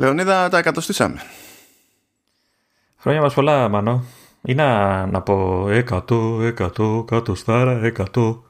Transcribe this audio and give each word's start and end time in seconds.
Λεωνίδα, 0.00 0.48
τα 0.48 0.58
εκατοστήσαμε. 0.58 1.22
Χρόνια 2.98 3.20
μας 3.20 3.34
πολλά, 3.34 3.68
Μανώ. 3.68 4.04
Ή 4.42 4.54
να, 4.54 5.06
να 5.06 5.20
πω 5.20 5.68
εκατό, 5.70 6.40
εκατό, 6.42 7.04
κάτω 7.06 7.34
στάρα, 7.34 7.80
εκατό. 7.84 8.44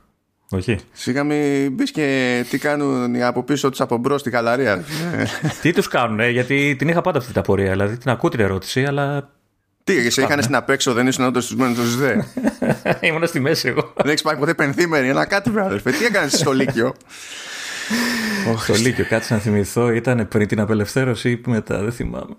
Όχι. 0.51 0.79
Σιγά 0.93 1.25
μην 1.25 1.73
μπει 1.73 1.91
και 1.91 2.45
τι 2.51 2.59
κάνουν 2.59 3.15
οι 3.15 3.23
από 3.23 3.43
πίσω 3.43 3.71
τους 3.71 3.81
από 3.81 3.97
μπρος 3.97 4.21
στη 4.21 4.31
γαλαρία. 4.31 4.85
τι 5.63 5.73
τους 5.73 5.89
κάνουν, 5.89 6.21
γιατί 6.21 6.77
την 6.79 6.89
είχα 6.89 7.01
πάντα 7.01 7.19
αυτή 7.19 7.31
την 7.31 7.41
απορία. 7.41 7.71
Δηλαδή 7.71 7.97
την 7.97 8.11
ακούω 8.11 8.31
την 8.31 8.41
ερώτηση, 8.41 8.85
αλλά. 8.85 9.31
Τι, 9.85 9.97
εσύ 9.97 10.23
είχαν 10.23 10.43
στην 10.43 10.55
απέξω, 10.55 10.93
δεν 10.93 11.07
ήσουν 11.07 11.25
όντως 11.25 11.45
στου 11.45 11.57
του 11.57 11.97
δε. 11.97 12.17
Ήμουν 13.01 13.27
στη 13.27 13.41
μέση 13.41 13.69
εγώ. 13.69 13.93
δεν 13.97 14.09
έχεις 14.09 14.23
πάει 14.23 14.37
ποτέ 14.37 14.55
πενθήμερη, 14.55 15.09
ένα 15.09 15.25
κάτι, 15.25 15.51
βράδυ. 15.51 15.93
Τι 15.93 16.05
έκανες 16.05 16.33
στο 16.33 16.53
Λύκειο; 16.53 16.95
Στο 18.59 18.75
Λύκειο, 18.75 19.07
κάτσε 19.09 19.35
να 19.35 19.41
θυμηθώ, 19.41 19.91
ήταν 19.91 20.29
πριν 20.29 20.49
την 20.49 20.61
απελευθέρωση 20.61 21.31
ή 21.31 21.41
μετά, 21.47 21.83
δεν 21.83 21.93
θυμάμαι. 21.93 22.37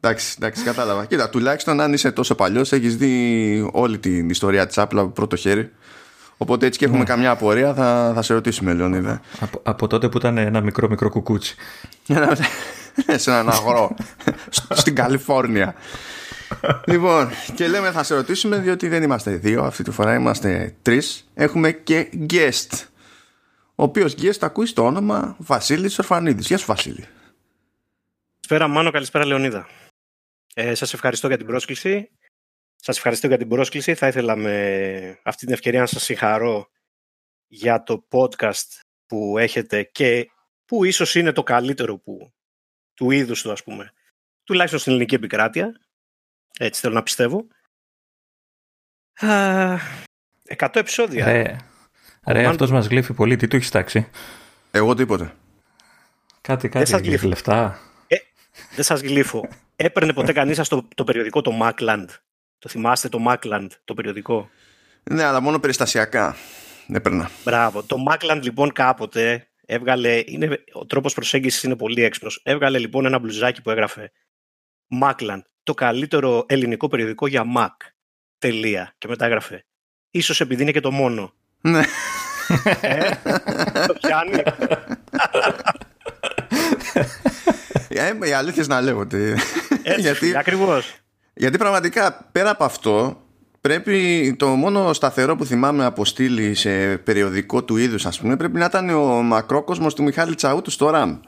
Εντάξει, 0.00 0.34
εντάξει, 0.38 0.62
κατάλαβα. 0.62 1.04
Κοίτα, 1.04 1.28
τουλάχιστον 1.28 1.80
αν 1.80 1.92
είσαι 1.92 2.10
τόσο 2.10 2.34
παλιός, 2.34 2.72
έχεις 2.72 2.96
δει 2.96 3.70
όλη 3.72 3.98
την 3.98 4.30
ιστορία 4.30 4.66
της 4.66 4.76
Apple 4.78 4.96
από 4.96 5.08
πρώτο 5.08 5.36
χέρι. 5.36 5.70
Οπότε 6.36 6.66
έτσι 6.66 6.78
και 6.78 6.84
έχουμε 6.84 6.98
ναι. 6.98 7.04
καμιά 7.04 7.30
απορία, 7.30 7.74
θα, 7.74 8.12
θα 8.14 8.22
σε 8.22 8.34
ρωτήσουμε, 8.34 8.72
Λεωνίδα. 8.72 9.20
Από, 9.40 9.60
από 9.62 9.86
τότε 9.86 10.08
που 10.08 10.18
ήταν 10.18 10.38
ένα 10.38 10.60
μικρό 10.60 10.88
μικρό 10.88 11.08
κουκούτσι. 11.08 11.54
σε 13.16 13.30
έναν 13.30 13.48
αγρό. 13.48 13.94
στην 14.70 14.94
Καλιφόρνια. 14.94 15.74
Λοιπόν, 16.86 17.30
και 17.54 17.68
λέμε 17.68 17.90
θα 17.90 18.02
σε 18.02 18.14
ρωτήσουμε, 18.14 18.58
διότι 18.58 18.88
δεν 18.88 19.02
είμαστε 19.02 19.36
δύο, 19.36 19.62
αυτή 19.62 19.82
τη 19.82 19.90
φορά 19.90 20.14
είμαστε 20.14 20.76
τρεις. 20.82 21.30
Έχουμε 21.34 21.72
και 21.72 22.10
guest. 22.30 22.86
Ο 23.74 23.82
οποίος 23.82 24.14
guest 24.18 24.38
ακούει 24.40 24.66
στο 24.66 24.84
όνομα 24.84 25.36
Βασίλης 25.38 25.98
Ορφανίδης. 25.98 26.46
Γεια 26.46 26.58
σου, 26.58 26.66
Βασίλη. 26.66 27.06
Καλησπέρα, 28.48 28.68
Μάνο, 28.68 28.90
καλησπέρα, 28.90 29.26
Λεωνίδα. 29.26 29.68
Ε, 30.54 30.74
σας 30.74 30.92
ευχαριστώ 30.92 31.26
για 31.26 31.36
την 31.36 31.46
πρόσκληση. 31.46 32.10
Σας 32.76 32.96
ευχαριστώ 32.96 33.26
για 33.26 33.38
την 33.38 33.48
πρόσκληση. 33.48 33.94
Θα 33.94 34.06
ήθελα 34.06 34.36
με 34.36 35.18
αυτή 35.22 35.44
την 35.44 35.54
ευκαιρία 35.54 35.80
να 35.80 35.86
σας 35.86 36.02
συγχαρώ 36.02 36.70
για 37.46 37.82
το 37.82 38.06
podcast 38.10 38.80
που 39.06 39.38
έχετε 39.38 39.82
και 39.82 40.30
που 40.64 40.84
ίσως 40.84 41.14
είναι 41.14 41.32
το 41.32 41.42
καλύτερο 41.42 41.98
που, 41.98 42.32
του 42.94 43.10
είδους 43.10 43.42
του, 43.42 43.52
ας 43.52 43.62
πούμε. 43.62 43.92
Τουλάχιστον 44.44 44.80
στην 44.80 44.92
ελληνική 44.92 45.14
επικράτεια. 45.14 45.80
Έτσι 46.58 46.80
θέλω 46.80 46.94
να 46.94 47.02
πιστεύω. 47.02 47.46
Εκατό 50.44 50.78
επεισόδια. 50.78 51.24
Ρε, 51.24 51.56
ρε 52.26 52.46
αυτός 52.46 52.70
μας 52.70 52.86
γλύφει 52.86 53.12
πολύ. 53.12 53.36
Τι 53.36 53.48
του 53.48 53.56
έχεις 53.56 53.70
τάξει; 53.70 54.08
Εγώ 54.70 54.94
τίποτε. 54.94 55.34
Κάτι, 56.40 56.68
κάτι. 56.68 56.90
Δεν 56.90 57.04
σας 57.04 57.22
λεφτά. 57.22 57.78
Ε, 58.06 58.16
δεν 58.74 58.84
σας 58.84 59.00
γλύφω. 59.00 59.48
Έπαιρνε 59.76 60.12
ποτέ 60.12 60.32
κανείς 60.32 60.56
σα 60.56 60.66
το, 60.66 60.88
το 60.94 61.04
περιοδικό 61.04 61.40
το 61.40 61.58
Macland. 61.62 62.06
Το 62.58 62.68
θυμάστε 62.68 63.08
το 63.08 63.24
Macland, 63.28 63.68
το 63.84 63.94
περιοδικό; 63.94 64.50
Ναι, 65.02 65.22
αλλά 65.22 65.40
μόνο 65.40 65.58
περιστασιακά 65.58 66.36
έπαιρνα. 66.88 67.30
Μπράβο. 67.44 67.82
Το 67.82 67.96
Macland 68.10 68.40
λοιπόν 68.42 68.72
κάποτε 68.72 69.48
έβγαλε, 69.66 70.22
είναι, 70.26 70.64
ο 70.72 70.86
τρόπος 70.86 71.14
προσέγγισης 71.14 71.62
είναι 71.62 71.76
πολύ 71.76 72.02
έξυπνος. 72.02 72.40
Έβγαλε 72.42 72.78
λοιπόν 72.78 73.06
ένα 73.06 73.18
μπλουζάκι 73.18 73.62
που 73.62 73.70
έγραφε 73.70 74.12
Macland, 75.02 75.42
το 75.68 75.74
καλύτερο 75.74 76.44
ελληνικό 76.48 76.88
περιοδικό 76.88 77.26
για 77.26 77.44
Mac. 77.56 77.68
Τελεία. 78.38 78.94
Και 78.98 79.08
μετά 79.08 79.24
έγραφε 79.24 79.64
Ίσως 80.10 80.40
επειδή 80.40 80.62
είναι 80.62 80.70
και 80.70 80.80
το 80.80 80.90
μόνο. 80.90 81.32
Ναι. 81.60 81.82
Ε, 82.80 83.10
το 83.86 83.94
πιάνει. 84.00 84.42
Ε, 87.88 88.28
οι 88.28 88.32
αλήθειε 88.32 88.64
να 88.66 88.80
λέγονται. 88.80 89.36
Έτσι, 89.82 90.00
γιατί, 90.00 90.36
ακριβώς. 90.36 90.94
Γιατί 91.34 91.58
πραγματικά 91.58 92.28
πέρα 92.32 92.50
από 92.50 92.64
αυτό 92.64 93.22
πρέπει 93.60 94.34
το 94.38 94.48
μόνο 94.48 94.92
σταθερό 94.92 95.36
που 95.36 95.44
θυμάμαι 95.44 95.84
από 95.84 96.04
στήλη 96.04 96.54
σε 96.54 96.98
περιοδικό 96.98 97.64
του 97.64 97.76
είδους 97.76 98.06
ας 98.06 98.20
πούμε 98.20 98.36
πρέπει 98.36 98.58
να 98.58 98.64
ήταν 98.64 98.90
ο 98.90 99.22
μακρόκοσμος 99.22 99.94
του 99.94 100.02
Μιχάλη 100.02 100.34
Τσαούτου 100.34 100.70
στο 100.70 100.90
RAM. 100.94 101.18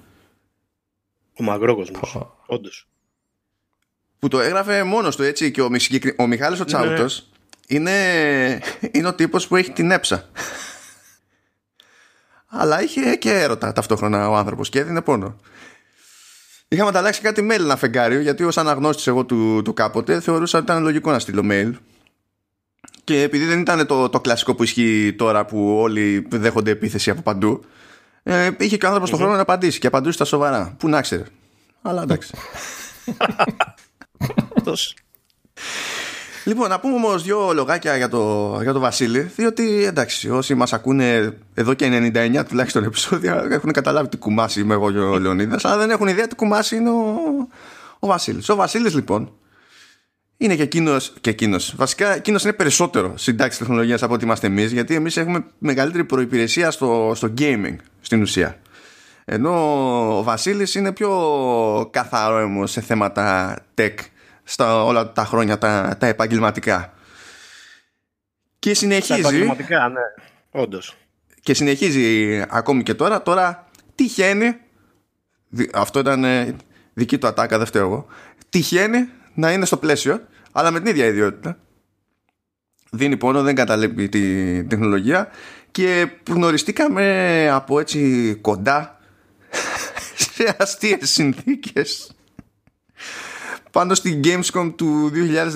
Ο 1.39 1.43
μακρόκοσμος, 1.43 2.17
oh. 2.19 2.61
Όντως. 4.21 4.29
Που 4.29 4.29
το 4.29 4.41
έγραφε 4.41 4.85
μόνος 4.85 5.17
του 5.17 5.23
έτσι 5.23 5.51
και 5.51 5.63
ο, 5.63 5.71
ο 6.17 6.27
Μιχάλης 6.27 6.61
ο 6.61 6.63
ναι. 6.63 6.69
Τσαούτος 6.69 7.29
είναι, 7.67 8.61
είναι 8.91 9.09
ο 9.09 9.15
τύπος 9.15 9.47
που 9.47 9.57
έχει 9.57 9.71
την 9.71 9.91
έψα. 9.91 10.29
Αλλά 12.47 12.83
είχε 12.83 13.15
και 13.15 13.33
έρωτα 13.33 13.73
ταυτόχρονα 13.73 14.29
ο 14.29 14.37
άνθρωπος 14.37 14.69
και 14.69 14.79
έδινε 14.79 15.01
πόνο. 15.01 15.41
Είχαμε 16.69 16.89
ανταλλάξει 16.89 17.21
κάτι 17.21 17.47
mail 17.51 17.61
ένα 17.61 17.77
φεγγάριο 17.77 18.21
γιατί 18.21 18.45
ως 18.45 18.59
αναγνώστης 18.59 19.07
εγώ 19.07 19.25
του, 19.25 19.63
του 19.65 19.75
κάποτε 19.75 20.21
θεωρούσα 20.21 20.59
ότι 20.59 20.71
ήταν 20.71 20.83
λογικό 20.83 21.11
να 21.11 21.19
στείλω 21.19 21.43
mail. 21.51 21.73
Και 23.05 23.23
επειδή 23.23 23.45
δεν 23.45 23.61
ήταν 23.61 23.87
το, 23.87 24.09
το 24.09 24.21
κλασικό 24.21 24.55
που 24.55 24.63
ισχύει 24.63 25.15
τώρα 25.19 25.45
που 25.45 25.77
όλοι 25.79 26.27
δέχονται 26.31 26.71
επίθεση 26.71 27.11
από 27.11 27.23
παντού, 27.23 27.65
ε, 28.23 28.51
είχε 28.59 28.77
και 28.77 28.85
ο 28.85 28.89
άνθρωπος 28.89 29.09
mm-hmm. 29.09 29.13
τον 29.13 29.21
χρόνο 29.21 29.35
να 29.35 29.43
απαντήσει 29.43 29.79
και 29.79 29.87
απαντούσε 29.87 30.13
στα 30.13 30.25
σοβαρά. 30.25 30.75
Πού 30.79 30.89
να 30.89 31.01
ξέρει. 31.01 31.25
Αλλά 31.83 32.03
εντάξει. 32.03 32.31
Λοιπόν, 36.45 36.69
να 36.69 36.81
πούμε 36.81 36.95
όμως 36.95 37.23
δύο 37.23 37.53
λογάκια 37.55 37.97
για 37.97 38.09
το, 38.09 38.59
για 38.63 38.73
το 38.73 38.79
Βασίλη, 38.79 39.21
διότι 39.21 39.85
εντάξει, 39.85 40.31
όσοι 40.31 40.55
μας 40.55 40.73
ακούνε 40.73 41.37
εδώ 41.55 41.75
και 41.75 42.13
99 42.15 42.45
τουλάχιστον 42.49 42.85
επεισόδια 42.85 43.47
έχουν 43.51 43.73
καταλάβει 43.73 44.09
τι 44.09 44.17
κουμάσι 44.17 44.61
είμαι 44.61 44.75
εγώ 44.75 44.93
και 44.93 44.99
ο 44.99 45.19
Λεωνίδας, 45.19 45.65
αλλά 45.65 45.77
δεν 45.77 45.91
έχουν 45.91 46.09
ιδέα 46.09 46.27
τι 46.27 46.35
κουμάσι 46.35 46.77
είναι 46.77 46.91
ο, 46.91 47.15
ο 47.99 48.07
Βασίλης. 48.07 48.49
Ο 48.49 48.55
Βασίλης 48.55 48.95
λοιπόν 48.95 49.33
είναι 50.37 50.57
και 50.57 50.63
εκείνος. 50.63 51.13
Και 51.21 51.31
εκείνος. 51.31 51.75
Βασικά, 51.77 52.15
εκείνος 52.15 52.43
είναι 52.43 52.53
περισσότερο 52.53 53.15
συντάξει 53.17 53.59
τεχνολογίας 53.59 54.03
από 54.03 54.15
ότι 54.15 54.25
είμαστε 54.25 54.47
εμείς, 54.47 54.73
γιατί 54.73 54.95
εμείς 54.95 55.17
έχουμε 55.17 55.45
μεγαλύτερη 55.59 56.05
προπηρεσία 56.05 56.71
στο, 56.71 57.13
στο 57.15 57.33
gaming 57.39 57.77
στην 58.01 58.23
ουσία. 58.23 58.59
Ενώ 59.33 59.53
ο 60.19 60.23
Βασίλης 60.23 60.75
είναι 60.75 60.93
πιο 60.93 61.11
καθαρό 61.93 62.67
σε 62.67 62.81
θέματα 62.81 63.57
tech 63.75 63.95
στα 64.43 64.85
όλα 64.85 65.13
τα 65.13 65.25
χρόνια 65.25 65.59
τα, 65.59 65.97
τα 65.99 66.07
επαγγελματικά. 66.07 66.93
Και 68.59 68.75
συνεχίζει. 68.75 69.21
Τα 69.21 69.29
επαγγελματικά, 69.29 69.89
ναι, 69.89 70.01
όντως. 70.51 70.97
Και 71.41 71.55
συνεχίζει 71.55 72.43
ακόμη 72.49 72.83
και 72.83 72.95
τώρα. 72.95 73.23
Τώρα 73.23 73.69
τυχαίνει. 73.95 74.57
Αυτό 75.73 75.99
ήταν 75.99 76.25
ε, 76.25 76.57
δική 76.93 77.19
του 77.19 77.27
ατάκα, 77.27 77.57
δεν 77.59 77.67
φταίω 77.67 77.83
εγώ. 77.83 78.07
Τυχαίνει 78.49 79.09
να 79.35 79.53
είναι 79.53 79.65
στο 79.65 79.77
πλαίσιο, 79.77 80.21
αλλά 80.53 80.71
με 80.71 80.81
την 80.81 80.91
ίδια 80.91 81.07
ιδιότητα. 81.07 81.59
Δίνει 82.91 83.17
πόνο, 83.17 83.43
δεν 83.43 83.55
καταλέπει 83.55 84.09
τη 84.09 84.65
τεχνολογία 84.65 85.29
και 85.71 86.11
γνωριστήκαμε 86.29 87.49
από 87.53 87.81
έτσι 87.81 88.35
κοντά 88.41 88.95
σε 90.41 90.57
αστείες 90.59 91.11
συνθήκες. 91.11 92.13
Πάνω 93.71 93.95
στην 93.95 94.21
Gamescom 94.25 94.73
του 94.77 95.11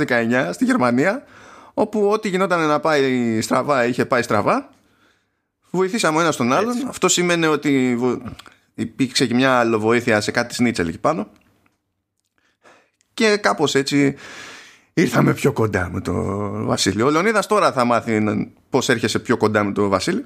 2019 0.07 0.51
στη 0.53 0.65
Γερμανία 0.65 1.25
όπου 1.75 2.11
ό,τι 2.11 2.29
γινόταν 2.29 2.67
να 2.67 2.81
πάει 2.81 3.41
στραβά 3.41 3.87
είχε 3.87 4.05
πάει 4.05 4.23
στραβά 4.23 4.71
βοηθήσαμε 5.71 6.21
ένας 6.21 6.37
τον 6.37 6.53
άλλον. 6.53 6.89
Αυτό 6.89 7.09
σημαίνει 7.09 7.47
ότι 7.47 7.99
υπήρξε 8.75 9.27
και 9.27 9.35
μια 9.35 9.59
αλλοβοήθεια 9.59 10.21
σε 10.21 10.31
κάτι 10.31 10.55
σνίτσελ 10.55 10.89
εκεί 10.89 10.99
πάνω. 10.99 11.29
Και 13.15 13.37
κάπως 13.37 13.75
έτσι 13.75 14.17
ήρθαμε 14.95 15.35
πιο 15.35 15.53
κοντά 15.53 15.91
με 15.93 16.01
τον 16.01 16.67
Βασίλη 16.67 17.03
ο 17.03 17.11
Λεωνίδας 17.11 17.47
τώρα 17.47 17.73
θα 17.73 17.85
μάθει 17.85 18.53
πως 18.71 18.89
έρχεσαι 18.89 19.19
πιο 19.19 19.37
κοντά 19.37 19.65
με 19.65 19.73
τον 19.73 19.89
Βασίλη 19.89 20.25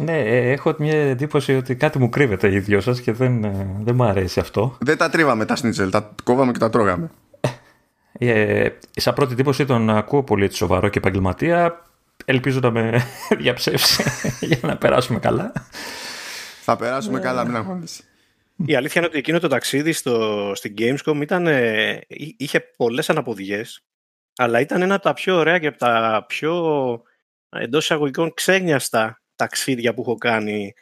ναι, 0.00 0.18
ε, 0.18 0.50
έχω 0.50 0.74
μια 0.78 0.98
εντύπωση 0.98 1.56
ότι 1.56 1.74
κάτι 1.74 1.98
μου 1.98 2.08
κρύβεται 2.08 2.52
οι 2.52 2.58
δυο 2.58 2.80
σας 2.80 3.00
και 3.00 3.12
δεν, 3.12 3.44
ε, 3.44 3.76
δεν 3.80 3.94
μου 3.94 4.04
αρέσει 4.04 4.40
αυτό. 4.40 4.76
Δεν 4.80 4.96
τα 4.96 5.10
τρίβαμε 5.10 5.44
τα 5.44 5.56
σνίτσελ, 5.56 5.90
τα 5.90 6.14
κόβαμε 6.24 6.52
και 6.52 6.58
τα 6.58 6.70
τρώγαμε. 6.70 7.10
Ε, 8.12 8.68
σαν 8.92 9.14
πρώτη 9.14 9.32
εντύπωση 9.32 9.64
τον 9.64 9.90
ακούω 9.90 10.22
πολύ 10.22 10.54
σοβαρό 10.54 10.88
και 10.88 10.98
επαγγελματία. 10.98 11.84
Ελπίζω 12.24 12.60
να 12.60 12.70
με 12.70 13.02
διαψεύσει 13.40 14.02
για 14.46 14.58
να 14.62 14.76
περάσουμε 14.76 15.18
καλά. 15.18 15.52
Θα 16.62 16.76
περάσουμε 16.76 17.18
ε... 17.18 17.22
καλά, 17.22 17.44
μην 17.44 17.56
αγχώνεσαι. 17.56 18.02
Η 18.66 18.74
αλήθεια 18.74 19.00
είναι 19.00 19.10
ότι 19.10 19.18
εκείνο 19.18 19.38
το 19.38 19.48
ταξίδι 19.48 19.92
στο, 19.92 20.52
στην 20.54 20.74
Gamescom 20.78 21.20
ήταν, 21.20 21.46
ε, 21.46 22.00
είχε 22.36 22.60
πολλές 22.76 23.10
αναποδιές, 23.10 23.82
αλλά 24.36 24.60
ήταν 24.60 24.82
ένα 24.82 24.94
από 24.94 25.02
τα 25.02 25.12
πιο 25.12 25.36
ωραία 25.36 25.58
και 25.58 25.66
από 25.66 25.78
τα 25.78 26.24
πιο 26.28 27.02
εντός 27.48 27.84
εισαγωγικών 27.84 28.34
ξένιαστα 28.34 29.19
ταξίδια 29.40 29.94
που 29.94 30.00
έχω 30.00 30.14
κάνει 30.14 30.72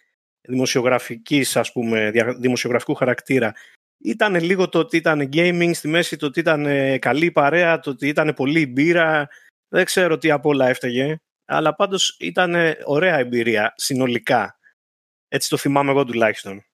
δημοσιογραφικής 0.41 1.57
ας 1.57 1.73
πούμε, 1.73 2.11
δημοσιογραφικού 2.39 2.95
χαρακτήρα 2.95 3.55
ήταν 3.99 4.35
λίγο 4.35 4.69
το 4.69 4.79
ότι 4.79 4.97
ήταν 4.97 5.29
gaming 5.33 5.71
στη 5.75 5.89
μέση, 5.89 6.17
το 6.17 6.27
ότι 6.27 6.41
ήταν 6.41 6.67
καλή 6.99 7.31
παρέα, 7.31 7.81
το 7.81 7.91
ότι 7.91 8.09
ήταν 8.09 8.35
πολύ 8.35 8.67
μπύρα. 8.67 9.29
Δεν 9.69 9.85
ξέρω 9.85 10.19
τι 10.19 10.31
από 10.31 10.49
όλα 10.49 10.69
έφταιγε. 10.69 11.21
Αλλά 11.45 11.75
πάντως 11.75 12.17
ήταν 12.21 12.55
ωραία 12.85 13.19
εμπειρία 13.19 13.75
συνολικά. 13.77 14.59
Έτσι 15.29 15.49
το 15.49 15.57
θυμάμαι 15.57 15.91
εγώ 15.91 16.05
τουλάχιστον. 16.05 16.65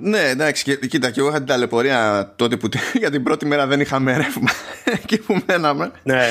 Ναι, 0.00 0.28
εντάξει, 0.28 0.78
κοίτα, 0.88 1.10
και 1.10 1.20
εγώ 1.20 1.28
είχα 1.28 1.38
την 1.38 1.46
ταλαιπωρία 1.46 2.32
τότε 2.36 2.56
που 2.56 2.68
για 3.00 3.10
την 3.10 3.22
πρώτη 3.22 3.46
μέρα 3.46 3.66
δεν 3.66 3.80
είχαμε 3.80 4.16
ρεύμα 4.16 4.50
εκεί 5.02 5.18
που 5.18 5.42
μέναμε. 5.46 5.90
Ναι. 6.02 6.26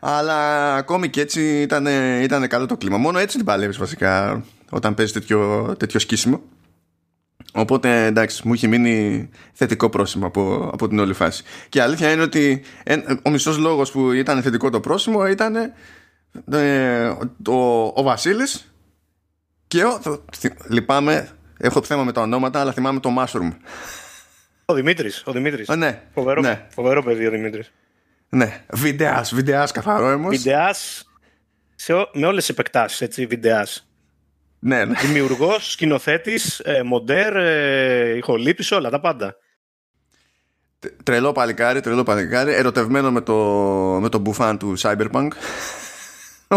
Αλλά 0.00 0.74
ακόμη 0.74 1.08
και 1.08 1.20
έτσι 1.20 1.60
ήταν, 1.60 1.86
ήταν 2.22 2.48
καλό 2.48 2.66
το 2.66 2.76
κλίμα. 2.76 2.96
Μόνο 2.96 3.18
έτσι 3.18 3.36
την 3.36 3.46
παλεύεις 3.46 3.78
βασικά 3.78 4.44
όταν 4.70 4.94
παίζεις 4.94 5.14
τέτοιο, 5.14 5.74
τέτοιο 5.78 6.00
σκίσιμο. 6.00 6.42
Οπότε 7.52 8.04
εντάξει, 8.04 8.42
μου 8.44 8.54
είχε 8.54 8.66
μείνει 8.66 9.28
θετικό 9.52 9.88
πρόσημο 9.88 10.26
από, 10.26 10.70
από 10.72 10.88
την 10.88 10.98
όλη 10.98 11.12
φάση. 11.12 11.42
Και 11.68 11.78
η 11.78 11.80
αλήθεια 11.80 12.12
είναι 12.12 12.22
ότι 12.22 12.62
ο 13.22 13.30
μισός 13.30 13.58
λόγος 13.58 13.90
που 13.90 14.12
ήταν 14.12 14.42
θετικό 14.42 14.70
το 14.70 14.80
πρόσημο 14.80 15.26
ήταν 15.26 15.56
ε, 16.50 17.06
ο, 17.48 17.82
ο 17.94 18.02
Βασίλης 18.02 18.72
και 19.66 19.84
ο, 19.84 20.00
λυπάμαι, 20.68 21.28
έχω 21.58 21.82
θέμα 21.82 22.04
με 22.04 22.12
τα 22.12 22.20
ονόματα, 22.20 22.60
αλλά 22.60 22.72
θυμάμαι 22.72 23.00
το 23.00 23.10
Mushroom. 23.18 23.50
Ο 24.64 24.74
Δημήτρης. 24.74 25.22
Ο 25.26 25.32
Δημήτρης. 25.32 25.68
ναι, 25.68 26.02
φοβερό, 26.14 26.40
ναι. 26.40 26.66
φοβερό 26.68 27.02
παιδί 27.02 27.26
ο 27.26 27.30
Δημήτρης. 27.30 27.72
Ναι, 28.28 28.64
βιντεάς, 28.70 29.34
βιντεάς 29.34 29.72
καθαρό 29.72 30.10
έμος. 30.10 30.36
Βιντεάς 30.36 31.08
με 32.12 32.26
όλες 32.26 32.46
τις 32.46 32.48
επεκτάσεις, 32.48 33.00
έτσι, 33.00 33.26
βιντεάς. 33.26 33.88
Ναι, 34.58 34.84
ναι. 34.84 34.94
Δημιουργός, 35.00 35.70
σκηνοθέτης, 35.70 36.58
ε, 36.58 36.82
μοντέρ, 36.82 37.36
ε, 37.36 38.16
ηχολήπτη, 38.16 38.74
όλα 38.74 38.90
τα 38.90 39.00
πάντα. 39.00 39.36
Τρελό 41.02 41.32
παλικάρι, 41.32 41.80
τρελό 41.80 42.02
παλικάρι, 42.02 42.52
ερωτευμένο 42.52 43.10
με 43.10 43.20
το, 43.20 43.34
με 44.00 44.08
το 44.08 44.18
μπουφάν 44.18 44.58
του 44.58 44.74
Cyberpunk. 44.78 45.28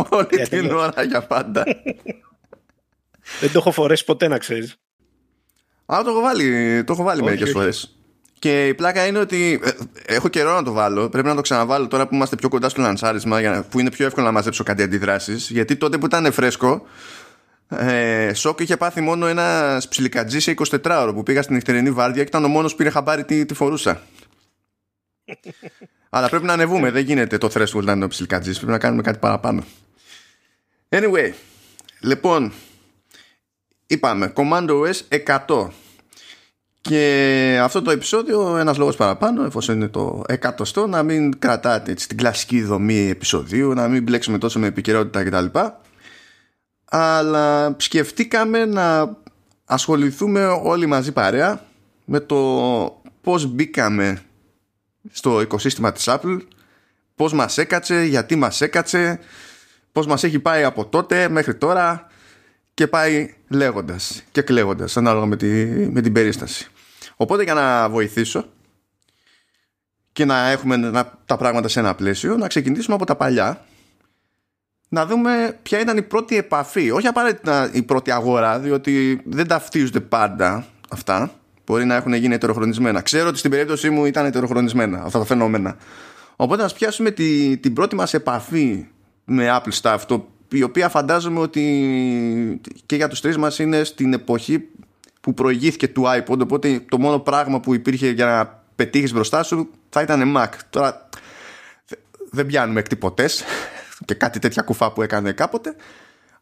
Όλη 0.10 0.48
την 0.50 0.72
ώρα 0.72 1.04
για 1.04 1.22
πάντα. 1.22 1.64
Δεν 3.40 3.52
το 3.52 3.58
έχω 3.58 3.72
φορέσει 3.72 4.06
ποτέ 4.06 4.28
να 4.28 4.38
ξέρεις. 4.38 4.78
Α, 5.94 6.04
το 6.04 6.10
έχω 6.10 6.22
βάλει, 6.22 6.84
το 6.84 6.94
έχω 6.94 7.04
βάλει 7.04 7.24
μερικές 7.24 7.52
φορές. 7.52 7.96
Και 8.40 8.68
η 8.68 8.74
πλάκα 8.74 9.06
είναι 9.06 9.20
ότι 9.20 9.62
ε, 9.64 9.70
έχω 10.14 10.28
καιρό 10.28 10.54
να 10.54 10.64
το 10.64 10.72
βάλω. 10.72 11.10
Πρέπει 11.10 11.28
να 11.28 11.36
το 11.36 11.42
ξαναβάλω 11.42 11.88
τώρα 11.88 12.08
που 12.08 12.16
είμαστε 12.16 12.36
πιο 12.36 12.50
κοντά 12.50 12.70
στο 12.70 12.82
λανσάρισμα, 12.82 13.66
που 13.70 13.80
είναι 13.80 13.90
πιο 13.92 14.06
εύκολο 14.06 14.26
να 14.26 14.32
μαζέψω 14.32 14.64
κάτι 14.64 14.84
αντιδράσεις. 14.84 15.50
Γιατί 15.50 15.76
τότε 15.76 15.98
που 15.98 16.06
ήταν 16.06 16.32
φρέσκο, 16.32 16.86
ε, 17.68 18.34
σοκ 18.34 18.60
είχε 18.60 18.78
πάθει 18.78 19.02
μόνο 19.02 19.28
ένα 19.28 19.78
ψιλικατζή 19.90 20.40
σε 20.40 20.54
24 20.58 21.00
ώρο 21.02 21.14
που 21.14 21.24
πήγα 21.24 21.42
στην 21.42 21.56
νυχτερινή 21.56 21.92
βάρδια 21.92 22.22
και 22.22 22.28
ήταν 22.30 22.44
ο 22.44 22.48
μόνος 22.48 22.72
που 22.72 22.78
πήρε 22.78 22.90
χαμπάρι 22.90 23.24
τι, 23.24 23.46
τι 23.46 23.54
φορούσα. 23.54 24.02
Αλλά 26.14 26.30
πρέπει 26.30 26.46
να 26.46 26.54
ανεβούμε. 26.54 26.92
Δεν 26.92 27.04
γίνεται 27.04 27.38
το 27.38 27.50
threshold 27.54 27.84
να 27.84 27.92
είναι 27.92 28.06
ο 28.06 28.08
ψιλικατζής. 28.08 28.58
Πρέπει 28.58 28.72
να 28.72 28.78
κάνουμε 28.78 29.02
κάτι 29.02 29.18
παραπάνω. 29.18 29.64
Anyway, 30.90 31.32
λοιπόν, 32.00 32.54
είπαμε 33.92 34.34
Command 34.36 34.70
OS 34.70 35.26
100 35.48 35.68
και 36.82 37.60
αυτό 37.62 37.82
το 37.82 37.92
επεισόδιο 37.92 38.58
ένας 38.58 38.78
λόγος 38.78 38.96
παραπάνω 38.96 39.44
εφόσον 39.44 39.76
είναι 39.76 39.88
το 39.88 40.24
εκατοστό 40.28 40.88
να 40.88 41.04
μην 41.04 41.40
κρατάτε 41.40 41.92
έτσι, 41.92 42.08
την 42.08 42.18
κλασική 42.18 42.62
δομή 42.62 43.10
επεισοδίου 43.10 43.74
να 43.74 43.88
μην 43.88 44.04
μπλέξουμε 44.04 44.38
τόσο 44.38 44.60
με 44.60 44.68
επικαιρότητα 44.68 45.24
κτλ. 45.24 45.60
Αλλά 46.86 47.76
σκεφτήκαμε 47.78 48.66
να 48.66 49.18
ασχοληθούμε 49.66 50.46
όλοι 50.46 50.86
μαζί 50.86 51.12
παρέα 51.12 51.66
με 52.06 52.20
το 52.20 53.02
πώς 53.22 53.46
μπήκαμε 53.46 54.22
στο 55.12 55.42
οικοσύστημα 55.42 55.92
της 55.92 56.06
Apple 56.08 56.40
πώς 57.16 57.34
μας 57.34 57.58
έκατσε, 57.58 58.04
γιατί 58.04 58.36
μας 58.36 58.62
έκατσε 58.62 59.20
πώς 59.92 60.08
μας 60.08 60.24
έχει 60.24 60.40
πάει 60.40 60.64
από 60.64 60.86
τότε 60.86 61.30
μέχρι 61.30 61.56
τώρα 61.56 62.08
και 62.74 62.88
πάει 62.88 63.34
λέγοντας 63.48 64.24
και 64.32 64.42
κλαίγοντας 64.42 64.98
ανάλογα 64.98 65.26
με, 65.26 65.36
τη, 65.36 65.48
με 65.92 66.02
την 66.02 66.14
περίσταση. 66.14 66.68
Οπότε 67.16 67.44
για 67.44 67.54
να 67.54 67.90
βοηθήσω 67.90 68.46
και 70.12 70.26
να 70.26 70.48
έχουμε 70.50 71.06
τα 71.26 71.38
πράγματα 71.38 71.68
σε 71.68 71.80
ένα 71.80 71.96
πλαίσιο 71.96 72.38
να 72.38 72.48
ξεκινήσουμε 72.48 72.96
από 72.96 73.06
τα 73.06 73.16
παλιά 73.16 73.66
να 74.90 75.06
δούμε 75.06 75.60
ποια 75.64 75.80
ήταν 75.80 75.98
η 75.98 76.02
πρώτη 76.02 76.38
επαφή 76.38 76.92
όχι 76.92 77.08
απαραίτητα 77.08 77.70
η 77.74 77.82
πρώτη 77.82 78.12
αγορά 78.12 78.60
διότι 78.60 79.22
δεν 79.26 79.48
ταυτίζονται 79.48 80.00
πάντα 80.00 80.66
αυτά. 80.90 81.32
Μπορεί 81.66 81.86
να 81.86 81.96
έχουν 81.96 82.14
γίνει 82.14 82.34
ετεροχρονισμένα. 82.34 83.02
Ξέρω 83.02 83.28
ότι 83.28 83.38
στην 83.38 83.52
περίπτωση 83.52 83.90
μου 83.90 84.06
ήταν 84.06 84.26
ετεροχρονισμένα 84.26 85.02
αυτά 85.04 85.20
τα 85.20 85.26
φαινόμενα. 85.26 85.78
Οπότε 86.36 86.62
να 86.62 86.70
πιάσουμε 86.70 87.12
τη, 87.12 87.58
την 87.58 87.74
πρώτη 87.74 87.96
μας 87.96 88.14
επαφή 88.14 88.88
με 89.26 89.60
Apple 89.60 89.82
stuff 89.82 90.00
το 90.08 90.28
η 90.52 90.64
οποία 90.64 90.90
φαντάζομαι 90.90 91.40
ότι 91.40 92.62
και 92.86 92.96
για 92.96 93.08
τους 93.08 93.22
τρεις 93.22 93.38
μας 93.38 93.60
είναι 93.60 93.84
στην 93.84 94.14
εποχή 94.14 94.68
που 95.22 95.34
προηγήθηκε 95.34 95.88
του 95.88 96.04
iPod 96.06 96.40
οπότε 96.40 96.82
το 96.90 96.98
μόνο 96.98 97.20
πράγμα 97.20 97.60
που 97.60 97.74
υπήρχε 97.74 98.10
για 98.10 98.26
να 98.26 98.64
πετύχεις 98.76 99.14
μπροστά 99.14 99.44
σου 99.44 99.70
θα 99.90 100.02
ήταν 100.02 100.34
Mac 100.38 100.50
τώρα 100.70 101.10
δεν 102.32 102.46
πιάνουμε 102.46 102.80
εκτυπωτές 102.80 103.44
και 104.06 104.14
κάτι 104.14 104.40
τέτοια 104.40 104.62
κουφά 104.62 104.92
που 104.92 105.02
έκανε 105.02 105.32
κάποτε 105.32 105.76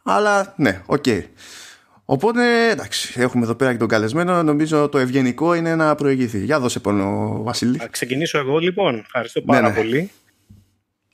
αλλά 0.04 0.54
ναι, 0.58 0.82
OK 0.86 1.04
okay. 1.08 1.24
Οπότε, 2.12 2.70
εντάξει, 2.70 3.22
έχουμε 3.22 3.44
εδώ 3.44 3.56
πέρα 3.56 3.72
και 3.72 3.78
τον 3.78 3.88
καλεσμένο. 3.88 4.44
Νομίζω 4.44 4.90
το 4.90 4.98
ευγενικό 4.98 5.54
είναι 5.54 5.76
να 5.76 5.96
προηγηθεί. 5.96 6.44
Για 6.44 6.60
δώσε 6.60 6.80
πόνο, 6.80 7.40
Βασίλη. 7.44 7.78
Θα 7.78 7.88
ξεκινήσω 7.88 8.38
εγώ 8.38 8.58
λοιπόν. 8.58 8.96
Ευχαριστώ 8.96 9.42
πάρα 9.42 9.62
ναι, 9.62 9.68
ναι. 9.68 9.76
πολύ. 9.76 10.12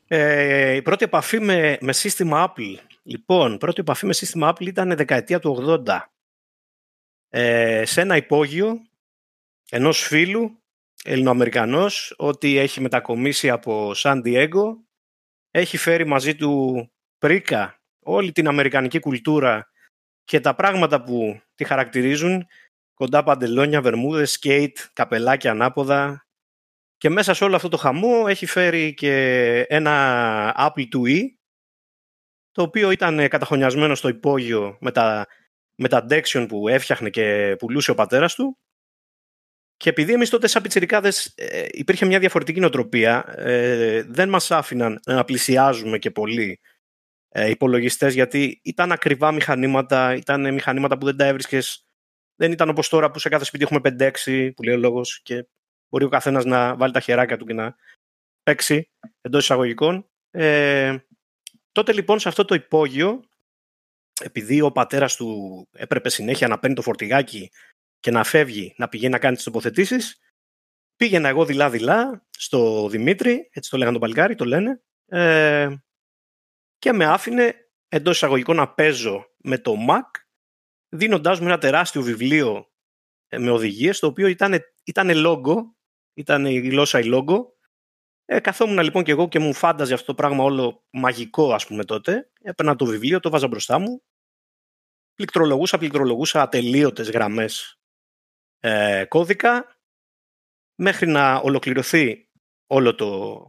Ε, 0.08 0.76
η 0.76 0.82
πρώτη 0.82 1.04
επαφή 1.04 1.40
με, 1.40 1.78
με 1.82 1.94
σύστημα 1.94 2.54
Apple. 2.54 2.76
Λοιπόν, 3.04 3.54
η 3.54 3.58
πρώτη 3.58 3.82
επαφή 3.82 4.06
με 4.06 4.14
σύστημα 4.14 4.50
Apple 4.54 4.68
ήταν 4.68 4.96
δεκαετία 4.96 5.40
του 5.40 5.84
80. 5.88 6.00
Ε, 7.30 7.86
σε 7.86 8.02
ένα 8.02 8.16
υπόγειο 8.16 8.82
ενός 9.70 10.00
φίλου, 10.00 10.60
Ελληνοαμερικανός, 11.04 12.14
ότι 12.18 12.58
έχει 12.58 12.82
μετακομίσει 12.82 13.50
από 13.50 13.94
Σαν 13.94 14.22
Diego, 14.26 14.64
έχει 15.52 15.78
φέρει 15.78 16.06
μαζί 16.06 16.36
του 16.36 16.92
πρίκα 17.18 17.82
όλη 18.00 18.32
την 18.32 18.48
αμερικανική 18.48 19.00
κουλτούρα 19.00 19.70
και 20.24 20.40
τα 20.40 20.56
πράγματα 20.56 21.04
που 21.04 21.42
τη 21.56 21.64
χαρακτηρίζουν, 21.64 22.46
κοντά 22.94 23.24
παντελόνια, 23.24 23.82
βερμούδες, 23.82 24.32
σκέιτ, 24.32 24.78
καπελάκια 24.94 25.52
ανάποδα, 25.52 26.25
και 27.06 27.12
μέσα 27.12 27.34
σε 27.34 27.44
όλο 27.44 27.56
αυτό 27.56 27.70
το 27.70 27.78
χαμό 27.78 28.26
έχει 28.28 28.46
φέρει 28.46 28.94
και 28.94 29.14
ένα 29.70 30.56
Apple 30.58 30.88
IIe, 30.96 31.22
το 32.52 32.62
οποίο 32.62 32.92
ήταν 32.92 33.28
καταχωνιασμένο 33.28 33.96
στο 33.96 34.08
υπόγειο 34.08 34.78
με 34.82 34.92
τα, 34.92 35.28
με 35.76 35.88
τα 35.88 36.06
Dexion 36.10 36.46
που 36.48 36.68
έφτιαχνε 36.68 37.10
και 37.10 37.56
πουλούσε 37.60 37.92
ο 37.92 37.96
πατέρας 37.96 38.36
του. 38.36 38.58
Και 39.78 39.90
επειδή 39.90 40.14
εμείς 40.14 40.30
τότε 40.30 40.48
σαν 40.48 40.62
πιτσιρικάδες 40.62 41.34
ε, 41.36 41.66
υπήρχε 41.72 42.06
μια 42.06 42.20
διαφορετική 42.20 42.60
νοοτροπία, 42.60 43.34
ε, 43.38 44.04
δεν 44.04 44.30
μας 44.30 44.52
άφηναν 44.52 45.00
να 45.06 45.24
πλησιάζουμε 45.24 45.98
και 45.98 46.12
πολύ 46.12 46.60
ε, 47.30 47.50
υπολογιστές, 47.50 48.14
γιατί 48.14 48.60
ήταν 48.64 48.92
ακριβά 48.92 49.32
μηχανήματα, 49.32 50.16
ήταν 50.16 50.54
μηχανήματα 50.54 50.98
που 50.98 51.06
δεν 51.06 51.18
τα 51.18 51.26
έβρισκες, 51.26 51.88
δεν 52.36 52.52
ήταν 52.52 52.70
όπως 52.70 52.90
τώρα 52.90 53.12
που 53.12 53.20
σε 53.20 53.30
κάθε 53.30 53.46
σπίτι 53.46 53.64
έχουμε 53.64 54.12
5-6, 54.26 54.52
που 54.56 54.64
λέει 54.64 54.76
ο 54.76 54.78
λόγος, 54.78 55.22
και 55.24 55.46
μπορεί 55.96 56.08
ο 56.08 56.10
καθένας 56.10 56.46
να 56.46 56.76
βάλει 56.76 56.94
τα 56.94 57.00
χεράκια 57.00 57.38
του 57.38 57.46
και 57.46 57.54
να 57.54 57.76
παίξει 58.44 58.90
εντός 59.22 59.44
εισαγωγικών. 59.44 60.10
Ε, 60.32 60.98
τότε 61.72 61.94
λοιπόν 61.94 62.20
σε 62.20 62.28
αυτό 62.28 62.46
το 62.46 62.56
υπόγειο, 62.56 63.24
επειδή 64.22 64.62
ο 64.62 64.72
πατέρας 64.72 65.16
του 65.16 65.68
έπρεπε 65.72 66.10
συνέχεια 66.10 66.48
να 66.48 66.60
παίρνει 66.60 66.76
το 66.76 66.82
φορτηγάκι 66.82 67.52
και 68.00 68.12
να 68.12 68.24
φεύγει, 68.24 68.74
να 68.78 68.90
πηγαίνει 68.90 69.12
να 69.12 69.20
κάνει 69.20 69.36
τις 69.36 69.44
τοποθετήσεις, 69.44 70.20
πήγαινα 70.96 71.30
εγώ 71.30 71.46
δειλά-δειλά 71.46 72.28
στο 72.30 72.88
Δημήτρη, 72.90 73.50
έτσι 73.52 73.70
το 73.70 73.78
λέγανε 73.78 73.98
τον 73.98 74.02
Παλικάρι, 74.02 74.36
το 74.36 74.46
λένε, 74.46 74.82
ε, 75.06 75.76
και 76.78 76.94
με 76.94 77.06
άφηνε 77.06 77.70
εντός 77.88 78.16
εισαγωγικών 78.16 78.56
να 78.56 78.74
παίζω 78.74 79.26
με 79.38 79.58
το 79.58 79.76
Mac, 79.90 80.22
δίνοντάς 80.90 81.40
μου 81.40 81.48
ένα 81.48 81.58
τεράστιο 81.58 82.02
βιβλίο 82.02 82.72
ε, 83.28 83.38
με 83.38 83.52
οδηγίες, 83.52 84.00
το 84.00 84.08
οποίο 84.08 84.28
ήταν, 84.28 84.60
ήταν 84.84 85.10
logo 85.14 85.75
ήταν 86.16 86.46
η 86.46 86.60
γλώσσα 86.60 87.00
η 87.00 87.04
λόγο. 87.04 87.54
Ε, 88.26 88.40
καθόμουν 88.40 88.80
λοιπόν 88.80 89.04
και 89.04 89.12
εγώ 89.12 89.28
και 89.28 89.40
μου 89.40 89.54
φάνταζε 89.54 89.94
αυτό 89.94 90.06
το 90.06 90.14
πράγμα 90.14 90.44
όλο 90.44 90.86
μαγικό 90.90 91.54
ας 91.54 91.68
πούμε 91.68 91.84
τότε. 91.84 92.32
Έπαιρνα 92.42 92.76
το 92.76 92.86
βιβλίο, 92.86 93.20
το 93.20 93.30
βάζα 93.30 93.48
μπροστά 93.48 93.80
μου. 93.80 94.04
Πληκτρολογούσα, 95.16 95.78
πληκτρολογούσα 95.78 96.42
ατελείωτες 96.42 97.10
γραμμές 97.10 97.80
ε, 98.60 99.06
κώδικα 99.08 99.80
μέχρι 100.76 101.08
να 101.08 101.36
ολοκληρωθεί 101.36 102.30
όλο 102.68 102.96
το, 102.96 103.40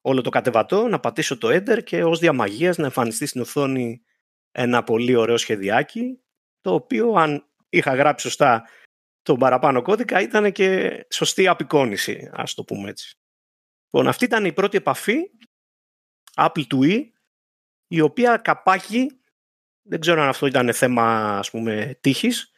όλο 0.00 0.20
το 0.20 0.30
κατεβατό, 0.30 0.88
να 0.88 1.00
πατήσω 1.00 1.38
το 1.38 1.48
enter 1.48 1.84
και 1.84 2.04
ως 2.04 2.18
διαμαγείας 2.18 2.76
να 2.76 2.84
εμφανιστεί 2.84 3.26
στην 3.26 3.40
οθόνη 3.40 4.02
ένα 4.50 4.84
πολύ 4.84 5.14
ωραίο 5.14 5.36
σχεδιάκι 5.36 6.20
το 6.60 6.74
οποίο 6.74 7.12
αν 7.12 7.48
είχα 7.68 7.94
γράψει 7.94 8.26
σωστά 8.28 8.68
τον 9.28 9.38
παραπάνω 9.38 9.82
κώδικα 9.82 10.20
ήταν 10.20 10.52
και 10.52 11.06
σωστή 11.10 11.48
απεικόνηση, 11.48 12.30
ας 12.32 12.54
το 12.54 12.64
πούμε 12.64 12.90
έτσι. 12.90 13.18
Λοιπόν, 13.90 14.08
αυτή 14.08 14.24
ήταν 14.24 14.44
η 14.44 14.52
πρώτη 14.52 14.76
επαφή 14.76 15.16
Apple 16.34 16.64
E, 16.70 17.02
η 17.86 18.00
οποία 18.00 18.36
καπάκι, 18.36 19.20
δεν 19.82 20.00
ξέρω 20.00 20.22
αν 20.22 20.28
αυτό 20.28 20.46
ήταν 20.46 20.72
θέμα 20.72 21.38
ας 21.38 21.50
πούμε 21.50 21.98
τύχης, 22.00 22.52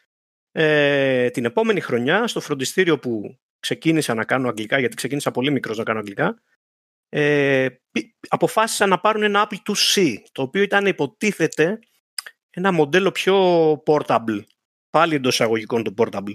Ε, 0.53 1.31
την 1.31 1.45
επόμενη 1.45 1.81
χρονιά, 1.81 2.27
στο 2.27 2.41
φροντιστήριο 2.41 2.99
που 2.99 3.39
ξεκίνησα 3.61 4.15
να 4.15 4.25
κάνω 4.25 4.49
αγγλικά, 4.49 4.79
γιατί 4.79 4.97
ξεκίνησα 4.97 5.31
πολύ 5.31 5.51
μικρός 5.51 5.77
να 5.77 5.85
κάνω 5.85 5.99
αγγλικά, 5.99 6.43
ε, 7.09 7.69
αποφάσισαν 8.29 8.89
να 8.89 9.01
πάρουν 9.01 9.23
ένα 9.23 9.49
Apple 9.49 9.75
IIc, 9.75 10.17
το 10.33 10.43
οποίο 10.43 10.63
ήταν 10.63 10.87
υποτίθεται 10.87 11.79
ένα 12.51 12.73
μοντέλο 12.73 13.11
πιο 13.11 13.73
portable. 13.87 14.43
Πάλι 14.91 15.15
εντός 15.15 15.35
εισαγωγικών 15.35 15.83
το 15.83 15.95
portable. 15.97 16.35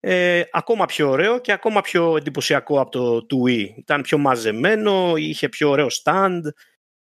Ε, 0.00 0.42
ακόμα 0.52 0.86
πιο 0.86 1.08
ωραίο 1.10 1.38
και 1.38 1.52
ακόμα 1.52 1.80
πιο 1.80 2.16
εντυπωσιακό 2.16 2.80
από 2.80 2.90
το 2.90 3.26
2E. 3.30 3.68
Ήταν 3.76 4.02
πιο 4.02 4.18
μαζεμένο, 4.18 5.16
είχε 5.16 5.48
πιο 5.48 5.70
ωραίο 5.70 5.86
stand, 6.02 6.40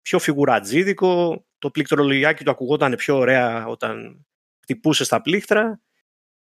πιο 0.01 0.19
φιγουρατζίδικο. 0.19 1.45
Το 1.57 1.71
πληκτρολογιάκι 1.71 2.43
του 2.43 2.51
ακουγόταν 2.51 2.95
πιο 2.95 3.17
ωραία 3.17 3.67
όταν 3.67 4.25
χτυπούσε 4.61 5.03
στα 5.03 5.21
πλήκτρα. 5.21 5.81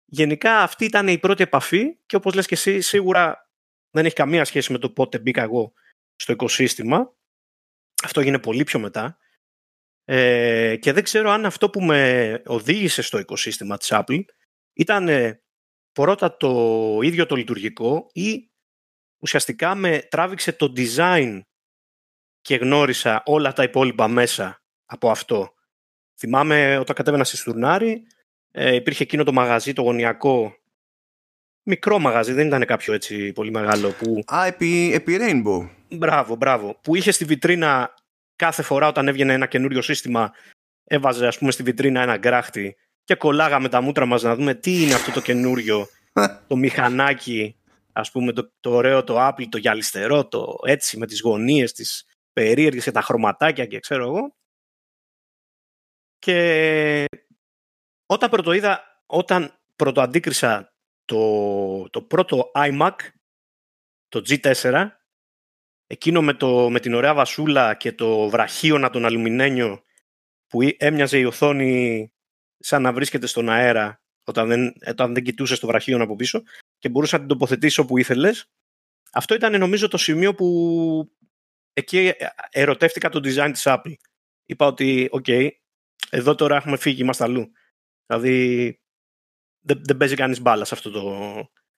Γενικά 0.06 0.62
αυτή 0.62 0.86
ήταν 0.86 1.08
η 1.08 1.18
πρώτη 1.18 1.44
επαφή 1.44 1.98
και 2.06 2.16
όπως 2.16 2.34
λες 2.34 2.48
και 2.48 2.54
εσύ 2.54 2.82
σίγουρα 2.82 3.50
δεν 3.90 4.06
έχει 4.06 4.16
καμία 4.16 4.46
σχέση 4.46 4.72
με 4.72 4.78
το 4.78 4.90
πότε 4.90 5.20
μπήκα 5.20 5.42
εγώ 5.42 5.74
στο 6.16 6.32
οικοσύστημα. 6.32 7.14
Αυτό 8.04 8.20
έγινε 8.20 8.40
πολύ 8.40 8.64
πιο 8.64 8.80
μετά. 8.80 9.18
Ε, 10.06 10.76
και 10.76 10.92
δεν 10.92 11.04
ξέρω 11.04 11.30
αν 11.30 11.46
αυτό 11.46 11.70
που 11.70 11.82
με 11.82 12.42
οδήγησε 12.46 13.02
στο 13.02 13.20
οικοσύστημα 13.20 13.78
της 13.78 13.90
Apple 13.92 14.24
ήταν 14.74 15.10
πρώτα 15.94 16.38
το 16.38 17.00
ίδιο 17.04 17.26
το 17.26 17.36
λειτουργικό 17.36 18.10
ή 18.14 18.52
ουσιαστικά 19.20 19.76
με 19.76 20.08
τράβηξε 20.10 20.52
το 20.52 20.74
design 20.78 21.42
και 22.42 22.56
γνώρισα 22.56 23.24
όλα 23.26 23.54
τα 23.54 23.64
υπόλοιπα 23.64 24.08
μέσα 24.08 24.62
από 24.86 25.10
αυτό. 25.10 25.54
Θυμάμαι 26.20 26.78
όταν 26.78 26.96
κατέβαινα 26.96 27.24
στη 27.24 27.38
Στουρνάρη, 27.38 28.04
ε, 28.52 28.76
υπήρχε 28.76 29.04
εκείνο 29.04 29.24
το 29.24 29.32
μαγαζί, 29.32 29.74
το 29.74 29.82
γωνιακό, 29.82 30.56
μικρό 31.64 32.00
μαγαζί, 32.00 32.34
δεν 32.34 32.48
ήταν 32.48 32.66
κάποιο 32.66 32.94
έτσι 32.94 33.34
πολύ 33.34 33.52
μεγάλο. 33.52 33.92
Που... 33.92 34.24
Α, 34.34 34.46
επί, 34.46 34.94
επί 34.94 35.18
Rainbow. 35.20 35.70
Μπράβο, 35.90 36.36
μπράβο. 36.36 36.80
Που 36.82 36.96
είχε 36.96 37.12
στη 37.12 37.26
βιτρίνα 37.26 37.94
κάθε 38.36 38.62
φορά 38.62 38.88
όταν 38.88 39.08
έβγαινε 39.08 39.34
ένα 39.34 39.46
καινούριο 39.46 39.82
σύστημα, 39.82 40.34
έβαζε 40.84 41.28
ας 41.28 41.38
πούμε 41.38 41.52
στη 41.52 41.64
βιτρίνα 41.64 42.02
ένα 42.02 42.18
γκράχτη 42.18 42.76
και 43.04 43.16
κολλάγαμε 43.16 43.70
τα 43.70 43.82
μούτρα 43.82 44.06
μας 44.06 44.22
να 44.22 44.36
δούμε 44.36 44.54
τι 44.54 44.84
είναι 44.84 44.94
αυτό 44.94 45.12
το 45.12 45.22
καινούριο, 45.22 45.88
το 46.48 46.56
μηχανάκι, 46.56 47.56
ας 47.94 48.12
πούμε 48.12 48.32
το, 48.32 48.52
το 48.60 48.72
ωραίο 48.72 49.04
το 49.04 49.28
Apple, 49.28 49.48
το 49.50 49.58
γυαλιστερό, 49.58 50.28
το 50.28 50.60
έτσι 50.66 50.98
με 50.98 51.06
τις 51.06 51.22
γωνίες, 51.22 51.72
τις 51.72 52.06
περίεργες 52.34 52.84
και 52.84 52.92
τα 52.92 53.02
χρωματάκια 53.02 53.66
και 53.66 53.80
ξέρω 53.80 54.04
εγώ. 54.04 54.36
Και 56.20 57.06
όταν 58.06 58.30
πρωτοείδα, 58.30 59.04
όταν 59.06 59.60
πρωτοαντίκρισα 59.76 60.74
το, 61.06 61.90
το 61.90 62.02
πρώτο 62.02 62.52
iMac, 62.56 62.96
το 64.08 64.22
G4, 64.28 64.88
εκείνο 65.88 66.22
με, 66.22 66.34
το, 66.34 66.70
με 66.70 66.80
την 66.80 66.94
ωραία 66.94 67.14
βασούλα 67.14 67.76
και 67.76 67.94
το 67.94 68.30
βραχίωνα 68.30 68.90
τον 68.90 69.06
αλουμινένιο 69.06 69.84
που 70.48 70.60
έμοιαζε 70.78 71.18
η 71.18 71.24
οθόνη 71.24 72.13
σαν 72.64 72.82
να 72.82 72.94
βρίσκεται 72.94 73.28
στον 73.28 73.50
αέρα 73.50 74.02
όταν 74.24 74.48
δεν, 74.48 74.74
όταν 74.88 75.14
δεν 75.14 75.24
κοιτούσες 75.24 75.60
το 75.60 75.68
βραχίωνα 75.68 76.04
από 76.04 76.16
πίσω 76.16 76.42
και 76.78 76.90
μπορούσα 76.90 77.16
να 77.16 77.20
την 77.20 77.30
τοποθετήσει 77.30 77.80
όπου 77.80 77.98
ήθελες. 77.98 78.52
Αυτό 79.12 79.36
ήταν 79.36 79.60
νομίζω 79.60 79.88
το 79.88 79.98
σημείο 79.98 80.36
που 80.36 81.12
εκεί 81.74 82.14
ερωτεύτηκα 82.50 83.10
το 83.10 83.20
design 83.24 83.50
της 83.52 83.64
Apple. 83.66 83.94
Είπα 84.46 84.66
ότι, 84.66 85.08
οκ, 85.12 85.26
εδώ 86.10 86.36
τώρα 86.36 86.56
έχουμε 86.56 86.78
φύγει, 86.78 87.02
είμαστε 87.02 87.24
αλλού. 87.24 87.52
Δηλαδή, 88.06 88.80
δεν, 89.60 89.82
δεν 89.84 89.98
παίζει 89.98 90.16
κανείς 90.16 90.42
μπάλα 90.42 90.66
σε 90.66 90.74
αυτό 90.74 90.90
το, 90.90 91.30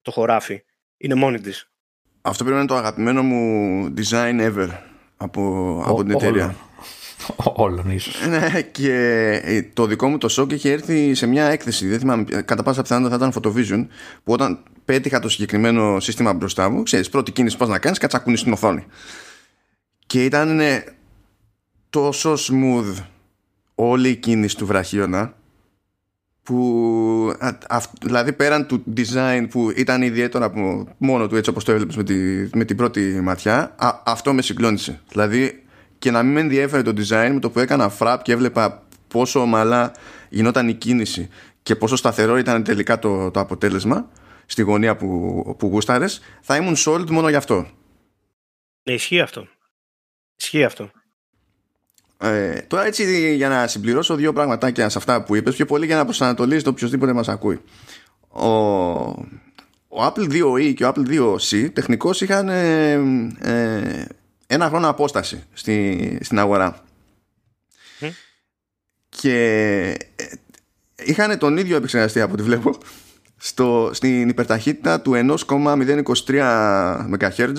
το 0.02 0.12
χωράφι. 0.12 0.64
Είναι 0.98 1.16
μόνη 1.16 1.40
της. 1.40 1.72
Αυτό 2.22 2.44
πρέπει 2.44 2.58
να 2.58 2.64
είναι 2.64 2.72
το 2.72 2.76
αγαπημένο 2.76 3.24
μου 3.24 3.94
design 3.98 4.52
ever 4.52 4.70
από, 5.18 5.84
από 5.86 6.04
την 6.04 6.12
εταιρεία. 6.12 6.56
Όλων 7.36 7.90
ίσως. 7.90 8.28
Ναι, 8.28 8.62
και 8.62 8.94
ε, 9.44 9.62
το 9.74 9.86
δικό 9.86 10.08
μου 10.08 10.18
το 10.18 10.30
σοκ 10.30 10.52
είχε 10.52 10.72
έρθει 10.72 11.14
σε 11.14 11.26
μια 11.26 11.46
έκθεση. 11.46 11.88
Δεν 11.88 12.00
θυμάμαι, 12.00 12.24
κατά 12.24 12.64
πάσα 12.64 12.82
πιθανότητα 12.82 13.18
θα 13.18 13.28
ήταν 13.28 13.42
Photovision, 13.42 13.88
που 14.24 14.34
όταν 14.34 14.64
πέτυχα 14.86 15.20
το 15.20 15.30
συγκεκριμένο 15.30 16.00
σύστημα 16.00 16.34
μπροστά 16.34 16.70
μου, 16.70 16.84
ξέρεις, 16.84 17.10
πρώτη 17.10 17.32
κίνηση 17.32 17.58
πώς 17.58 17.68
να 17.68 17.80
κάνεις, 17.80 17.98
κατσακούνεις 17.98 18.40
στην 18.40 18.52
οθόνη. 18.52 18.86
Και 20.06 20.24
ήταν 20.24 20.60
τόσο 21.90 22.34
smooth 22.34 23.04
όλη 23.76 24.10
η 24.10 24.16
κίνηση 24.16 24.58
του 24.58 24.66
βραχίωνα 24.66 25.34
που 26.44 27.34
δηλαδή 28.02 28.34
πέραν 28.34 28.68
του 28.68 28.84
design 28.98 29.46
που 29.50 29.72
ήταν 29.76 30.02
ιδιαίτερο 30.02 30.46
από 30.46 30.88
μόνο 30.98 31.28
του 31.28 31.36
έτσι 31.36 31.50
όπως 31.50 31.64
το 31.64 31.72
έβλεπες 31.72 31.96
με, 31.96 32.04
τη, 32.04 32.14
με 32.54 32.66
την 32.66 32.78
πρώτη 32.78 33.20
ματιά 33.24 33.76
αυτό 34.06 34.34
με 34.34 34.42
συγκλώνησε 34.42 35.02
δηλαδή 35.10 35.65
και 36.06 36.12
να 36.12 36.24
μην 36.24 36.34
με 36.34 36.40
ενδιέφερε 36.40 36.82
το 36.82 36.94
design 36.98 37.30
με 37.34 37.40
το 37.40 37.50
που 37.50 37.60
έκανα 37.60 37.90
φραπ 37.90 38.22
και 38.22 38.32
έβλεπα 38.32 38.84
πόσο 39.08 39.42
ομαλά 39.42 39.92
γινόταν 40.30 40.68
η 40.68 40.74
κίνηση 40.74 41.30
και 41.64 41.76
πόσο 41.76 41.96
σταθερό 41.96 42.38
ήταν 42.38 42.64
τελικά 42.64 43.00
το, 43.00 43.32
το 43.32 43.40
αποτέλεσμα 43.40 44.10
στη 44.46 44.62
γωνία 44.62 44.96
που, 44.96 45.56
που 45.60 45.68
γούσταρες 45.68 46.22
θα 46.42 46.56
ήμουν 46.56 46.76
sold 46.78 47.10
μόνο 47.10 47.30
γι' 47.30 47.36
αυτό. 47.36 47.68
Ναι, 48.84 48.94
ισχύει 48.94 49.20
αυτό. 49.20 49.48
Ισχύει 50.36 50.64
αυτό. 50.64 50.92
Ε, 52.18 52.62
τώρα 52.62 52.86
έτσι 52.86 53.36
για 53.36 53.50
να 53.50 53.68
συμπληρώσω 53.68 54.16
δύο 54.16 54.34
πραγματάκια 54.34 54.90
σε 54.90 54.98
αυτά 54.98 55.24
που 55.24 55.36
είπες 55.36 55.56
πιο 55.56 55.66
πολύ 55.66 55.86
για 55.86 55.96
να 55.96 56.04
προσανατολίσει 56.04 56.64
το 56.64 56.70
οποιοδήποτε 56.70 57.14
μας 57.14 57.28
ακούει. 57.28 57.62
Ο, 58.30 58.48
ο 59.88 60.06
Apple 60.06 60.32
2e 60.32 60.74
και 60.74 60.86
ο 60.86 60.92
Apple 60.96 61.08
2c 61.10 61.70
τεχνικώς 61.74 62.22
είχαν 62.22 62.50
ε, 62.50 62.92
ε, 63.42 64.06
ένα 64.48 64.70
χρόνο 64.70 64.90
απόσταση 64.90 65.44
στη, 65.54 66.18
στην 66.22 66.40
αγορά 66.40 66.84
και 69.10 69.38
ε, 70.16 70.26
είχαν 70.96 71.38
τον 71.38 71.58
ίδιο 71.58 71.76
επεξεργαστή 71.76 72.22
από 72.22 72.34
ό,τι 72.34 72.44
βλέπω 72.44 72.78
στο, 73.38 73.90
στην 73.94 74.30
υπερταχύτητα 74.30 75.02
του 75.02 75.36
1,023 75.48 76.04
MHz 77.20 77.58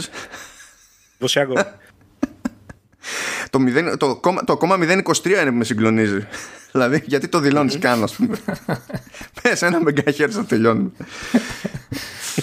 το, 3.51 3.59
0, 3.67 3.95
το, 3.99 4.21
το, 4.45 4.47
το 4.57 4.59
023 4.61 5.27
είναι 5.27 5.51
που 5.51 5.57
με 5.57 5.65
συγκλονίζει. 5.65 6.27
δηλαδή, 6.73 7.03
γιατί 7.07 7.29
το 7.29 7.39
δηλώνεις 7.39 7.75
mm-hmm. 7.75 7.79
καν, 7.79 8.03
ας 8.03 8.15
πούμε; 8.15 8.39
Πες 9.43 9.63
ένα 9.63 9.83
μεγκαχέρι 9.83 10.35
να 10.35 10.45
τελειώνουμε. 10.45 10.91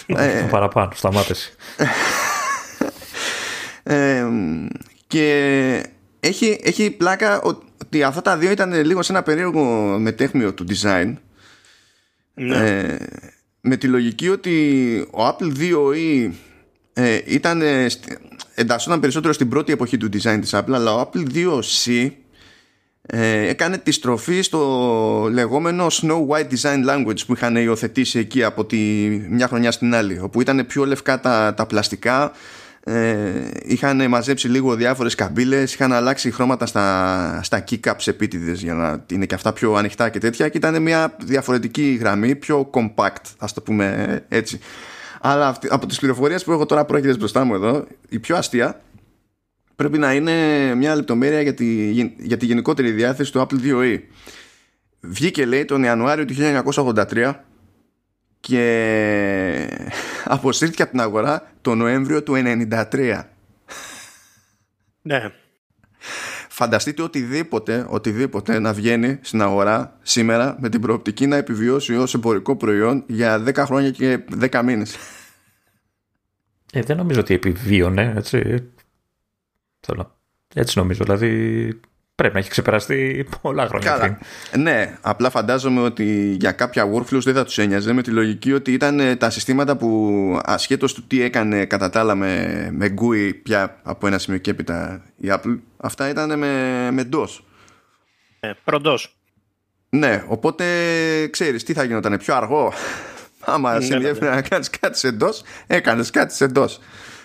ε, 0.06 0.48
Παραπάνω, 0.50 0.92
σταμάτηση. 0.96 1.54
Ε, 3.84 4.26
και 5.08 5.86
έχει, 6.20 6.60
έχει 6.64 6.92
πλάκα 6.92 7.42
ότι 7.42 8.04
αυτά 8.04 8.22
τα 8.22 8.38
δύο 8.38 8.52
ήταν 8.52 8.74
λίγο 8.86 9.02
σε 9.02 9.12
ένα 9.12 9.24
περίεργο 9.24 9.64
μετέχμιο 10.00 10.54
του 10.54 10.66
design. 10.70 11.14
Ναι. 12.34 12.56
Ε, 12.56 12.98
με 13.62 13.78
τη 13.78 13.88
λογική 13.88 14.30
ότι 14.30 15.08
ο 15.12 15.28
Apple 15.28 15.52
2e 15.60 16.32
ε, 16.94 17.20
ήταν 17.26 17.62
εντασσόταν 18.56 19.00
περισσότερο 19.00 19.34
στην 19.34 19.50
πρώτη 19.50 19.72
εποχή 19.72 19.98
του 19.98 20.10
design 20.14 20.38
της 20.42 20.54
Apple 20.54 20.74
αλλά 20.74 20.96
ο 20.96 21.10
Apple 21.10 21.36
2C 21.36 22.10
ε, 23.06 23.48
έκανε 23.48 23.78
τη 23.78 23.92
στροφή 23.92 24.42
στο 24.42 25.28
λεγόμενο 25.32 25.88
Snow 25.92 26.28
White 26.28 26.48
Design 26.48 26.86
Language 26.90 27.26
που 27.28 27.34
είχαν 27.34 27.56
υιοθετήσει 27.56 28.20
εκεί 28.20 28.44
από 28.44 28.66
τη 28.66 28.78
μια 29.30 29.48
χρονιά 29.48 29.72
στην 29.72 29.96
άλλη 29.96 30.20
όπου 30.20 30.42
ήταν 30.42 30.66
πιο 30.66 30.86
λευκά 30.86 31.20
τα, 31.20 31.54
τα 31.54 31.66
πλαστικά 31.66 32.32
ε, 32.86 33.32
είχαν 33.64 34.08
μαζέψει 34.08 34.48
λίγο 34.48 34.76
διάφορες 34.76 35.16
καμπύλες 35.16 35.74
είχαν 35.74 35.94
αλλάξει 35.94 36.32
χρώματα 36.32 36.66
στα, 36.66 37.40
στα 37.44 37.64
keycaps 37.70 38.08
επίτηδες 38.08 38.62
για 38.62 38.74
να 38.74 39.06
είναι 39.12 39.26
και 39.26 39.36
αυτά 39.36 39.54
πιο 39.54 39.74
ανοιχτά 39.74 40.10
και 40.10 40.20
τέτοια 40.20 40.50
και 40.50 40.58
ήταν 40.58 40.82
μια 40.82 41.16
διαφορετική 41.20 41.98
γραμμή 42.00 42.36
πιο 42.36 42.70
compact 42.74 43.24
ας 43.38 43.54
το 43.54 43.62
πούμε 43.62 44.20
έτσι 44.28 44.60
αλλά 45.26 45.58
από 45.70 45.86
τις 45.86 46.00
πληροφορίες 46.00 46.44
που 46.44 46.52
έχω 46.52 46.66
τώρα 46.66 46.86
πρόκειται 46.86 47.18
μπροστά 47.18 47.44
μου 47.44 47.54
εδώ, 47.54 47.88
η 48.10 48.20
πιο 48.20 48.36
αστεία 48.36 48.82
πρέπει 49.76 49.98
να 49.98 50.14
είναι 50.14 50.34
μια 50.76 50.96
λεπτομέρεια 50.96 51.42
για 51.42 51.54
τη, 51.54 51.92
για 52.18 52.38
τη 52.38 52.46
γενικότερη 52.46 52.92
διάθεση 52.92 53.32
του 53.32 53.40
Apple 53.40 53.66
2e. 53.66 54.00
Βγήκε 55.00 55.46
λέει 55.46 55.66
τον 55.66 55.84
Ιανουάριο 55.84 56.26
του 56.26 56.34
1983 57.14 57.34
και 58.44 59.92
αποσύρθηκε 60.24 60.82
από 60.82 60.92
την 60.92 61.02
αγορά 61.02 61.52
το 61.62 61.76
Νοέμβριο 61.76 62.24
του 62.24 62.34
1993. 62.36 63.24
Ναι. 65.02 65.32
Φανταστείτε 66.50 67.02
οτιδήποτε, 67.02 67.86
οτιδήποτε 67.90 68.60
να 68.60 68.74
βγαίνει 68.74 69.20
στην 69.22 69.42
αγορά 69.42 69.98
σήμερα 70.02 70.58
με 70.60 70.70
την 70.70 70.82
προοπτική 70.82 71.28
να 71.28 71.36
επιβιώσει 71.36 71.96
ως 71.96 72.14
εμπορικό 72.14 72.56
προϊόν 72.56 73.04
για 73.08 73.44
10 73.48 73.56
χρόνια 73.56 73.92
και 73.92 74.24
10 74.52 74.62
μήνες. 74.64 74.96
Ε, 76.74 76.82
δεν 76.82 76.98
νομίζω 76.98 77.20
ότι 77.20 77.34
επιβίωνε, 77.34 78.14
έτσι. 78.16 78.70
Έτσι 80.54 80.78
νομίζω, 80.78 81.04
δηλαδή 81.04 81.80
πρέπει 82.16 82.34
να 82.34 82.40
έχει 82.40 82.50
ξεπεραστεί 82.50 83.28
πολλά 83.42 83.68
χρόνια 83.68 83.92
Καλά. 83.92 84.20
Ναι, 84.58 84.98
απλά 85.02 85.30
φαντάζομαι 85.30 85.82
ότι 85.82 86.36
για 86.40 86.52
κάποια 86.52 86.92
workflows 86.94 87.24
δεν 87.24 87.34
θα 87.34 87.44
τους 87.44 87.58
ένοιαζε 87.58 87.94
με 87.94 88.02
τη 88.02 88.12
λογική 88.12 88.54
ότι 88.54 88.74
ήταν 88.74 89.00
ε, 89.00 89.16
τα 89.16 89.30
συστήματα 89.30 89.78
που 89.78 90.40
ασχέτως 90.44 90.94
του 90.94 91.08
τι 91.08 91.22
έκανε 91.22 91.66
κατά 91.66 91.90
τα 91.90 92.00
άλλα 92.00 92.16
με, 92.16 92.68
με 92.72 92.94
GUI 93.02 93.32
πια 93.44 93.80
από 93.84 94.08
ένα 94.08 94.18
σημείο 94.18 94.40
και 94.40 94.52
έπειτα 94.52 95.04
η 95.18 95.28
Apple, 95.30 95.60
αυτά 95.78 96.10
ήταν 96.10 96.40
με, 96.40 96.92
με 96.92 97.10
DOS. 97.14 97.40
Ε, 98.40 98.52
προντός. 98.64 99.18
Ναι, 99.90 100.24
οπότε 100.28 100.66
ξέρεις 101.28 101.64
τι 101.64 101.74
θα 101.74 101.84
γινόταν 101.84 102.18
πιο 102.18 102.36
αργό. 102.36 102.74
Άμα 103.46 103.74
Ναι, 103.74 103.82
σε 103.82 103.88
ναι, 103.88 103.96
ενδιαφέρει 103.96 104.36
να 104.36 104.42
κάνεις 104.42 104.70
κάτι 104.70 104.98
σε 104.98 105.18
DOS, 105.20 105.42
έκανες 105.68 106.10
κάτι 106.10 106.34
σε 106.34 106.52
DOS. 106.56 106.70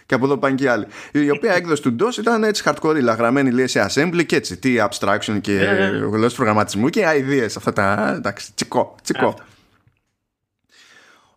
Και 0.08 0.14
από 0.14 0.24
εδώ 0.24 0.38
πάνε 0.38 0.54
και 0.54 0.64
οι 0.64 0.66
άλλοι. 0.66 0.86
Η 1.12 1.30
οποία 1.30 1.52
έκδοση 1.54 1.82
του 1.82 1.96
DOS 2.00 2.16
ήταν 2.18 2.44
έτσι 2.44 2.62
hardcore, 2.66 3.00
γραμμένη 3.16 3.50
λέει 3.50 3.66
σε 3.66 3.86
assembly 3.90 4.26
και 4.26 4.36
έτσι. 4.36 4.56
Τι 4.56 4.74
abstraction 4.78 5.38
και 5.40 5.52
Ναι, 5.52 5.72
ναι, 5.72 5.90
ναι. 5.90 6.06
γλώσσες 6.06 6.34
προγραμματισμού 6.34 6.88
και 6.88 7.04
ideas. 7.06 7.48
Αυτά 7.56 7.72
τα. 7.72 8.12
Εντάξει, 8.16 8.54
τσικό. 8.54 8.94
τσικό. 9.02 9.26
Αυτό. 9.28 9.42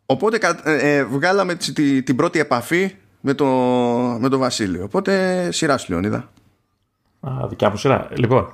Οπότε 0.06 0.38
κα- 0.38 0.62
ε, 0.70 0.96
ε, 0.98 1.04
βγάλαμε 1.04 1.56
τσι- 1.56 1.76
τη- 1.76 2.04
την 2.04 2.16
πρώτη 2.16 2.40
επαφή 2.40 2.96
με 3.22 3.34
το, 3.34 3.46
με 4.20 4.30
το 4.30 4.38
Βασίλειο. 4.38 4.84
Οπότε 4.84 5.50
σειρά 5.52 5.78
σου, 5.78 5.92
Λεωνίδα. 5.92 6.32
Α, 7.20 7.32
δικιά 7.50 7.70
μου 7.70 7.78
σειρά. 7.78 8.08
Λοιπόν, 8.16 8.54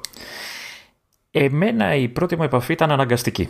εμένα 1.31 1.95
η 1.95 2.07
πρώτη 2.07 2.35
μου 2.35 2.43
επαφή 2.43 2.73
ήταν 2.73 2.91
αναγκαστική. 2.91 3.49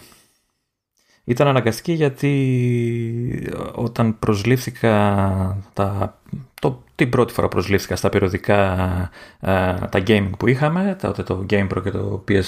Ήταν 1.29 1.47
αναγκαστική 1.47 1.91
γιατί 1.93 3.51
όταν 3.73 4.19
προσλήφθηκα 4.19 5.57
τα, 5.73 6.17
το, 6.61 6.83
την 6.95 7.09
πρώτη 7.09 7.33
φορά 7.33 7.47
προσλήφθηκα 7.47 7.95
στα 7.95 8.09
περιοδικά 8.09 8.71
ε, 9.39 9.47
τα 9.89 10.03
gaming 10.07 10.29
που 10.39 10.47
είχαμε, 10.47 10.97
τότε 11.01 11.23
το 11.23 11.45
GamePro 11.49 11.81
και 11.83 11.91
το 11.91 12.23
PS 12.27 12.43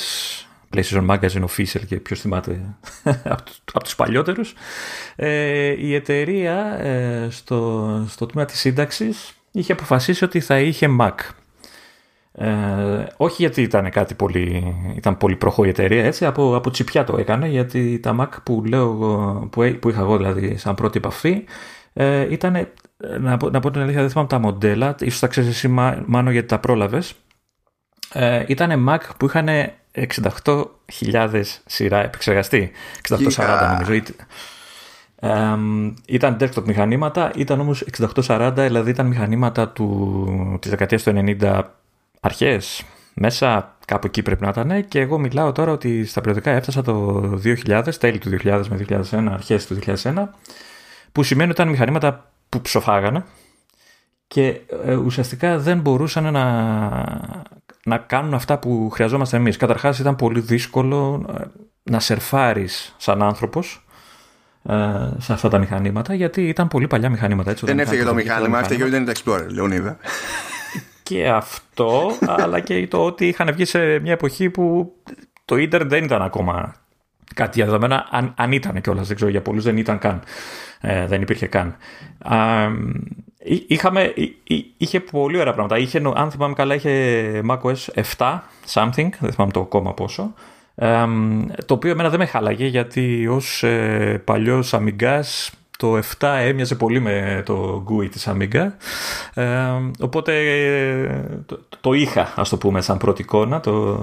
PlayStation 0.75 1.07
Magazine 1.09 1.45
Official 1.45 1.81
και 1.87 1.95
ποιος 1.95 2.19
θυμάται 2.21 2.75
από, 3.23 3.43
τους- 3.43 3.61
από 3.73 3.83
τους 3.83 3.95
παλιότερους 3.95 4.53
ε, 5.15 5.75
η 5.79 5.93
εταιρεία 5.95 6.79
ε, 6.79 7.27
στο, 7.29 7.89
στο 8.09 8.25
τμήμα 8.25 8.47
της 8.47 8.59
σύνταξης 8.59 9.31
είχε 9.51 9.71
αποφασίσει 9.71 10.23
ότι 10.23 10.39
θα 10.39 10.59
είχε 10.59 10.87
Mac 10.99 11.13
ε, 12.41 13.05
όχι 13.17 13.35
γιατί 13.41 13.61
ήταν 13.61 13.89
κάτι 13.89 14.13
πολύ, 14.13 14.75
ήταν 14.95 15.17
πολύ 15.17 15.35
προχώ 15.35 15.63
η 15.65 15.69
εταιρεία, 15.69 16.03
έτσι, 16.05 16.25
από, 16.25 16.55
από 16.55 16.69
τσιπιά 16.71 17.03
το 17.03 17.17
έκανε, 17.17 17.47
γιατί 17.47 17.99
τα 17.99 18.15
Mac 18.19 18.37
που, 18.43 18.63
λέω, 18.65 18.81
εγώ- 18.91 19.47
που, 19.51 19.63
έ- 19.63 19.73
που 19.79 19.89
είχα 19.89 19.99
εγώ 19.99 20.17
δηλαδή 20.17 20.57
σαν 20.57 20.75
πρώτη 20.75 20.97
επαφή, 20.97 21.43
ε, 21.93 22.27
ήταν, 22.31 22.67
να, 23.19 23.37
πω- 23.37 23.49
να 23.51 23.59
πω 23.59 23.71
την 23.71 23.81
αλήθεια 23.81 24.01
δεν 24.01 24.09
θυμάμαι 24.09 24.27
τα 24.29 24.39
μοντέλα, 24.39 24.95
ίσως 24.99 25.19
τα 25.19 25.27
ξέρεις 25.27 25.49
εσύ 25.49 25.67
Μα- 25.67 26.03
Μάνο 26.05 26.31
γιατί 26.31 26.47
τα 26.47 26.59
πρόλαβες, 26.59 27.13
ε, 28.13 28.43
ήταν 28.47 28.85
Mac 28.89 28.99
που 29.17 29.25
είχαν 29.25 29.47
68.000 29.91 31.41
σειρά 31.65 32.03
επεξεργαστή, 32.03 32.71
6840 33.01 33.27
Κοίτα. 33.27 33.71
νομίζω, 33.71 33.93
Είτε- 33.93 34.13
Εμ, 35.21 35.93
ήταν 36.07 36.37
desktop 36.39 36.63
μηχανήματα, 36.65 37.31
ήταν 37.35 37.59
όμως 37.59 37.81
6840, 37.81 38.51
δηλαδή 38.55 38.89
ήταν 38.89 39.05
μηχανήματα 39.07 39.69
του, 39.69 40.57
της 40.61 40.69
δεκαετίας 40.69 41.03
του 41.03 41.09
90 41.09 41.78
αρχές, 42.19 42.83
μέσα 43.13 43.77
κάπου 43.85 44.07
εκεί 44.07 44.21
πρέπει 44.21 44.41
να 44.41 44.49
ήταν 44.49 44.87
και 44.87 44.99
εγώ 44.99 45.17
μιλάω 45.17 45.51
τώρα 45.51 45.71
ότι 45.71 46.05
στα 46.05 46.21
περιοδικά 46.21 46.51
έφτασα 46.51 46.81
το 46.81 47.21
2000, 47.43 47.93
τέλη 47.99 48.17
του 48.17 48.29
2000 48.43 48.63
με 48.69 48.85
2001, 49.11 49.27
αρχές 49.31 49.67
του 49.67 49.79
2001, 50.03 50.13
που 51.11 51.23
σημαίνει 51.23 51.51
ότι 51.51 51.61
ήταν 51.61 51.71
μηχανήματα 51.71 52.31
που 52.49 52.61
ψοφάγανε 52.61 53.23
και 54.27 54.61
ε, 54.85 54.95
ουσιαστικά 54.95 55.57
δεν 55.57 55.79
μπορούσαν 55.79 56.31
να, 56.31 56.45
να 57.85 57.97
κάνουν 57.97 58.33
αυτά 58.33 58.59
που 58.59 58.89
χρειαζόμαστε 58.89 59.37
εμείς. 59.37 59.57
Καταρχάς 59.57 59.99
ήταν 59.99 60.15
πολύ 60.15 60.39
δύσκολο 60.39 61.25
ε, 61.39 61.43
να 61.83 61.99
σερφάρεις 61.99 62.95
σαν 62.97 63.23
άνθρωπος 63.23 63.85
ε, 64.63 64.73
σε 65.17 65.33
αυτά 65.33 65.49
τα 65.49 65.57
μηχανήματα 65.57 66.13
γιατί 66.13 66.47
ήταν 66.47 66.67
πολύ 66.67 66.87
παλιά 66.87 67.09
μηχανήματα. 67.09 67.51
Έτσι, 67.51 67.65
Δεν 67.65 67.73
όταν 67.75 67.87
έφυγε 67.87 68.03
το 68.03 68.09
είχαν 68.09 68.23
μηχάνημα, 68.23 68.59
έφυγε 68.59 68.83
μηχανήματα. 68.83 69.11
ο 69.11 69.23
Internet 69.23 69.41
Explorer, 69.41 69.47
Λεωνίδα. 69.49 69.97
Και 71.09 71.29
αυτό, 71.29 72.11
αλλά 72.27 72.59
και 72.59 72.87
το 72.87 73.05
ότι 73.05 73.27
είχαν 73.27 73.53
βγει 73.53 73.65
σε 73.65 73.99
μια 73.99 74.11
εποχή 74.11 74.49
που 74.49 74.93
το 75.45 75.55
ίντερνετ 75.57 75.89
δεν 75.89 76.03
ήταν 76.03 76.21
ακόμα 76.21 76.75
κάτι 77.35 77.51
διαδεδομένα, 77.55 78.07
αν, 78.11 78.33
αν 78.37 78.51
ήταν 78.51 78.81
κιόλας, 78.81 79.07
δεν 79.07 79.15
ξέρω 79.15 79.31
για 79.31 79.41
πολλούς, 79.41 79.63
δεν 79.63 79.77
ήταν 79.77 79.97
καν. 79.97 80.21
Ε, 80.81 81.07
δεν 81.07 81.21
υπήρχε 81.21 81.47
καν. 81.47 81.75
Α, 82.19 82.67
εί- 83.43 83.65
είχαμε, 83.71 84.13
εί- 84.15 84.35
εί- 84.43 84.73
είχε 84.77 84.99
πολύ 84.99 85.39
ωραία 85.39 85.53
πράγματα. 85.53 85.77
Είχε, 85.77 85.99
νο- 85.99 86.13
αν 86.15 86.31
θυμάμαι 86.31 86.53
καλά, 86.53 86.75
είχε 86.75 87.41
macOS 87.49 88.03
7 88.17 88.39
something, 88.73 89.09
δεν 89.19 89.31
θυμάμαι 89.31 89.51
το 89.51 89.65
κόμμα 89.65 89.93
πόσο. 89.93 90.33
Ε, 90.75 91.05
το 91.65 91.73
οποίο 91.73 91.91
εμένα 91.91 92.09
δεν 92.09 92.19
με 92.19 92.25
χάλαγε 92.25 92.65
γιατί 92.65 93.27
ως 93.27 93.63
ε, 93.63 94.21
παλιός 94.25 94.73
αμυγκάς 94.73 95.51
το 95.79 95.97
7 95.97 96.01
έμοιαζε 96.39 96.75
πολύ 96.75 96.99
με 96.99 97.43
το 97.45 97.85
GUI 97.89 98.09
της 98.09 98.27
Amiga 98.29 98.67
ε, 99.33 99.45
οπότε 99.99 100.33
ε, 100.33 101.23
το, 101.45 101.59
το 101.81 101.93
είχα 101.93 102.33
ας 102.35 102.49
το 102.49 102.57
πούμε 102.57 102.81
σαν 102.81 102.97
πρώτη 102.97 103.21
εικόνα 103.21 103.59
το, 103.59 103.97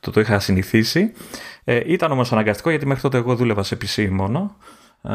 το, 0.00 0.10
το 0.10 0.20
είχα 0.20 0.38
συνηθίσει. 0.38 1.12
Ε, 1.64 1.80
ήταν 1.86 2.12
όμως 2.12 2.32
αναγκαστικό 2.32 2.70
γιατί 2.70 2.86
μέχρι 2.86 3.02
τότε 3.02 3.16
εγώ 3.16 3.36
δούλευα 3.36 3.62
σε 3.62 3.76
PC 3.82 4.08
μόνο. 4.10 4.56
Ε, 5.02 5.12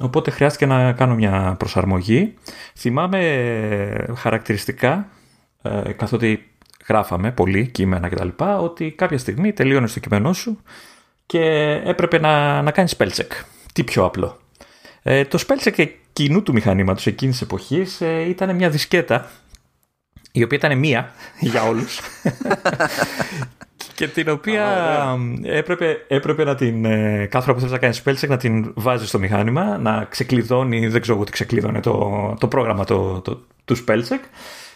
οπότε 0.00 0.30
χρειάστηκε 0.30 0.66
να 0.66 0.92
κάνω 0.92 1.14
μια 1.14 1.54
προσαρμογή. 1.58 2.34
Θυμάμαι 2.74 3.18
ε, 3.18 4.14
χαρακτηριστικά 4.14 5.08
ε, 5.62 5.92
καθότι 5.92 6.50
γράφαμε 6.88 7.32
πολύ 7.32 7.66
κείμενα 7.66 8.08
κτλ 8.08 8.28
ότι 8.60 8.90
κάποια 8.90 9.18
στιγμή 9.18 9.52
τελείωνε 9.52 9.86
το 9.86 10.00
κείμενό 10.00 10.32
σου 10.32 10.62
και 11.26 11.40
έπρεπε 11.84 12.18
να, 12.18 12.62
να 12.62 12.70
κάνεις 12.70 12.96
spell 12.98 13.08
check. 13.08 13.44
Τι 13.72 13.84
πιο 13.84 14.04
απλό 14.04 14.38
ε, 15.06 15.24
το 15.24 15.44
spell 15.46 15.68
check 15.68 15.78
εκείνου 15.78 16.42
του 16.42 16.52
μηχανήματος 16.52 17.06
εκείνης 17.06 17.38
της 17.38 17.46
εποχής 17.46 18.00
ε, 18.00 18.28
ήταν 18.28 18.56
μια 18.56 18.70
δισκέτα 18.70 19.30
η 20.32 20.42
οποία 20.42 20.58
ήταν 20.58 20.78
μία 20.78 21.12
για 21.40 21.62
όλους. 21.62 22.00
Και 23.94 24.08
την 24.08 24.28
οποία 24.28 24.66
έπρεπε, 25.42 26.04
έπρεπε 26.08 26.44
να 26.44 26.54
την 26.54 26.84
ε, 26.84 27.26
κάθε 27.30 27.44
φορά 27.44 27.54
που 27.54 27.58
θέλεις 27.58 27.72
να 27.72 27.78
κάνεις 27.78 28.02
spell 28.04 28.24
check 28.24 28.28
να 28.28 28.36
την 28.36 28.72
βάζεις 28.74 29.08
στο 29.08 29.18
μηχάνημα 29.18 29.78
να 29.78 30.04
ξεκλειδώνει, 30.04 30.88
δεν 30.88 31.00
ξέρω 31.00 31.16
εγώ 31.16 31.24
τι 31.24 31.32
ξεκλείδωνε 31.32 31.80
το, 31.80 32.36
το 32.40 32.48
πρόγραμμα 32.48 32.84
το, 32.84 33.20
το, 33.20 33.40
του 33.64 33.76
spell 33.84 33.98
check. 34.08 34.20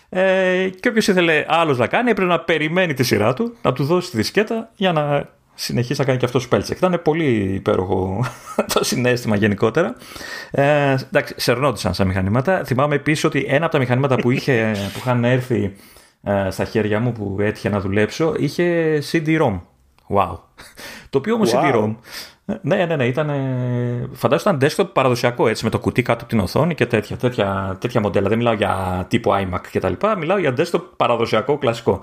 Ε, 0.09 0.69
και 0.81 0.89
όποιος 0.89 1.09
ήθελε 1.09 1.45
άλλος 1.49 1.79
να 1.79 1.87
κάνει 1.87 2.11
έπρεπε 2.11 2.31
να 2.31 2.41
περιμένει 2.41 2.95
τη 2.95 3.03
σειρά 3.03 3.35
του 3.35 3.57
να 3.63 3.73
του 3.73 3.85
δώσει 3.85 4.11
τη 4.11 4.17
δισκέτα 4.17 4.71
για 4.77 4.93
να 4.93 5.29
συνεχίσει 5.61 6.01
να 6.01 6.07
κάνει 6.07 6.19
και 6.19 6.25
αυτός 6.25 6.49
spell 6.51 6.61
check. 6.61 6.77
Ήταν 6.77 7.01
πολύ 7.05 7.55
υπέροχο 7.55 8.25
το 8.75 8.85
συνέστημα 8.85 9.37
γενικότερα. 9.37 9.95
Ε, 10.51 10.95
εντάξει, 11.13 11.35
σερνόντουσαν 11.37 11.95
σαν 11.95 12.07
μηχανήματα. 12.07 12.65
Θυμάμαι 12.65 12.95
επίσης 12.95 13.25
ότι 13.25 13.45
ένα 13.49 13.65
από 13.65 13.75
τα 13.75 13.79
μηχανήματα 13.79 14.17
που, 14.17 14.31
είχε, 14.31 14.75
που 14.93 14.99
είχαν 14.99 15.25
έρθει 15.25 15.75
ε, 16.23 16.51
στα 16.51 16.65
χέρια 16.65 17.01
μου 17.01 17.13
που 17.13 17.37
έτυχε 17.41 17.69
να 17.69 17.81
δουλέψω 17.81 18.35
είχε 18.39 18.99
CD-ROM. 19.13 19.61
Wow. 20.15 20.39
Το 21.11 21.19
οποίο 21.19 21.35
όμως 21.35 21.53
Wow. 21.55 21.59
CD-ROM. 21.59 21.95
Ναι, 22.63 22.85
ναι, 22.85 22.97
ναι, 22.97 23.07
ήταν. 23.07 23.31
Φαντάζομαι 24.13 24.57
ήταν 24.57 24.69
desktop 24.69 24.91
παραδοσιακό 24.93 25.49
έτσι 25.49 25.65
με 25.65 25.71
το 25.71 25.79
κουτί 25.79 26.03
κάτω 26.03 26.21
από 26.21 26.29
την 26.29 26.41
οθόνη 26.41 26.75
και 26.75 26.87
τέτοια, 26.87 27.17
τέτοια, 27.17 27.77
τέτοια 27.81 28.01
μοντέλα. 28.01 28.29
Δεν 28.29 28.39
μιλάω 28.39 28.53
για 28.53 29.05
τύπου 29.09 29.31
iMac 29.31 29.61
κτλ. 29.73 29.93
Μιλάω 30.19 30.39
για 30.39 30.55
desktop 30.57 30.83
παραδοσιακό 30.97 31.59
κλασικό. 31.59 32.01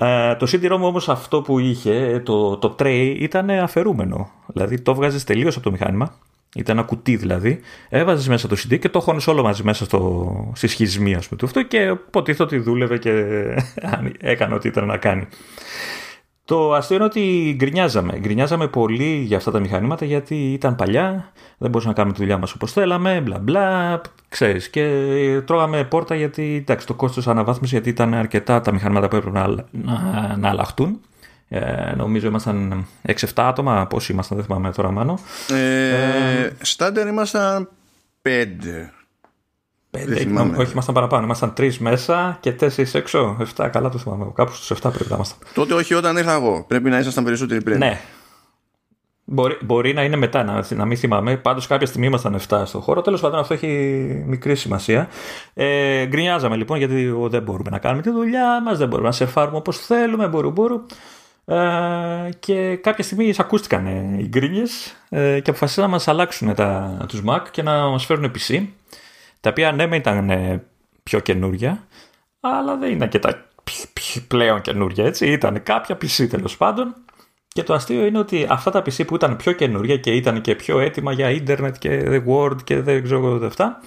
Ε, 0.00 0.34
το 0.34 0.46
CD-ROM 0.50 0.80
όμως 0.80 1.08
αυτό 1.08 1.42
που 1.42 1.58
είχε, 1.58 2.22
το, 2.24 2.56
το 2.56 2.76
tray, 2.78 3.16
ήταν 3.18 3.50
αφαιρούμενο. 3.50 4.30
Δηλαδή 4.46 4.80
το 4.80 4.94
βγάζεις 4.94 5.24
τελείως 5.24 5.54
από 5.54 5.64
το 5.64 5.70
μηχάνημα. 5.70 6.14
Ήταν 6.54 6.78
ένα 6.78 6.86
κουτί 6.86 7.16
δηλαδή. 7.16 7.60
Έβαζες 7.88 8.28
μέσα 8.28 8.48
το 8.48 8.56
CD 8.58 8.78
και 8.78 8.88
το 8.88 9.00
χώνεις 9.00 9.26
όλο 9.26 9.42
μαζί 9.42 9.62
μέσα 9.62 9.84
στο, 9.84 10.52
στη 10.54 10.66
σχισμή 10.66 11.14
ας 11.14 11.28
πούμε 11.28 11.40
του 11.40 11.46
αυτό 11.46 11.62
και 11.62 11.78
υποτίθεται 11.78 12.42
ότι 12.42 12.58
δούλευε 12.58 12.98
και 12.98 13.10
έκανε 14.32 14.54
ό,τι 14.54 14.68
ήταν 14.68 14.86
να 14.86 14.96
κάνει. 14.96 15.26
Το 16.48 16.74
αστείο 16.74 16.96
είναι 16.96 17.04
ότι 17.04 17.54
γκρινιάζαμε. 17.56 18.18
Γκρινιάζαμε 18.18 18.68
πολύ 18.68 19.22
για 19.26 19.36
αυτά 19.36 19.50
τα 19.50 19.60
μηχανήματα 19.60 20.04
γιατί 20.04 20.52
ήταν 20.52 20.76
παλιά, 20.76 21.32
δεν 21.58 21.70
μπορούσαμε 21.70 21.92
να 21.92 21.98
κάνουμε 21.98 22.14
τη 22.14 22.20
δουλειά 22.20 22.38
μας 22.38 22.52
όπως 22.52 22.72
θέλαμε, 22.72 23.20
μπλα 23.20 23.38
μπλα, 23.38 24.00
ξέρεις. 24.28 24.68
Και 24.68 24.86
τρώγαμε 25.44 25.84
πόρτα 25.84 26.14
γιατί, 26.14 26.56
εντάξει, 26.60 26.86
το 26.86 26.94
κόστος 26.94 27.28
αναβάθμισης 27.28 27.72
γιατί 27.72 27.88
ήταν 27.88 28.14
αρκετά 28.14 28.60
τα 28.60 28.72
μηχανήματα 28.72 29.08
που 29.08 29.16
έπρεπε 29.16 29.38
να, 29.38 29.48
να, 29.70 30.36
να 30.36 30.48
αλλάχτούν. 30.48 31.00
Ε, 31.48 31.92
νομίζω 31.96 32.26
ήμασταν 32.26 32.86
6-7 33.06 33.12
άτομα, 33.34 33.86
πόσοι 33.86 34.12
ήμασταν, 34.12 34.36
δεν 34.36 34.46
θυμάμαι 34.46 34.72
τώρα 34.72 34.90
μάνο. 34.90 35.18
Ε, 35.50 36.50
Στάντερ 36.60 37.06
ήμασταν 37.06 37.68
5. 38.22 38.28
Πέντε, 39.90 40.14
θυμάμαι. 40.14 40.56
όχι, 40.56 40.72
ήμασταν 40.72 40.94
παραπάνω. 40.94 41.24
Ήμασταν 41.24 41.54
τρεις 41.54 41.78
μέσα 41.78 42.38
και 42.40 42.52
τέσσερις 42.52 42.94
έξω. 42.94 43.36
7, 43.56 43.68
καλά 43.72 43.88
το 43.88 43.98
θυμάμαι. 43.98 44.32
Κάπου 44.34 44.52
στους 44.52 44.78
7 44.78 44.90
πρέπει 44.92 45.08
να 45.08 45.14
ήμασταν. 45.14 45.38
Τότε 45.54 45.74
όχι 45.74 45.94
όταν 45.94 46.16
ήρθα 46.16 46.32
εγώ. 46.32 46.64
Πρέπει 46.68 46.90
να 46.90 46.98
ήσασταν 46.98 47.24
περισσότεροι 47.24 47.62
πριν. 47.62 47.78
Ναι. 47.78 48.00
Μπορεί, 49.30 49.58
μπορεί 49.60 49.92
να 49.92 50.02
είναι 50.02 50.16
μετά, 50.16 50.44
να, 50.44 50.64
να 50.70 50.84
μην 50.84 50.96
θυμάμαι. 50.96 51.36
Πάντως 51.36 51.66
κάποια 51.66 51.86
στιγμή 51.86 52.06
ήμασταν 52.06 52.38
7 52.48 52.62
στο 52.64 52.80
χώρο. 52.80 53.02
Τέλος 53.02 53.20
πάντων, 53.20 53.38
αυτό 53.38 53.54
έχει 53.54 53.66
μικρή 54.26 54.56
σημασία. 54.56 55.08
Ε, 55.54 56.06
γκρινιάζαμε 56.06 56.56
λοιπόν 56.56 56.78
γιατί 56.78 57.08
ο, 57.08 57.28
δεν 57.28 57.42
μπορούμε 57.42 57.70
να 57.70 57.78
κάνουμε 57.78 58.02
τη 58.02 58.10
δουλειά 58.10 58.62
μας, 58.62 58.78
δεν 58.78 58.88
μπορούμε 58.88 59.08
να 59.08 59.14
σερφάρουμε 59.14 59.56
όπως 59.56 59.78
θέλουμε. 59.78 60.28
Μπορού, 60.28 60.50
μπορού. 60.50 60.82
Ε, 61.44 61.56
και 62.38 62.76
κάποια 62.76 63.04
στιγμή 63.04 63.32
ακούστηκαν 63.38 63.86
οι 64.18 64.26
γκρίνιες 64.28 64.96
ε, 65.08 65.40
και 65.40 65.50
αποφασίσαν 65.50 65.84
να 65.84 65.90
μας 65.90 66.08
αλλάξουν 66.08 66.54
τα, 66.54 66.96
τους 67.08 67.22
Mac 67.26 67.40
και 67.50 67.62
να 67.62 67.86
μας 67.86 68.04
φέρουν 68.04 68.32
PC 68.34 68.66
τα 69.40 69.50
οποία 69.50 69.72
ναι 69.72 69.96
ήταν 69.96 70.30
ε, 70.30 70.64
πιο 71.02 71.20
καινούρια 71.20 71.86
αλλά 72.40 72.76
δεν 72.76 72.92
ήταν 72.92 73.08
και 73.08 73.18
τα 73.18 73.46
πλέον 74.28 74.60
καινούρια 74.60 75.04
έτσι 75.04 75.26
ήταν 75.32 75.62
κάποια 75.62 75.96
PC 75.96 76.26
τέλος 76.30 76.56
πάντων 76.56 76.94
και 77.48 77.62
το 77.62 77.74
αστείο 77.74 78.06
είναι 78.06 78.18
ότι 78.18 78.46
αυτά 78.48 78.70
τα 78.70 78.80
PC 78.80 79.06
που 79.06 79.14
ήταν 79.14 79.36
πιο 79.36 79.52
καινούρια 79.52 79.96
και 79.96 80.10
ήταν 80.10 80.40
και 80.40 80.54
πιο 80.54 80.80
έτοιμα 80.80 81.12
για 81.12 81.30
ίντερνετ 81.30 81.76
και 81.78 82.02
The 82.04 82.22
Word 82.26 82.62
και 82.64 82.80
δεν 82.80 83.02
ξέρω 83.02 83.46
αυτά 83.46 83.80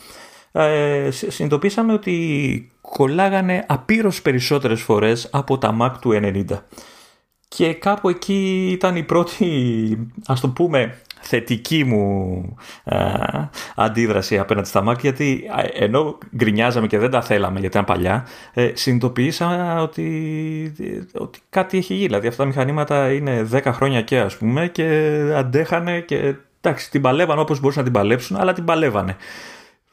ε, 0.52 1.10
συνειδητοποίησαμε 1.12 1.94
ότι 1.94 2.72
κολλάγανε 2.82 3.66
απείρως 3.68 4.22
περισσότερες 4.22 4.82
φορές 4.82 5.30
από 5.32 5.58
τα 5.58 5.78
Mac 5.82 5.92
του 6.02 6.10
90. 6.14 6.44
Και 7.56 7.74
κάπου 7.74 8.10
εκεί 8.10 8.70
ήταν 8.72 8.96
η 8.96 9.04
πρώτη, 9.04 10.08
ας 10.26 10.40
το 10.40 10.50
πούμε, 10.50 10.98
θετική 11.22 11.84
μου 11.84 12.56
αντίδραση 13.76 14.38
απέναντι 14.38 14.68
στα 14.68 14.84
Mac 14.88 15.00
γιατί 15.00 15.44
ενώ 15.74 16.18
γκρινιάζαμε 16.36 16.88
και 16.88 16.98
δεν 16.98 17.12
τα 17.12 17.22
θέλαμε 17.22 17.60
γιατί 17.60 17.78
ήταν 17.78 17.86
παλιά 17.86 18.28
ε, 18.54 18.72
συνειδητοποίησα 18.74 19.82
ότι, 19.82 20.74
ότι 21.14 21.40
κάτι 21.50 21.78
έχει 21.78 21.94
γίνει. 21.94 22.06
Δηλαδή 22.06 22.28
αυτά 22.28 22.44
τα 22.44 22.50
μηχανήματα 22.50 23.12
είναι 23.14 23.48
10 23.52 23.62
χρόνια 23.66 24.02
και 24.02 24.20
ας 24.20 24.38
πούμε 24.38 24.68
και 24.68 25.18
αντέχανε 25.36 26.00
και 26.00 26.36
εντάξει 26.62 26.92
την 26.92 27.02
παλεύαν 27.02 27.40
όπως 27.40 27.60
μπορούσαν 27.60 27.84
να 27.84 27.90
την 27.92 28.00
παλέψουν 28.00 28.38
αλλά 28.38 28.54
την 28.54 28.66
παλεύανε 28.66 29.16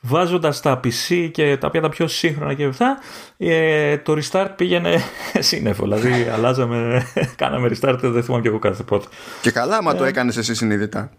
Βάζοντας 0.01 0.61
τα 0.61 0.81
PC 0.85 1.31
και 1.33 1.57
τα 1.57 1.67
οποία 1.67 1.81
τα 1.81 1.89
πιο 1.89 2.09
σύγχρονα 2.09 2.55
και 2.55 2.65
αυτά, 2.65 2.99
ε, 3.37 3.97
το 3.97 4.17
restart 4.21 4.49
πήγαινε 4.57 5.03
σύννεφο. 5.39 5.83
Δηλαδή, 5.83 6.29
αλλάζαμε, 6.33 7.07
κάναμε 7.37 7.69
restart, 7.69 7.99
δεν 8.03 8.23
θυμάμαι 8.23 8.43
και 8.43 8.49
εγώ 8.49 8.59
κάθε 8.59 8.83
πότε. 8.83 9.07
Και 9.41 9.51
καλά, 9.51 9.83
μα 9.83 9.95
το 9.95 10.05
ε, 10.05 10.09
έκανες 10.09 10.37
εσύ 10.37 10.55
συνειδητά. 10.55 11.11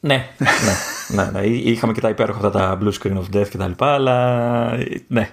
Ναι, 0.00 0.28
ναι, 0.38 0.48
ναι, 1.08 1.40
ναι, 1.40 1.46
Είχαμε 1.46 1.92
και 1.92 2.00
τα 2.00 2.08
υπέροχα 2.08 2.46
αυτά 2.46 2.50
τα 2.50 2.78
blue 2.82 2.92
screen 2.92 3.16
of 3.16 3.36
death 3.36 3.48
κτλ. 3.48 3.84
Αλλά 3.84 4.70
ναι. 5.06 5.30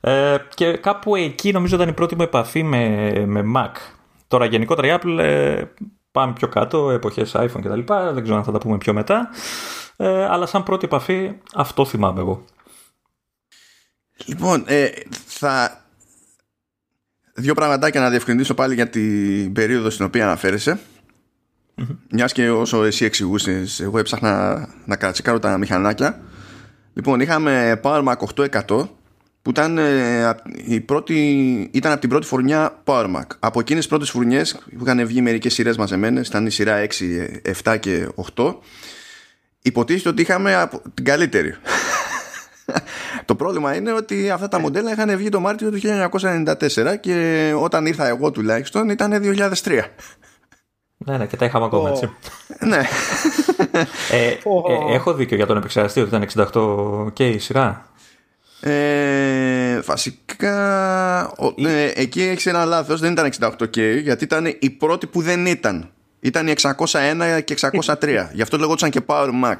Ε, 0.00 0.36
και 0.54 0.76
κάπου 0.76 1.16
εκεί 1.16 1.52
νομίζω 1.52 1.76
ήταν 1.76 1.88
η 1.88 1.92
πρώτη 1.92 2.16
μου 2.16 2.22
επαφή 2.22 2.62
με, 2.62 3.12
με 3.26 3.42
Mac. 3.56 3.70
Τώρα 4.28 4.44
γενικότερα 4.44 4.88
η 4.88 4.98
Apple 5.00 5.18
ε, 5.18 5.62
πάμε 6.12 6.32
πιο 6.32 6.48
κάτω, 6.48 6.90
εποχές 6.90 7.36
iPhone 7.36 7.60
κτλ. 7.62 7.80
Δεν 8.12 8.22
ξέρω 8.22 8.36
αν 8.36 8.44
θα 8.44 8.52
τα 8.52 8.58
πούμε 8.58 8.78
πιο 8.78 8.92
μετά. 8.92 9.28
Ε, 9.96 10.24
αλλά 10.24 10.46
σαν 10.46 10.62
πρώτη 10.62 10.84
επαφή 10.84 11.32
αυτό 11.54 11.84
θυμάμαι 11.84 12.20
εγώ. 12.20 12.44
Λοιπόν, 14.24 14.64
ε, 14.66 14.88
θα... 15.26 15.82
Δύο 17.34 17.54
πραγματάκια 17.54 18.00
να 18.00 18.10
διευκρινίσω 18.10 18.54
πάλι 18.54 18.74
για 18.74 18.88
την 18.88 19.52
περίοδο 19.52 19.90
στην 19.90 20.04
οποία 20.04 20.24
αναφέρεσαι. 20.24 20.78
Mm-hmm. 21.78 21.96
Μιας 22.10 22.32
και 22.32 22.50
όσο 22.50 22.84
εσύ 22.84 23.04
εξηγούσες, 23.04 23.80
εγώ 23.80 23.98
έψαχνα 23.98 24.68
να 24.84 24.96
κατσικάρω 24.96 25.38
τα 25.38 25.58
μηχανάκια. 25.58 26.20
Λοιπόν, 26.94 27.20
είχαμε 27.20 27.80
PowerMac 27.82 28.14
800 28.34 28.88
που 29.42 29.50
ήταν, 29.50 29.78
ε, 29.78 30.34
η 30.66 30.80
πρώτη, 30.80 31.16
ήταν 31.72 31.92
από 31.92 32.00
την 32.00 32.10
πρώτη 32.10 32.26
φουρνιά 32.26 32.82
PowerMac. 32.84 33.26
Από 33.38 33.60
εκείνες 33.60 33.80
τις 33.80 33.88
πρώτες 33.88 34.10
φουρνιές 34.10 34.58
που 34.78 34.84
είχαν 34.84 35.06
βγει 35.06 35.20
μερικές 35.20 35.54
σειρές 35.54 35.76
μαζεμένες, 35.76 36.28
ήταν 36.28 36.46
η 36.46 36.50
σειρά 36.50 36.76
6, 36.76 37.40
7 37.64 37.76
και 37.76 38.08
8 38.14 38.58
υποτίθεται 39.64 40.08
ότι 40.08 40.22
είχαμε 40.22 40.68
την 40.94 41.04
καλύτερη. 41.04 41.54
το 43.24 43.34
πρόβλημα 43.34 43.74
είναι 43.74 43.92
ότι 43.92 44.30
αυτά 44.30 44.48
τα 44.48 44.58
μοντέλα 44.58 44.92
είχαν 44.92 45.16
βγει 45.16 45.28
το 45.28 45.40
Μάρτιο 45.40 45.70
του 45.70 45.78
1994 45.80 46.54
και 47.00 47.52
όταν 47.56 47.86
ήρθα 47.86 48.06
εγώ 48.06 48.30
τουλάχιστον 48.30 48.88
ήταν 48.88 49.22
2003. 49.64 49.80
Ναι, 50.96 51.16
ναι, 51.16 51.26
και 51.26 51.36
τα 51.36 51.44
είχαμε 51.44 51.64
ακόμα 51.64 51.90
έτσι. 51.90 52.10
ναι. 52.58 52.82
Ε, 54.10 54.26
ε, 54.26 54.38
έχω 54.94 55.14
δίκιο 55.14 55.36
για 55.36 55.46
τον 55.46 55.56
επεξεργαστή 55.56 56.00
ότι 56.00 56.16
ήταν 56.16 56.50
68 56.52 57.12
και 57.12 57.28
η 57.28 57.38
σειρά. 57.38 57.86
Ε, 58.60 59.80
βασικά 59.80 60.56
ε, 61.56 61.90
εκεί 61.94 62.22
έχεις 62.22 62.46
ένα 62.46 62.64
λάθος 62.64 63.00
δεν 63.00 63.12
ήταν 63.12 63.32
68K 63.40 64.00
γιατί 64.02 64.24
ήταν 64.24 64.56
η 64.58 64.70
πρώτη 64.70 65.06
που 65.06 65.20
δεν 65.20 65.46
ήταν 65.46 65.93
ήταν 66.24 66.48
η 66.48 66.54
601 66.60 67.40
και 67.44 67.56
603. 67.60 68.06
Γι' 68.32 68.42
αυτό 68.42 68.58
λεγόταν 68.58 68.90
και 68.90 69.00
Power 69.06 69.28
Mac. 69.44 69.56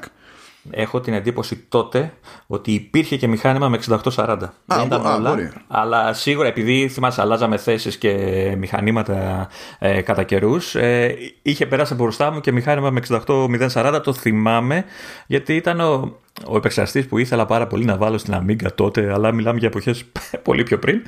Έχω 0.69 1.01
την 1.01 1.13
εντύπωση 1.13 1.65
τότε 1.69 2.13
ότι 2.47 2.71
υπήρχε 2.71 3.17
και 3.17 3.27
μηχάνημα 3.27 3.69
με 3.69 3.79
6840. 4.15 4.37
Δεν 4.65 4.85
ήταν 4.85 5.05
όλα, 5.05 5.51
αλλά 5.67 6.13
σίγουρα 6.13 6.47
επειδή 6.47 6.87
θυμάσαι 6.87 7.21
αλλάζαμε 7.21 7.57
θέσεις 7.57 7.97
και 7.97 8.13
μηχανήματα 8.57 9.47
ε, 9.79 10.01
κατά 10.01 10.23
καιρούς, 10.23 10.75
ε, 10.75 11.15
είχε 11.41 11.65
περάσει 11.65 11.93
μπροστά 11.93 12.31
μου 12.31 12.39
και 12.39 12.51
μηχάνημα 12.51 12.89
με 12.89 13.01
68040. 13.09 13.99
Το 14.03 14.13
θυμάμαι 14.13 14.85
γιατί 15.27 15.55
ήταν 15.55 15.79
ο, 15.79 16.17
ο 16.47 16.57
επεξεργαστής 16.57 17.07
που 17.07 17.17
ήθελα 17.17 17.45
πάρα 17.45 17.67
πολύ 17.67 17.85
να 17.85 17.97
βάλω 17.97 18.17
στην 18.17 18.33
Amiga 18.33 18.67
τότε, 18.75 19.13
αλλά 19.13 19.31
μιλάμε 19.31 19.59
για 19.59 19.67
εποχές 19.67 20.03
πολύ 20.43 20.63
πιο 20.63 20.79
πριν. 20.79 21.01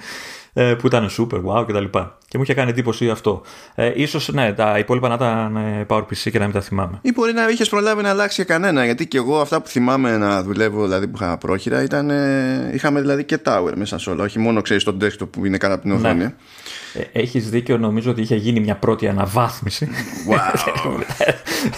Ε, 0.60 0.74
που 0.74 0.88
ήταν 0.88 1.10
super 1.18 1.44
wow 1.44 1.66
κτλ. 1.68 1.84
Και, 1.84 2.00
και 2.28 2.38
μου 2.38 2.44
είχε 2.44 2.54
κάνει 2.54 2.70
εντύπωση 2.70 3.10
αυτό. 3.10 3.42
Ε, 3.76 3.92
ίσως 3.96 4.30
ναι, 4.34 4.54
τα 4.54 4.78
υπόλοιπα 4.78 5.08
να 5.08 5.14
ήταν 5.14 5.56
ε, 5.56 5.86
PowerPC 5.90 6.32
και 6.32 6.40
να 6.40 6.44
μην 6.44 6.54
τα 6.54 6.62
θυμάμαι. 6.62 7.00
Ή 7.02 7.12
μπορεί 7.12 7.34
να 7.34 7.50
είχες 7.50 7.70
προλάβει 7.70 8.02
να 8.02 8.10
αλλάξει 8.10 8.36
και 8.36 8.44
κανένα. 8.44 8.86
Γιατί 8.86 9.08
και 9.08 9.18
εγώ 9.18 9.40
αυτά 9.40 9.62
που 9.62 9.68
θυμάμαι 9.68 10.18
να 10.18 10.44
δουλεύω, 10.44 10.84
δηλαδή 10.84 11.08
που 11.08 11.18
είχα 11.22 11.38
πρόχειρα, 11.38 11.84
ήταν, 11.84 12.10
ε, 12.10 12.72
είχαμε 12.74 13.02
δηλαδή 13.02 13.24
και 13.24 13.40
tower 13.46 13.72
μέσα 13.76 13.98
σε 13.98 14.10
όλα. 14.10 14.24
Όχι 14.24 14.40
μόνο 14.40 14.62
ξέρεις 14.62 14.84
το 14.84 14.98
desktop 15.02 15.30
που 15.32 15.46
είναι 15.46 15.58
κάτω 15.58 15.74
από 15.74 15.82
την 15.82 15.92
ναι. 15.92 15.98
οθόνη. 15.98 16.24
Ε, 16.94 17.20
Έχεις 17.20 17.50
δίκιο, 17.50 17.78
νομίζω 17.78 18.12
ότι 18.12 18.22
είχε 18.22 18.36
γίνει 18.36 18.60
μια 18.60 18.76
πρώτη 18.76 19.08
αναβάθμιση. 19.08 19.90
Wow. 20.30 21.02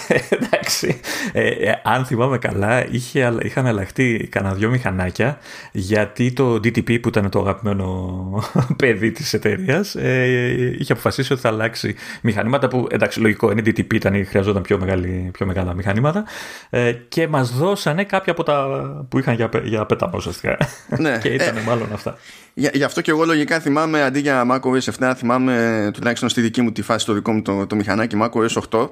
Εντάξει. 0.30 1.00
Ε, 1.32 1.48
ε, 1.48 1.80
αν 1.82 2.04
θυμάμαι 2.04 2.38
καλά, 2.38 2.86
είχε, 2.90 3.38
είχαν 3.42 3.66
αλλάχτεί 3.66 4.28
κανένα 4.30 4.54
δυο 4.54 4.70
μηχανάκια 4.70 5.38
γιατί 5.72 6.32
το 6.32 6.54
DTP 6.54 7.00
που 7.00 7.08
ήταν 7.08 7.30
το 7.30 7.40
αγαπημένο 7.40 8.42
παιδί 8.76 9.10
της 9.10 9.32
εταιρείας 9.32 9.94
ε, 9.94 10.76
είχε 10.78 10.92
αποφασίσει 10.92 11.32
ότι 11.32 11.42
θα 11.42 11.48
αλλάξει 11.48 11.94
μηχανήματα 12.22 12.68
που 12.68 12.86
εντάξει, 12.90 13.20
λογικό 13.20 13.50
είναι 13.50 13.62
DTP, 13.64 13.94
ήταν, 13.94 14.26
χρειαζόταν 14.26 14.62
πιο, 14.62 14.78
μεγάλη, 14.78 15.30
πιο 15.32 15.46
μεγάλα 15.46 15.74
μηχανήματα 15.74 16.24
ε, 16.70 16.92
και 16.92 17.28
μας 17.28 17.50
δώσανε 17.50 18.04
κάποια 18.04 18.32
από 18.32 18.42
τα 18.42 18.66
που 19.08 19.18
είχαν 19.18 19.34
για, 19.34 19.50
για 19.62 19.86
πέταμα 19.86 20.12
ουσιαστικά. 20.16 20.56
Ναι. 20.98 21.18
και 21.22 21.28
ήταν 21.28 21.56
ε, 21.56 21.60
μάλλον 21.60 21.88
αυτά. 21.92 22.18
Γι' 22.54 22.84
αυτό 22.84 23.00
και 23.00 23.10
εγώ 23.10 23.24
λογικά 23.24 23.60
θυμάμαι 23.60 24.02
αντί 24.02 24.20
για 24.20 24.44
macOS 24.50 24.94
7, 24.98 25.12
θυμάμαι 25.16 25.90
τουλάχιστον 25.94 26.28
στη 26.28 26.40
δική 26.40 26.62
μου 26.62 26.72
τη 26.72 26.82
φάση 26.82 27.06
το 27.06 27.12
δικό 27.12 27.32
μου 27.32 27.42
το, 27.42 27.66
το 27.66 27.76
μηχανάκι 27.76 28.16
macOS 28.20 28.62
8 28.70 28.88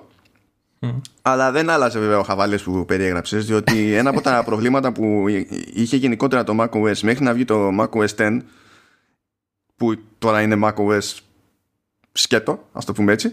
αλλά 1.22 1.50
δεν 1.50 1.70
άλλαζε 1.70 1.98
βέβαια 1.98 2.18
ο 2.18 2.22
χαβάλες 2.22 2.62
που 2.62 2.84
περιέγραψες 2.84 3.46
διότι 3.46 3.94
ένα 3.94 4.10
από 4.10 4.20
τα 4.20 4.42
προβλήματα 4.48 4.92
που 4.92 5.24
είχε 5.74 5.96
γενικότερα 5.96 6.44
το 6.44 6.56
macOS 6.60 7.00
μέχρι 7.02 7.24
να 7.24 7.32
βγει 7.32 7.44
το 7.44 7.68
macOS 7.80 8.14
10 8.16 8.38
που 9.78 9.98
τώρα 10.18 10.42
είναι 10.42 10.56
macOS 10.62 11.16
σκέτο, 12.12 12.68
ας 12.72 12.84
το 12.84 12.92
πούμε 12.92 13.12
έτσι. 13.12 13.32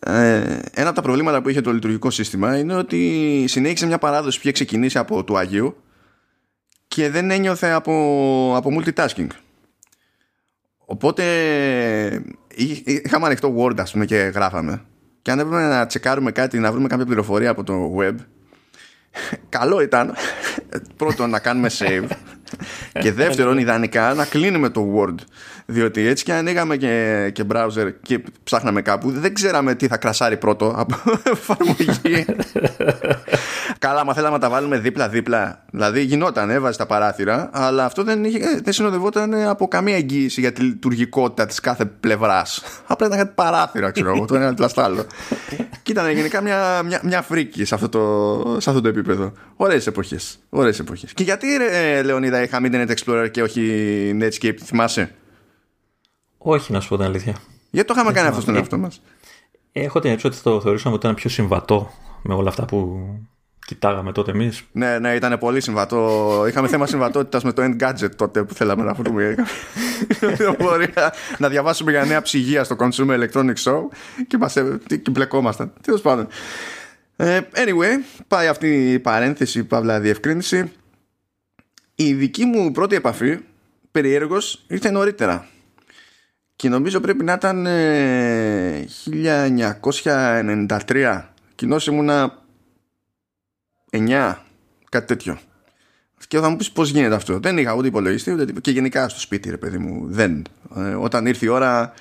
Ε, 0.00 0.58
ένα 0.74 0.86
από 0.86 0.94
τα 0.94 1.02
προβλήματα 1.02 1.42
που 1.42 1.48
είχε 1.48 1.60
το 1.60 1.72
λειτουργικό 1.72 2.10
σύστημα 2.10 2.58
είναι 2.58 2.74
ότι 2.74 3.44
συνέχισε 3.48 3.86
μια 3.86 3.98
παράδοση 3.98 4.36
που 4.36 4.42
είχε 4.42 4.52
ξεκινήσει 4.52 4.98
από 4.98 5.24
του 5.24 5.38
Αγίου 5.38 5.76
και 6.88 7.10
δεν 7.10 7.30
ένιωθε 7.30 7.70
από, 7.70 7.92
από 8.56 8.70
multitasking. 8.78 9.26
Οπότε 10.78 11.24
είχαμε 13.04 13.26
ανοιχτό 13.26 13.54
Word 13.58 13.80
ας 13.80 13.92
πούμε 13.92 14.04
και 14.04 14.16
γράφαμε. 14.16 14.82
Και 15.22 15.30
αν 15.30 15.38
έπρεπε 15.38 15.62
να 15.62 15.86
τσεκάρουμε 15.86 16.32
κάτι, 16.32 16.58
να 16.58 16.72
βρούμε 16.72 16.88
κάποια 16.88 17.04
πληροφορία 17.04 17.50
από 17.50 17.64
το 17.64 17.96
web, 17.98 18.14
καλό 19.48 19.80
ήταν 19.80 20.14
πρώτον 20.96 21.30
να 21.30 21.38
κάνουμε 21.38 21.70
save 21.78 22.06
και 23.02 23.12
δεύτερον 23.12 23.58
ιδανικά 23.58 24.14
να 24.14 24.24
κλείνουμε 24.24 24.68
το 24.68 24.94
Word 24.96 25.14
διότι 25.70 26.06
έτσι 26.06 26.24
και 26.24 26.32
ανοίγαμε 26.32 26.76
και, 26.76 27.30
και 27.32 27.44
browser 27.52 27.92
και 28.02 28.20
ψάχναμε 28.44 28.82
κάπου 28.82 29.10
δεν 29.10 29.34
ξέραμε 29.34 29.74
τι 29.74 29.86
θα 29.86 29.96
κρασάρει 29.96 30.36
πρώτο 30.36 30.74
από 30.76 30.96
εφαρμογή 31.32 32.24
καλά 33.78 34.04
μα 34.04 34.14
θέλαμε 34.14 34.34
να 34.34 34.40
τα 34.40 34.50
βάλουμε 34.50 34.78
δίπλα 34.78 35.08
δίπλα 35.08 35.64
δηλαδή 35.70 36.02
γινόταν 36.02 36.50
έβαζε 36.50 36.78
τα 36.78 36.86
παράθυρα 36.86 37.50
αλλά 37.52 37.84
αυτό 37.84 38.04
δεν, 38.04 38.24
είχε, 38.24 38.60
δεν 38.62 38.72
συνοδευόταν 38.72 39.34
από 39.34 39.68
καμία 39.68 39.96
εγγύηση 39.96 40.40
για 40.40 40.52
τη 40.52 40.62
λειτουργικότητα 40.62 41.46
της 41.46 41.60
κάθε 41.60 41.84
πλευράς 41.84 42.62
απλά 42.86 43.06
ήταν 43.06 43.18
κάτι 43.18 43.32
παράθυρα 43.34 43.90
ξέρω 43.90 44.14
εγώ 44.16 44.24
το 44.24 44.34
ένα 44.34 44.48
δίπλα 44.48 44.68
στο 44.68 44.80
άλλο 44.80 45.06
και 45.82 45.92
ήταν 45.92 46.10
γενικά 46.10 46.40
μια, 46.40 46.82
μια, 46.84 47.00
μια 47.04 47.22
φρίκη 47.22 47.64
σε 47.64 47.74
αυτό, 47.74 47.88
το, 47.88 48.60
σε 48.60 48.70
αυτό 48.70 48.82
το 48.82 48.88
επίπεδο 48.88 49.32
ωραίες 49.56 49.86
εποχές, 49.86 50.38
ωραίες 50.48 50.78
εποχές. 50.78 51.12
και 51.12 51.22
γιατί 51.22 51.46
ρε, 51.56 52.02
Λεωνίδα 52.02 52.42
είχαμε 52.42 52.68
Internet 52.72 52.90
Explorer 52.90 53.30
και 53.30 53.42
όχι 53.42 53.62
Netscape, 54.20 54.56
θυμάσαι; 54.64 55.10
Όχι, 56.38 56.72
να 56.72 56.80
σου 56.80 56.88
πω 56.88 56.96
την 56.96 57.04
αλήθεια. 57.04 57.36
Γιατί 57.70 57.88
το 57.88 57.94
είχαμε 57.96 58.12
κάνει 58.12 58.28
αυτό 58.28 58.40
στον 58.40 58.54
ε, 58.54 58.58
εαυτό 58.58 58.78
μας. 58.78 59.02
Έχω 59.72 60.00
την 60.00 60.10
εντύπωση 60.10 60.26
ότι 60.26 60.42
το 60.42 60.60
θεωρούσαμε 60.60 60.94
ότι 60.94 61.04
ήταν 61.04 61.16
πιο 61.16 61.30
συμβατό 61.30 61.90
με 62.22 62.34
όλα 62.34 62.48
αυτά 62.48 62.64
που 62.64 63.08
κοιτάγαμε 63.66 64.12
τότε 64.12 64.30
εμείς. 64.30 64.62
Ναι, 64.72 64.98
ναι, 64.98 65.14
ήταν 65.14 65.38
πολύ 65.38 65.60
συμβατό. 65.60 66.44
Είχαμε 66.48 66.68
θέμα 66.68 66.86
συμβατότητας 66.86 67.44
με 67.44 67.52
το 67.52 67.62
End 67.62 67.82
Gadget 67.82 68.10
τότε 68.16 68.44
που 68.44 68.54
θέλαμε 68.54 68.82
να 68.82 68.92
βρούμε. 68.92 69.34
Μπορεί 70.60 70.92
να 71.38 71.48
διαβάσουμε 71.48 71.90
για 71.90 72.04
νέα 72.04 72.22
ψυγεία 72.22 72.64
στο 72.64 72.76
Consumer 72.78 73.20
Electronics 73.20 73.62
Show 73.64 73.80
και, 74.26 74.38
μας, 74.38 74.52
και 74.86 75.10
μπλεκόμασταν. 75.10 75.72
Τέλος 75.80 76.00
πάντων. 76.00 76.26
Ε, 77.16 77.40
anyway, 77.54 78.22
πάει 78.28 78.46
αυτή 78.46 78.92
η 78.92 78.98
παρένθεση, 78.98 79.64
παύλα 79.64 80.00
διευκρίνηση. 80.00 80.72
Η 81.94 82.12
δική 82.12 82.44
μου 82.44 82.72
πρώτη 82.72 82.96
επαφή, 82.96 83.38
περιέργως, 83.90 84.64
ήρθε 84.66 84.90
νωρίτερα. 84.90 85.46
Και 86.58 86.68
νομίζω 86.68 87.00
πρέπει 87.00 87.24
να 87.24 87.32
ήταν 87.32 87.66
1993. 90.88 91.22
Κοινώς 91.54 91.86
ήμουνα 91.86 92.42
9, 93.90 94.34
κάτι 94.88 95.06
τέτοιο. 95.06 95.38
Και 96.28 96.38
θα 96.38 96.48
μου 96.48 96.56
πεις 96.56 96.70
πώς 96.70 96.90
γίνεται 96.90 97.14
αυτό. 97.14 97.38
Δεν 97.38 97.58
είχα 97.58 97.74
ούτε 97.74 97.86
υπολογιστή 97.86 98.32
ούτε 98.32 98.52
Και 98.60 98.70
γενικά 98.70 99.08
στο 99.08 99.20
σπίτι, 99.20 99.50
ρε 99.50 99.56
παιδί 99.56 99.78
μου. 99.78 100.06
Δεν. 100.08 100.42
Ε, 100.76 100.94
όταν 100.94 101.26
ήρθε 101.26 101.46
η 101.46 101.48
ώρα 101.48 101.92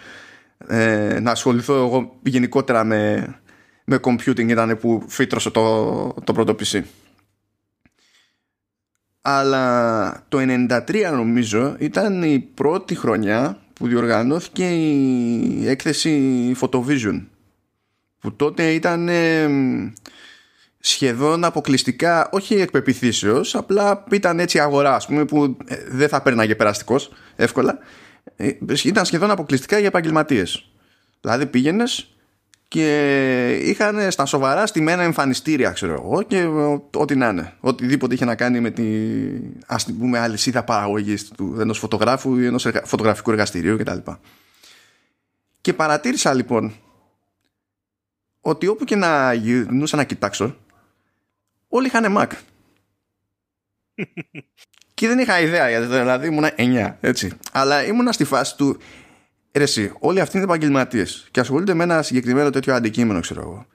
ε, 0.68 1.20
να 1.20 1.32
ασχοληθώ 1.32 1.76
εγώ 1.76 2.20
γενικότερα 2.24 2.84
με, 2.84 3.28
με 3.86 4.00
computing 4.02 4.50
ήταν 4.50 4.78
που 4.78 5.04
φύτρωσε 5.08 5.50
το, 5.50 6.14
το 6.24 6.34
πρώτο 6.34 6.56
PC. 6.60 6.82
Αλλά 9.22 10.26
το 10.30 10.38
93 10.42 11.12
νομίζω 11.14 11.76
ήταν 11.80 12.24
η 12.24 12.40
πρώτη 12.40 12.96
χρονιά 12.96 13.62
που 13.78 13.88
διοργανώθηκε 13.88 14.70
η 14.70 15.68
έκθεση 15.68 16.56
Photovision 16.62 17.26
που 18.20 18.36
τότε 18.36 18.74
ήταν 18.74 19.10
σχεδόν 20.80 21.44
αποκλειστικά, 21.44 22.30
όχι 22.32 22.56
εκπεπιθήσεως, 22.56 23.56
απλά 23.56 24.04
ήταν 24.12 24.40
έτσι 24.40 24.60
αγορά, 24.60 24.96
ας 24.96 25.06
πούμε, 25.06 25.26
που 25.26 25.58
ε, 25.68 25.76
δεν 25.88 26.10
θα 26.10 26.22
παίρναγε 26.22 26.56
περαστικός 26.56 27.12
εύκολα. 27.36 27.80
Ε, 28.36 28.52
ήταν 28.84 29.06
σχεδόν 29.06 29.32
αποκλειστικά 29.32 29.78
για 29.78 29.88
επαγγελματίες. 29.88 30.70
Δηλαδή 31.22 31.46
πήγαινες 31.46 32.17
και 32.68 33.52
είχαν 33.56 34.12
στα 34.12 34.26
σοβαρά 34.26 34.66
στημένα 34.66 35.04
εμφανιστήρια, 35.04 35.72
ξέρω 35.72 35.94
εγώ, 35.94 36.22
και 36.24 36.46
ό,τι 36.94 37.16
να 37.16 37.30
είναι. 37.30 37.54
Οτιδήποτε 37.60 38.14
είχε 38.14 38.26
να 38.26 38.36
κάνει 38.36 38.60
με 38.60 38.70
τη 38.70 38.84
ας 39.66 39.86
πούμε 39.86 40.20
αλυσίδα 40.20 40.64
παραγωγής 40.64 41.28
του 41.28 41.56
ενός 41.60 41.80
φωτογράφου 41.80 42.38
ή 42.38 42.46
ενός 42.46 42.68
φωτογραφικού 42.84 43.32
εργαστηρίου 43.32 43.78
κτλ. 43.78 43.98
Και 45.62 45.74
παρατήρησα 45.74 46.34
λοιπόν 46.34 46.74
ότι 48.42 48.68
όπου 48.68 48.84
και 48.84 48.96
να 48.96 49.34
γυρνούσα 49.34 49.96
να 49.96 50.04
κοιτάξω 50.04 50.56
όλοι 51.68 51.88
είχαν 51.88 52.18
Mac. 52.18 52.32
και 54.94 55.08
δεν 55.08 55.20
είχα 55.20 55.40
ιδέα 55.40 55.70
γιατί 55.70 55.86
δηλαδή 55.86 56.28
ήμουν 56.28 56.46
9, 56.58 56.94
έτσι. 57.02 57.32
Αλλά 57.52 57.86
ήμουν 57.86 58.14
στη 58.14 58.24
φάση 58.24 58.58
του. 58.58 58.78
Ρε, 59.58 59.64
εσύ, 59.64 59.92
όλοι 60.00 60.20
αυτοί 60.20 60.38
είναι 60.38 60.46
επαγγελματίες 60.46 61.28
και 61.32 61.40
ασχολούνται 61.40 61.74
με 61.74 61.84
ένα 61.84 62.02
συγκεκριμένο 62.02 62.50
τέτοιο 62.50 62.74
αντικείμενο, 62.74 63.20
ξέρω 63.20 63.42
εγώ. 63.42 63.66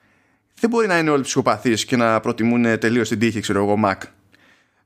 Δεν 0.59 0.69
μπορεί 0.69 0.87
να 0.87 0.97
είναι 0.97 1.09
όλοι 1.09 1.23
ψυχοπαθείς 1.23 1.85
και 1.85 1.95
να 1.95 2.19
προτιμούν 2.19 2.79
τελείως 2.79 3.09
την 3.09 3.19
τύχη, 3.19 3.39
ξέρω 3.39 3.63
εγώ, 3.63 3.75
Mac. 3.85 3.97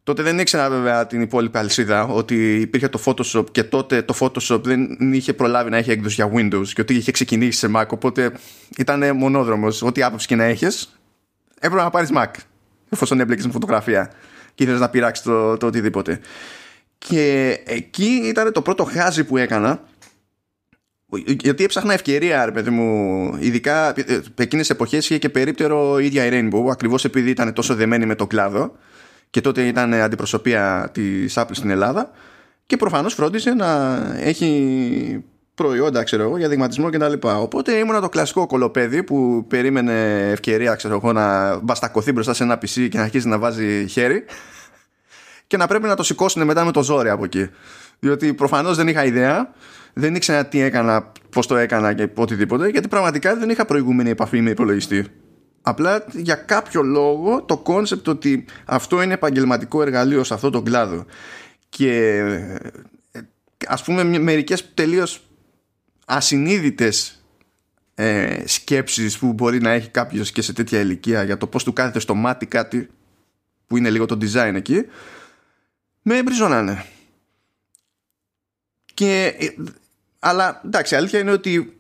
Τότε 0.04 0.22
δεν 0.22 0.40
ήξερα 0.40 0.70
βέβαια 0.70 1.08
την 1.08 1.22
υπόλοιπη 1.22 1.58
αλυσίδα 1.58 2.04
ότι 2.04 2.56
υπήρχε 2.56 2.88
το 2.88 3.02
Photoshop 3.06 3.52
και 3.52 3.64
τότε 3.64 4.02
το 4.02 4.16
Photoshop 4.20 4.64
δεν 4.64 4.98
είχε 5.14 5.34
προλάβει 5.34 5.70
να 5.70 5.78
έχει 5.78 5.92
έκδοση 5.92 6.16
για 6.16 6.32
Windows 6.34 6.68
και 6.68 6.82
ότι 6.82 6.94
είχε 6.94 7.12
ξεκινήσει 7.12 7.60
σε 7.60 7.72
Mac. 7.76 7.88
Οπότε 7.88 8.32
ήταν 8.78 9.16
μονόδρομος. 9.16 9.82
Ό,τι 9.82 10.04
άποψη 10.04 10.28
και 10.28 10.36
να 10.36 10.44
έχεις, 10.44 11.00
έπρεπε 11.60 11.84
να 11.84 11.90
πάρεις 11.90 12.10
Mac 12.14 12.32
εφόσον 12.90 13.20
έμπλεκες 13.20 13.46
με 13.46 13.52
φωτογραφία 13.52 14.12
και 14.56 14.64
ήθελες 14.64 14.82
να 14.82 14.90
πειράξεις 14.90 15.26
το, 15.26 15.58
το 15.58 15.66
οτιδήποτε. 15.66 16.20
Και 16.98 17.58
εκεί 17.66 18.22
ήταν 18.24 18.52
το 18.52 18.62
πρώτο 18.62 18.84
χάζι 18.84 19.24
που 19.24 19.38
έκανα 19.38 19.82
γιατί 21.16 21.64
έψαχνα 21.64 21.94
ευκαιρία, 21.94 22.46
ρε 22.46 22.52
παιδί 22.52 22.70
μου, 22.70 23.36
ειδικά 23.40 23.94
εκείνες 24.36 24.70
εποχές 24.70 25.06
είχε 25.06 25.18
και 25.18 25.30
περίπτερο 25.30 26.00
η 26.00 26.06
ίδια 26.06 26.26
η 26.26 26.30
Rainbow, 26.34 26.72
ακριβώς 26.72 27.06
επειδή 27.06 27.30
ήταν 27.30 27.54
τόσο 27.54 27.76
δεμένη 27.76 28.06
με 28.06 28.16
το 28.16 28.28
κλάδο 28.28 28.72
και 29.30 29.42
τότε 29.42 29.68
ήταν 29.68 29.94
αντιπροσωπεία 29.94 30.90
της 30.92 31.34
Apple 31.38 31.52
στην 31.52 31.70
Ελλάδα. 31.70 32.12
Και 32.66 32.78
προφανώς 32.78 33.14
φρόντιζε 33.14 33.54
να 33.54 33.98
έχει 34.20 35.24
προϊόντα 35.56 36.04
ξέρω 36.04 36.24
εγώ, 36.24 36.38
για 36.38 36.50
δειγματισμό 36.50 36.90
κτλ. 36.90 37.14
Οπότε 37.22 37.72
ήμουν 37.72 38.02
το 38.02 38.10
κλασικό 38.10 38.48
κωλοπαίδι 38.48 39.04
που 39.04 39.46
περίμενε 39.48 40.30
ευκαιρία 40.32 40.76
ξέρω 40.76 40.96
εγώ, 40.96 41.14
να 41.14 41.58
μπαστακωθεί 41.60 42.12
μπροστά 42.12 42.34
σε 42.34 42.44
ένα 42.44 42.56
PC 42.56 42.88
και 42.90 42.98
να 42.98 43.04
αρχίσει 43.04 43.28
να 43.28 43.38
βάζει 43.38 43.88
χέρι 43.88 44.26
και 45.48 45.58
να 45.58 45.68
πρέπει 45.68 45.88
να 45.88 45.96
το 45.96 46.04
σηκώσουν 46.04 46.44
μετά 46.44 46.66
με 46.66 46.72
το 46.72 46.84
ζόρι 46.84 47.10
από 47.10 47.24
εκεί. 47.24 47.50
Διότι 48.00 48.34
προφανώς 48.34 48.78
δεν 48.78 48.88
είχα 48.88 49.06
ιδέα, 49.06 49.54
δεν 49.98 50.16
ήξερα 50.16 50.46
τι 50.46 50.60
έκανα, 50.60 51.12
πώς 51.30 51.48
το 51.48 51.56
έκανα 51.56 51.94
και 51.94 52.10
οτιδήποτε, 52.16 52.70
γιατί 52.70 52.88
πραγματικά 52.88 53.36
δεν 53.36 53.50
είχα 53.50 53.66
προηγούμενη 53.66 54.10
επαφή 54.10 54.42
με 54.42 54.50
υπολογιστή. 54.50 55.06
Απλά 55.62 56.06
για 56.12 56.36
κάποιο 56.36 56.82
λόγο 56.82 57.44
το 57.44 57.58
κόνσεπτ 57.58 58.08
ότι 58.08 58.46
αυτό 58.66 59.02
είναι 59.02 59.14
επαγγελματικό 59.14 59.82
εργαλείο 59.82 60.24
σε 60.24 60.34
αυτό 60.34 60.50
το 60.50 60.62
κλάδο 60.62 61.06
και 61.70 62.18
ε, 63.12 63.22
ας 63.68 63.84
πούμε 63.84 64.04
μερικές 64.04 64.74
τελείως 64.74 65.28
ασυνείδητες 66.06 67.26
ε, 67.96 68.44
σκέψεις 68.46 69.18
που 69.18 69.34
μπορεί 69.34 69.62
να 69.62 69.72
έχει 69.72 69.90
κάποιος 69.90 70.32
και 70.32 70.42
σε 70.42 70.54
τέτοια 70.54 70.80
ηλικία 70.80 71.24
για 71.24 71.38
το 71.38 71.48
πώς 71.48 71.64
του 71.64 71.74
κάθεται 71.74 72.00
στο 72.00 72.16
μάτι 72.16 72.46
κάτι 72.46 72.90
που 73.68 73.78
είναι 73.78 73.90
λίγο 73.90 74.06
το 74.06 74.18
design 74.22 74.54
εκεί 74.56 74.86
με 76.02 76.18
εμπριζώνανε 76.18 76.86
και 78.94 79.36
ε, 79.40 79.48
αλλά 80.20 80.62
εντάξει 80.66 80.96
αλήθεια 80.96 81.20
είναι 81.20 81.32
ότι 81.32 81.80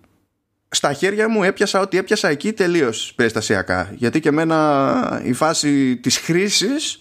στα 0.70 0.94
χέρια 0.94 1.30
μου 1.30 1.44
έπιασα 1.44 1.80
ότι 1.80 1.98
έπιασα 1.98 2.28
εκεί 2.28 2.54
τελείως 2.54 3.14
περιστασιακά 3.16 3.94
γιατί 3.96 4.20
και 4.20 4.30
εμένα 4.30 5.22
η 5.24 5.34
φάση 5.34 5.98
της 5.98 6.18
χρήσης 6.18 6.98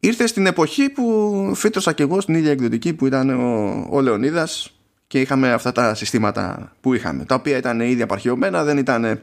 ήρθε 0.00 0.26
στην 0.26 0.46
εποχή 0.46 0.88
που 0.90 1.52
φύτρωσα 1.54 1.92
και 1.92 2.02
εγώ 2.02 2.20
στην 2.20 2.34
ίδια 2.34 2.50
εκδοτική 2.50 2.92
που 2.92 3.06
ήταν 3.06 3.30
ο, 3.30 3.86
ο 3.90 4.00
Λεωνίδας 4.00 4.74
και 5.06 5.20
είχαμε 5.20 5.52
αυτά 5.52 5.72
τα 5.72 5.94
συστήματα 5.94 6.72
που 6.80 6.94
είχαμε, 6.94 7.24
τα 7.24 7.34
οποία 7.34 7.56
ήταν 7.56 7.80
ήδη 7.80 8.02
απαρχαιωμένα, 8.02 8.64
δεν 8.64 8.78
ήταν 8.78 9.20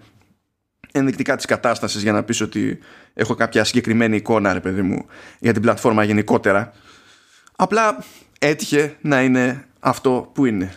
ενδεικτικά 0.92 1.36
της 1.36 1.46
κατάστασης 1.46 2.02
για 2.02 2.12
να 2.12 2.24
πεις 2.24 2.42
ότι 2.42 2.80
έχω 3.14 3.36
κάποια 3.36 3.64
συγκεκριμένη 3.64 4.16
εικόνα, 4.16 4.54
ρε 4.54 4.60
παιδί 4.60 4.82
μου, 4.82 5.06
για 5.40 5.54
την 5.54 5.62
πλατφόρμα 5.62 6.04
γενικότερα. 6.04 6.74
Απλά 7.56 8.04
έτυχε 8.40 8.98
να 9.02 9.22
είναι 9.22 9.66
αυτό 9.80 10.32
που 10.34 10.46
είναι. 10.46 10.74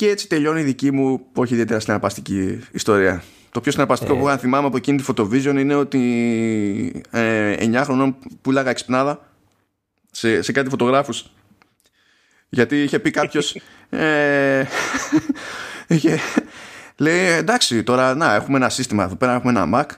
Και 0.00 0.08
έτσι 0.08 0.28
τελειώνει 0.28 0.60
η 0.60 0.64
δική 0.64 0.90
μου, 0.90 1.26
όχι 1.34 1.52
ιδιαίτερα 1.52 1.80
συναρπαστική 1.80 2.58
ιστορία. 2.72 3.22
Το 3.50 3.60
πιο 3.60 3.72
συναρπαστικό 3.72 4.14
ε. 4.14 4.18
που 4.18 4.28
αν 4.28 4.38
θυμάμαι 4.38 4.66
από 4.66 4.76
εκείνη 4.76 5.02
τη 5.02 5.04
Photovision 5.08 5.54
είναι 5.58 5.74
ότι 5.74 7.02
ε, 7.10 7.54
9 7.58 7.80
χρονών 7.84 8.16
πουλάγα 8.42 8.70
εξυπνάδα 8.70 9.30
σε, 10.10 10.42
σε 10.42 10.52
κάτι 10.52 10.68
φωτογράφους 10.68 11.32
γιατί 12.48 12.82
είχε 12.82 12.98
πει 12.98 13.10
κάποιος. 13.10 13.56
ε, 13.90 14.64
είχε, 15.94 16.18
λέει 16.96 17.26
εντάξει, 17.26 17.82
τώρα 17.82 18.14
να 18.14 18.34
έχουμε 18.34 18.56
ένα 18.56 18.68
σύστημα 18.68 19.04
εδώ 19.04 19.16
πέρα, 19.16 19.34
έχουμε 19.34 19.50
ένα 19.50 19.68
Mac. 19.74 19.90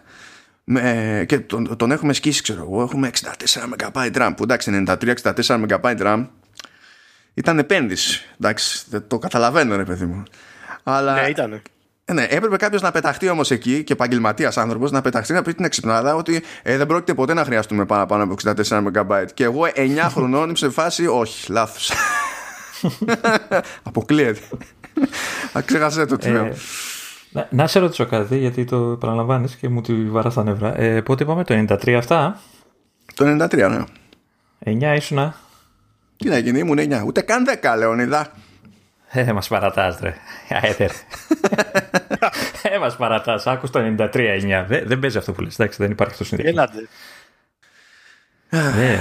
Με, 0.64 1.24
και 1.28 1.38
τον, 1.38 1.76
τον 1.76 1.90
έχουμε 1.90 2.12
σκίσει, 2.12 2.42
ξέρω 2.42 2.62
εγώ. 2.62 2.82
Έχουμε 2.82 3.10
64 3.22 3.90
MB 3.90 4.12
RAM. 4.12 4.32
Που 4.36 4.42
εντάξει, 4.42 4.84
93-64 4.86 5.32
MB 5.44 5.96
RAM 5.98 6.26
ήταν 7.34 7.58
επένδυση. 7.58 8.22
Εντάξει, 8.40 8.86
το 9.08 9.18
καταλαβαίνω, 9.18 9.76
ρε 9.76 9.84
παιδί 9.84 10.04
μου. 10.04 10.22
Αλλά, 10.82 11.14
ναι, 11.14 11.28
ήταν. 11.28 11.62
Ε, 12.04 12.12
ναι, 12.12 12.22
έπρεπε 12.22 12.56
κάποιος 12.56 12.82
να 12.82 12.90
πεταχτεί 12.90 13.28
όμως 13.28 13.50
εκεί 13.50 13.84
και 13.84 13.92
επαγγελματίας 13.92 14.56
άνθρωπος 14.56 14.90
να 14.90 15.00
πεταχτεί 15.00 15.32
να 15.32 15.42
πει 15.42 15.54
την 15.54 15.64
εξυπνάδα 15.64 16.14
ότι 16.14 16.42
ε, 16.62 16.76
δεν 16.76 16.86
πρόκειται 16.86 17.14
ποτέ 17.14 17.34
να 17.34 17.44
χρειαστούμε 17.44 17.86
παραπάνω 17.86 18.22
από 18.22 18.34
64 18.44 18.92
MB. 18.92 19.24
Και 19.34 19.44
εγώ 19.44 19.62
9 19.74 19.98
χρονών 20.14 20.44
είμαι 20.44 20.56
σε 20.56 20.70
φάση, 20.70 21.06
όχι, 21.06 21.52
λάθος. 21.52 21.92
Αποκλείεται. 23.82 24.40
Ξέχασε 25.64 26.06
το 26.06 26.16
τι 26.16 26.28
ε, 26.28 26.52
να, 27.32 27.48
να 27.50 27.66
σε 27.66 27.78
ρωτήσω 27.78 28.06
κάτι, 28.06 28.38
γιατί 28.38 28.64
το 28.64 28.76
επαναλαμβάνει 28.76 29.48
και 29.60 29.68
μου 29.68 29.80
τη 29.80 29.94
βαρά 29.94 30.30
στα 30.30 30.42
νεύρα. 30.42 30.78
Ε, 30.78 31.00
πότε 31.00 31.22
είπαμε, 31.22 31.44
το 31.44 31.64
93 31.68 31.90
αυτά; 31.90 32.40
Το 33.14 33.24
93, 33.24 33.84
ναι. 34.64 34.94
9 34.94 34.96
ήσουνα. 34.96 35.34
Τι 36.22 36.28
να 36.28 36.38
γίνει, 36.38 36.58
ήμουν 36.58 36.78
9. 36.78 37.02
Ούτε 37.06 37.20
καν 37.20 37.44
10, 37.62 37.74
Λεωνίδα. 37.78 38.32
Ε, 39.14 39.32
μας 39.32 39.48
παρατάς, 39.48 39.98
ρε. 40.00 40.14
Αέτερ. 40.62 40.90
ε, 42.62 42.78
μας 42.80 42.96
παρατάς. 42.96 43.46
Άκου 43.46 43.70
το 43.70 43.78
93-9. 43.78 44.64
Δεν, 44.68 44.82
δεν 44.86 44.98
παίζει 44.98 45.18
αυτό 45.18 45.32
που 45.32 45.40
λες. 45.40 45.54
Εντάξει, 45.58 45.78
δεν 45.82 45.90
υπάρχει 45.90 46.16
το 46.16 46.24
συνδυασμό. 46.24 46.62
Έλατε. 46.62 46.88
Ε, 48.82 48.98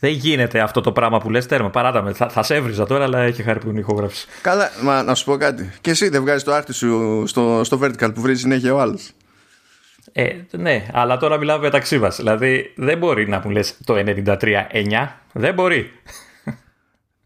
δεν 0.00 0.10
γίνεται 0.10 0.60
αυτό 0.60 0.80
το 0.80 0.92
πράγμα 0.92 1.18
που 1.18 1.30
λες 1.30 1.46
τέρμα. 1.46 1.70
Παράτα 1.70 2.02
με. 2.02 2.12
Θα, 2.12 2.28
θα 2.28 2.42
σε 2.42 2.54
έβριζα 2.54 2.86
τώρα, 2.86 3.04
αλλά 3.04 3.18
έχει 3.18 3.42
χάρη 3.42 3.58
που 3.58 3.68
είναι 3.68 3.78
ηχογράφηση. 3.78 4.26
Καλά, 4.42 4.70
μα 4.82 5.02
να 5.02 5.14
σου 5.14 5.24
πω 5.24 5.36
κάτι. 5.36 5.72
Και 5.80 5.90
εσύ 5.90 6.08
δεν 6.08 6.20
βγάζεις 6.20 6.42
το 6.42 6.52
άρτη 6.52 6.72
σου 6.72 7.22
στο, 7.26 7.60
στο 7.64 7.78
vertical 7.82 8.14
που 8.14 8.20
βρίζεις 8.20 8.42
συνέχεια 8.42 8.74
ο 8.74 8.80
άλλος. 8.80 9.10
Ε, 10.16 10.32
ναι, 10.50 10.86
αλλά 10.92 11.16
τώρα 11.16 11.38
μιλάμε 11.38 11.62
μεταξύ 11.62 11.98
μας. 11.98 12.16
Δηλαδή 12.16 12.72
δεν 12.76 12.98
μπορεί 12.98 13.28
να 13.28 13.40
μου 13.44 13.50
λες 13.50 13.78
το 13.84 13.94
93-9. 13.96 15.08
Δεν 15.32 15.54
μπορεί. 15.54 15.92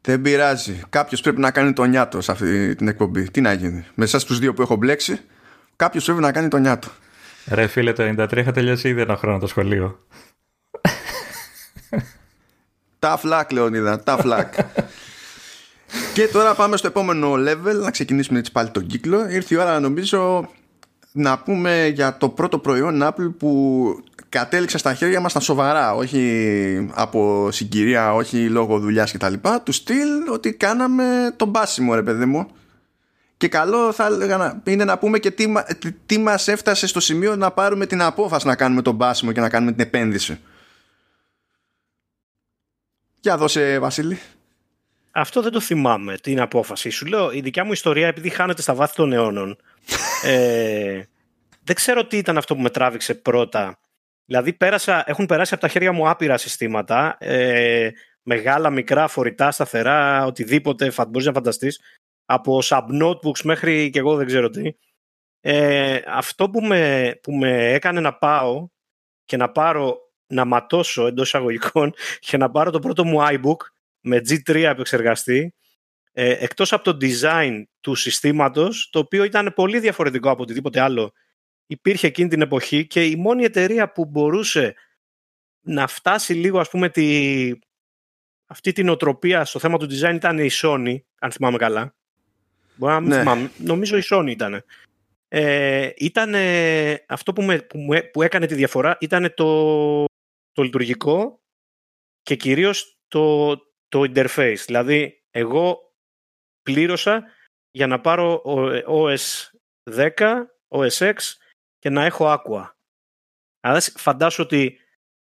Δεν 0.00 0.22
πειράζει. 0.22 0.80
Κάποιος 0.88 1.20
πρέπει 1.20 1.40
να 1.40 1.50
κάνει 1.50 1.72
το 1.72 1.84
νιάτο 1.84 2.20
σε 2.20 2.32
αυτή 2.32 2.74
την 2.74 2.88
εκπομπή. 2.88 3.30
Τι 3.30 3.40
να 3.40 3.52
γίνει. 3.52 3.84
Μέσα 3.94 4.18
στου 4.18 4.34
δύο 4.34 4.54
που 4.54 4.62
έχω 4.62 4.76
μπλέξει, 4.76 5.20
κάποιος 5.76 6.04
πρέπει 6.04 6.20
να 6.20 6.32
κάνει 6.32 6.48
το 6.48 6.56
νιάτο. 6.56 6.88
Ρε 7.46 7.66
φίλε, 7.66 7.92
το 7.92 8.14
93 8.18 8.36
είχα 8.36 8.52
τελειώσει 8.52 8.88
ήδη 8.88 9.00
ένα 9.00 9.16
χρόνο 9.16 9.38
το 9.38 9.46
σχολείο. 9.46 10.06
Τα 12.98 13.16
φλακ, 13.16 13.52
Λεωνίδα, 13.52 14.02
τα 14.02 14.16
φλακ. 14.16 14.54
και 16.14 16.28
τώρα 16.28 16.54
πάμε 16.54 16.76
στο 16.76 16.86
επόμενο 16.86 17.32
level, 17.32 17.80
να 17.82 17.90
ξεκινήσουμε 17.90 18.38
έτσι 18.38 18.52
πάλι 18.52 18.70
τον 18.70 18.86
κύκλο. 18.86 19.28
Ήρθε 19.28 19.54
η 19.54 19.58
ώρα, 19.58 19.80
νομίζω, 19.80 20.48
να 21.18 21.38
πούμε 21.38 21.86
για 21.86 22.16
το 22.16 22.28
πρώτο 22.28 22.58
προϊόν 22.58 23.00
Apple 23.02 23.34
που 23.38 24.02
κατέληξε 24.28 24.78
στα 24.78 24.94
χέρια 24.94 25.20
μας 25.20 25.32
τα 25.32 25.40
σοβαρά. 25.40 25.94
Όχι 25.94 26.90
από 26.94 27.48
συγκυρία, 27.52 28.14
όχι 28.14 28.48
λόγω 28.48 28.78
δουλειάς 28.78 29.12
κτλ 29.12 29.34
του 29.62 29.72
στυλ 29.72 30.28
ότι 30.32 30.52
κάναμε 30.52 31.34
τον 31.36 31.48
μπάσιμο 31.48 31.94
ρε 31.94 32.02
παιδί 32.02 32.24
μου. 32.24 32.50
Και 33.36 33.48
καλό 33.48 33.92
θα 33.92 34.06
έλεγα 34.06 34.62
είναι 34.64 34.84
να 34.84 34.98
πούμε 34.98 35.18
και 35.18 35.30
τι, 35.30 35.52
τι 36.06 36.18
μας 36.18 36.48
έφτασε 36.48 36.86
στο 36.86 37.00
σημείο 37.00 37.36
να 37.36 37.50
πάρουμε 37.50 37.86
την 37.86 38.02
απόφαση 38.02 38.46
να 38.46 38.56
κάνουμε 38.56 38.82
τον 38.82 38.94
μπάσιμο 38.94 39.32
και 39.32 39.40
να 39.40 39.48
κάνουμε 39.48 39.72
την 39.72 39.80
επένδυση. 39.80 40.40
Για 43.20 43.36
δώσε 43.36 43.78
Βασίλη 43.78 44.18
αυτό 45.20 45.42
δεν 45.42 45.52
το 45.52 45.60
θυμάμαι 45.60 46.16
την 46.16 46.40
απόφαση. 46.40 46.90
Σου 46.90 47.06
λέω, 47.06 47.32
η 47.32 47.40
δικιά 47.40 47.64
μου 47.64 47.72
ιστορία, 47.72 48.06
επειδή 48.06 48.28
χάνεται 48.28 48.62
στα 48.62 48.74
βάθη 48.74 48.94
των 48.94 49.12
αιώνων, 49.12 49.56
ε, 50.24 51.02
δεν 51.64 51.74
ξέρω 51.74 52.06
τι 52.06 52.16
ήταν 52.16 52.36
αυτό 52.38 52.54
που 52.54 52.62
με 52.62 52.70
τράβηξε 52.70 53.14
πρώτα. 53.14 53.78
Δηλαδή 54.24 54.52
πέρασα, 54.52 55.04
έχουν 55.06 55.26
περάσει 55.26 55.54
από 55.54 55.62
τα 55.62 55.68
χέρια 55.68 55.92
μου 55.92 56.08
άπειρα 56.08 56.36
συστήματα, 56.36 57.16
ε, 57.20 57.90
μεγάλα, 58.22 58.70
μικρά, 58.70 59.08
φορητά, 59.08 59.50
σταθερά, 59.50 60.24
οτιδήποτε 60.26 60.92
μπορείς 61.08 61.26
να 61.26 61.32
φανταστείς, 61.32 61.80
από 62.24 62.60
sub-notebooks 62.64 63.42
μέχρι 63.44 63.90
και 63.90 63.98
εγώ 63.98 64.16
δεν 64.16 64.26
ξέρω 64.26 64.50
τι. 64.50 64.72
Ε, 65.40 66.00
αυτό 66.06 66.50
που 66.50 66.60
με, 66.60 67.12
που 67.22 67.32
με 67.32 67.72
έκανε 67.72 68.00
να 68.00 68.14
πάω 68.14 68.68
και 69.24 69.36
να 69.36 69.50
πάρω, 69.50 69.96
να 70.26 70.44
ματώσω 70.44 71.06
εντός 71.06 71.26
εισαγωγικών 71.26 71.94
και 72.20 72.36
να 72.36 72.50
πάρω 72.50 72.70
το 72.70 72.78
πρώτο 72.78 73.04
μου 73.04 73.18
iBook 73.20 73.56
με 74.00 74.16
G3 74.28 74.54
επεξεργαστή, 74.54 75.54
ε, 76.12 76.30
εκτός 76.30 76.72
από 76.72 76.92
το 76.92 77.06
design 77.06 77.62
του 77.80 77.94
συστήματος, 77.94 78.88
το 78.92 78.98
οποίο 78.98 79.24
ήταν 79.24 79.52
πολύ 79.54 79.78
διαφορετικό 79.78 80.30
από 80.30 80.42
οτιδήποτε 80.42 80.80
άλλο 80.80 81.12
υπήρχε 81.68 82.06
εκείνη 82.06 82.28
την 82.28 82.40
εποχή 82.40 82.86
και 82.86 83.04
η 83.04 83.16
μόνη 83.16 83.44
εταιρεία 83.44 83.92
που 83.92 84.04
μπορούσε 84.04 84.74
να 85.60 85.86
φτάσει 85.86 86.34
λίγο 86.34 86.60
ας 86.60 86.70
πούμε 86.70 86.88
τη, 86.88 87.52
αυτή 88.46 88.72
την 88.72 88.88
οτροπία 88.88 89.44
στο 89.44 89.58
θέμα 89.58 89.78
του 89.78 89.86
design 89.90 90.14
ήταν 90.14 90.38
η 90.38 90.48
Sony, 90.52 90.96
αν 91.18 91.30
θυμάμαι 91.32 91.56
καλά. 91.56 91.94
Μπορεί 92.74 92.92
να 92.92 93.00
μην 93.00 93.08
ναι. 93.08 93.18
θυμάμαι. 93.18 93.50
Νομίζω 93.58 93.96
η 93.96 94.02
Sony 94.10 94.28
ήταν. 94.28 94.64
Ε, 95.28 95.90
ήταν 95.96 96.34
αυτό 97.08 97.32
που, 97.32 97.42
με, 97.42 97.58
που, 97.58 97.78
που, 98.12 98.22
έκανε 98.22 98.46
τη 98.46 98.54
διαφορά 98.54 98.96
ήταν 99.00 99.32
το, 99.36 100.04
το 100.52 100.62
λειτουργικό 100.62 101.40
και 102.22 102.34
κυρίως 102.34 102.98
το, 103.08 103.56
το 103.88 104.00
interface. 104.00 104.62
Δηλαδή, 104.66 105.24
εγώ 105.30 105.78
πλήρωσα 106.62 107.24
για 107.70 107.86
να 107.86 108.00
πάρω 108.00 108.42
OS 108.86 109.50
10, 109.90 110.12
OS 110.68 110.98
X 110.98 111.14
και 111.78 111.90
να 111.90 112.04
έχω 112.04 112.34
Aqua. 112.34 112.70
Αλλά 113.60 113.80
φαντάσου 113.80 114.42
ότι 114.42 114.78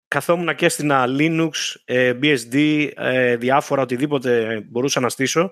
καθόμουν 0.08 0.54
και 0.54 0.68
στην 0.68 0.90
Linux, 0.92 1.50
ε, 1.84 2.18
BSD, 2.22 2.90
ε, 2.96 3.36
διάφορα, 3.36 3.82
οτιδήποτε 3.82 4.60
μπορούσα 4.60 5.00
να 5.00 5.08
στήσω 5.08 5.50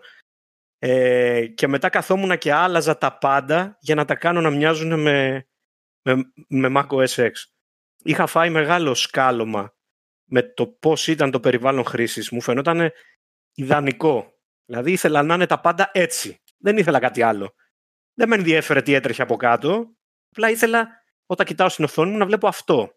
ε, 0.79 1.47
και 1.47 1.67
μετά 1.67 1.89
καθόμουν 1.89 2.39
και 2.39 2.53
άλλαζα 2.53 2.99
τα 2.99 3.19
πάντα 3.19 3.77
για 3.81 3.95
να 3.95 4.05
τα 4.05 4.15
κάνω 4.15 4.41
να 4.41 4.51
μοιάζουν 4.51 5.01
με, 5.01 5.47
με, 6.03 6.33
με 6.49 6.73
Mac 6.77 6.87
OS 6.87 7.15
X. 7.15 7.31
Είχα 8.03 8.27
φάει 8.27 8.51
μεγάλο 8.51 8.95
σκάλωμα 8.95 9.75
με 10.33 10.43
το 10.43 10.67
πώς 10.67 11.09
ήταν 11.09 11.31
το 11.31 11.41
περιβάλλον 11.41 11.85
χρήσης. 11.85 12.31
Μου 12.31 12.41
φαινόταν 12.41 12.91
ιδανικό. 13.55 14.33
Δηλαδή 14.65 14.93
ήθελα 14.93 15.23
να 15.23 15.35
είναι 15.35 15.47
τα 15.47 15.61
πάντα 15.61 15.91
έτσι. 15.93 16.41
Δεν 16.59 16.77
ήθελα 16.77 16.99
κάτι 16.99 17.23
άλλο. 17.23 17.55
Δεν 18.15 18.29
με 18.29 18.35
ενδιέφερε 18.35 18.83
τι 18.83 18.95
έτρεχε 18.95 19.23
από 19.23 19.37
κάτω. 19.37 19.97
Απλά 20.31 20.51
ήθελα 20.51 20.89
όταν 21.27 21.47
κοιτάω 21.47 21.69
στην 21.69 21.85
οθόνη 21.85 22.11
μου 22.11 22.17
να 22.17 22.27
βλέπω 22.27 22.49
αυτό. 22.49 22.93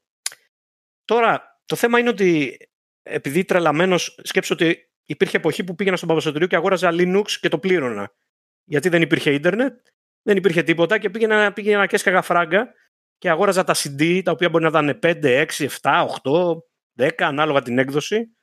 Τώρα, 1.06 1.62
το 1.66 1.76
θέμα 1.76 2.00
είναι 2.00 2.10
ότι 2.10 2.58
επειδή 3.04 3.46
τρελαμένος 3.46 4.20
σκέψω 4.24 4.54
ότι 4.54 4.90
υπήρχε 5.06 5.38
εποχή 5.38 5.64
που 5.64 5.76
πήγαινα 5.76 5.96
στον 5.96 6.08
Παπασοτηρίου 6.08 6.48
και 6.48 6.56
αγόραζα 6.56 6.90
Linux 6.94 7.32
και 7.32 7.50
το 7.50 7.60
πλήρωνα. 7.60 8.12
Γιατί 8.64 8.90
δεν 8.90 9.02
υπήρχε 9.02 9.34
ίντερνετ, 9.34 9.80
δεν 10.22 10.38
υπήρχε 10.38 10.64
τίποτα 10.64 10.98
και 10.98 11.10
πήγαινα, 11.10 11.54
πήγαινα 11.54 11.86
και 11.86 11.96
έσκαγα 11.96 12.22
φράγκα 12.22 12.74
και 13.18 13.30
αγόραζα 13.30 13.64
τα 13.64 13.76
CD 13.76 14.22
τα 14.24 14.32
οποία 14.32 14.50
μπορεί 14.50 14.64
να 14.64 14.70
ήταν 14.70 15.00
5, 15.02 15.46
6, 15.58 15.68
7, 15.82 16.06
8, 16.24 16.58
10 16.98 17.12
ανάλογα 17.18 17.62
την 17.62 17.78
έκδοση. 17.78 18.36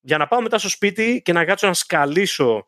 Για 0.00 0.18
να 0.18 0.26
πάω 0.26 0.40
μετά 0.42 0.58
στο 0.58 0.68
σπίτι 0.68 1.22
και 1.24 1.32
να 1.32 1.44
κάτσω 1.44 1.66
να 1.66 1.74
σκαλίσω 1.74 2.66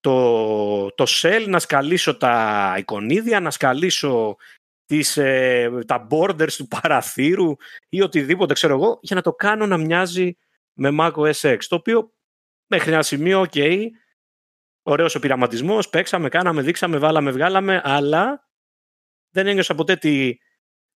το, 0.00 0.90
το 0.90 1.04
shell, 1.08 1.44
να 1.48 1.58
σκαλίσω 1.58 2.16
τα 2.16 2.74
εικονίδια, 2.78 3.40
να 3.40 3.50
σκαλίσω 3.50 4.36
τις, 4.86 5.16
ε, 5.16 5.70
τα 5.86 6.06
borders 6.10 6.52
του 6.52 6.66
παραθύρου 6.66 7.56
ή 7.88 8.02
οτιδήποτε 8.02 8.52
ξέρω 8.52 8.74
εγώ 8.74 8.98
για 9.02 9.16
να 9.16 9.22
το 9.22 9.32
κάνω 9.32 9.66
να 9.66 9.76
μοιάζει 9.76 10.36
με 10.72 10.96
Mac 11.00 11.12
OS 11.12 11.32
X 11.32 11.58
το 11.68 11.74
οποίο 11.74 12.12
μέχρι 12.66 12.92
ένα 12.92 13.02
σημείο 13.02 13.46
ok 13.50 13.86
ωραίος 14.82 15.14
ο 15.14 15.18
πειραματισμός 15.18 15.88
παίξαμε, 15.88 16.28
κάναμε, 16.28 16.62
δείξαμε, 16.62 16.98
βάλαμε, 16.98 17.30
βγάλαμε 17.30 17.80
αλλά 17.84 18.48
δεν 19.30 19.46
ένιωσα 19.46 19.74
ποτέ 19.74 19.96
τη, 19.96 20.36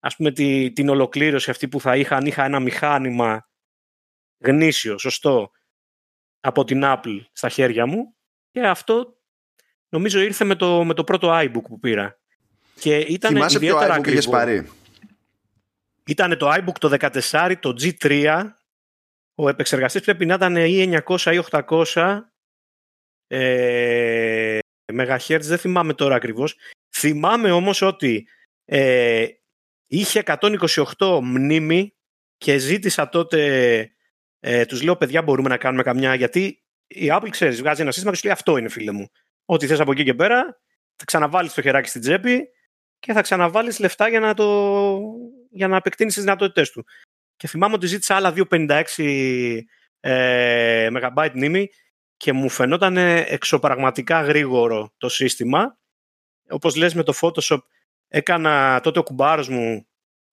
ας 0.05 0.17
πούμε, 0.17 0.31
τη, 0.31 0.73
την 0.73 0.89
ολοκλήρωση 0.89 1.51
αυτή 1.51 1.69
που 1.69 1.81
θα 1.81 1.97
είχα 1.97 2.17
αν 2.17 2.27
είχα 2.27 2.45
ένα 2.45 2.61
μηχάνημα 2.61 3.49
γνήσιο, 4.39 4.99
σωστό 4.99 5.51
από 6.41 6.65
την 6.65 6.81
Apple 6.85 7.21
στα 7.33 7.49
χέρια 7.49 7.87
μου 7.87 8.17
και 8.51 8.67
αυτό 8.67 9.17
νομίζω 9.89 10.21
ήρθε 10.21 10.45
με 10.45 10.55
το, 10.55 10.85
με 10.85 10.95
το 10.95 11.05
πρώτο 11.05 11.31
iBook 11.33 11.63
που 11.63 11.79
πήρα. 11.79 12.21
Και 12.81 12.97
ήταν 12.99 13.33
Θυμάσαι 13.33 13.57
ιδιαίτερα 13.57 14.01
ποιο 14.01 14.19
iBook 14.19 14.31
πάρει; 14.31 14.71
Ήταν 16.07 16.39
το 16.39 16.53
iBook 16.53 16.79
το 16.79 16.97
14, 17.31 17.55
το 17.61 17.75
G3. 17.81 18.43
Ο 19.35 19.49
επεξεργαστής 19.49 20.03
πρέπει 20.03 20.27
να 20.27 20.35
ήταν 20.35 20.57
ή 20.57 21.01
900 21.07 21.33
ή 21.35 21.45
800 21.95 22.21
ε, 23.27 24.59
MHz, 24.93 25.39
δεν 25.41 25.59
θυμάμαι 25.59 25.95
τώρα 25.95 26.15
ακριβώς. 26.15 26.57
Θυμάμαι 26.97 27.51
όμως 27.51 27.83
ότι 27.83 28.29
ε, 28.65 29.27
είχε 29.99 30.23
128 30.99 31.21
μνήμη 31.23 31.95
και 32.37 32.59
ζήτησα 32.59 33.09
τότε, 33.09 33.41
ε, 34.41 34.65
τους 34.65 34.83
λέω 34.83 34.97
παιδιά 34.97 35.23
μπορούμε 35.23 35.49
να 35.49 35.57
κάνουμε 35.57 35.83
καμιά, 35.83 36.15
γιατί 36.15 36.63
η 36.87 37.09
Apple 37.11 37.29
ξέρεις 37.31 37.61
βγάζει 37.61 37.83
ένα 37.83 37.91
σύστημα 37.91 38.13
και 38.13 38.19
σου 38.19 38.25
λέει 38.27 38.35
αυτό 38.35 38.57
είναι 38.57 38.69
φίλε 38.69 38.93
μου. 38.93 39.09
Ό,τι 39.45 39.67
θες 39.67 39.81
από 39.81 39.93
εκεί 39.93 40.05
και 40.05 40.15
πέρα 40.15 40.61
θα 40.97 41.05
ξαναβάλεις 41.05 41.55
το 41.55 41.63
χεράκι 41.63 41.89
στην 41.89 42.01
τσέπη 42.01 42.49
και 42.99 43.13
θα 43.13 43.21
ξαναβάλεις 43.21 43.79
λεφτά 43.79 44.09
για 44.09 44.21
να, 44.21 44.35
το... 44.35 44.99
για 45.51 45.69
να 45.69 45.77
επεκτείνεις 45.77 46.15
τις 46.15 46.23
δυνατότητές 46.23 46.71
του. 46.71 46.85
Και 47.37 47.47
θυμάμαι 47.47 47.75
ότι 47.75 47.87
ζήτησα 47.87 48.17
άλλα 48.17 48.35
256 48.51 49.61
ε, 50.01 50.89
MB 50.93 51.31
μνήμη 51.35 51.69
και 52.17 52.33
μου 52.33 52.49
φαινόταν 52.49 52.97
εξωπραγματικά 52.97 54.23
γρήγορο 54.23 54.93
το 54.97 55.09
σύστημα. 55.09 55.79
Όπως 56.49 56.77
λες 56.77 56.95
με 56.95 57.03
το 57.03 57.13
Photoshop 57.21 57.59
έκανα 58.09 58.81
τότε 58.81 58.99
ο 58.99 59.03
κουμπάρος 59.03 59.49
μου 59.49 59.87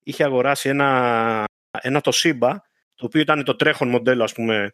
είχε 0.04 0.24
αγοράσει 0.24 0.70
ένα, 0.70 1.44
ένα 1.82 2.02
Toshiba 2.04 2.56
το 2.96 3.06
οποίο 3.06 3.22
ήταν 3.22 3.44
το 3.44 3.56
τρέχον 3.56 3.90
μοντέλο 3.90 4.24
ας 4.24 4.34
πούμε 4.34 4.74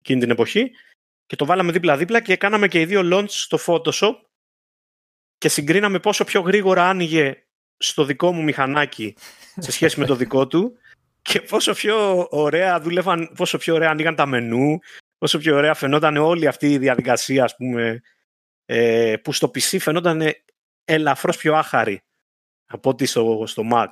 εκείνη 0.00 0.20
την 0.20 0.30
εποχή 0.30 0.70
και 1.26 1.36
το 1.36 1.44
βάλαμε 1.44 1.72
δίπλα-δίπλα 1.72 2.20
και 2.20 2.36
κάναμε 2.36 2.68
και 2.68 2.80
οι 2.80 2.84
δύο 2.84 3.00
launch 3.04 3.28
στο 3.28 3.58
Photoshop 3.66 4.14
και 5.38 5.48
συγκρίναμε 5.48 5.98
πόσο 5.98 6.24
πιο 6.24 6.40
γρήγορα 6.40 6.88
άνοιγε 6.88 7.44
στο 7.76 8.04
δικό 8.04 8.32
μου 8.32 8.42
μηχανάκι 8.42 9.16
σε 9.56 9.72
σχέση 9.72 10.00
με 10.00 10.06
το 10.06 10.14
δικό 10.14 10.46
του 10.46 10.78
και 11.22 11.40
πόσο 11.40 11.72
πιο 11.72 12.26
ωραία 12.30 12.80
δούλευαν, 12.80 13.32
πόσο 13.36 13.58
πιο 13.58 13.74
ωραία 13.74 13.90
ανοίγαν 13.90 14.14
τα 14.14 14.26
μενού, 14.26 14.78
πόσο 15.18 15.38
πιο 15.38 15.56
ωραία 15.56 15.74
φαινόταν 15.74 16.16
όλη 16.16 16.46
αυτή 16.46 16.72
η 16.72 16.78
διαδικασία 16.78 17.44
ας 17.44 17.56
πούμε, 17.56 18.00
ε, 18.64 19.16
που 19.24 19.32
στο 19.32 19.50
PC 19.54 19.78
φαινόταν 19.80 20.22
ελαφρώς 20.84 21.36
πιο 21.36 21.54
άχαρη 21.54 22.02
από 22.70 22.90
ό,τι 22.90 23.06
στο, 23.06 23.42
στο 23.46 23.62
Mac. 23.72 23.90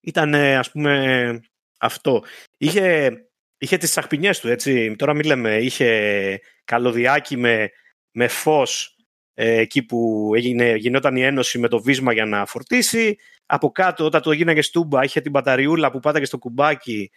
Ήταν 0.00 0.34
ας 0.34 0.70
πούμε 0.70 1.40
αυτό. 1.78 2.24
Είχε, 2.56 3.10
είχε 3.58 3.76
τις 3.76 3.90
σαχπινιές 3.90 4.40
του 4.40 4.48
έτσι, 4.48 4.96
τώρα 4.96 5.14
μην 5.14 5.26
λέμε, 5.26 5.56
είχε 5.56 6.40
καλωδιάκι 6.64 7.36
με, 7.36 7.70
με 8.10 8.28
φως 8.28 8.96
ε, 9.34 9.58
εκεί 9.58 9.82
που 9.82 10.30
έγινε, 10.34 10.74
γινόταν 10.74 11.16
η 11.16 11.22
ένωση 11.22 11.58
με 11.58 11.68
το 11.68 11.82
βίσμα 11.82 12.12
για 12.12 12.24
να 12.24 12.46
φορτίσει. 12.46 13.16
Από 13.46 13.70
κάτω, 13.70 14.04
όταν 14.04 14.22
το 14.22 14.32
γίναγες 14.32 14.66
στούμπα, 14.66 15.04
είχε 15.04 15.20
την 15.20 15.30
μπαταριούλα 15.30 15.90
που 15.90 16.00
πάταγες 16.00 16.28
στο 16.28 16.38
κουμπάκι 16.38 17.10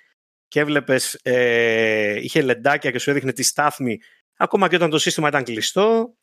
και 0.47 0.59
έβλεπες, 0.59 1.19
ε, 1.23 2.19
είχε 2.21 2.41
λεντάκια 2.41 2.91
και 2.91 2.99
σου 2.99 3.09
έδειχνε 3.09 3.31
τη 3.31 3.43
στάθμη 3.43 3.99
ακόμα 4.37 4.69
και 4.69 4.75
όταν 4.75 4.89
το 4.89 4.97
σύστημα 4.97 5.27
ήταν 5.27 5.43
κλειστό. 5.43 6.17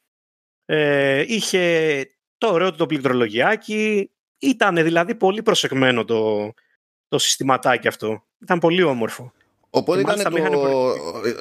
Ε, 0.65 1.25
είχε 1.27 2.05
το 2.39 2.53
ωραίο 2.53 2.73
το 2.75 2.87
πληκτρολογιάκι. 2.87 4.11
Ήταν 4.41 4.75
δηλαδή 4.75 5.15
πολύ 5.15 5.43
προσεκμένο 5.43 6.05
το, 6.05 6.53
το 7.09 7.19
συστηματάκι 7.19 7.89
αυτό. 7.89 8.25
Ήταν 8.43 8.59
πολύ 8.59 8.83
όμορφο. 8.83 9.33
Οπότε 9.71 10.01
ήταν 10.01 10.33
το, 10.33 10.95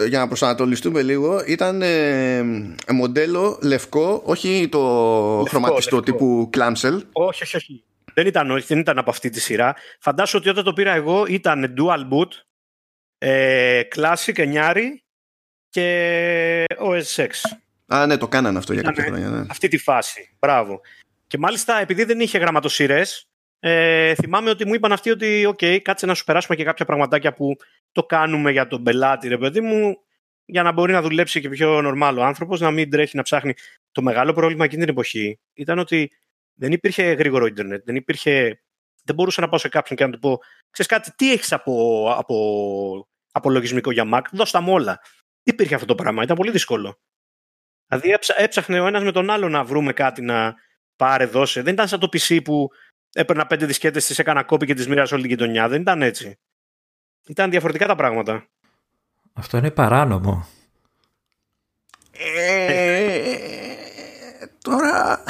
για 0.07 0.19
να 0.19 0.27
προσανατολιστούμε 0.27 1.01
λίγο, 1.01 1.43
ήταν 1.45 1.81
ε, 1.81 2.43
μοντέλο 2.91 3.59
λευκό, 3.61 4.21
όχι 4.25 4.67
το 4.71 5.45
χρωματιστό 5.49 5.99
τύπου 5.99 6.49
Clamshell. 6.53 7.01
Όχι, 7.11 7.43
όχι, 7.43 7.55
όχι. 7.55 7.83
Δεν 8.13 8.27
ήταν, 8.27 8.63
δεν 8.67 8.79
ήταν 8.79 8.97
από 8.97 9.09
αυτή 9.09 9.29
τη 9.29 9.39
σειρά. 9.39 9.75
Φαντάσου 9.99 10.37
ότι 10.37 10.49
όταν 10.49 10.63
το 10.63 10.73
πήρα 10.73 10.93
εγώ 10.93 11.25
ήταν 11.27 11.73
dual 11.77 11.99
boot, 12.09 12.29
ε, 13.17 13.81
classic, 13.95 14.37
εννιάρι 14.37 15.03
και 15.69 16.65
OS 16.79 17.25
X. 17.25 17.29
Α, 17.87 18.05
ναι, 18.05 18.17
το 18.17 18.27
κάνανε 18.27 18.57
αυτό 18.57 18.73
για 18.73 18.81
κάποια 18.81 19.03
χρόνια. 19.03 19.29
Ναι. 19.29 19.45
Αυτή 19.49 19.67
τη 19.67 19.77
φάση. 19.77 20.35
Μπράβο. 20.39 20.81
Και 21.29 21.37
μάλιστα 21.37 21.79
επειδή 21.79 22.03
δεν 22.03 22.19
είχε 22.19 22.37
γραμματοσύρες, 22.37 23.29
ε, 23.59 24.15
θυμάμαι 24.15 24.49
ότι 24.49 24.65
μου 24.65 24.73
είπαν 24.73 24.91
αυτοί 24.91 25.09
ότι 25.09 25.45
«ΟΚ, 25.45 25.59
κάτσε 25.81 26.05
να 26.05 26.13
σου 26.13 26.23
περάσουμε 26.23 26.55
και 26.55 26.63
κάποια 26.63 26.85
πραγματάκια 26.85 27.33
που 27.33 27.55
το 27.91 28.03
κάνουμε 28.03 28.51
για 28.51 28.67
τον 28.67 28.83
πελάτη, 28.83 29.27
ρε 29.27 29.37
παιδί 29.37 29.61
μου, 29.61 29.97
για 30.45 30.63
να 30.63 30.71
μπορεί 30.71 30.91
να 30.91 31.01
δουλέψει 31.01 31.41
και 31.41 31.49
πιο 31.49 31.81
νορμάλ 31.81 32.17
ο 32.17 32.23
άνθρωπος, 32.23 32.59
να 32.59 32.71
μην 32.71 32.89
τρέχει 32.89 33.15
να 33.15 33.21
ψάχνει». 33.21 33.53
Το 33.91 34.01
μεγάλο 34.01 34.33
πρόβλημα 34.33 34.65
εκείνη 34.65 34.81
την 34.81 34.89
εποχή 34.89 35.39
ήταν 35.53 35.79
ότι 35.79 36.11
δεν 36.53 36.71
υπήρχε 36.71 37.03
γρήγορο 37.03 37.45
ίντερνετ, 37.45 37.83
δεν 37.85 37.95
υπήρχε... 37.95 38.61
Δεν 39.03 39.15
μπορούσα 39.15 39.41
να 39.41 39.49
πάω 39.49 39.59
σε 39.59 39.69
κάποιον 39.69 39.97
και 39.97 40.05
να 40.05 40.11
του 40.11 40.19
πω 40.19 40.39
«Ξέρεις 40.69 40.91
κάτι, 40.91 41.11
τι 41.15 41.31
έχεις 41.31 41.51
από, 41.51 42.05
από, 42.17 43.07
από 43.31 43.49
λογισμικό 43.49 43.91
για 43.91 44.09
Mac, 44.13 44.21
δώσ' 44.31 44.53
μου 44.53 44.73
όλα». 44.73 44.99
Υπήρχε 45.43 45.75
αυτό 45.75 45.85
το 45.85 45.95
πράγμα, 45.95 46.23
ήταν 46.23 46.35
πολύ 46.35 46.51
δύσκολο. 46.51 46.99
Δηλαδή 47.87 48.17
έψαχνε 48.37 48.79
ο 48.79 48.87
ένας 48.87 49.03
με 49.03 49.11
τον 49.11 49.29
άλλο 49.29 49.49
να 49.49 49.63
βρούμε 49.63 49.93
κάτι 49.93 50.21
να 50.21 50.55
πάρε, 50.99 51.25
δώσε. 51.25 51.61
Δεν 51.61 51.73
ήταν 51.73 51.87
σαν 51.87 51.99
το 51.99 52.09
PC 52.11 52.43
που 52.43 52.69
έπαιρνα 53.13 53.47
πέντε 53.47 53.65
δισκέτες, 53.65 54.05
τις 54.05 54.19
έκανα 54.19 54.43
κόπη 54.43 54.65
και 54.65 54.73
τις 54.73 54.87
μοίρασα 54.87 55.13
όλη 55.13 55.23
την 55.23 55.31
γειτονιά. 55.31 55.67
Δεν 55.67 55.81
ήταν 55.81 56.01
έτσι. 56.01 56.39
Ήταν 57.27 57.49
διαφορετικά 57.49 57.87
τα 57.87 57.95
πράγματα. 57.95 58.47
Αυτό 59.33 59.57
είναι 59.57 59.71
παράνομο. 59.71 60.47
Ε, 62.11 63.35
τώρα... 64.61 65.23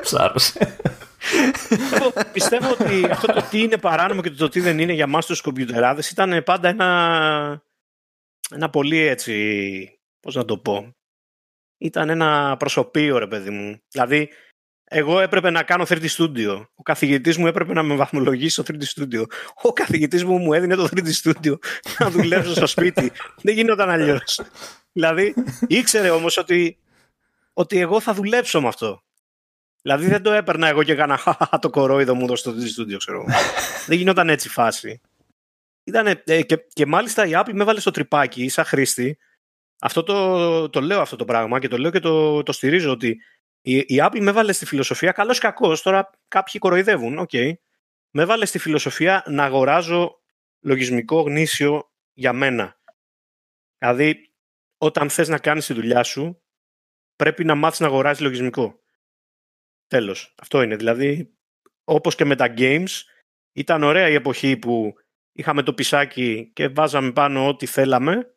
Ψάρωσε. 0.00 0.78
Πιστεύω 2.32 2.70
ότι 2.70 3.04
αυτό 3.10 3.32
το 3.32 3.42
τι 3.50 3.62
είναι 3.62 3.78
παράνομο 3.78 4.22
και 4.22 4.30
το 4.30 4.48
τι 4.48 4.60
δεν 4.60 4.78
είναι 4.78 4.92
για 4.92 5.06
μας 5.06 5.26
τους 5.26 5.40
κομπιουτεράδες 5.40 6.10
ήταν 6.10 6.42
πάντα 6.44 6.68
ένα, 6.68 7.62
ένα 8.50 8.70
πολύ 8.70 8.98
έτσι, 8.98 10.00
πώς 10.20 10.34
να 10.34 10.44
το 10.44 10.58
πω, 10.58 10.93
ήταν 11.84 12.08
ένα 12.08 12.56
προσωπείο 12.58 13.18
ρε 13.18 13.26
παιδί 13.26 13.50
μου. 13.50 13.80
Δηλαδή, 13.88 14.28
εγώ 14.84 15.20
έπρεπε 15.20 15.50
να 15.50 15.62
κάνω 15.62 15.84
3D 15.88 16.06
Studio. 16.16 16.66
Ο 16.74 16.82
καθηγητής 16.82 17.36
μου 17.36 17.46
έπρεπε 17.46 17.72
να 17.72 17.82
με 17.82 17.94
βαθμολογήσει 17.94 18.62
στο 18.62 18.62
3D 18.66 18.82
Studio. 18.94 19.24
Ο 19.62 19.72
καθηγητής 19.72 20.24
μου 20.24 20.38
μου 20.38 20.52
έδινε 20.52 20.74
το 20.74 20.88
3D 20.90 21.08
Studio 21.22 21.54
να 21.98 22.10
δουλέψω 22.10 22.54
στο 22.54 22.66
σπίτι. 22.66 23.12
Δεν 23.42 23.54
γινόταν 23.54 23.90
αλλιώς. 23.90 24.40
δηλαδή, 24.92 25.34
ήξερε 25.66 26.10
όμως 26.10 26.36
ότι, 26.36 26.78
ότι 27.52 27.78
εγώ 27.78 28.00
θα 28.00 28.14
δουλέψω 28.14 28.60
με 28.60 28.68
αυτό. 28.68 29.02
Δηλαδή 29.82 30.06
δεν 30.06 30.22
το 30.22 30.32
έπαιρνα 30.32 30.68
εγώ 30.68 30.82
και 30.82 30.92
έκανα 30.92 31.18
το 31.60 31.70
κορόιδο 31.70 32.14
μου 32.14 32.36
στο 32.36 32.52
3D 32.52 32.80
Studio, 32.80 32.96
ξέρω. 32.98 33.24
δεν 33.86 33.98
γινόταν 33.98 34.28
έτσι 34.28 34.48
φάση. 34.48 35.00
Ήτανε, 35.84 36.22
ε, 36.24 36.42
και, 36.42 36.66
και 36.72 36.86
μάλιστα 36.86 37.26
η 37.26 37.30
Apple 37.34 37.52
με 37.52 37.62
έβαλε 37.62 37.80
στο 37.80 37.90
τριπάκι 37.90 38.48
σαν 38.48 38.64
χρήστη 38.64 39.18
αυτό 39.84 40.02
το, 40.02 40.70
το 40.70 40.80
λέω 40.80 41.00
αυτό 41.00 41.16
το 41.16 41.24
πράγμα 41.24 41.58
και 41.58 41.68
το 41.68 41.78
λέω 41.78 41.90
και 41.90 42.00
το, 42.00 42.42
το 42.42 42.52
στηρίζω 42.52 42.90
ότι 42.90 43.20
η, 43.60 43.76
η 43.76 43.96
Apple 44.00 44.20
με 44.20 44.30
έβαλε 44.30 44.52
στη 44.52 44.66
φιλοσοφία, 44.66 45.12
καλώς 45.12 45.38
κακώς, 45.38 45.82
τώρα 45.82 46.10
κάποιοι 46.28 46.60
κοροϊδεύουν, 46.60 47.18
OK, 47.18 47.28
okay, 47.32 47.52
με 48.10 48.22
έβαλε 48.22 48.44
στη 48.44 48.58
φιλοσοφία 48.58 49.24
να 49.26 49.44
αγοράζω 49.44 50.22
λογισμικό 50.60 51.20
γνήσιο 51.20 51.92
για 52.12 52.32
μένα. 52.32 52.80
Δηλαδή, 53.78 54.32
όταν 54.78 55.10
θες 55.10 55.28
να 55.28 55.38
κάνεις 55.38 55.66
τη 55.66 55.74
δουλειά 55.74 56.02
σου, 56.02 56.42
πρέπει 57.16 57.44
να 57.44 57.54
μάθεις 57.54 57.80
να 57.80 57.86
αγοράζεις 57.86 58.22
λογισμικό. 58.22 58.82
Τέλος. 59.86 60.34
Αυτό 60.38 60.62
είναι. 60.62 60.76
Δηλαδή, 60.76 61.34
όπως 61.84 62.14
και 62.14 62.24
με 62.24 62.36
τα 62.36 62.54
games, 62.56 62.90
ήταν 63.52 63.82
ωραία 63.82 64.08
η 64.08 64.14
εποχή 64.14 64.56
που 64.56 64.94
είχαμε 65.32 65.62
το 65.62 65.74
πισάκι 65.74 66.50
και 66.54 66.68
βάζαμε 66.68 67.12
πάνω 67.12 67.48
ό,τι 67.48 67.66
θέλαμε 67.66 68.33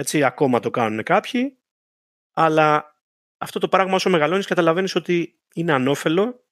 έτσι, 0.00 0.24
ακόμα 0.24 0.60
το 0.60 0.70
κάνουν 0.70 1.02
κάποιοι. 1.02 1.58
Αλλά 2.32 2.96
αυτό 3.38 3.58
το 3.58 3.68
πράγμα 3.68 3.94
όσο 3.94 4.10
μεγαλώνεις 4.10 4.46
καταλαβαίνεις 4.46 4.94
ότι 4.94 5.38
είναι 5.54 5.72
ανώφελο 5.72 6.44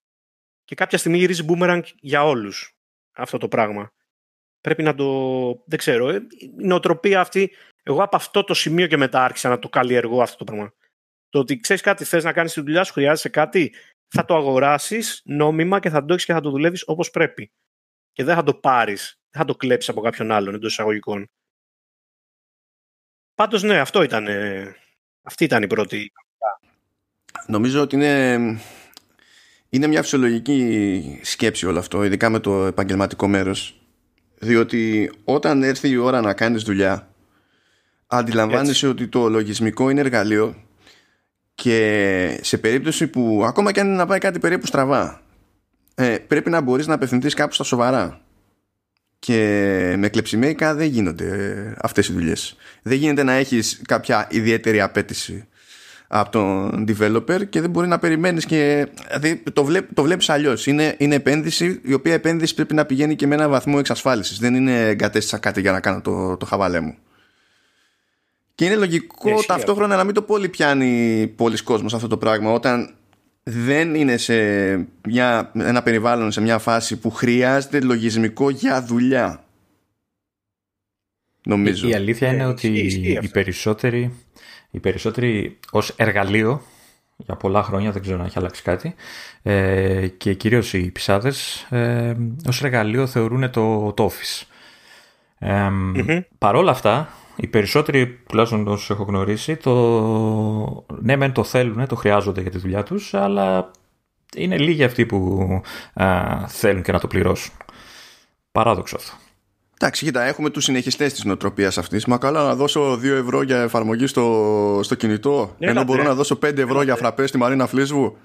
και 0.63 0.75
κάποια 0.75 0.97
στιγμή 0.97 1.17
γυρίζει 1.17 1.45
boomerang 1.49 1.81
για 1.99 2.23
όλους 2.23 2.77
αυτό 3.11 3.37
το 3.37 3.47
πράγμα. 3.47 3.91
Πρέπει 4.61 4.83
να 4.83 4.95
το... 4.95 5.63
δεν 5.65 5.77
ξέρω. 5.77 6.09
Ε, 6.09 6.27
η 6.37 6.51
νοοτροπία 6.55 7.21
αυτή... 7.21 7.51
Εγώ 7.83 8.03
από 8.03 8.15
αυτό 8.15 8.43
το 8.43 8.53
σημείο 8.53 8.87
και 8.87 8.97
μετά 8.97 9.23
άρχισα 9.23 9.49
να 9.49 9.59
το 9.59 9.69
καλλιεργώ 9.69 10.21
αυτό 10.21 10.37
το 10.37 10.43
πράγμα. 10.43 10.73
Το 11.29 11.39
ότι 11.39 11.59
ξέρεις 11.59 11.81
κάτι, 11.81 12.03
θες 12.03 12.23
να 12.23 12.33
κάνεις 12.33 12.53
τη 12.53 12.61
δουλειά 12.61 12.83
σου, 12.83 12.93
χρειάζεσαι 12.93 13.29
κάτι, 13.29 13.73
θα 14.07 14.25
το 14.25 14.35
αγοράσεις 14.35 15.21
νόμιμα 15.25 15.79
και 15.79 15.89
θα 15.89 16.05
το 16.05 16.13
έχεις 16.13 16.25
και 16.25 16.33
θα 16.33 16.41
το 16.41 16.49
δουλεύεις 16.49 16.83
όπως 16.87 17.09
πρέπει. 17.09 17.51
Και 18.11 18.23
δεν 18.23 18.35
θα 18.35 18.43
το 18.43 18.53
πάρεις, 18.53 19.19
δεν 19.29 19.41
θα 19.41 19.47
το 19.47 19.55
κλέψεις 19.55 19.89
από 19.89 20.01
κάποιον 20.01 20.31
άλλον 20.31 20.53
εντός 20.53 20.71
εισαγωγικών. 20.71 21.29
Πάντως 23.39 23.63
ναι, 23.63 23.79
αυτό 23.79 24.03
ήταν, 24.03 24.27
αυτή 25.23 25.43
ήταν 25.43 25.63
η 25.63 25.67
πρώτη. 25.67 26.11
Νομίζω 27.47 27.81
ότι 27.81 27.95
είναι, 27.95 28.33
είναι 29.69 29.87
μια 29.87 30.01
φυσιολογική 30.01 31.19
σκέψη 31.23 31.65
όλο 31.65 31.79
αυτό, 31.79 32.03
ειδικά 32.03 32.29
με 32.29 32.39
το 32.39 32.65
επαγγελματικό 32.65 33.27
μέρος. 33.27 33.81
Διότι 34.39 35.11
όταν 35.23 35.63
έρθει 35.63 35.89
η 35.89 35.97
ώρα 35.97 36.21
να 36.21 36.33
κάνεις 36.33 36.63
δουλειά, 36.63 37.07
αντιλαμβάνεσαι 38.07 38.87
ότι 38.87 39.07
το 39.07 39.29
λογισμικό 39.29 39.89
είναι 39.89 39.99
εργαλείο 39.99 40.55
και 41.55 42.39
σε 42.41 42.57
περίπτωση 42.57 43.07
που 43.07 43.43
ακόμα 43.45 43.71
και 43.71 43.79
αν 43.79 43.87
είναι 43.87 43.95
να 43.95 44.05
πάει 44.05 44.19
κάτι 44.19 44.39
περίπου 44.39 44.65
στραβά, 44.65 45.21
ε, 45.95 46.17
πρέπει 46.17 46.49
να 46.49 46.61
μπορείς 46.61 46.87
να 46.87 46.93
απευθυνθείς 46.93 47.33
κάπου 47.33 47.53
στα 47.53 47.63
σοβαρά 47.63 48.21
και 49.19 49.95
με 49.97 50.09
κλεψιμέικα 50.09 50.75
δεν 50.75 50.87
γίνονται 50.87 51.73
αυτές 51.81 52.07
οι 52.07 52.13
δουλειές. 52.13 52.55
Δεν 52.81 52.97
γίνεται 52.97 53.23
να 53.23 53.33
έχεις 53.33 53.81
κάποια 53.87 54.27
ιδιαίτερη 54.31 54.81
απέτηση 54.81 55.47
από 56.11 56.29
τον 56.31 56.85
developer 56.87 57.49
και 57.49 57.61
δεν 57.61 57.69
μπορεί 57.69 57.87
να 57.87 57.99
περιμένεις 57.99 58.45
και 58.45 58.87
δηλαδή 59.07 59.43
το, 59.53 59.63
βλέπ, 59.63 59.93
το 59.93 60.03
βλέπεις 60.03 60.29
αλλιώς. 60.29 60.67
Είναι, 60.67 60.95
είναι 60.97 61.15
επένδυση 61.15 61.79
η 61.83 61.93
οποία 61.93 62.13
επένδυση 62.13 62.55
πρέπει 62.55 62.73
να 62.73 62.85
πηγαίνει 62.85 63.15
και 63.15 63.27
με 63.27 63.35
ένα 63.35 63.47
βαθμό 63.47 63.75
εξασφάλισης. 63.79 64.39
Δεν 64.39 64.55
είναι 64.55 64.87
εγκατέστησα 64.87 65.37
κάτι 65.37 65.61
για 65.61 65.71
να 65.71 65.79
κάνω 65.79 66.01
το, 66.01 66.37
το 66.37 66.45
χαβαλέ 66.45 66.79
μου. 66.79 66.97
Και 68.55 68.65
είναι 68.65 68.75
λογικό 68.75 69.43
ταυτόχρονα 69.47 69.95
να 69.95 70.03
μην 70.03 70.13
το 70.13 70.21
πολύ 70.21 70.49
πιάνει 70.49 71.27
πολλοί 71.35 71.63
κόσμος 71.63 71.93
αυτό 71.93 72.07
το 72.07 72.17
πράγμα. 72.17 72.51
Όταν 72.51 72.93
δεν 73.49 73.95
είναι 73.95 74.17
σε 74.17 74.33
μια, 75.07 75.51
ένα 75.53 75.83
περιβάλλον, 75.83 76.31
σε 76.31 76.41
μια 76.41 76.57
φάση 76.57 76.99
που 76.99 77.11
χρειάζεται 77.11 77.79
λογισμικό 77.79 78.49
για 78.49 78.83
δουλειά. 78.83 79.43
Νομίζω. 81.43 81.87
Η, 81.87 81.93
αλήθεια 81.93 82.33
είναι 82.33 82.43
ε, 82.43 82.45
ότι 82.45 82.67
οι 83.21 83.27
περισσότεροι, 83.27 84.13
οι 84.71 84.79
περισσότεροι 84.79 85.59
ως 85.71 85.93
εργαλείο 85.95 86.61
για 87.17 87.35
πολλά 87.35 87.63
χρόνια, 87.63 87.91
δεν 87.91 88.01
ξέρω 88.01 88.19
αν 88.19 88.25
έχει 88.25 88.37
αλλάξει 88.37 88.61
κάτι, 88.61 88.95
ε, 89.41 90.07
και 90.07 90.33
κυρίως 90.33 90.73
οι 90.73 90.91
πισάδες 90.91 91.67
ε, 91.69 92.15
ως 92.47 92.63
εργαλείο 92.63 93.07
θεωρούν 93.07 93.51
το, 93.51 93.93
το 93.93 94.11
Office. 94.11 94.45
Ε, 95.39 95.69
Παρόλα 96.37 96.71
αυτά, 96.71 97.13
οι 97.41 97.47
περισσότεροι, 97.47 98.19
τουλάχιστον 98.27 98.67
όσους 98.67 98.89
έχω 98.89 99.03
γνωρίσει, 99.03 99.55
το... 99.55 100.85
ναι, 101.01 101.15
μεν 101.15 101.31
το 101.31 101.43
θέλουν, 101.43 101.87
το 101.87 101.95
χρειάζονται 101.95 102.41
για 102.41 102.51
τη 102.51 102.57
δουλειά 102.57 102.83
τους, 102.83 103.13
αλλά 103.13 103.71
είναι 104.35 104.57
λίγοι 104.57 104.83
αυτοί 104.83 105.05
που 105.05 105.61
θέλουν 106.47 106.81
και 106.81 106.91
να 106.91 106.99
το 106.99 107.07
πληρώσουν. 107.07 107.53
Παράδοξο 108.51 108.95
αυτό. 108.95 109.11
Εντάξει, 109.81 110.05
κοίτα, 110.05 110.23
έχουμε 110.23 110.49
τους 110.49 110.63
συνεχιστές 110.63 111.13
της 111.13 111.23
νοοτροπίας 111.23 111.77
αυτής. 111.77 112.05
Μα 112.05 112.17
καλά 112.17 112.43
να 112.43 112.55
δώσω 112.55 112.93
2 112.93 113.03
ευρώ 113.03 113.41
για 113.41 113.61
εφαρμογή 113.61 114.07
στο, 114.07 114.79
στο 114.83 114.95
κινητό, 114.95 115.55
ναι, 115.57 115.69
ενώ 115.69 115.83
μπορώ 115.83 116.03
να 116.03 116.13
δώσω 116.13 116.39
5 116.45 116.57
ευρώ 116.57 116.81
για 116.81 116.95
φραπές 116.95 117.29
στη 117.29 117.37
Μαρίνα 117.37 117.67
Φλίσβου. 117.67 118.17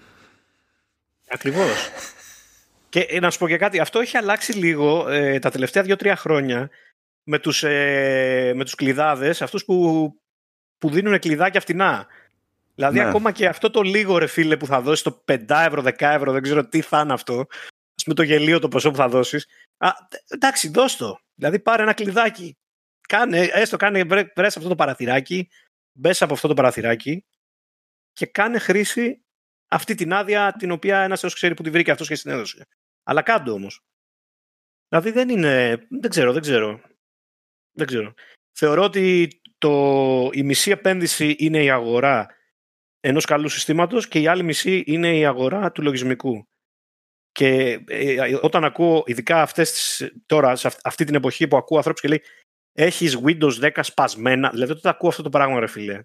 Ακριβώς. 1.28 1.90
και 2.88 3.00
ε, 3.00 3.20
να 3.20 3.30
σου 3.30 3.38
πω 3.38 3.48
και 3.48 3.56
κάτι, 3.56 3.80
αυτό 3.80 4.00
έχει 4.00 4.16
αλλάξει 4.16 4.52
λίγο 4.52 5.08
ε, 5.08 5.38
τα 5.38 5.50
τελευταία 5.50 5.84
2-3 5.86 6.12
χρόνια 6.16 6.70
με 7.24 7.38
τους, 7.38 7.62
ε, 7.62 8.52
με 8.54 8.64
τους 8.64 8.74
κλειδάδες, 8.74 9.42
αυτούς 9.42 9.64
που, 9.64 10.08
που 10.78 10.90
δίνουν 10.90 11.18
κλειδάκια 11.18 11.60
φτηνά. 11.60 12.06
Δηλαδή 12.74 12.98
ναι. 12.98 13.04
ακόμα 13.04 13.32
και 13.32 13.46
αυτό 13.46 13.70
το 13.70 13.82
λίγο 13.82 14.18
ρε 14.18 14.26
φίλε 14.26 14.56
που 14.56 14.66
θα 14.66 14.80
δώσεις 14.80 15.02
το 15.02 15.24
5 15.24 15.64
ευρώ, 15.66 15.82
10 15.82 15.92
ευρώ, 15.98 16.32
δεν 16.32 16.42
ξέρω 16.42 16.68
τι 16.68 16.80
θα 16.80 17.00
είναι 17.00 17.12
αυτό, 17.12 17.46
ας 17.96 18.02
πούμε 18.04 18.14
το 18.14 18.22
γελίο 18.22 18.58
το 18.58 18.68
ποσό 18.68 18.90
που 18.90 18.96
θα 18.96 19.08
δώσεις, 19.08 19.46
α, 19.76 19.88
εντάξει 20.28 20.68
δώσ' 20.68 20.96
το. 20.96 21.18
Δηλαδή 21.34 21.58
πάρε 21.58 21.82
ένα 21.82 21.92
κλειδάκι. 21.92 22.56
κάνε, 23.08 23.40
έστω 23.40 23.76
κάνε, 23.76 24.04
βρες 24.34 24.56
αυτό 24.56 24.68
το 24.68 24.74
παραθυράκι, 24.74 25.48
μπες 25.92 26.22
από 26.22 26.32
αυτό 26.32 26.48
το 26.48 26.54
παραθυράκι 26.54 27.24
και 28.12 28.26
κάνε 28.26 28.58
χρήση 28.58 29.24
αυτή 29.68 29.94
την 29.94 30.12
άδεια 30.12 30.52
την 30.52 30.70
οποία 30.70 31.02
ένας 31.02 31.20
θεός 31.20 31.34
ξέρει 31.34 31.54
που 31.54 31.62
τη 31.62 31.70
βρήκε 31.70 31.90
αυτός 31.90 32.08
και 32.08 32.14
συνέδωσε. 32.14 32.66
Αλλά 33.02 33.22
κάντο 33.22 33.52
όμως. 33.52 33.84
Δηλαδή 34.88 35.10
δεν 35.10 35.28
είναι, 35.28 35.86
δεν 36.00 36.10
ξέρω, 36.10 36.32
δεν 36.32 36.42
ξέρω. 36.42 36.80
Δεν 37.74 37.86
ξέρω. 37.86 38.14
Θεωρώ 38.52 38.82
ότι 38.82 39.28
το, 39.58 40.30
η 40.32 40.42
μισή 40.42 40.70
επένδυση 40.70 41.34
είναι 41.38 41.62
η 41.62 41.70
αγορά 41.70 42.26
ενός 43.00 43.24
καλού 43.24 43.48
συστήματος 43.48 44.08
και 44.08 44.20
η 44.20 44.26
άλλη 44.26 44.42
μισή 44.42 44.82
είναι 44.86 45.16
η 45.16 45.26
αγορά 45.26 45.72
του 45.72 45.82
λογισμικού. 45.82 46.48
Και 47.32 47.80
ε, 47.86 48.38
όταν 48.40 48.64
ακούω, 48.64 49.02
ειδικά 49.06 49.42
αυτές 49.42 49.72
τις, 49.72 50.12
τώρα, 50.26 50.56
σε 50.56 50.70
αυτή 50.84 51.04
την 51.04 51.14
εποχή 51.14 51.48
που 51.48 51.56
ακούω 51.56 51.76
ανθρώπους 51.76 52.00
και 52.00 52.08
λέει 52.08 52.22
έχεις 52.72 53.18
Windows 53.24 53.60
10 53.60 53.70
σπασμένα, 53.80 54.50
δηλαδή 54.50 54.72
όταν 54.72 54.92
ακούω 54.92 55.08
αυτό 55.08 55.22
το 55.22 55.28
πράγμα 55.28 55.60
ρε 55.60 55.66
φίλε, 55.66 56.04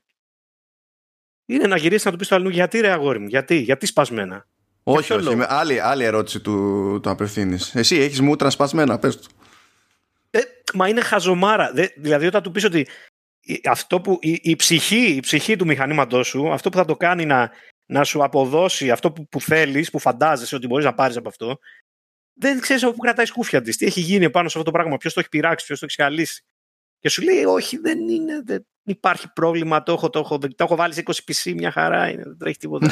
είναι 1.46 1.68
να 1.68 1.78
γυρίσεις 1.78 2.06
να 2.06 2.12
του 2.12 2.18
πεις 2.18 2.26
στο 2.26 2.36
αλλού 2.36 2.50
γιατί 2.50 2.80
ρε 2.80 2.92
αγόρι 2.92 3.20
μου, 3.20 3.28
γιατί, 3.28 3.56
γιατί 3.56 3.86
σπασμένα; 3.86 4.48
Όχι, 4.84 5.14
όχι. 5.14 5.36
Με 5.36 5.46
άλλη, 5.50 5.80
άλλη 5.80 6.04
ερώτηση 6.04 6.40
του 6.40 7.00
το 7.04 7.10
απευθύνεις. 7.10 7.76
Εσύ 7.76 7.96
έχεις 7.96 8.22
μούτρα 8.22 8.50
σπασμένα, 8.50 9.00
πες 9.00 9.18
του. 9.18 9.30
Ε, 10.30 10.40
μα 10.74 10.88
είναι 10.88 11.02
χαζομάρα. 11.02 11.72
δηλαδή, 11.98 12.26
όταν 12.26 12.44
του 12.44 12.52
πεις 12.52 12.64
ότι 12.64 12.88
αυτό 13.70 14.02
που, 14.02 14.18
η, 14.22 14.40
η, 14.42 14.56
ψυχή, 14.56 15.16
η 15.16 15.20
ψυχή 15.20 15.56
του 15.56 15.66
μηχανήματός 15.66 16.28
σου, 16.28 16.54
αυτό 16.54 16.70
που 16.70 16.78
θα 16.78 16.86
το 16.86 16.98
κάνει 16.98 17.26
να, 17.26 17.52
να 17.86 18.04
σου 18.04 18.24
αποδώσει 18.24 18.92
αυτό 18.92 19.12
που, 19.12 19.28
που 19.28 19.42
θέλεις, 19.42 19.90
που 19.90 20.00
φαντάζεσαι 20.00 20.56
ότι 20.56 20.68
μπορείς 20.68 20.86
να 20.86 20.94
πάρεις 20.94 21.18
από 21.18 21.28
αυτό, 21.28 21.60
δεν 22.34 22.60
ξέρεις 22.60 22.84
από 22.84 22.94
πού 22.94 23.00
κρατάει 23.00 23.26
σκούφια 23.26 23.62
της. 23.62 23.78
Τι 23.78 23.86
έχει 23.86 24.00
γίνει 24.00 24.30
πάνω 24.30 24.50
σε 24.50 24.58
αυτό 24.58 24.72
το 24.72 24.78
πράγμα, 24.78 24.98
ποιος 24.98 25.14
το 25.14 25.20
έχει 25.20 25.30
πειράξει, 25.30 25.66
ποιος 25.66 25.80
το 25.80 25.86
έχει 25.90 26.02
χαλίσει. 26.02 26.44
Και 27.00 27.10
σου 27.10 27.22
λέει, 27.22 27.44
Όχι, 27.44 27.78
δεν 27.78 28.08
είναι, 28.08 28.42
δεν 28.46 28.66
υπάρχει 28.84 29.34
πρόβλημα, 29.34 29.84
το 29.84 29.92
έχω, 29.92 30.10
το 30.10 30.20
έχω, 30.20 30.38
το 30.38 30.64
έχω 30.64 30.76
βάλει 30.76 30.94
σε 30.94 31.04
20 31.06 31.12
PC, 31.12 31.54
μια 31.54 31.72
χαρά 31.72 32.10
είναι, 32.10 32.24
δεν 32.24 32.38
τρέχει 32.38 32.58
τίποτα. 32.58 32.90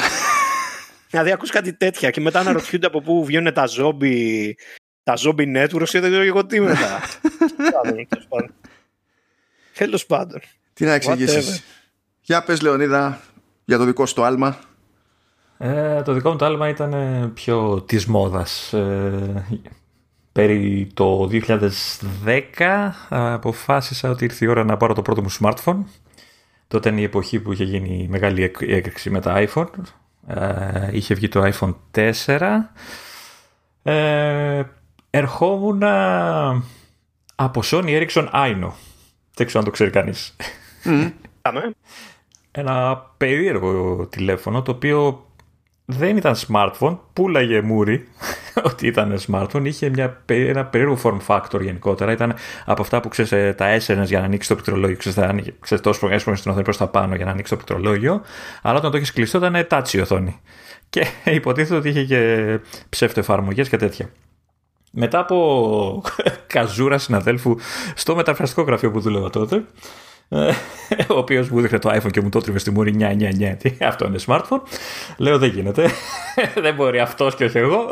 δηλαδή, 1.10 1.30
ακούς 1.30 1.50
κάτι 1.50 1.76
τέτοια 1.76 2.10
και 2.10 2.20
μετά 2.20 2.40
αναρωτιούνται 2.40 2.86
από 2.86 3.00
πού 3.00 3.24
βγαίνουν 3.24 3.52
τα 3.52 3.68
zombie, 3.78 4.52
τα 5.08 5.14
zombie 5.16 5.56
networks 5.56 5.88
και 5.88 6.00
δεν 6.00 6.10
ξέρω 6.10 6.22
εγώ 6.22 6.46
τι 6.46 6.60
μετά. 6.60 7.00
Τέλος 9.74 10.06
πάντων. 10.06 10.40
Τι 10.74 10.84
να 10.84 10.92
εξηγήσεις. 10.92 11.62
Για 12.20 12.42
πες 12.42 12.60
Λεωνίδα 12.60 13.20
για 13.64 13.78
το 13.78 13.84
δικό 13.84 14.06
σου 14.06 14.14
το 14.14 14.24
άλμα. 14.24 14.58
Ε, 15.58 16.02
το 16.02 16.12
δικό 16.12 16.30
μου 16.30 16.36
το 16.36 16.44
άλμα 16.44 16.68
ήταν 16.68 16.92
ε, 16.92 17.30
πιο 17.34 17.82
της 17.82 18.06
μόδας. 18.06 18.72
Ε, 18.72 19.46
περί 20.32 20.90
το 20.94 21.28
2010 21.32 22.90
αποφάσισα 23.08 24.10
ότι 24.10 24.24
ήρθε 24.24 24.44
η 24.44 24.48
ώρα 24.48 24.64
να 24.64 24.76
πάρω 24.76 24.94
το 24.94 25.02
πρώτο 25.02 25.22
μου 25.22 25.32
smartphone. 25.40 25.82
Τότε 26.68 26.88
είναι 26.88 27.00
η 27.00 27.04
εποχή 27.04 27.40
που 27.40 27.52
είχε 27.52 27.64
γίνει 27.64 28.02
η 28.02 28.08
μεγάλη 28.08 28.52
έκρηξη 28.58 29.10
με 29.10 29.20
τα 29.20 29.46
iPhone. 29.48 29.70
Ε, 30.26 30.88
είχε 30.92 31.14
βγει 31.14 31.28
το 31.28 31.52
iPhone 31.52 31.74
4. 32.26 32.48
Ε, 33.82 34.62
ερχόμουν 35.18 35.82
από 37.34 37.60
Sony 37.64 38.06
Ericsson 38.06 38.28
Aino. 38.32 38.70
Δεν 39.34 39.46
ξέρω 39.46 39.58
αν 39.58 39.64
το 39.64 39.70
ξέρει 39.70 39.90
κανείς. 39.90 40.36
Mm. 40.84 41.10
Ένα 42.50 43.06
περίεργο 43.16 44.06
τηλέφωνο 44.10 44.62
το 44.62 44.70
οποίο 44.70 45.26
δεν 45.84 46.16
ήταν 46.16 46.34
smartphone, 46.48 46.98
πουλάγε 47.12 47.62
μούρι 47.62 48.08
ότι 48.70 48.86
ήταν 48.86 49.18
smartphone, 49.26 49.64
είχε 49.64 49.88
μια, 49.88 50.22
ένα 50.26 50.64
περίεργο 50.64 50.98
form 51.02 51.18
factor 51.26 51.60
γενικότερα. 51.60 52.12
Ήταν 52.12 52.34
από 52.64 52.82
αυτά 52.82 53.00
που 53.00 53.08
ξέρεις 53.08 53.32
ε, 53.32 53.54
τα 53.56 53.66
έσαιρνε 53.66 54.04
για 54.04 54.18
να 54.18 54.24
ανοίξει 54.24 54.48
το 54.48 54.54
πληκτρολόγιο. 54.54 54.96
Ξέρεις, 54.96 55.52
ξέρεις, 55.60 55.82
το 55.82 55.90
έσπρωγες 55.90 56.38
στην 56.38 56.50
οθόνη 56.50 56.64
προς 56.64 56.76
τα 56.76 56.88
πάνω 56.88 57.14
για 57.14 57.24
να 57.24 57.30
ανοίξει 57.30 57.56
το 57.56 57.56
πληκτρολόγιο. 57.56 58.22
Αλλά 58.62 58.78
όταν 58.78 58.90
το 58.90 58.96
έχεις 58.96 59.12
κλειστό 59.12 59.38
ήταν 59.38 59.66
touch 59.70 59.92
η 59.92 60.00
οθόνη. 60.00 60.40
Και 60.90 61.06
υποτίθεται 61.38 61.76
ότι 61.76 61.88
είχε 61.88 62.04
και 62.04 62.58
ψεύτο 62.88 63.20
εφαρμογές 63.20 63.68
και 63.68 63.76
τέτοια. 63.76 64.10
Μετά 64.90 65.18
από 65.18 66.02
καζούρα 66.52 66.98
συναδέλφου 66.98 67.56
στο 67.94 68.14
μεταφραστικό 68.14 68.62
γραφείο 68.62 68.90
που 68.90 69.00
δούλευα 69.00 69.30
τότε, 69.30 69.64
ε, 70.28 70.50
ο 71.14 71.18
οποίος 71.18 71.48
μου 71.48 71.60
δείχνε 71.60 71.78
το 71.78 71.90
iPhone 71.90 72.10
και 72.10 72.20
μου 72.20 72.28
το 72.28 72.40
τρίβε 72.40 72.58
στη 72.58 72.70
μούρη 72.70 72.96
999. 72.98 73.70
Αυτό 73.80 74.06
είναι 74.06 74.18
smartphone. 74.26 74.60
Λέω 75.16 75.38
δεν 75.38 75.50
γίνεται. 75.50 75.90
δεν 76.64 76.74
μπορεί 76.74 77.00
αυτός 77.00 77.34
και 77.34 77.44
όχι 77.44 77.58
εγώ. 77.58 77.88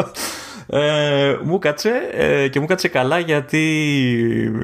Ε, 0.68 1.38
μου 1.42 1.58
κάτσε 1.58 1.92
ε, 2.12 2.48
και 2.48 2.60
μου 2.60 2.66
κάτσε 2.66 2.88
καλά 2.88 3.18
γιατί 3.18 3.62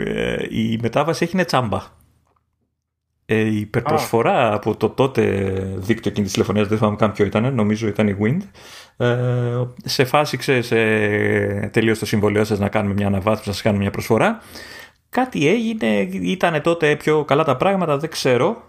ε, 0.06 0.36
η 0.50 0.78
μετάβαση 0.82 1.24
έχει 1.24 1.44
τσάμπα. 1.44 1.82
Ε, 3.26 3.36
η 3.36 3.56
υπερπροσφορά 3.56 4.54
από 4.54 4.76
το 4.76 4.88
τότε 4.88 5.22
δίκτυο 5.76 6.10
κινητή 6.10 6.32
τηλεφωνίας, 6.32 6.68
δεν 6.68 6.78
θυμάμαι 6.78 6.96
καν 6.96 7.12
ποιο 7.12 7.24
ήταν, 7.24 7.54
νομίζω 7.54 7.88
ήταν 7.88 8.08
η 8.08 8.16
Wind. 8.20 8.40
Ε, 8.96 9.64
σε 9.84 10.04
φάση, 10.04 10.36
ξέρεις, 10.36 10.70
ε, 10.70 11.70
τελείω 11.72 11.98
το 11.98 12.06
συμβολίο 12.06 12.44
σας 12.44 12.58
να 12.58 12.68
κάνουμε 12.68 12.94
μια 12.94 13.06
αναβάθμιση, 13.06 13.48
να 13.48 13.52
σας 13.52 13.62
κάνουμε 13.62 13.82
μια 13.82 13.92
προσφορά. 13.92 14.42
Κάτι 15.10 15.48
έγινε, 15.48 16.00
ήταν 16.10 16.62
τότε 16.62 16.96
πιο 16.96 17.24
καλά 17.24 17.44
τα 17.44 17.56
πράγματα, 17.56 17.96
δεν 17.96 18.10
ξέρω. 18.10 18.62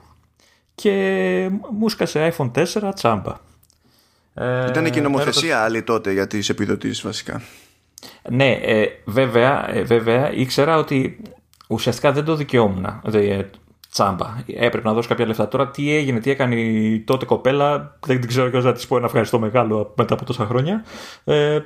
Και 0.75 1.49
μου 1.71 1.89
σκάσε 1.89 2.33
iPhone 2.37 2.51
4 2.51 2.93
τσάμπα. 2.93 3.35
Ε, 4.33 4.67
ήταν 4.69 4.91
και 4.91 4.99
η 4.99 5.01
νομοθεσία 5.01 5.63
άλλη 5.63 5.83
τότε 5.83 6.11
για 6.11 6.27
τις 6.27 6.49
επιδοτήσεις 6.49 7.01
βασικά. 7.01 7.41
Ναι, 8.29 8.51
ε, 8.51 8.85
βέβαια, 9.05 9.69
ε, 9.69 9.83
βέβαια 9.83 10.31
ήξερα 10.33 10.77
ότι 10.77 11.21
ουσιαστικά 11.67 12.11
δεν 12.11 12.23
το 12.23 12.35
δικαιόμουν. 12.35 12.99
Δηλαδή, 13.03 13.49
τσάμπα. 13.93 14.43
Έπρεπε 14.45 14.87
να 14.87 14.93
δώσω 14.93 15.07
κάποια 15.07 15.25
λεφτά. 15.25 15.47
Τώρα 15.47 15.67
τι 15.67 15.95
έγινε, 15.95 16.19
τι 16.19 16.31
έκανε 16.31 16.55
η 16.55 16.99
τότε 16.99 17.25
κοπέλα, 17.25 17.97
δεν 18.05 18.27
ξέρω 18.27 18.49
ποιο 18.49 18.59
να 18.59 18.73
της 18.73 18.87
πω 18.87 18.97
ένα 18.97 19.05
ευχαριστώ 19.05 19.39
μεγάλο 19.39 19.93
μετά 19.97 20.13
από 20.13 20.25
τόσα 20.25 20.45
χρόνια. 20.45 20.83
Ε, 21.23 21.59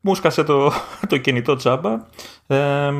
μου 0.00 0.14
σκάσε 0.14 0.44
το, 0.44 0.72
το 1.08 1.16
κινητό 1.16 1.56
τσάμπα. 1.56 2.06
Ε, 2.46 2.90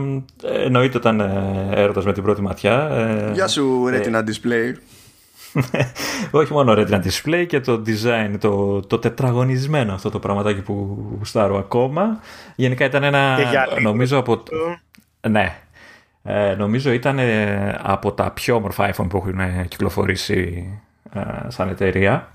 εννοείται 0.42 0.98
ήταν 0.98 1.20
ε, 1.20 1.68
έρωτας 1.70 2.04
με 2.04 2.12
την 2.12 2.22
πρώτη 2.22 2.42
ματιά. 2.42 2.88
Ε, 2.90 3.32
Γεια 3.32 3.48
σου 3.48 3.88
ε, 3.92 4.00
Retina 4.00 4.18
Display. 4.18 4.74
Όχι 6.40 6.52
μόνο 6.52 6.74
Retina 6.76 7.00
Display 7.02 7.44
και 7.48 7.60
το 7.60 7.82
design, 7.86 8.36
το, 8.40 8.80
το 8.80 8.98
τετραγωνισμένο 8.98 9.92
αυτό 9.94 10.10
το 10.10 10.18
πραγματάκι 10.18 10.60
που 10.60 11.06
γουστάρω 11.18 11.58
ακόμα. 11.58 12.20
Γενικά 12.56 12.84
ήταν 12.84 13.02
ένα, 13.02 13.38
νομίζω 13.82 14.18
από... 14.18 14.42
Ναι, 15.28 15.56
ε, 16.22 16.54
νομίζω 16.54 16.92
ήταν 16.92 17.18
από 17.82 18.12
τα 18.12 18.30
πιο 18.30 18.54
όμορφα 18.54 18.94
iPhone 18.94 19.06
που 19.08 19.16
έχουν 19.16 19.68
κυκλοφορήσει 19.68 20.68
σαν 21.48 21.68
εταιρεία. 21.68 22.32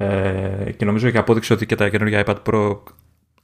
Ε, 0.00 0.72
και 0.76 0.84
νομίζω 0.84 1.10
και 1.10 1.18
απόδειξε 1.18 1.52
ότι 1.52 1.66
και 1.66 1.74
τα 1.74 1.88
καινούργια 1.88 2.24
iPad 2.26 2.36
Pro 2.50 2.78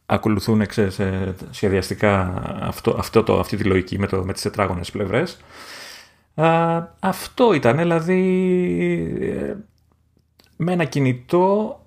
ακολουθούν 0.07 0.67
ξέρεις, 0.67 0.99
ε, 0.99 1.35
σχεδιαστικά 1.51 2.43
αυτό, 2.61 2.97
αυτό 2.99 3.23
το, 3.23 3.39
αυτή 3.39 3.57
τη 3.57 3.65
λογική 3.65 3.99
με, 3.99 4.07
το, 4.07 4.25
με 4.25 4.33
τις 4.33 4.43
τετράγωνες 4.43 4.91
πλευρές. 4.91 5.41
αυτό 7.01 7.53
ήταν, 7.55 7.77
δηλαδή 7.77 8.23
ε, 9.21 9.55
με 10.57 10.73
ένα 10.73 10.85
κινητό 10.85 11.79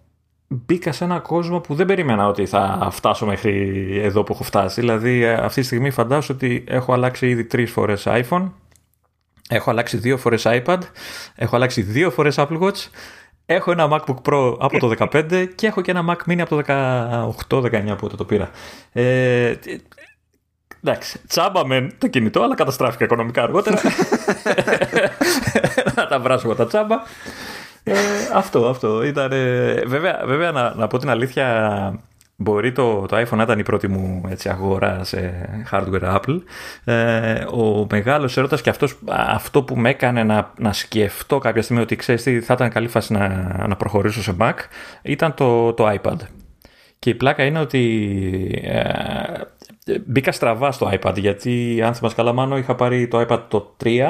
μπήκα 0.48 0.92
σε 0.92 1.04
ένα 1.04 1.20
κόσμο 1.20 1.60
που 1.60 1.76
δεν 1.76 1.86
περίμενα 1.86 2.28
ότι 2.28 2.46
θα 2.46 2.88
φτάσω 2.92 3.26
μέχρι 3.26 4.00
εδώ 4.04 4.24
που 4.24 4.34
έχω 4.34 4.44
φτάσει. 4.44 4.80
Δηλαδή 4.80 5.24
ε, 5.24 5.34
αυτή 5.34 5.60
τη 5.60 5.66
στιγμή 5.66 5.90
φαντάζομαι 5.90 6.40
ότι 6.42 6.64
έχω 6.68 6.94
αλλάξει 6.94 7.28
ήδη 7.30 7.46
τρεις 7.46 7.72
φορές 7.72 8.04
iPhone, 8.08 8.52
έχω 9.50 9.70
αλλάξει 9.70 9.98
δύο 9.98 10.18
φορές 10.18 10.44
iPad, 10.46 10.80
έχω 11.36 11.56
αλλάξει 11.56 11.82
δύο 11.82 12.12
φορές 12.12 12.36
Apple 12.38 12.60
Watch 12.60 12.88
Έχω 13.50 13.72
ένα 13.72 13.88
MacBook 13.92 14.22
Pro 14.30 14.56
από 14.60 14.80
το 14.80 14.94
15 14.98 15.48
και 15.56 15.68
έχω 15.68 15.82
και 15.82 15.92
ένα 15.92 16.06
Mac 16.10 16.32
Mini 16.32 16.40
από 16.40 16.56
το 16.56 16.64
18-19 17.50 17.96
που 17.98 18.08
το 18.08 18.26
πήρα. 18.26 18.50
Ε, 18.92 19.54
εντάξει, 20.84 21.20
τσάμπα 21.28 21.66
με 21.66 21.92
το 21.98 22.08
κινητό, 22.08 22.42
αλλά 22.42 22.56
καταστράφηκα 22.56 23.06
οικονομικά 23.06 23.44
αργότερα. 23.44 23.82
να 25.96 26.08
τα 26.08 26.20
βράσω 26.20 26.56
τα 26.56 26.68
τσάμπα. 26.68 26.96
Ε, 27.88 27.94
αυτό, 28.34 28.68
αυτό. 28.68 29.04
Ήταν, 29.04 29.30
βέβαια, 29.86 30.22
βέβαια 30.26 30.52
να, 30.52 30.76
να 30.76 30.88
πω 30.88 30.98
την 30.98 31.10
αλήθεια, 31.10 32.00
Μπορεί 32.40 32.72
το, 32.72 33.06
το 33.06 33.18
iPhone 33.18 33.36
να 33.36 33.44
ήταν 33.44 33.60
η 33.60 33.64
πρώτη 33.64 33.88
μου 33.88 34.24
έτσι, 34.30 34.50
αγορά 34.50 35.04
σε 35.04 35.50
hardware 35.72 36.18
Apple. 36.18 36.42
Ε, 36.84 37.46
ο 37.52 37.88
μεγάλος 37.90 38.38
έρωτας 38.38 38.62
και 38.62 38.70
αυτός, 38.70 38.98
αυτό 39.08 39.64
που 39.64 39.76
με 39.76 39.90
έκανε 39.90 40.24
να, 40.24 40.54
να 40.58 40.74
σκεφτώ 40.74 41.38
κάποια 41.38 41.62
στιγμή 41.62 41.82
ότι 41.82 41.96
ξέρεις 41.96 42.24
τι 42.24 42.42
θα 42.42 42.54
ήταν 42.54 42.70
καλή 42.70 42.88
φάση 42.88 43.14
να, 43.14 43.28
να 43.68 43.76
προχωρήσω 43.76 44.22
σε 44.22 44.36
Mac 44.40 44.54
ήταν 45.02 45.34
το, 45.34 45.74
το 45.74 45.90
iPad. 45.90 46.18
Και 47.00 47.10
η 47.10 47.16
πλάκα 47.16 47.44
είναι 47.44 47.60
ότι 47.60 48.62
ε, 48.64 50.00
μπήκα 50.06 50.32
στραβά 50.32 50.72
στο 50.72 50.92
iPad 50.94 51.18
γιατί 51.18 51.82
αν 51.86 51.94
θυμάσαι 51.94 52.16
καλά 52.16 52.34
μάνο 52.34 52.58
είχα 52.58 52.76
πάρει 52.76 53.08
το 53.08 53.26
iPad 53.28 53.42
το 53.48 53.76
3 53.84 54.02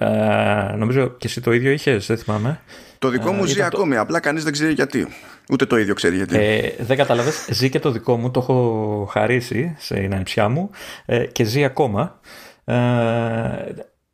ε, 0.00 0.76
νομίζω 0.76 1.08
και 1.08 1.26
εσύ 1.26 1.40
το 1.40 1.52
ίδιο 1.52 1.70
είχες, 1.70 2.06
δεν 2.06 2.18
θυμάμαι. 2.18 2.60
Το 2.98 3.08
δικό 3.08 3.32
μου 3.32 3.44
ε, 3.44 3.46
ζει 3.46 3.62
ακόμη, 3.62 3.96
απλά 3.96 4.20
κανείς 4.20 4.44
δεν 4.44 4.52
ξέρει 4.52 4.72
γιατί. 4.72 5.06
Ούτε 5.50 5.66
το 5.66 5.78
ίδιο 5.78 5.94
ξέρει 5.94 6.16
γιατί. 6.16 6.36
Ε, 6.36 6.74
δεν 6.78 6.96
κατάλαβες, 6.96 7.48
ζει 7.50 7.70
και 7.70 7.78
το 7.78 7.90
δικό 7.90 8.16
μου, 8.16 8.30
το 8.30 8.40
έχω 8.40 9.08
χαρίσει 9.10 9.76
σε 9.78 9.94
ενανιψιά 9.94 10.48
μου 10.48 10.70
ε, 11.06 11.26
και 11.26 11.44
ζει 11.44 11.64
ακόμα. 11.64 12.20
Ε, 12.64 12.74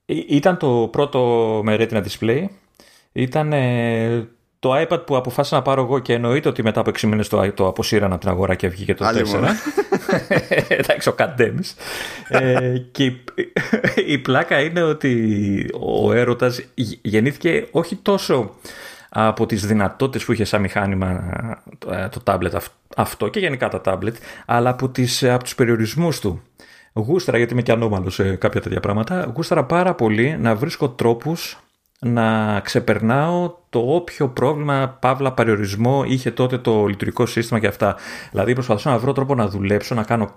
ήταν 0.07 0.57
το 0.57 0.89
πρώτο 0.93 1.20
με 1.64 1.76
Retina 1.78 2.03
Display. 2.03 2.45
Ήταν 3.12 3.53
ε, 3.53 4.28
το 4.59 4.80
iPad 4.80 5.07
που 5.07 5.16
αποφάσισα 5.16 5.57
να 5.57 5.62
πάρω 5.62 5.82
εγώ 5.82 5.98
και 5.98 6.12
εννοείται 6.12 6.48
ότι 6.48 6.62
μετά 6.62 6.80
από 6.80 6.90
6 6.90 7.00
μήνες 7.00 7.28
το, 7.28 7.52
το 7.52 7.66
αποσύραν 7.66 8.12
από 8.12 8.20
την 8.20 8.28
αγορά 8.30 8.54
και 8.54 8.68
βγήκε 8.68 8.94
το 8.94 9.07
4. 9.07 9.12
Εντάξει, 10.68 11.09
ο 11.09 11.12
Καντέμις. 11.12 11.74
ε, 12.28 12.78
και 12.90 13.04
η, 13.04 13.22
η 14.07 14.18
πλάκα 14.18 14.61
είναι 14.61 14.82
ότι 14.82 15.66
ο 15.80 16.12
έρωτας 16.12 16.64
γεννήθηκε 17.02 17.66
όχι 17.70 17.96
τόσο 17.96 18.54
από 19.09 19.46
τις 19.46 19.66
δυνατότητες 19.66 20.24
που 20.24 20.32
είχε 20.32 20.44
σαν 20.44 20.61
μηχάνημα 20.61 21.30
ε, 21.90 22.09
το 22.09 22.20
tablet 22.24 22.61
αυτό 22.96 23.28
και 23.28 23.40
γενικά 23.40 23.68
τα 23.68 23.80
tablet, 23.84 24.14
αλλά 24.46 24.70
από, 24.70 24.88
τις, 24.88 25.24
από 25.24 25.44
τους 25.44 25.54
περιορισμούς 25.54 26.20
του. 26.20 26.42
Γούσταρα, 26.92 27.36
γιατί 27.36 27.52
είμαι 27.52 27.62
και 27.62 27.72
ανώμαλος 27.72 28.14
σε 28.14 28.36
κάποια 28.36 28.61
τέτοια 28.61 28.80
πράγματα, 28.80 29.32
γούσταρα 29.36 29.64
πάρα 29.64 29.94
πολύ 29.94 30.36
να 30.38 30.54
βρίσκω 30.54 30.88
τρόπους 30.88 31.59
να 32.01 32.61
ξεπερνάω 32.61 33.55
το 33.68 33.78
όποιο 33.78 34.28
πρόβλημα, 34.28 34.97
παύλα, 35.01 35.32
περιορισμό 35.32 36.05
είχε 36.07 36.30
τότε 36.30 36.59
το 36.59 36.86
λειτουργικό 36.86 37.26
σύστημα 37.26 37.61
και 37.61 37.66
αυτά. 37.66 37.97
Δηλαδή 38.30 38.53
προσπαθούσα 38.53 38.90
να 38.90 38.99
βρω 38.99 39.12
τρόπο 39.12 39.34
να 39.34 39.49
δουλέψω, 39.49 39.94
να 39.94 40.03
κάνω 40.03 40.30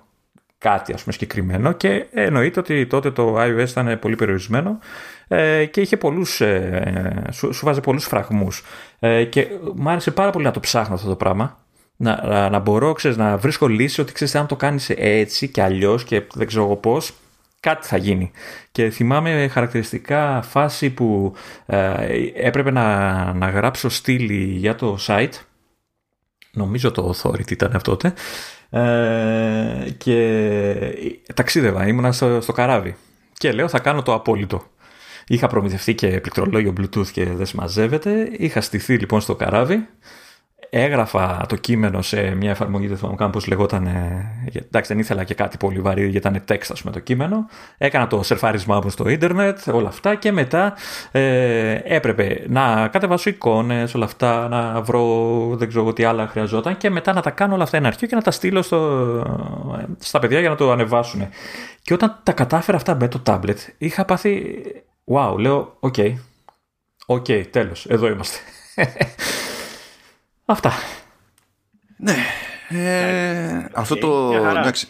κάτι 0.58 0.94
ας 0.94 1.02
πούμε 1.02 1.14
συγκεκριμένο 1.14 1.72
και 1.72 2.06
εννοείται 2.12 2.60
ότι 2.60 2.88
τότε 2.88 3.12
το 3.12 3.36
iOS 3.38 3.70
ήταν 3.70 4.00
πολύ 4.00 4.16
περιορισμένο 4.16 4.80
ε, 5.28 5.66
και 5.66 5.82
είχε 5.82 5.98
πολλούς, 5.98 6.42
ε, 6.42 7.24
σου, 7.32 7.54
σου 7.54 7.66
βάζει 7.66 7.82
πολλούς 7.82 8.06
φραγμούς 8.06 8.64
ε, 9.00 9.24
και 9.24 9.48
μου 9.76 9.90
άρεσε 9.90 10.12
πάρα 10.12 10.30
πολύ 10.30 10.46
να 10.46 10.52
το 10.52 10.60
ψάχνω 10.60 10.96
αυτό 10.96 11.08
το 11.08 11.16
πράγμα 11.16 11.58
να, 11.96 12.28
να, 12.28 12.50
να 12.50 12.60
μπορώ 12.60 12.94
ξέρεις, 12.94 13.18
να 13.18 13.38
βρίσκω 13.38 13.68
λύση 13.68 14.02
ότι 14.02 14.14
ξέρεις 14.14 14.36
αν 14.36 14.48
το 14.48 14.56
κάνεις 14.56 14.90
έτσι 14.90 15.48
και 15.48 15.62
αλλιώς 15.62 16.04
και 16.04 16.24
δεν 16.34 16.48
ξέρω 16.48 16.64
εγώ 16.64 16.76
πώς 16.76 17.14
κάτι 17.60 17.88
θα 17.88 17.98
γίνει. 17.98 18.32
Και 18.72 18.90
θυμάμαι 18.90 19.48
χαρακτηριστικά 19.48 20.42
φάση 20.42 20.90
που 20.90 21.34
ε, 21.66 21.94
έπρεπε 22.34 22.72
να, 22.72 23.34
να 23.34 23.50
γράψω 23.50 23.90
στήλη 23.90 24.44
για 24.44 24.76
το 24.76 24.98
site. 25.08 25.34
Νομίζω 26.52 26.92
το 26.92 27.16
Authority 27.16 27.52
ήταν 27.52 27.76
αυτό 27.76 27.96
τότε. 27.96 28.14
Ε, 28.70 29.90
και 29.98 30.76
ταξίδευα, 31.34 31.88
ήμουνα 31.88 32.12
στο, 32.12 32.42
στο 32.42 32.52
καράβι. 32.52 32.96
Και 33.34 33.52
λέω 33.52 33.68
θα 33.68 33.80
κάνω 33.80 34.02
το 34.02 34.14
απόλυτο. 34.14 34.64
Είχα 35.28 35.48
προμηθευτεί 35.48 35.96
και 35.96 36.08
πληκτρολόγιο 36.08 36.74
Bluetooth 36.78 37.08
και 37.08 37.26
δεν 37.26 37.46
συμμαζεύεται. 37.46 38.30
Είχα 38.38 38.62
στηθεί 38.62 38.98
λοιπόν 38.98 39.22
στο 39.22 39.36
καράβι 39.36 39.88
έγραφα 40.70 41.46
το 41.48 41.56
κείμενο 41.56 42.02
σε 42.02 42.36
μια 42.36 42.50
εφαρμογή, 42.50 42.88
δεν 42.88 42.98
θυμάμαι 42.98 43.16
καν 43.16 43.30
πώς 43.30 43.48
λεγόταν, 43.48 43.88
εντάξει 44.54 44.94
δεν 44.94 45.00
ήθελα 45.00 45.24
και 45.24 45.34
κάτι 45.34 45.58
πολύ 45.58 45.80
βαρύ 45.80 46.02
γιατί 46.02 46.28
ήταν 46.28 46.44
text 46.48 46.68
ας 46.72 46.82
πούμε 46.82 46.94
το 46.94 47.00
κείμενο, 47.00 47.46
έκανα 47.78 48.08
το 48.08 48.24
σερφάρισμά 48.24 48.80
μου 48.84 48.90
στο 48.90 49.10
ίντερνετ, 49.10 49.68
όλα 49.68 49.88
αυτά 49.88 50.16
και 50.16 50.32
μετά 50.32 50.74
ε, 51.12 51.80
έπρεπε 51.84 52.46
να 52.48 52.88
κατεβάσω 52.88 53.30
εικόνες, 53.30 53.96
όλα 53.96 54.06
αυτά, 54.06 54.48
να 54.48 54.82
βρω 54.82 55.06
δεν 55.56 55.68
ξέρω 55.68 55.94
τι 55.94 56.04
άλλα 56.04 56.28
χρειαζόταν 56.28 56.78
και 56.78 56.90
μετά 56.90 57.14
να 57.14 57.22
τα 57.22 57.30
κάνω 57.30 57.54
όλα 57.54 57.64
αυτά 57.64 57.78
ένα 57.78 57.88
αρχείο 57.88 58.08
και 58.08 58.16
να 58.16 58.22
τα 58.22 58.32
στείλω 58.32 58.62
στο, 58.62 58.78
στα 60.00 60.20
παιδιά 60.20 60.40
για 60.40 60.50
να 60.50 60.56
το 60.56 60.72
ανεβάσουν. 60.72 61.28
Και 61.82 61.94
όταν 61.94 62.20
τα 62.24 62.32
κατάφερα 62.32 62.78
αυτά 62.78 62.96
με 62.96 63.08
το 63.08 63.22
tablet, 63.26 63.58
είχα 63.78 64.06
πάθει, 64.06 64.62
wow, 65.14 65.36
λέω, 65.38 65.78
OK, 65.80 65.94
okay, 65.98 66.14
OK, 67.06 67.26
okay, 67.28 67.44
τέλος, 67.52 67.86
εδώ 67.86 68.08
είμαστε. 68.08 68.38
Αυτά. 70.52 70.72
Ναι. 71.98 72.16
Ε, 72.70 73.66
αυτό, 73.74 73.96
το, 73.98 74.34
εντάξει, 74.58 74.88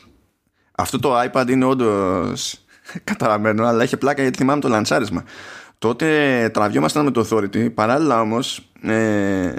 αυτό 0.71 0.99
το 0.99 1.21
iPad 1.21 1.45
είναι 1.49 1.65
όντως 1.65 2.59
καταραμένο, 3.03 3.65
αλλά 3.65 3.83
έχει 3.83 3.97
πλάκα 3.97 4.21
γιατί 4.21 4.37
θυμάμαι 4.37 4.61
το 4.61 4.67
λανσάρισμα. 4.67 5.23
Τότε 5.77 6.49
τραβιόμασταν 6.53 7.03
με 7.03 7.11
το 7.11 7.27
Authority, 7.29 7.73
παράλληλα 7.73 8.21
όμως 8.21 8.71
ε, 8.81 9.51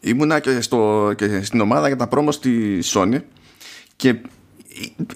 ήμουνα 0.00 0.40
και, 0.40 0.60
στο, 0.60 1.12
και 1.16 1.42
στην 1.42 1.60
ομάδα 1.60 1.86
για 1.86 1.96
τα 1.96 2.06
πρόμος 2.06 2.34
στη 2.34 2.82
Sony 2.84 3.20
και 3.96 4.16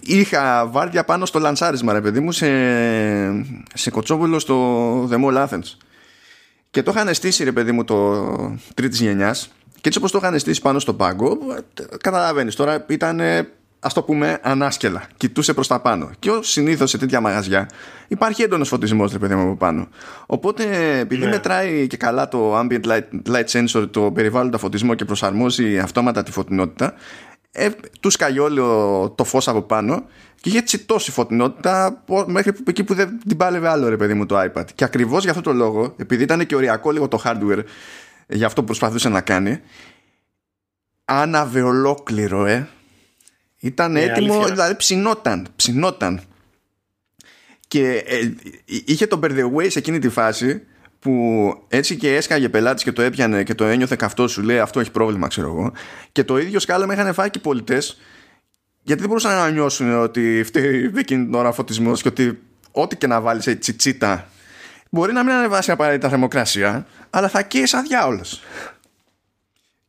είχα 0.02 0.66
βάρδια 0.66 1.04
πάνω 1.04 1.26
στο 1.26 1.38
λανσάρισμα 1.38 1.92
ρε 1.92 2.00
παιδί 2.00 2.20
μου 2.20 2.32
σε, 2.32 2.46
σε 3.74 3.90
κοτσόβουλο 3.90 4.38
στο 4.38 5.08
The 5.10 5.24
Mall 5.24 5.46
Athens 5.46 5.76
και 6.70 6.82
το 6.82 6.92
είχαν 6.94 7.14
στήσει 7.14 7.44
ρε 7.44 7.52
παιδί 7.52 7.72
μου 7.72 7.84
το 7.84 8.26
τρίτης 8.74 9.00
γενιάς 9.00 9.50
και 9.82 9.88
έτσι 9.88 9.98
όπως 9.98 10.10
το 10.10 10.18
είχαν 10.22 10.38
στήσει 10.38 10.60
πάνω 10.60 10.78
στον 10.78 10.96
πάγκο, 10.96 11.38
καταλαβαίνεις 12.00 12.54
τώρα 12.54 12.84
ήταν 12.88 13.20
ας 13.80 13.92
το 13.92 14.02
πούμε 14.02 14.38
ανάσκελα. 14.42 15.06
Κοιτούσε 15.16 15.54
προς 15.54 15.66
τα 15.66 15.80
πάνω. 15.80 16.10
Και 16.18 16.30
ως 16.30 16.50
συνήθως 16.50 16.90
σε 16.90 16.98
τέτοια 16.98 17.20
μαγαζιά 17.20 17.68
υπάρχει 18.08 18.42
έντονος 18.42 18.68
φωτισμός, 18.68 19.12
ρε 19.12 19.18
παιδί 19.18 19.34
μου 19.34 19.42
από 19.42 19.56
πάνω. 19.56 19.88
Οπότε 20.26 20.64
επειδή 20.98 21.24
ναι. 21.24 21.30
μετράει 21.30 21.86
και 21.86 21.96
καλά 21.96 22.28
το 22.28 22.58
ambient 22.58 22.84
light, 22.84 23.02
light 23.28 23.44
sensor, 23.46 23.88
το 23.90 24.12
περιβάλλοντα 24.12 24.58
φωτισμό 24.58 24.94
και 24.94 25.04
προσαρμόζει 25.04 25.78
αυτόματα 25.78 26.22
τη 26.22 26.32
φωτεινότητα, 26.32 26.94
ε, 27.52 27.68
του 28.00 28.10
σκαγεί 28.10 28.38
το 29.14 29.24
φως 29.24 29.48
από 29.48 29.62
πάνω 29.62 30.04
και 30.40 30.48
είχε 30.48 30.58
έτσι 30.58 30.78
τόση 30.78 31.10
φωτεινότητα 31.10 32.02
μέχρι 32.26 32.52
εκεί 32.66 32.84
που 32.84 32.94
δεν 32.94 33.20
την 33.28 33.36
πάλευε 33.36 33.68
άλλο 33.68 33.88
ρε 33.88 33.96
παιδί 33.96 34.14
μου 34.14 34.26
το 34.26 34.40
iPad. 34.40 34.64
Και 34.74 34.84
ακριβώς 34.84 35.22
για 35.22 35.30
αυτό 35.30 35.42
το 35.42 35.52
λόγο, 35.52 35.94
επειδή 35.96 36.22
ήταν 36.22 36.46
και 36.46 36.54
οριακό 36.54 36.90
λίγο 36.90 37.08
το 37.08 37.22
hardware 37.24 37.62
για 38.28 38.46
αυτό 38.46 38.60
που 38.60 38.66
προσπαθούσε 38.66 39.08
να 39.08 39.20
κάνει. 39.20 39.60
Άναβε 41.04 41.62
ολόκληρο 41.62 42.46
ε. 42.46 42.68
Ήταν 43.58 43.96
ε, 43.96 44.02
έτοιμο 44.02 44.32
αλήθεια. 44.32 44.52
δηλαδή 44.52 44.76
ψινόταν 44.76 45.48
ψινόταν. 45.56 46.20
Και 47.68 48.04
ε, 48.06 48.32
είχε 48.64 49.06
τον 49.06 49.20
way 49.56 49.66
σε 49.70 49.78
εκείνη 49.78 49.98
τη 49.98 50.08
φάση 50.08 50.62
που 51.02 51.54
έτσι 51.68 51.96
και 51.96 52.14
έσκαγε 52.14 52.48
πελάτης 52.48 52.82
και 52.82 52.92
το 52.92 53.02
έπιανε 53.02 53.42
και 53.42 53.54
το 53.54 53.64
ένιωθε 53.64 53.96
καυτό 53.96 54.28
σου 54.28 54.42
λέει 54.42 54.58
αυτό 54.58 54.80
έχει 54.80 54.90
πρόβλημα 54.90 55.28
ξέρω 55.28 55.46
εγώ 55.46 55.72
και 56.12 56.24
το 56.24 56.38
ίδιο 56.38 56.58
σκάλα 56.58 56.92
είχαν 56.92 57.14
φάει 57.14 57.30
και 57.30 57.38
οι 57.38 57.42
πολιτές 57.42 58.00
γιατί 58.82 59.00
δεν 59.00 59.08
μπορούσαν 59.08 59.36
να 59.36 59.50
νιώσουν 59.50 59.94
ότι 59.94 60.42
φταίει 60.44 60.92
εκείνη 60.96 61.24
την 61.24 61.34
ώρα 61.34 61.52
φωτισμός 61.52 62.02
και 62.02 62.08
ότι 62.08 62.38
ό,τι 62.70 62.96
και 62.96 63.06
να 63.06 63.20
βάλεις 63.20 63.46
έτσι 63.46 63.74
τσίτα 63.74 64.28
μπορεί 64.94 65.12
να 65.12 65.22
μην 65.24 65.32
ανεβάσει 65.32 65.70
απαραίτητα 65.70 66.08
θερμοκρασία, 66.08 66.86
αλλά 67.10 67.28
θα 67.28 67.42
καίει 67.42 67.66
σαν 67.66 67.82
διάολος. 67.82 68.42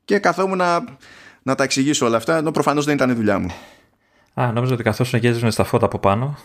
Και 0.05 0.19
καθόμουν 0.19 0.57
να, 0.57 0.83
να 1.43 1.55
τα 1.55 1.63
εξηγήσω 1.63 2.05
όλα 2.05 2.17
αυτά, 2.17 2.37
ενώ 2.37 2.51
προφανώς 2.51 2.85
δεν 2.85 2.95
ήταν 2.95 3.09
η 3.09 3.13
δουλειά 3.13 3.39
μου. 3.39 3.53
Α, 4.33 4.51
νόμιζα 4.51 4.73
ότι 4.73 4.83
καθώς 4.83 5.13
γέζεσαι 5.13 5.49
στα 5.49 5.63
φώτα 5.63 5.85
από 5.85 5.99
πάνω 5.99 6.37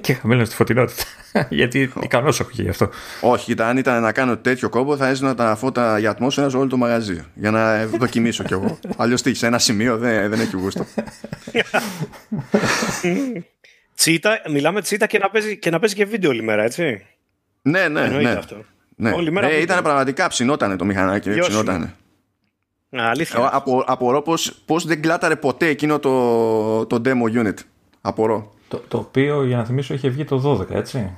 και 0.00 0.14
χαμήλωνε 0.14 0.44
στη 0.44 0.54
φωτεινότητα. 0.54 1.02
Γιατί 1.48 1.92
ικανός 2.02 2.40
έχω 2.40 2.50
γι' 2.52 2.68
αυτό. 2.68 2.90
Όχι, 3.20 3.44
κοίτα, 3.44 3.68
αν 3.68 3.76
ήταν 3.76 4.02
να 4.02 4.12
κάνω 4.12 4.36
τέτοιο 4.36 4.68
κόμπο, 4.68 4.96
θα 4.96 5.08
έζηνα 5.08 5.34
τα 5.34 5.56
φώτα 5.56 5.98
για 5.98 6.10
ατμόσφαιρα 6.10 6.50
σε 6.50 6.56
όλο 6.56 6.68
το 6.68 6.76
μαγαζί. 6.76 7.24
Για 7.34 7.50
να 7.50 7.86
δοκιμήσω 7.86 8.44
κι 8.44 8.52
εγώ. 8.52 8.78
Αλλιώς 8.96 9.22
τι, 9.22 9.34
σε 9.34 9.46
ένα 9.46 9.58
σημείο 9.58 9.98
δεν, 9.98 10.30
δεν 10.30 10.40
έχει 10.40 10.56
γούστο. 10.56 10.86
τσίτα, 13.94 14.40
μιλάμε 14.50 14.80
τσίτα 14.80 15.06
και 15.06 15.18
να, 15.18 15.30
παίζει, 15.30 15.58
και 15.58 15.70
να 15.70 15.78
παίζει 15.78 15.94
και 15.94 16.04
βίντεο 16.04 16.30
όλη 16.30 16.42
μέρα, 16.42 16.62
έτσι. 16.62 17.06
Ναι, 17.66 17.88
ναι, 17.88 18.06
ναι. 18.06 18.30
Αυτό. 18.30 18.56
ναι. 18.96 19.10
Όλη 19.10 19.30
μέρα 19.30 19.50
ε, 19.50 19.60
ήταν 19.60 19.82
πραγματικά 19.82 20.28
ψινότανε 20.28 20.76
το 20.76 20.84
μηχανάκι. 20.84 21.30
Ψινότανε. 21.30 21.94
Αλήθεια. 22.90 23.50
Απο, 23.52 23.84
απορώ 23.86 24.22
πώς, 24.22 24.62
πώς 24.66 24.84
δεν 24.84 25.02
κλάταρε 25.02 25.36
ποτέ 25.36 25.66
εκείνο 25.66 25.98
το, 25.98 26.86
το 26.86 27.00
demo 27.04 27.44
unit. 27.44 27.54
Απορώ. 28.00 28.52
Το, 28.68 28.82
το 28.88 28.98
οποίο, 28.98 29.44
για 29.44 29.56
να 29.56 29.64
θυμίσω, 29.64 29.94
είχε 29.94 30.08
βγει 30.08 30.24
το 30.24 30.58
12, 30.60 30.70
έτσι. 30.70 31.16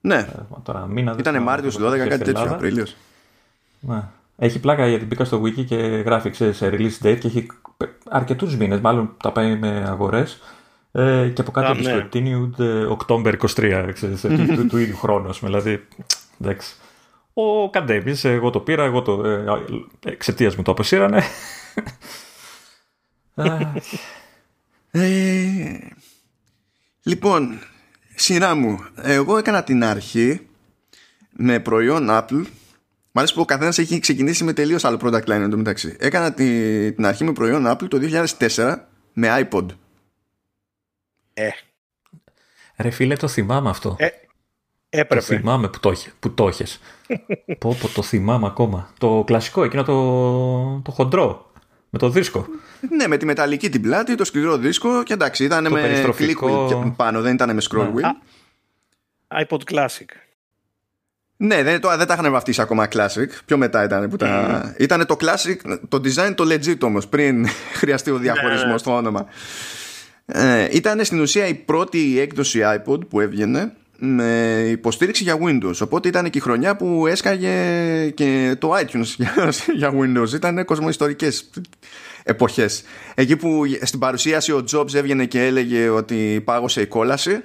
Ναι. 0.00 0.16
Ε, 0.16 0.26
τώρα, 0.62 0.86
μήνα, 0.86 1.16
Ήτανε 1.18 1.40
Μάρτιος 1.40 1.78
12, 1.78 2.08
κάτι 2.08 2.24
τέτοιο, 2.24 2.50
Απρίλιος. 2.52 2.96
Ναι. 3.80 4.02
Έχει 4.36 4.60
πλάκα 4.60 4.86
γιατί 4.86 5.04
μπήκα 5.04 5.24
στο 5.24 5.42
wiki 5.42 5.64
και 5.64 5.76
γράφει 5.76 6.32
σε 6.32 6.68
release 6.72 7.06
date 7.06 7.18
και 7.18 7.26
έχει 7.26 7.46
αρκετούς 8.08 8.56
μήνες, 8.56 8.80
μάλλον 8.80 9.14
τα 9.22 9.32
πάει 9.32 9.56
με 9.56 9.84
αγορές 9.88 10.38
ε, 10.98 11.28
και 11.28 11.40
από 11.40 11.50
κάτω 11.50 11.80
discontinued 11.80 12.50
ναι. 12.56 12.96
October 12.98 13.34
23, 13.38 13.90
ξέρεις, 13.92 14.20
του, 14.20 14.46
του, 14.56 14.66
του, 14.66 14.78
ίδιου 14.78 14.96
χρόνου, 14.96 15.32
δηλαδή, 15.32 15.86
εντάξει. 16.40 16.74
Ο 17.32 17.70
Καντέμις, 17.70 18.24
εγώ 18.24 18.50
το 18.50 18.60
πήρα, 18.60 18.84
εγώ 18.84 19.02
το, 19.02 19.26
ε, 19.26 19.44
εξαιτίας 20.04 20.56
μου 20.56 20.62
το 20.62 20.70
αποσύρανε. 20.70 21.22
ε, 24.90 25.78
λοιπόν, 27.02 27.58
σειρά 28.14 28.54
μου, 28.54 28.78
εγώ 29.02 29.38
έκανα 29.38 29.62
την 29.62 29.84
αρχή 29.84 30.40
με 31.30 31.60
προϊόν 31.60 32.06
Apple 32.10 32.44
Μ' 33.12 33.18
αρέσει 33.18 33.34
που 33.34 33.40
ο 33.40 33.44
καθένας 33.44 33.78
έχει 33.78 33.98
ξεκινήσει 33.98 34.44
με 34.44 34.52
τελείως 34.52 34.84
άλλο 34.84 34.98
product 35.02 35.24
line 35.24 35.40
εντωμεταξύ. 35.40 35.96
Έκανα 35.98 36.32
την, 36.32 36.94
την 36.94 37.06
αρχή 37.06 37.24
με 37.24 37.32
προϊόν 37.32 37.64
Apple 37.66 37.88
το 37.88 37.98
2004 38.38 38.74
με 39.12 39.48
iPod. 39.50 39.66
Ε. 41.38 41.50
Ρε 42.76 42.90
φίλε, 42.90 43.16
το 43.16 43.28
θυμάμαι 43.28 43.70
αυτό. 43.70 43.96
Ε, 43.98 44.08
έπρεπε. 44.88 45.14
Το 45.14 45.20
θυμάμαι 45.20 45.68
που 45.68 45.80
το, 45.80 45.96
που 46.18 46.34
το 46.34 46.48
έχεις. 46.48 46.80
πω, 47.60 47.76
πω, 47.80 47.88
το 47.88 48.02
θυμάμαι 48.02 48.46
ακόμα. 48.46 48.92
Το 48.98 49.22
κλασικό, 49.26 49.64
εκείνο 49.64 49.82
το, 49.82 50.80
το 50.84 50.90
χοντρό. 50.90 51.52
Με 51.90 51.98
το 51.98 52.08
δίσκο. 52.08 52.46
Ναι, 52.90 53.06
με 53.06 53.16
τη 53.16 53.24
μεταλλική 53.24 53.68
την 53.68 53.82
πλάτη, 53.82 54.14
το 54.14 54.24
σκληρό 54.24 54.56
δίσκο 54.56 55.02
και 55.02 55.12
εντάξει, 55.12 55.44
ήταν 55.44 55.72
με 55.72 56.12
click 56.18 56.38
wheel 56.38 56.92
πάνω, 56.96 57.20
δεν 57.20 57.34
ήταν 57.34 57.54
με 57.54 57.62
scroll 57.70 57.92
ναι. 57.92 58.10
wheel. 59.28 59.42
iPod 59.42 59.60
Classic. 59.72 60.06
Ναι, 61.36 61.62
δεν, 61.62 61.80
το, 61.80 61.96
δεν 61.96 62.06
τα 62.06 62.14
είχαν 62.14 62.32
βαφτίσει 62.32 62.60
ακόμα 62.60 62.88
classic. 62.92 63.28
Πιο 63.44 63.56
μετά 63.56 63.84
ήταν 63.84 64.08
που 64.08 64.16
τα. 64.16 64.62
Mm. 64.76 64.80
Ήταν 64.80 65.06
το 65.06 65.16
classic, 65.20 65.78
το 65.88 66.00
design 66.04 66.34
το 66.34 66.44
legit 66.44 66.80
όμως, 66.80 67.08
πριν 67.08 67.46
χρειαστεί 67.80 68.10
ο 68.10 68.18
διαχωρισμός 68.18 68.70
ναι. 68.70 68.78
στο 68.78 68.96
όνομα. 68.96 69.26
Ε, 70.32 70.68
ήταν 70.70 71.04
στην 71.04 71.20
ουσία 71.20 71.46
η 71.46 71.54
πρώτη 71.54 72.20
έκδοση 72.20 72.60
iPod 72.64 73.08
που 73.08 73.20
έβγαινε 73.20 73.72
με 73.98 74.58
υποστήριξη 74.70 75.22
για 75.22 75.38
Windows. 75.42 75.76
Οπότε 75.82 76.08
ήταν 76.08 76.30
και 76.30 76.38
η 76.38 76.40
χρονιά 76.40 76.76
που 76.76 77.06
έσκαγε 77.06 77.54
και 78.14 78.56
το 78.58 78.72
iTunes 78.76 79.14
για, 79.16 79.52
για 79.74 79.92
Windows. 79.92 80.32
Ήταν 80.34 80.64
κοσμοϊστορικές 80.64 81.50
εποχές. 82.22 82.82
Εκεί 83.14 83.36
που 83.36 83.62
στην 83.82 83.98
παρουσίαση 83.98 84.52
ο 84.52 84.64
Jobs 84.72 84.94
έβγαινε 84.94 85.24
και 85.24 85.44
έλεγε 85.44 85.88
ότι 85.88 86.42
πάγωσε 86.44 86.80
η 86.80 86.86
κόλαση. 86.86 87.40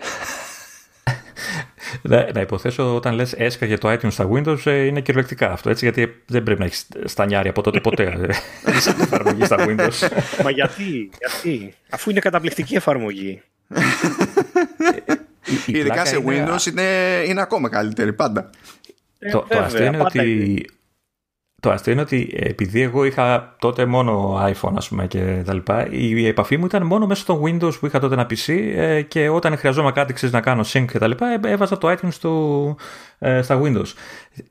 Να, 2.06 2.32
να 2.34 2.42
υποθέσω 2.42 2.96
όταν 2.96 3.14
λες 3.14 3.34
έσκαγε 3.34 3.78
το 3.78 3.92
iTunes 3.92 4.12
στα 4.12 4.30
Windows 4.32 4.66
ε, 4.66 4.86
είναι 4.86 5.02
κυριολεκτικά 5.02 5.52
αυτό 5.52 5.70
έτσι 5.70 5.86
γιατί 5.86 6.22
δεν 6.26 6.44
πρέπει 6.44 6.60
να 6.60 6.66
έχεις 6.66 6.88
στανιάρι 7.06 7.50
από 7.50 7.62
τότε 7.62 7.80
ποτέ 7.80 8.34
σαν 8.84 8.96
εφαρμογής 9.02 9.46
στα 9.46 9.58
Windows. 9.60 10.08
Μα 10.44 10.50
γιατί, 10.50 11.10
γιατί, 11.20 11.74
αφού 11.90 12.10
είναι 12.10 12.20
καταπληκτική 12.20 12.76
εφαρμογή. 12.76 13.42
Ειδικά 15.66 16.06
σε 16.06 16.24
Windows 16.28 16.66
είναι, 16.66 16.84
είναι 17.28 17.42
ακόμα 17.42 17.70
καλύτερη 17.70 18.14
πάντα. 18.14 18.50
Ε, 19.20 19.30
το, 19.30 19.46
το 19.50 19.60
αστείο 19.60 19.86
είναι 19.86 20.00
ότι 20.00 20.66
το 21.64 21.72
αστείο 21.72 21.92
είναι 21.92 22.02
ότι 22.02 22.34
επειδή 22.34 22.82
εγώ 22.82 23.06
είχα 23.06 23.56
τότε 23.60 23.86
μόνο 23.86 24.42
iPhone 24.46 24.74
ας 24.76 24.88
πούμε 24.88 25.08
και 25.08 25.42
τα 25.46 25.54
λοιπά, 25.54 25.88
η 25.90 26.28
επαφή 26.28 26.58
μου 26.58 26.66
ήταν 26.66 26.86
μόνο 26.86 27.06
μέσω 27.06 27.26
των 27.26 27.42
Windows 27.44 27.80
που 27.80 27.86
είχα 27.86 28.00
τότε 28.00 28.14
ένα 28.14 28.28
PC 28.30 28.72
ε, 28.76 29.02
και 29.02 29.30
όταν 29.30 29.58
χρειαζόμουν 29.58 29.94
κάτι 29.94 30.14
ξέρεις, 30.14 30.34
να 30.34 30.42
κάνω 30.42 30.64
sync 30.74 30.86
και 30.92 30.98
τα 31.00 31.08
λοιπά 31.08 31.28
ε, 31.28 31.40
έβαζα 31.52 31.78
το 31.78 31.92
iTunes 31.92 32.14
του, 32.22 32.76
ε, 33.20 33.42
στα 33.42 33.62
Windows. 33.64 33.94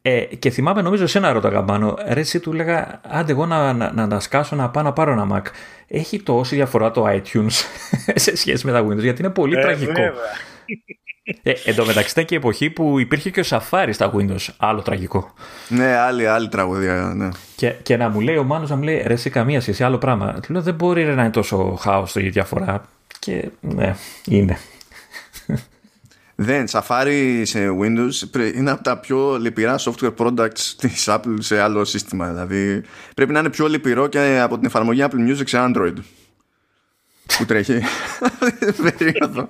Ε, 0.03 0.21
και 0.21 0.51
θυμάμαι 0.51 0.83
νομίζω 0.83 1.07
σε 1.07 1.19
ένα 1.19 1.33
ρώταγα 1.33 1.63
πάνω, 1.63 1.99
ρε 2.09 2.21
εσύ 2.21 2.41
του 2.41 2.53
λέγα 2.53 3.01
άντε 3.09 3.33
εγώ 3.33 3.47
να, 3.47 3.73
να, 3.73 3.93
να, 3.93 4.07
να 4.07 4.21
σκάσω 4.21 4.57
να 4.57 4.71
πάω 4.71 4.83
να 4.83 4.93
πάρω 4.93 5.13
ένα 5.13 5.27
Mac. 5.33 5.51
Έχει 5.87 6.23
τόση 6.23 6.55
διαφορά 6.55 6.91
το 6.91 7.07
iTunes 7.09 7.65
σε 8.25 8.37
σχέση 8.37 8.67
με 8.67 8.73
τα 8.73 8.87
Windows 8.87 9.03
γιατί 9.03 9.23
είναι 9.23 9.31
πολύ 9.31 9.57
τραγικό. 9.61 10.03
Ε, 11.25 11.53
εν 11.65 11.75
τω 11.75 11.87
μεταξύ 11.87 12.11
ήταν 12.11 12.25
και 12.25 12.35
η 12.35 12.37
εποχή 12.37 12.71
που 12.71 12.99
υπήρχε 12.99 13.31
και 13.31 13.41
ο 13.41 13.45
Safari 13.47 13.89
στα 13.93 14.13
Windows. 14.17 14.49
Άλλο 14.57 14.83
τραγικό. 14.83 15.35
Ναι, 15.69 15.97
άλλη, 15.97 16.27
άλλη 16.27 16.49
τραγωδία. 16.49 17.13
Ναι. 17.17 17.29
Και, 17.57 17.71
και 17.71 17.97
να 17.97 18.09
μου 18.09 18.21
λέει 18.21 18.37
ο 18.37 18.45
Μάνος 18.45 18.71
να 18.71 18.77
μου 18.77 18.83
λέει 18.83 19.03
ρε, 19.07 19.17
σε 19.17 19.29
καμία 19.29 19.61
σχέση, 19.61 19.85
άλλο 19.85 19.99
πράγμα. 19.99 20.41
Του 20.41 20.53
λέω 20.53 20.63
δεν 20.63 20.75
μπορεί 20.75 21.05
ρε, 21.05 21.15
να 21.15 21.23
είναι 21.23 21.31
τόσο 21.31 21.79
χάος 21.81 22.15
η 22.15 22.29
διαφορά. 22.29 22.85
Και 23.19 23.51
ναι, 23.61 23.97
είναι. 24.25 24.59
Δεν, 26.35 26.65
Safari 26.71 27.43
σε 27.43 27.59
Windows 27.81 28.37
είναι 28.55 28.71
από 28.71 28.83
τα 28.83 28.99
πιο 28.99 29.39
λυπηρά 29.39 29.79
software 29.79 30.15
products 30.17 30.61
της 30.79 31.07
Apple 31.11 31.37
σε 31.39 31.61
άλλο 31.61 31.85
σύστημα. 31.85 32.29
Δηλαδή 32.29 32.83
πρέπει 33.15 33.33
να 33.33 33.39
είναι 33.39 33.51
πιο 33.51 33.69
λυπηρό 33.69 34.07
και 34.07 34.41
από 34.43 34.57
την 34.57 34.67
εφαρμογή 34.67 35.05
Apple 35.05 35.31
Music 35.31 35.47
σε 35.47 35.59
Android 35.61 35.95
που 37.39 37.45
τρέχει 37.45 37.81
περίοδο 38.83 39.49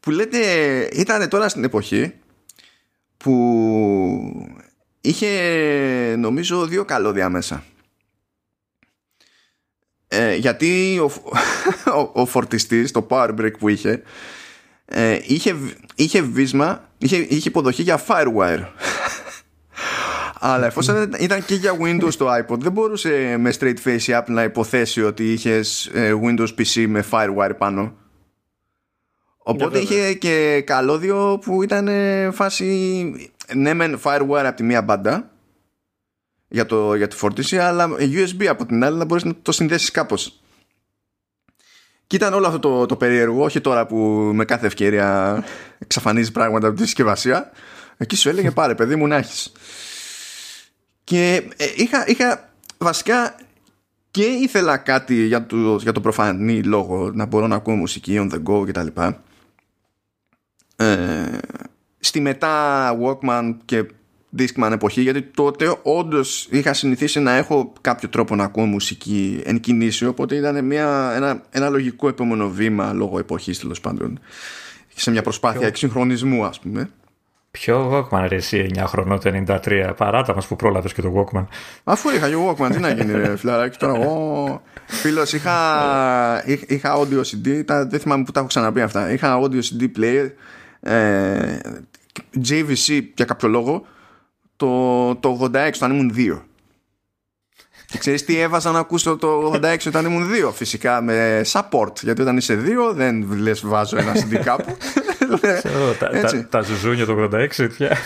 που 0.00 0.10
λέτε 0.10 0.38
ήταν 0.92 1.28
τώρα 1.28 1.48
στην 1.48 1.64
εποχή 1.64 2.12
που 3.16 4.48
είχε 5.00 6.16
νομίζω 6.18 6.66
δύο 6.66 6.84
καλώδια 6.84 7.28
μέσα 7.28 7.64
ε, 10.08 10.34
γιατί 10.34 10.98
ο, 10.98 11.10
ο, 11.98 12.10
ο 12.12 12.26
φορτιστής 12.26 12.90
το 12.90 13.06
power 13.10 13.30
break 13.40 13.58
που 13.58 13.68
είχε 13.68 14.02
ε, 14.84 15.18
είχε, 15.26 15.56
είχε 15.94 16.22
βίσμα 16.22 16.88
είχε, 16.98 17.16
είχε 17.16 17.48
υποδοχή 17.48 17.82
για 17.82 18.04
firewire 18.08 18.64
αλλά 20.38 20.66
εφόσον 20.66 21.12
ήταν 21.18 21.44
και 21.44 21.54
για 21.54 21.76
Windows 21.80 22.14
το 22.14 22.34
iPod, 22.34 22.58
δεν 22.58 22.72
μπορούσε 22.72 23.36
με 23.38 23.52
straight 23.58 23.76
face 23.84 24.02
η 24.02 24.12
Apple 24.12 24.28
να 24.28 24.42
υποθέσει 24.42 25.02
ότι 25.02 25.32
είχες 25.32 25.86
ε, 25.86 26.14
Windows 26.24 26.48
PC 26.58 26.86
με 26.88 27.04
Firewire 27.10 27.56
πάνω. 27.58 27.94
Οπότε 29.48 29.78
είχε 29.78 30.14
και 30.14 30.62
καλώδιο 30.66 31.38
που 31.44 31.62
ήταν 31.62 31.88
φάση 32.32 33.30
ναι 33.54 33.74
μεν 33.74 34.00
Firewire 34.02 34.44
από 34.44 34.56
τη 34.56 34.62
μία 34.62 34.82
μπάντα 34.82 35.30
για, 36.48 36.66
το, 36.66 36.94
για 36.94 37.08
τη 37.08 37.16
φόρτιση 37.16 37.58
αλλά 37.58 37.88
USB 37.98 38.44
από 38.46 38.66
την 38.66 38.84
άλλη 38.84 38.96
να 38.96 39.04
μπορείς 39.04 39.24
να 39.24 39.34
το 39.42 39.52
συνδέσεις 39.52 39.90
κάπως. 39.90 40.40
Και 42.06 42.16
ήταν 42.16 42.34
όλο 42.34 42.46
αυτό 42.46 42.58
το, 42.58 42.86
το 42.86 42.96
περίεργο, 42.96 43.44
όχι 43.44 43.60
τώρα 43.60 43.86
που 43.86 43.96
με 44.34 44.44
κάθε 44.44 44.66
ευκαιρία 44.66 45.44
εξαφανίζεις 45.78 46.32
πράγματα 46.32 46.66
από 46.66 46.76
τη 46.76 46.82
συσκευασία. 46.82 47.50
Εκεί 47.96 48.16
σου 48.16 48.28
έλεγε 48.28 48.50
πάρε 48.50 48.74
παιδί 48.74 48.96
μου 48.96 49.06
να 49.06 49.16
έχεις. 49.16 49.52
Και 51.04 51.50
ε, 51.56 51.66
είχα, 51.76 52.04
είχα 52.06 52.52
βασικά 52.78 53.36
και 54.10 54.24
ήθελα 54.24 54.76
κάτι 54.76 55.14
για 55.14 55.46
το, 55.46 55.76
για 55.76 55.92
το 55.92 56.00
προφανή 56.00 56.62
λόγο 56.62 57.10
να 57.10 57.24
μπορώ 57.24 57.46
να 57.46 57.54
ακούω 57.54 57.74
μουσική 57.74 58.16
on 58.20 58.34
the 58.34 58.42
go 58.42 58.66
κτλ. 58.66 59.00
Ε, 60.76 61.38
στη 61.98 62.20
μετά 62.20 62.90
Walkman 63.02 63.54
και 63.64 63.86
Discman 64.38 64.70
εποχή 64.72 65.00
γιατί 65.02 65.22
τότε 65.22 65.76
όντως 65.82 66.48
είχα 66.50 66.72
συνηθίσει 66.72 67.20
να 67.20 67.32
έχω 67.36 67.72
κάποιο 67.80 68.08
τρόπο 68.08 68.34
να 68.34 68.44
ακούω 68.44 68.64
μουσική 68.64 69.42
εν 69.44 69.60
κινήσει 69.60 70.06
οπότε 70.06 70.34
ήταν 70.34 70.64
μια, 70.64 71.12
ένα, 71.14 71.42
ένα 71.50 71.68
λογικό 71.68 72.08
επόμενο 72.08 72.48
βήμα 72.48 72.92
λόγω 72.92 73.18
εποχής 73.18 73.58
τέλος 73.58 73.80
πάντων 73.80 74.18
σε 74.94 75.10
μια 75.10 75.22
προσπάθεια 75.22 75.66
εξυγχρονισμού 75.66 76.44
ας 76.44 76.60
πούμε. 76.60 76.90
Ποιο 77.50 77.90
Walkman 77.92 78.26
ρε 78.28 78.36
εσύ 78.36 78.70
9 78.74 78.82
χρονών 78.86 79.20
το 79.20 79.44
93 79.64 79.92
Παράτα 79.96 80.34
μας 80.34 80.46
που 80.46 80.56
πρόλαβες 80.56 80.92
και 80.92 81.02
το 81.02 81.12
Walkman. 81.16 81.44
Αφού 81.84 82.10
είχα 82.10 82.28
και 82.28 82.34
Walkman 82.48 82.70
τι 82.72 82.78
να 82.78 82.90
γίνει 82.90 83.12
ρε 83.12 83.36
φιλαράκι 83.36 83.78
Τώρα 83.78 84.00
εγώ 84.00 84.62
φίλος 84.86 85.32
είχα, 85.32 85.56
είχα 86.66 86.96
audio 86.96 87.20
CD 87.20 87.64
τα, 87.64 87.86
Δεν 87.86 88.00
θυμάμαι 88.00 88.24
που 88.24 88.32
τα 88.32 88.38
έχω 88.38 88.48
ξαναπεί 88.48 88.80
αυτά. 88.80 89.12
Είχα 89.12 89.40
audio 89.42 89.60
CD 89.60 89.98
player 89.98 90.30
ε, 90.86 91.58
JVC 92.48 93.02
για 93.14 93.24
κάποιο 93.24 93.48
λόγο 93.48 93.86
το, 94.56 95.14
το 95.14 95.38
86 95.42 95.70
όταν 95.74 95.90
ήμουν 95.90 96.14
2 96.16 96.40
και 97.86 97.98
ξέρεις 97.98 98.24
τι 98.24 98.38
έβαζα 98.38 98.70
να 98.70 98.78
ακούσω 98.78 99.16
το 99.16 99.52
86 99.54 99.76
όταν 99.86 100.04
ήμουν 100.04 100.30
2 100.48 100.52
Φυσικά 100.52 101.00
με 101.00 101.44
support 101.52 102.02
Γιατί 102.02 102.22
όταν 102.22 102.36
είσαι 102.36 102.62
2 102.90 102.94
δεν 102.94 103.32
λες 103.32 103.66
βάζω 103.66 103.96
ένα 103.96 104.12
CD 104.14 104.40
κάπου 104.44 104.76
τα, 105.98 106.46
τα, 106.50 106.60
ζουζούνια 106.60 107.06
το 107.06 107.28
86 107.32 107.68
πια. 107.76 107.96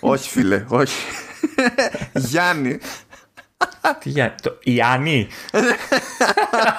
όχι 0.00 0.28
φίλε, 0.28 0.64
όχι. 0.68 1.06
Γιάννη. 2.28 2.78
Τι 4.00 4.08
Γιάννη, 4.08 4.34
το 4.42 4.58
Ιάννη. 4.62 5.28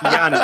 Γιάννη. 0.10 0.38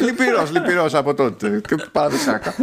λυπηρός, 0.00 0.50
λυπηρός 0.50 0.94
από 0.94 1.14
τότε. 1.14 1.60
Παραδοσιακά. 1.92 2.54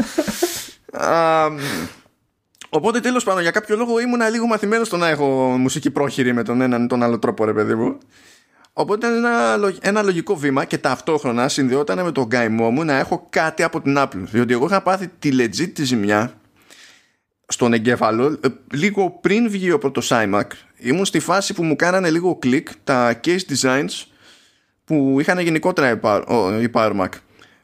Οπότε 2.69 2.99
τέλος 2.99 3.23
πάντων 3.23 3.41
για 3.41 3.51
κάποιο 3.51 3.75
λόγο 3.75 3.99
ήμουν 3.99 4.21
λίγο 4.31 4.45
μαθημένος 4.45 4.87
στο 4.87 4.97
να 4.97 5.07
έχω 5.07 5.25
μουσική 5.57 5.91
πρόχειρη 5.91 6.33
με 6.33 6.43
τον 6.43 6.61
έναν 6.61 6.87
τον 6.87 7.03
άλλο 7.03 7.19
τρόπο 7.19 7.45
ρε 7.45 7.53
παιδί 7.53 7.75
μου. 7.75 7.97
Οπότε 8.73 9.07
ήταν 9.07 9.25
ένα, 9.25 9.57
ένα 9.81 10.01
λογικό 10.01 10.35
βήμα 10.35 10.65
και 10.65 10.77
ταυτόχρονα 10.77 11.47
συνδυόταν 11.47 12.03
με 12.03 12.11
τον 12.11 12.25
γκαημό 12.25 12.69
μου 12.69 12.83
να 12.83 12.93
έχω 12.93 13.27
κάτι 13.29 13.63
από 13.63 13.81
την 13.81 13.95
Apple. 13.97 14.23
Διότι 14.31 14.53
εγώ 14.53 14.65
είχα 14.65 14.81
πάθει 14.81 15.07
τη 15.19 15.29
legit 15.33 15.71
τη 15.73 15.83
ζημιά 15.83 16.33
στον 17.51 17.73
εγκέφαλο 17.73 18.39
ε, 18.41 18.47
λίγο 18.73 19.09
πριν 19.21 19.49
βγει 19.49 19.71
ο 19.71 19.77
πρώτος 19.77 20.09
iMac. 20.11 20.43
Ήμουν 20.77 21.05
στη 21.05 21.19
φάση 21.19 21.53
που 21.53 21.63
μου 21.63 21.75
κάνανε 21.75 22.09
λίγο 22.09 22.35
κλικ 22.35 22.69
τα 22.83 23.19
case 23.23 23.39
designs 23.49 24.05
που 24.85 25.17
είχαν 25.19 25.39
γενικότερα 25.39 25.91
η 26.61 26.69
Power 26.73 26.99
Mac. 26.99 27.09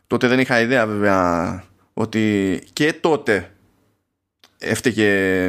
Τότε 0.07 0.27
δεν 0.27 0.39
είχα 0.39 0.61
ιδέα 0.61 0.85
βέβαια 0.85 1.63
ότι 1.93 2.61
και 2.73 2.93
τότε 2.93 3.51
έφταιγε 4.59 5.47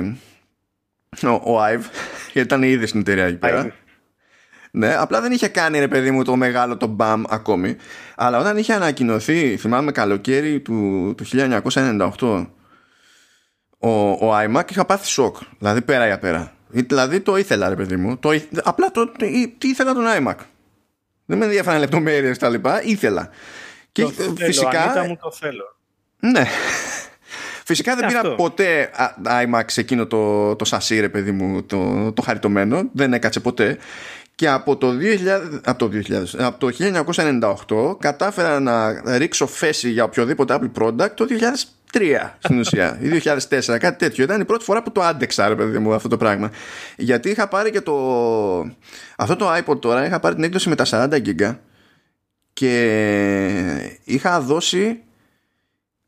ο, 1.22 1.28
ο 1.28 1.64
Ive 1.64 1.84
γιατί 2.32 2.48
ήταν 2.48 2.62
ήδη 2.62 2.86
στην 2.86 3.00
εταιρεία 3.00 3.24
εκεί 3.24 3.36
πέρα. 3.36 3.74
Ναι, 4.70 4.94
απλά 4.94 5.20
δεν 5.20 5.32
είχε 5.32 5.48
κάνει 5.48 5.78
ρε 5.78 5.88
παιδί 5.88 6.10
μου 6.10 6.24
το 6.24 6.36
μεγάλο 6.36 6.76
το 6.76 6.86
μπαμ 6.86 7.22
ακόμη. 7.28 7.76
Αλλά 8.16 8.38
όταν 8.38 8.56
είχε 8.56 8.72
ανακοινωθεί, 8.72 9.56
θυμάμαι 9.56 9.92
καλοκαίρι 9.92 10.60
του, 10.60 11.14
του 11.16 11.24
1998, 12.18 12.46
ο, 13.86 14.10
ο 14.10 14.38
iMac 14.44 14.70
είχα 14.70 14.84
πάθει 14.84 15.06
σοκ. 15.06 15.36
Δηλαδή 15.58 15.82
πέρα 15.82 16.06
για 16.06 16.18
πέρα. 16.18 16.52
Δηλαδή 16.68 17.20
το 17.20 17.36
ήθελα 17.36 17.68
ρε 17.68 17.74
παιδί 17.74 17.96
μου. 17.96 18.16
Το, 18.16 18.40
απλά 18.62 18.90
το, 18.90 19.12
τι 19.58 19.68
ήθελα 19.68 19.94
τον 19.94 20.04
iMac. 20.18 20.34
Δεν 21.26 21.38
με 21.38 21.44
ενδιαφέραν 21.44 21.80
λεπτομέρειες 21.80 22.38
τα 22.38 22.48
λοιπά. 22.48 22.82
Ήθελα. 22.82 23.30
Και 23.92 24.02
το 24.02 24.34
φυσικά. 24.36 24.90
Θέλω, 24.90 25.06
μου 25.06 25.18
το 25.22 25.32
θέλω. 25.32 25.76
Ναι. 26.18 26.46
Φυσικά 27.64 27.96
δεν 27.96 28.06
πήρα 28.06 28.34
ποτέ 28.34 28.90
iMac 29.24 29.62
σε 29.66 29.80
εκείνο 29.80 30.06
το, 30.06 30.56
το 30.56 30.64
σασί, 30.64 31.00
ρε 31.00 31.08
παιδί 31.08 31.30
μου, 31.30 31.62
το, 31.62 32.12
το 32.12 32.22
χαριτωμένο. 32.22 32.82
Δεν 32.92 33.12
έκατσε 33.12 33.40
ποτέ. 33.40 33.78
και 34.34 34.48
από 34.48 34.76
το, 34.76 34.88
2000, 34.88 35.60
από, 35.64 35.88
το 35.88 35.98
2000, 36.08 36.24
από 36.38 36.58
το 36.58 36.76
1998 37.94 37.98
κατάφερα 37.98 38.60
να 38.60 39.02
ρίξω 39.18 39.46
φέση 39.46 39.90
για 39.90 40.04
οποιοδήποτε 40.04 40.58
Apple 40.60 40.82
product 40.82 41.10
το 41.14 41.26
2003 41.30 41.75
στην 42.38 42.58
ουσία. 42.58 42.98
Ή 43.00 43.20
2004 43.24 43.76
κάτι 43.78 43.98
τέτοιο. 43.98 44.24
Ήταν 44.24 44.40
η 44.40 44.44
πρώτη 44.44 44.64
φορά 44.64 44.82
που 44.82 44.92
το 44.92 45.00
άντεξα 45.00 45.48
ρε 45.48 45.54
παιδί 45.54 45.78
μου 45.78 45.94
αυτό 45.94 46.08
το 46.08 46.16
πράγμα. 46.16 46.50
Γιατί 46.96 47.30
είχα 47.30 47.48
πάρει 47.48 47.70
και 47.70 47.80
το 47.80 47.94
αυτό 49.16 49.36
το 49.36 49.54
iPod 49.54 49.80
τώρα 49.80 50.06
είχα 50.06 50.20
πάρει 50.20 50.34
την 50.34 50.44
έκδοση 50.44 50.68
με 50.68 50.74
τα 50.74 50.84
40 50.88 51.08
GB 51.26 51.56
και 52.52 53.98
είχα 54.04 54.40
δώσει 54.40 55.02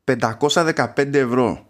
515 0.05 1.15
ευρώ. 1.15 1.67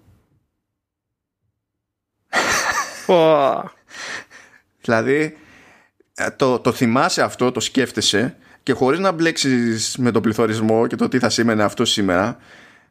Δηλαδή 4.80 5.36
ε, 6.14 6.30
το, 6.30 6.58
το 6.58 6.72
θυμάσαι 6.72 7.22
αυτό, 7.22 7.52
το 7.52 7.60
σκέφτεσαι 7.60 8.36
και 8.62 8.72
χωρίς 8.72 8.98
να 8.98 9.12
μπλέξεις 9.12 9.96
με 9.98 10.10
τον 10.10 10.22
πληθωρισμό 10.22 10.86
και 10.86 10.96
το 10.96 11.08
τι 11.08 11.18
θα 11.18 11.30
σήμαινε 11.30 11.62
αυτό 11.62 11.84
σήμερα 11.84 12.38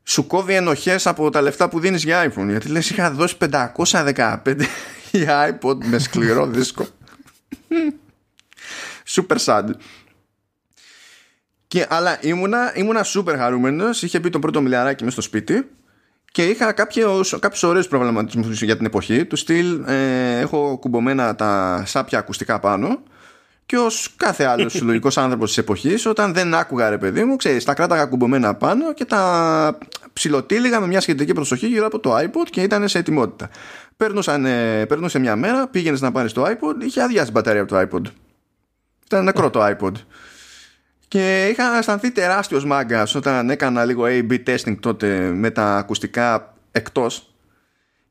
σου 0.07 0.27
κόβει 0.27 0.53
ενοχές 0.53 1.07
από 1.07 1.29
τα 1.29 1.41
λεφτά 1.41 1.69
που 1.69 1.79
δίνεις 1.79 2.03
για 2.03 2.31
iPhone. 2.31 2.47
Γιατί 2.47 2.67
λες 2.67 2.89
είχα 2.89 3.11
δώσει 3.11 3.37
515 3.51 4.37
για 5.11 5.59
iPod 5.61 5.77
με 5.83 5.97
σκληρό 5.97 6.45
δίσκο 6.55 6.87
super 9.07 9.37
sad 9.45 9.63
και, 11.67 11.85
αλλά 11.89 12.17
ήμουνα, 12.21 12.71
ήμουνα 12.75 13.05
super 13.05 13.35
χαρούμενος. 13.37 14.03
Είχε 14.03 14.19
πει 14.19 14.29
το 14.29 14.39
πρώτο 14.39 14.61
μιλιαράκι 14.61 15.03
μες 15.03 15.13
στο 15.13 15.21
σπίτι 15.21 15.69
και 16.31 16.45
είχα 16.45 16.71
κάποιους, 16.71 17.39
κάποιους 17.39 17.63
ωραίους 17.63 17.87
προβληματισμούς 17.87 18.61
για 18.61 18.77
την 18.77 18.85
εποχή. 18.85 19.25
Του 19.25 19.35
στυλ 19.35 19.83
ε, 19.85 20.39
έχω 20.39 20.77
κουμπωμένα 20.77 21.35
τα 21.35 21.83
σάπια 21.85 22.19
ακουστικά 22.19 22.59
πάνω 22.59 23.03
και 23.67 23.77
ως 23.77 24.13
κάθε 24.15 24.43
άλλος 24.43 24.73
συλλογικός 24.77 25.17
άνθρωπος 25.17 25.47
της 25.47 25.57
εποχής, 25.57 26.05
όταν 26.05 26.33
δεν 26.33 26.53
άκουγα 26.53 26.89
ρε 26.89 26.97
παιδί 26.97 27.23
μου, 27.23 27.35
ξέρεις, 27.35 27.63
τα 27.63 27.73
κράταγα 27.73 28.05
κουμπωμένα 28.05 28.55
πάνω 28.55 28.93
και 28.93 29.05
τα 29.05 29.77
ψιλοτήλιγα 30.13 30.79
με 30.79 30.87
μια 30.87 31.01
σχετική 31.01 31.33
προσοχή 31.33 31.67
γύρω 31.67 31.85
από 31.85 31.99
το 31.99 32.17
iPod 32.17 32.47
και 32.49 32.61
ήταν 32.61 32.87
σε 32.87 32.97
ετοιμότητα. 32.97 33.49
Παίρνουσαν, 33.97 34.43
περνούσε 34.87 35.19
μια 35.19 35.35
μέρα, 35.35 35.67
πήγαινες 35.67 36.01
να 36.01 36.11
πάρεις 36.11 36.33
το 36.33 36.45
iPod, 36.45 36.83
είχε 36.83 37.01
αδειάσει 37.01 37.31
μπαταρία 37.31 37.61
από 37.61 37.75
το 37.75 37.79
iPod. 37.79 38.11
Ήταν 39.05 39.23
νεκρό 39.23 39.49
το 39.49 39.65
iPod. 39.65 39.91
Και 41.07 41.47
είχα 41.47 41.77
αισθανθεί 41.77 42.11
τεράστιος 42.11 42.65
μάγκας 42.65 43.15
όταν 43.15 43.49
έκανα 43.49 43.85
λίγο 43.85 44.03
A-B 44.07 44.43
testing 44.47 44.77
τότε 44.79 45.31
με 45.33 45.49
τα 45.49 45.77
ακουστικά 45.77 46.53
εκτός 46.71 47.26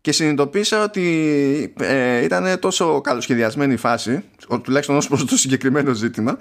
και 0.07 0.13
συνειδητοποίησα 0.13 0.83
ότι 0.83 1.75
ε, 1.81 2.25
ήταν 2.25 2.59
τόσο 2.59 3.01
καλοσχεδιασμένη 3.01 3.73
η 3.73 3.77
φάση, 3.77 4.25
τουλάχιστον 4.63 4.97
ως 4.97 5.09
προς 5.09 5.25
το 5.25 5.37
συγκεκριμένο 5.37 5.93
ζήτημα, 5.93 6.39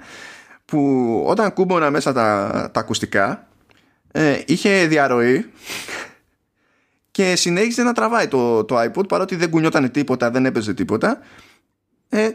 που 0.64 1.22
όταν 1.26 1.52
κούμπονα 1.52 1.90
μέσα 1.90 2.12
τα, 2.12 2.70
τα 2.72 2.80
ακουστικά, 2.80 3.48
ε, 4.12 4.40
είχε 4.46 4.86
διαρροή 4.86 5.50
και 7.10 7.36
συνέχιζε 7.36 7.82
να 7.82 7.92
τραβάει 7.92 8.28
το, 8.28 8.64
το 8.64 8.80
iPod 8.80 9.08
παρότι 9.08 9.36
δεν 9.36 9.50
κουνιόταν 9.50 9.90
τίποτα, 9.90 10.30
δεν 10.30 10.46
έπαιζε 10.46 10.74
τίποτα. 10.74 11.18
Ε, 12.08 12.30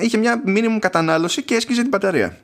είχε 0.00 0.16
μια 0.16 0.42
μήνυμου 0.44 0.78
κατανάλωση 0.78 1.42
και 1.42 1.54
έσκυζε 1.54 1.80
την 1.80 1.90
μπαταρία. 1.90 2.38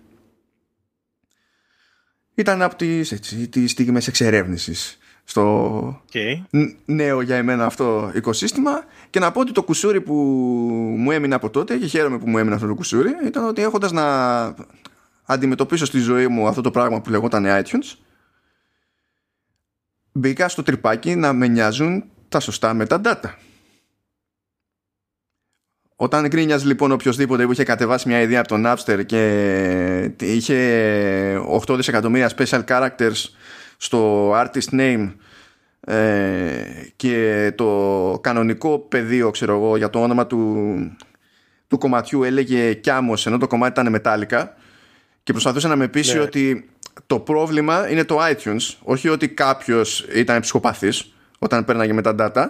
Ήταν 2.34 2.62
από 2.62 2.76
τις, 2.76 3.12
έτσι, 3.12 3.48
τις 3.48 3.70
στιγμές 3.70 4.06
εξερεύνησης 4.06 4.98
στο 5.24 6.02
νέο 6.84 7.20
για 7.20 7.36
εμένα 7.36 7.64
αυτό 7.64 8.10
οικοσύστημα. 8.14 8.84
Και 9.10 9.18
να 9.18 9.32
πω 9.32 9.40
ότι 9.40 9.52
το 9.52 9.62
κουσούρι 9.62 10.00
που 10.00 10.14
μου 10.98 11.10
έμεινε 11.10 11.34
από 11.34 11.50
τότε 11.50 11.76
και 11.76 11.86
χαίρομαι 11.86 12.18
που 12.18 12.28
μου 12.28 12.38
έμεινε 12.38 12.54
αυτό 12.54 12.66
το 12.66 12.74
κουσούρι 12.74 13.10
ήταν 13.26 13.44
ότι 13.44 13.62
έχοντας 13.62 13.92
να 13.92 14.54
αντιμετωπίσω 15.24 15.84
στη 15.84 15.98
ζωή 15.98 16.28
μου 16.28 16.46
αυτό 16.46 16.60
το 16.60 16.70
πράγμα 16.70 17.00
που 17.00 17.10
λεγόταν 17.10 17.44
iTunes 17.46 17.96
μπήκα 20.12 20.48
στο 20.48 20.62
τρυπάκι 20.62 21.14
να 21.14 21.32
με 21.32 21.46
νοιάζουν 21.46 22.04
τα 22.28 22.40
σωστά 22.40 22.74
με 22.74 22.86
τα 22.86 23.00
data. 23.04 23.30
Όταν 25.96 26.28
γκρίνιαζε 26.28 26.66
λοιπόν 26.66 26.92
οποιοδήποτε 26.92 27.46
που 27.46 27.52
είχε 27.52 27.64
κατεβάσει 27.64 28.08
μια 28.08 28.20
ιδέα 28.20 28.40
από 28.40 28.48
τον 28.48 28.64
Napster 28.66 29.06
και 29.06 30.12
είχε 30.20 31.38
8 31.66 31.76
δισεκατομμύρια 31.76 32.30
special 32.36 32.64
characters 32.64 33.24
στο 33.76 34.30
artist 34.32 34.70
name 34.72 35.12
ε, 35.80 36.64
και 36.96 37.52
το 37.56 38.18
κανονικό 38.22 38.78
πεδίο 38.78 39.30
ξέρω 39.30 39.54
εγώ 39.54 39.76
για 39.76 39.90
το 39.90 40.02
όνομα 40.02 40.26
του, 40.26 40.66
του 41.68 41.78
κομματιού 41.78 42.22
έλεγε 42.22 42.74
Κιάμος 42.74 43.26
ενώ 43.26 43.38
το 43.38 43.46
κομμάτι 43.46 43.80
ήταν 43.80 43.92
μετάλλικα 43.92 44.56
και 45.22 45.32
προσπαθούσε 45.32 45.68
να 45.68 45.76
με 45.76 45.88
πείσει 45.88 46.14
ναι. 46.14 46.20
ότι 46.20 46.68
το 47.06 47.18
πρόβλημα 47.18 47.90
είναι 47.90 48.04
το 48.04 48.18
iTunes 48.20 48.74
όχι 48.82 49.08
ότι 49.08 49.28
κάποιος 49.28 50.06
ήταν 50.14 50.40
ψυχοπαθής 50.40 51.14
όταν 51.38 51.64
πέρναγε 51.64 51.92
με 51.92 52.02
τα 52.02 52.14
data 52.18 52.46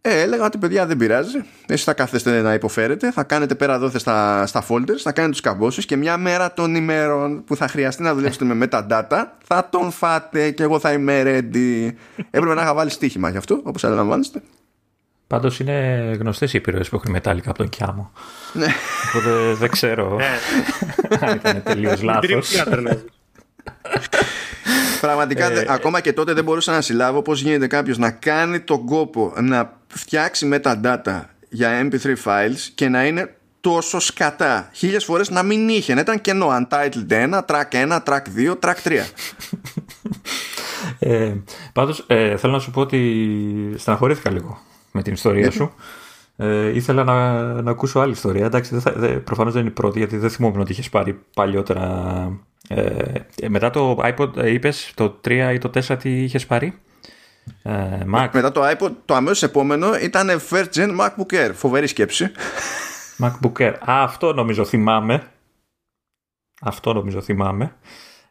ε, 0.00 0.20
έλεγα 0.20 0.44
ότι 0.44 0.58
παιδιά 0.58 0.86
δεν 0.86 0.96
πειράζει. 0.96 1.38
Εσείς 1.66 1.84
θα 1.84 1.94
κάθεστε 1.94 2.40
να 2.40 2.54
υποφέρετε, 2.54 3.12
θα 3.12 3.22
κάνετε 3.22 3.54
πέρα 3.54 3.78
δόθε 3.78 3.98
στα, 3.98 4.46
στα 4.46 4.64
folders, 4.68 4.98
θα 5.02 5.12
κάνετε 5.12 5.32
τους 5.32 5.40
καμπόσου 5.40 5.82
και 5.82 5.96
μια 5.96 6.16
μέρα 6.16 6.52
των 6.52 6.74
ημέρων 6.74 7.44
που 7.44 7.56
θα 7.56 7.68
χρειαστεί 7.68 8.02
να 8.02 8.14
δουλέψετε 8.14 8.44
με 8.44 8.68
metadata 8.70 9.24
θα 9.44 9.68
τον 9.70 9.90
φάτε 9.90 10.50
και 10.50 10.62
εγώ 10.62 10.78
θα 10.78 10.92
είμαι 10.92 11.22
ready. 11.24 11.90
Έπρεπε 12.30 12.54
να 12.54 12.62
είχα 12.62 12.74
βάλει 12.74 12.90
στοίχημα 12.90 13.30
γι' 13.30 13.36
αυτό, 13.36 13.60
όπως 13.64 13.84
αντιλαμβάνεστε. 13.84 14.42
Πάντως 15.26 15.60
είναι 15.60 16.16
γνωστές 16.20 16.52
οι 16.52 16.56
επιρροές 16.56 16.88
που 16.88 16.96
έχουν 16.96 17.10
μετάλλικα 17.10 17.48
από 17.50 17.58
τον 17.58 17.68
Κιάμο. 17.68 18.12
Ναι. 18.52 18.66
Οπότε 19.08 19.54
δεν 19.54 19.70
ξέρω 19.70 20.16
ναι. 20.16 20.38
αν 21.28 21.36
ήταν 21.36 21.62
τελείως 21.62 22.02
λάθος. 22.02 22.64
Πραγματικά 25.00 25.50
ε, 25.52 25.66
ακόμα 25.68 26.00
και 26.00 26.12
τότε 26.12 26.32
δεν 26.32 26.44
μπορούσα 26.44 26.72
να 26.72 26.80
συλλάβω 26.80 27.22
πώς 27.22 27.40
γίνεται 27.40 27.66
κάποιος 27.66 27.98
να 27.98 28.10
κάνει 28.10 28.60
τον 28.60 28.84
κόπο 28.84 29.32
να 29.40 29.78
φτιάξει 29.86 30.50
metadata 30.52 31.20
για 31.48 31.88
mp3 31.90 32.06
files 32.24 32.68
και 32.74 32.88
να 32.88 33.06
είναι 33.06 33.36
τόσο 33.60 34.00
σκατά. 34.00 34.70
Χίλιες 34.72 35.04
φορές 35.04 35.30
να 35.30 35.42
μην 35.42 35.68
είχε, 35.68 35.94
να 35.94 36.00
ήταν 36.00 36.20
κενό. 36.20 36.48
Untitled 36.50 37.08
1, 37.08 37.40
track 37.46 37.70
1, 37.70 37.98
track 38.04 38.22
2, 38.36 38.58
track 38.60 38.74
3. 38.84 38.98
ε, 40.98 41.32
πάντως 41.72 42.04
ε, 42.06 42.36
θέλω 42.36 42.52
να 42.52 42.58
σου 42.58 42.70
πω 42.70 42.80
ότι 42.80 43.74
στεναχωρήθηκα 43.76 44.30
λίγο 44.30 44.58
με 44.92 45.02
την 45.02 45.12
ιστορία 45.12 45.50
σου. 45.50 45.74
Ε, 46.36 46.68
ήθελα 46.68 47.04
να, 47.04 47.42
να 47.62 47.70
ακούσω 47.70 48.00
άλλη 48.00 48.12
ιστορία. 48.12 48.44
Εντάξει, 48.44 48.70
δεν 48.70 48.80
θα, 48.80 48.92
δεν, 48.96 49.24
προφανώς 49.24 49.52
δεν 49.52 49.62
είναι 49.62 49.70
η 49.70 49.74
πρώτη 49.74 49.98
γιατί 49.98 50.16
δεν 50.16 50.30
θυμόμουν 50.30 50.60
ότι 50.60 50.72
είχες 50.72 50.88
πάρει 50.88 51.20
παλιότερα. 51.34 52.32
Ε, 52.68 53.12
ε, 53.40 53.48
μετά 53.48 53.70
το 53.70 53.98
iPod 54.02 54.36
ε, 54.36 54.50
είπες 54.50 54.92
το 54.94 55.20
3 55.24 55.50
ή 55.54 55.58
το 55.58 55.70
4 55.88 55.98
τι 55.98 56.22
είχες 56.22 56.46
πάρει; 56.46 56.78
Ε, 57.62 58.00
Mac. 58.14 58.28
Μετά 58.32 58.52
το 58.52 58.68
iPod 58.68 58.90
το 59.04 59.14
αμέσως 59.14 59.42
επόμενο 59.42 59.98
ήταν 59.98 60.28
first 60.50 60.68
gen 60.74 60.98
MacBook 61.00 61.32
Air. 61.32 61.50
Φοβερή 61.54 61.86
σκέψη. 61.86 62.30
MacBook 63.18 63.52
Air. 63.58 63.74
Α, 63.90 64.02
αυτό 64.02 64.32
νομίζω 64.32 64.64
θυμάμαι. 64.64 65.26
Αυτό 66.60 66.92
νομίζω 66.92 67.20
θυμάμαι. 67.20 67.76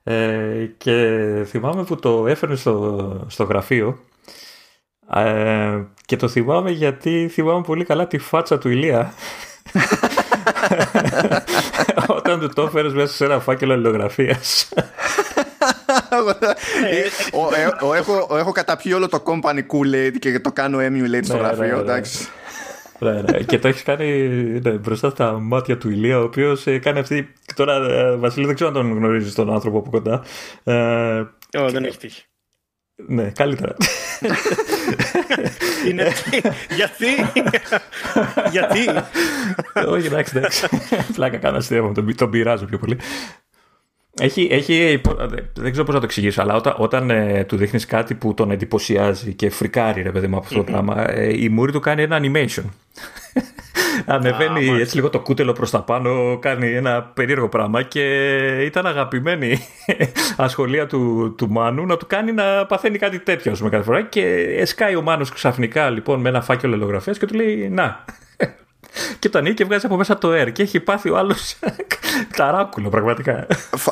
Ε, 0.03 0.65
και 0.77 1.43
θυμάμαι 1.45 1.83
που 1.83 1.95
το 1.95 2.27
έφερε 2.27 2.55
στο, 2.55 3.25
στο 3.27 3.43
γραφείο 3.43 3.99
ε, 5.13 5.83
και 6.05 6.15
το 6.15 6.27
θυμάμαι 6.27 6.71
γιατί 6.71 7.27
θυμάμαι 7.31 7.61
πολύ 7.61 7.83
καλά 7.83 8.07
τη 8.07 8.17
φάτσα 8.17 8.57
του 8.57 8.69
Ηλία 8.69 9.13
όταν 12.17 12.39
του 12.39 12.49
το 12.53 12.61
έφερες 12.61 12.93
μέσα 12.93 13.13
σε 13.13 13.25
ένα 13.25 13.39
φάκελο 13.39 13.73
αλληλογραφίας 13.73 14.69
έχω, 17.95 18.37
έχω 18.37 18.51
καταπιεί 18.51 18.91
όλο 18.95 19.07
το 19.07 19.23
company 19.25 19.59
cool 19.59 20.17
και 20.19 20.39
το 20.39 20.51
κάνω 20.51 20.77
emulate 20.77 21.23
στο 21.23 21.35
ναι, 21.35 21.39
γραφείο 21.39 21.65
ναι, 21.65 21.71
ναι. 21.71 21.79
εντάξει 21.81 22.27
Και 23.45 23.59
το 23.59 23.67
έχεις 23.67 23.83
κάνει 23.83 24.29
ναι, 24.63 24.71
μπροστά 24.71 25.09
στα 25.09 25.39
μάτια 25.39 25.77
του 25.77 25.89
Ηλία, 25.89 26.19
ο 26.19 26.23
οποίος 26.23 26.67
ε, 26.67 26.79
κάνει 26.79 26.99
αυτή. 26.99 27.33
Τώρα, 27.55 27.75
ε, 27.75 28.15
Βασίλη, 28.15 28.45
δεν 28.45 28.55
ξέρω 28.55 28.69
αν 28.69 28.75
τον 28.75 28.93
γνωρίζεις 28.93 29.33
τον 29.33 29.53
άνθρωπο 29.53 29.77
από 29.77 29.89
κοντά. 29.89 30.23
Ε, 30.63 31.25
Όχι, 31.59 31.71
δεν 31.71 31.83
έχει 31.83 31.97
τύχει. 31.97 32.23
Ναι, 32.95 33.29
καλύτερα. 33.29 33.75
Είναι... 35.87 36.11
γιατί; 36.75 37.05
γιατί; 38.51 38.79
Όχι, 39.87 40.07
εντάξει, 40.07 40.37
εντάξει. 40.37 40.67
Πλάκα 41.15 41.37
κάνω 41.37 41.57
αστείο, 41.57 41.91
τον, 41.95 42.15
τον 42.15 42.29
πειράζω 42.29 42.65
πιο 42.65 42.77
πολύ. 42.77 42.97
Έχει, 44.19 44.47
έχει, 44.51 45.01
δεν 45.53 45.71
ξέρω 45.71 45.85
πώς 45.85 45.93
να 45.93 45.99
το 45.99 46.05
εξηγήσω, 46.05 46.41
αλλά 46.41 46.55
όταν, 46.55 46.73
όταν 46.77 47.09
ε, 47.09 47.43
του 47.43 47.57
δείχνεις 47.57 47.85
κάτι 47.85 48.15
που 48.15 48.33
τον 48.33 48.51
εντυπωσιάζει 48.51 49.33
και 49.33 49.49
φρικάρει, 49.49 50.01
ρε 50.01 50.11
παιδί 50.11 50.27
μου, 50.27 50.35
από 50.35 50.45
αυτό 50.45 50.57
το 50.57 50.63
πράγμα, 50.63 51.11
ε, 51.11 51.43
η 51.43 51.49
μούρη 51.49 51.71
του 51.71 51.79
κάνει 51.79 52.01
ένα 52.01 52.19
animation. 52.21 52.63
Ανεβαίνει 54.05 54.79
έτσι 54.79 54.95
λίγο 54.95 55.09
το 55.09 55.19
κούτελο 55.19 55.51
προς 55.51 55.69
τα 55.69 55.81
πάνω, 55.81 56.37
κάνει 56.39 56.73
ένα 56.73 57.03
περίεργο 57.03 57.49
πράγμα 57.49 57.81
και 57.81 58.03
ήταν 58.65 58.85
αγαπημένη 58.85 59.59
ασχολία 60.37 60.87
του, 60.87 61.33
του 61.37 61.49
Μάνου 61.49 61.85
να 61.85 61.97
του 61.97 62.07
κάνει 62.07 62.31
να 62.31 62.65
παθαίνει 62.65 62.97
κάτι 62.97 63.19
τέτοιο 63.19 63.55
με 63.59 63.69
κάθε 63.69 63.83
φορά. 63.83 64.01
Και 64.01 64.21
εσκάει 64.57 64.95
ο 64.95 65.01
Μάνος 65.01 65.29
ξαφνικά 65.29 65.89
λοιπόν 65.89 66.19
με 66.19 66.29
ένα 66.29 66.41
φάκελο 66.41 66.73
ελογραφία 66.73 67.13
και 67.13 67.25
του 67.25 67.33
λέει 67.33 67.69
Να, 67.69 68.05
και 69.19 69.29
το 69.29 69.37
ανοίγει 69.37 69.53
και 69.53 69.65
βγάζει 69.65 69.85
από 69.85 69.97
μέσα 69.97 70.17
το 70.17 70.29
air 70.41 70.51
και 70.51 70.61
έχει 70.61 70.79
πάθει 70.79 71.09
ο 71.09 71.17
άλλος 71.17 71.55
ταράκουλο 72.37 72.89
πραγματικά. 72.89 73.47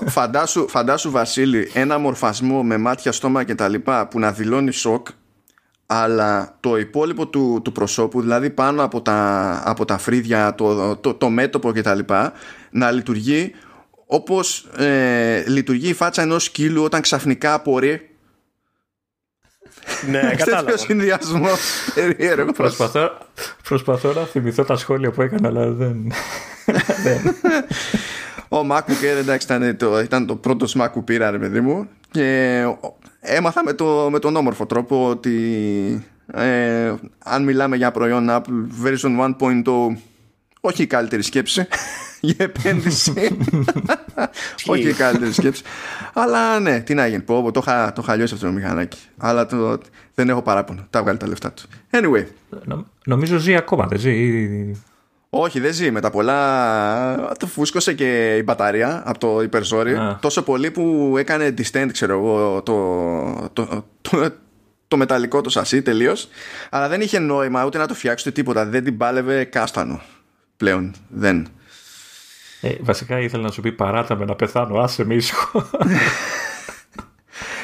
φαντάσου, 0.05 0.69
φαντάσου 0.69 1.11
Βασίλη 1.11 1.71
ένα 1.73 1.97
μορφασμό 1.97 2.63
με 2.63 2.77
μάτια, 2.77 3.11
στόμα 3.11 3.43
και 3.43 3.55
τα 3.55 3.67
λοιπά 3.67 4.07
που 4.07 4.19
να 4.19 4.31
δηλώνει 4.31 4.71
σοκ 4.71 5.07
αλλά 5.85 6.57
το 6.59 6.77
υπόλοιπο 6.77 7.27
του, 7.27 7.61
του 7.63 7.71
προσώπου 7.71 8.21
δηλαδή 8.21 8.49
πάνω 8.49 8.83
από 8.83 9.01
τα, 9.01 9.61
από 9.65 9.85
τα 9.85 9.97
φρύδια 9.97 10.55
το, 10.55 10.95
το, 10.95 11.13
το 11.13 11.29
μέτωπο 11.29 11.71
και 11.71 11.81
τα 11.81 11.95
λοιπά 11.95 12.33
να 12.71 12.91
λειτουργεί 12.91 13.51
όπως 14.05 14.67
ε, 14.77 15.43
λειτουργεί 15.47 15.89
η 15.89 15.93
φάτσα 15.93 16.21
ενός 16.21 16.43
σκύλου 16.43 16.83
όταν 16.83 17.01
ξαφνικά 17.01 17.53
απορρεί 17.53 18.09
ναι, 20.09 20.19
κατάλαβα. 20.37 20.65
Τέτοιο 20.65 20.85
συνδυασμός 20.85 21.59
περίεργος. 21.93 22.55
Προσπαθώ, 22.55 23.11
προσπαθώ 23.63 24.13
να 24.13 24.25
θυμηθώ 24.25 24.63
τα 24.63 24.75
σχόλια 24.75 25.11
που 25.11 25.21
έκανα, 25.21 25.47
αλλά 25.47 25.67
δεν. 25.67 25.95
Ο 28.49 28.57
MacBook 28.71 29.03
Air 29.03 29.17
εντάξει 29.19 29.47
ήταν 29.53 29.77
το, 29.77 29.99
ήταν 29.99 30.25
το 30.25 30.35
πρώτο 30.35 30.65
Mac 30.75 30.87
που 30.93 31.03
πήρα 31.03 31.31
ρε 31.31 31.37
παιδί 31.37 31.59
μου 31.61 31.87
και 32.11 32.63
έμαθα 33.25 33.63
με, 33.63 33.73
το, 33.73 34.07
με 34.11 34.19
τον 34.19 34.35
όμορφο 34.35 34.65
τρόπο 34.65 35.09
ότι 35.09 36.05
ε, 36.33 36.93
αν 37.23 37.43
μιλάμε 37.43 37.75
για 37.75 37.91
προϊόν 37.91 38.27
Apple 38.29 38.85
version 38.85 39.35
1.0 39.39 39.63
όχι 40.65 40.81
η 40.81 40.87
καλύτερη 40.87 41.21
σκέψη 41.21 41.67
για 42.21 42.35
επένδυση. 42.37 43.13
Όχι 44.65 44.89
η 44.89 44.93
καλύτερη 44.93 45.31
σκέψη. 45.31 45.63
Αλλά 46.13 46.59
ναι, 46.59 46.79
τι 46.79 46.93
να 46.93 47.07
γίνει. 47.07 47.21
Πω, 47.21 47.51
το 47.51 47.59
είχα, 47.63 47.93
το 47.93 48.01
είχα 48.03 48.15
λιώσει 48.15 48.33
αυτό 48.33 48.45
το 48.45 48.51
μηχανάκι. 48.51 48.97
Αλλά 49.17 49.45
το, 49.45 49.79
δεν 50.13 50.29
έχω 50.29 50.41
παράπονο. 50.41 50.87
Τα 50.89 51.01
βγάλει 51.01 51.17
τα 51.17 51.27
λεφτά 51.27 51.51
του. 51.51 51.63
Anyway. 51.91 52.25
νομίζω 53.05 53.37
ζει 53.37 53.55
ακόμα, 53.55 53.87
δεν 53.87 53.99
ζει. 53.99 54.71
Όχι, 55.37 55.59
δεν 55.59 55.73
ζει. 55.73 55.91
Με 55.91 56.01
τα 56.01 56.09
πολλά. 56.09 57.33
Το 57.39 57.47
φούσκωσε 57.47 57.93
και 57.93 58.35
η 58.35 58.41
μπαταρία 58.45 59.03
από 59.05 59.19
το 59.19 59.41
υπερζόρι. 59.41 59.97
Τόσο 60.19 60.41
πολύ 60.41 60.71
που 60.71 61.15
έκανε 61.17 61.53
distend, 61.57 61.89
ξέρω 61.91 62.13
εγώ, 62.13 62.61
το, 62.61 63.49
το, 63.53 63.85
το, 64.01 64.29
το 64.87 64.97
μεταλλικό 64.97 65.41
το 65.41 65.49
σασί 65.49 65.81
τελείως. 65.81 66.27
Αλλά 66.69 66.87
δεν 66.87 67.01
είχε 67.01 67.19
νόημα 67.19 67.65
ούτε 67.65 67.77
να 67.77 67.87
το 67.87 67.93
φτιάξει 67.93 68.31
τίποτα. 68.31 68.65
Δεν 68.65 68.83
την 68.83 68.97
πάλευε 68.97 69.43
κάστανο 69.43 70.01
πλέον. 70.57 70.93
Δεν. 71.07 71.47
Ε, 72.61 72.69
βασικά 72.79 73.19
ήθελα 73.19 73.43
να 73.43 73.51
σου 73.51 73.61
πει 73.61 73.71
παράτα 73.71 74.15
με 74.15 74.25
να 74.25 74.35
πεθάνω, 74.35 74.79
άσε 74.79 75.05
με 75.05 75.13
ήσυχο. 75.13 75.69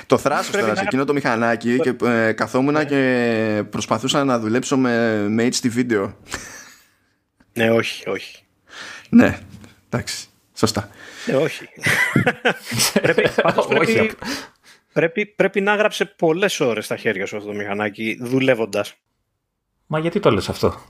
το 0.05 0.17
θράσος 0.17 0.51
τώρα 0.51 0.75
σε 0.75 0.83
εκείνο 0.83 1.05
το 1.05 1.13
μηχανάκι 1.13 1.79
και 1.79 1.93
ε, 2.05 2.31
καθόμουν 2.31 2.73
ναι. 2.73 2.85
και 2.85 3.63
προσπαθούσα 3.69 4.23
να 4.23 4.39
δουλέψω 4.39 4.77
με, 4.77 5.25
με 5.29 5.47
HD 5.47 5.67
βίντεο. 5.69 6.15
Ναι, 7.53 7.71
όχι, 7.71 8.09
όχι. 8.09 8.43
Ναι, 9.09 9.39
εντάξει, 9.85 10.27
σωστά. 10.53 10.89
Ναι, 11.25 11.35
όχι. 11.35 11.67
πρέπει, 13.01 13.29
πρέπει, 13.67 14.15
πρέπει, 14.93 15.25
πρέπει, 15.25 15.61
να 15.61 15.75
γράψει 15.75 16.05
πολλές 16.05 16.59
ώρες 16.59 16.85
στα 16.85 16.97
χέρια 16.97 17.25
σου 17.25 17.37
αυτό 17.37 17.47
το 17.47 17.55
μηχανάκι 17.55 18.17
δουλεύοντας. 18.21 18.93
Μα 19.87 19.99
γιατί 19.99 20.19
το 20.19 20.31
λες 20.31 20.49
αυτό; 20.49 20.85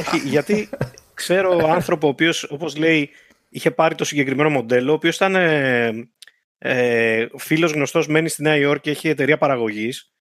Όχι, 0.00 0.18
γιατί 0.28 0.68
ξέρω 1.14 1.68
άνθρωπο 1.68 2.06
ο 2.06 2.10
οποίος, 2.10 2.42
όπως 2.42 2.76
λέει, 2.76 3.10
είχε 3.48 3.70
πάρει 3.70 3.94
το 3.94 4.04
συγκεκριμένο 4.04 4.50
μοντέλο, 4.50 4.90
ο 4.90 4.94
οποίος 4.94 5.16
ήταν 5.16 5.34
ε, 5.34 6.10
ε, 6.58 7.26
φίλος 7.36 7.72
γνωστός, 7.72 8.06
μένει 8.06 8.28
στη 8.28 8.42
Νέα 8.42 8.56
Υόρκη, 8.56 8.90
έχει 8.90 9.08
εταιρεία 9.08 9.38
παραγωγής 9.38 10.12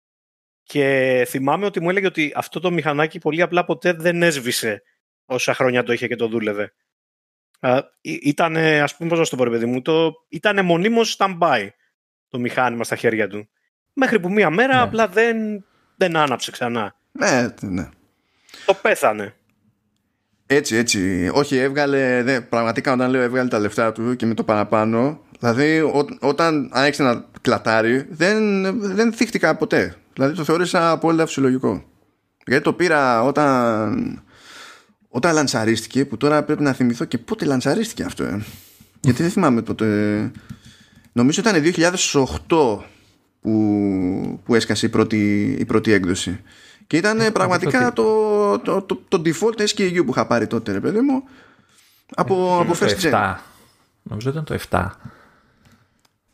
και 0.64 1.26
θυμάμαι 1.28 1.66
ότι 1.66 1.82
μου 1.82 1.90
έλεγε 1.90 2.06
ότι 2.06 2.32
αυτό 2.36 2.60
το 2.60 2.72
μηχανάκι 2.72 3.20
πολύ 3.20 3.42
απλά 3.42 3.66
ποτέ 3.66 3.94
δεν 3.94 4.24
έσβησε 4.24 4.84
όσα 5.26 5.54
χρόνια 5.54 5.84
το 5.84 5.94
είχε 5.94 6.08
και 6.08 6.16
το 6.16 6.28
δούλευε. 6.28 6.74
Ήταν, 8.02 8.58
ας 8.58 8.96
πούμε, 8.96 9.10
πώς 9.10 9.20
να 9.20 9.26
το 9.26 9.36
πω, 9.36 9.52
παιδί 9.52 9.66
μου, 9.66 9.82
το, 9.82 10.14
ήταν 10.30 10.66
μονίμως 10.66 11.18
stand-by 11.20 11.68
το 12.30 12.40
μηχάνημα 12.40 12.84
στα 12.84 12.96
χέρια 12.96 13.28
του. 13.28 13.50
Μέχρι 13.94 14.20
που 14.20 14.32
μία 14.32 14.50
μέρα 14.50 14.76
ναι. 14.76 14.82
απλά 14.82 15.08
δεν, 15.08 15.66
δεν 15.96 16.16
άναψε 16.16 16.52
ξανά. 16.52 16.96
Ναι, 17.12 17.54
ναι. 17.62 17.90
Το 18.66 18.74
πέθανε. 18.74 19.36
Έτσι, 20.46 20.76
έτσι. 20.76 21.30
Όχι, 21.34 21.58
έβγαλε. 21.58 22.24
Δε, 22.24 22.42
πραγματικά 22.42 22.94
όταν 22.94 23.10
λέω 23.10 23.22
έβγαλε 23.22 23.50
τα 23.50 23.60
λεφτά 23.60 23.92
του 23.92 24.16
και 24.16 24.26
με 24.26 24.34
το 24.34 24.44
παραπάνω. 24.44 25.20
Δηλαδή, 25.40 25.80
ό, 25.80 26.08
όταν 26.20 26.70
άρχισε 26.74 27.04
να 27.04 27.26
κλατάρει, 27.42 28.06
δεν, 28.10 28.64
δεν 28.80 29.14
θύχτηκα 29.14 29.56
ποτέ. 29.56 29.96
Δηλαδή, 30.14 30.36
το 30.36 30.44
θεώρησα 30.44 30.92
απόλυτα 30.92 31.26
φυσιολογικό. 31.26 31.84
Γιατί 32.46 32.64
το 32.64 32.74
πήρα 32.74 33.24
όταν. 33.24 34.24
Όταν 35.16 35.34
λανσαρίστηκε, 35.34 36.06
που 36.06 36.18
τώρα 36.18 36.44
πρέπει 36.44 36.64
να 36.64 36.74
θυμηθώ 36.74 37.06
και 37.06 37.18
πότε 37.18 37.46
λανσαρίστηκε 37.46 38.04
αυτό, 38.04 38.24
ε. 38.24 38.46
Γιατί 39.02 39.22
δεν 39.22 39.32
θυμάμαι 39.32 39.62
πότε. 39.62 40.32
Νομίζω 41.12 41.42
ήταν 41.42 41.64
2008 42.48 42.78
που, 43.42 44.40
που 44.46 44.56
έσκασε 44.56 44.86
η 44.86 44.90
πρώτη, 44.90 45.56
η 45.60 45.66
πρώτη 45.66 45.92
έκδοση. 45.92 46.40
Και 46.88 46.98
ήταν 46.98 47.20
ε, 47.20 47.32
πραγματικά 47.32 47.94
το, 47.94 48.60
το, 48.60 48.82
το, 48.82 49.02
το, 49.08 49.22
default 49.26 49.62
SKU 49.62 50.02
που 50.06 50.12
είχα 50.12 50.28
πάρει 50.28 50.48
τότε, 50.48 50.72
ρε 50.72 50.80
παιδί 50.80 51.00
μου, 51.00 51.24
από, 52.16 52.58
ε, 52.60 52.62
από 52.62 52.74
first 52.80 53.00
gen. 53.02 53.36
Νομίζω 54.04 54.30
ήταν 54.30 54.44
το 54.44 54.58
7. 54.70 54.88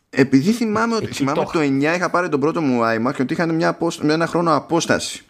Επειδή 0.10 0.52
θυμάμαι 0.52 0.96
ότι 0.96 1.14
θυμάμαι 1.14 1.46
το 1.54 1.60
9 1.60 1.82
είχα 1.96 2.10
πάρει 2.10 2.30
τον 2.30 2.40
πρώτο 2.40 2.62
μου 2.62 2.82
iMac 2.84 3.14
και 3.16 3.22
ότι 3.22 3.34
είχαν 3.34 3.56
μια, 3.56 3.78
μια 4.02 4.14
ένα 4.14 4.28
χρόνο 4.28 4.56
απόσταση. 4.56 5.26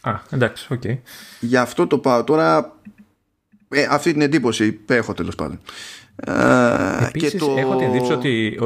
Α, 0.00 0.12
εντάξει, 0.30 0.72
OK. 0.72 0.80
Okay. 0.84 0.98
Γι' 1.40 1.56
αυτό 1.56 1.86
το 1.86 1.98
πάω. 1.98 2.24
Τώρα 2.24 2.76
ε, 3.68 3.86
αυτή 3.90 4.12
την 4.12 4.20
εντύπωση 4.20 4.80
έχω 4.86 5.14
τέλος 5.14 5.34
πάντων. 5.34 5.60
Ε, 6.16 7.06
Επίσης, 7.06 7.36
το... 7.36 7.54
έχω 7.58 7.76
την 7.76 7.86
εντύπωση 7.86 8.12
ότι, 8.12 8.58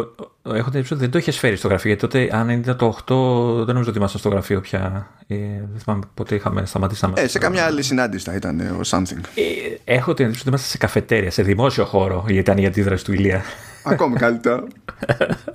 έχω 0.42 0.70
την 0.70 0.80
ότι 0.80 0.94
δεν 0.94 1.10
το 1.10 1.18
είχες 1.18 1.38
φέρει 1.38 1.56
στο 1.56 1.68
γραφείο. 1.68 1.88
Γιατί 1.88 2.06
τότε, 2.06 2.36
αν 2.36 2.48
ήταν 2.48 2.76
το 2.76 2.98
8, 3.06 3.64
δεν 3.64 3.74
νομίζω 3.74 3.88
ότι 3.88 3.98
ήμασταν 3.98 4.20
στο 4.20 4.28
γραφείο 4.28 4.60
πια. 4.60 5.10
Ε, 5.26 5.36
δεν 5.72 5.80
θυμάμαι 5.84 6.02
πότε 6.14 6.34
είχαμε 6.34 6.66
σταματήσει 6.66 7.06
να 7.06 7.20
Ε, 7.20 7.26
σε 7.28 7.38
καμιά 7.38 7.64
άλλη 7.64 7.82
συνάντηση 7.82 8.24
θα 8.24 8.34
ήταν 8.34 8.60
ο 8.60 8.80
something. 8.86 9.20
Ε, 9.34 9.42
έχω 9.84 10.14
την 10.14 10.24
εντύπωση 10.24 10.40
ότι 10.40 10.48
είμαστε 10.48 10.68
σε 10.68 10.78
καφετέρια, 10.78 11.30
σε 11.30 11.42
δημόσιο 11.42 11.84
χώρο, 11.84 12.24
γιατί 12.26 12.38
ήταν 12.40 12.58
η 12.58 12.66
αντίδραση 12.66 13.04
του 13.04 13.12
Ηλία. 13.12 13.42
Ακόμη 13.84 14.16
καλύτερα. 14.16 14.64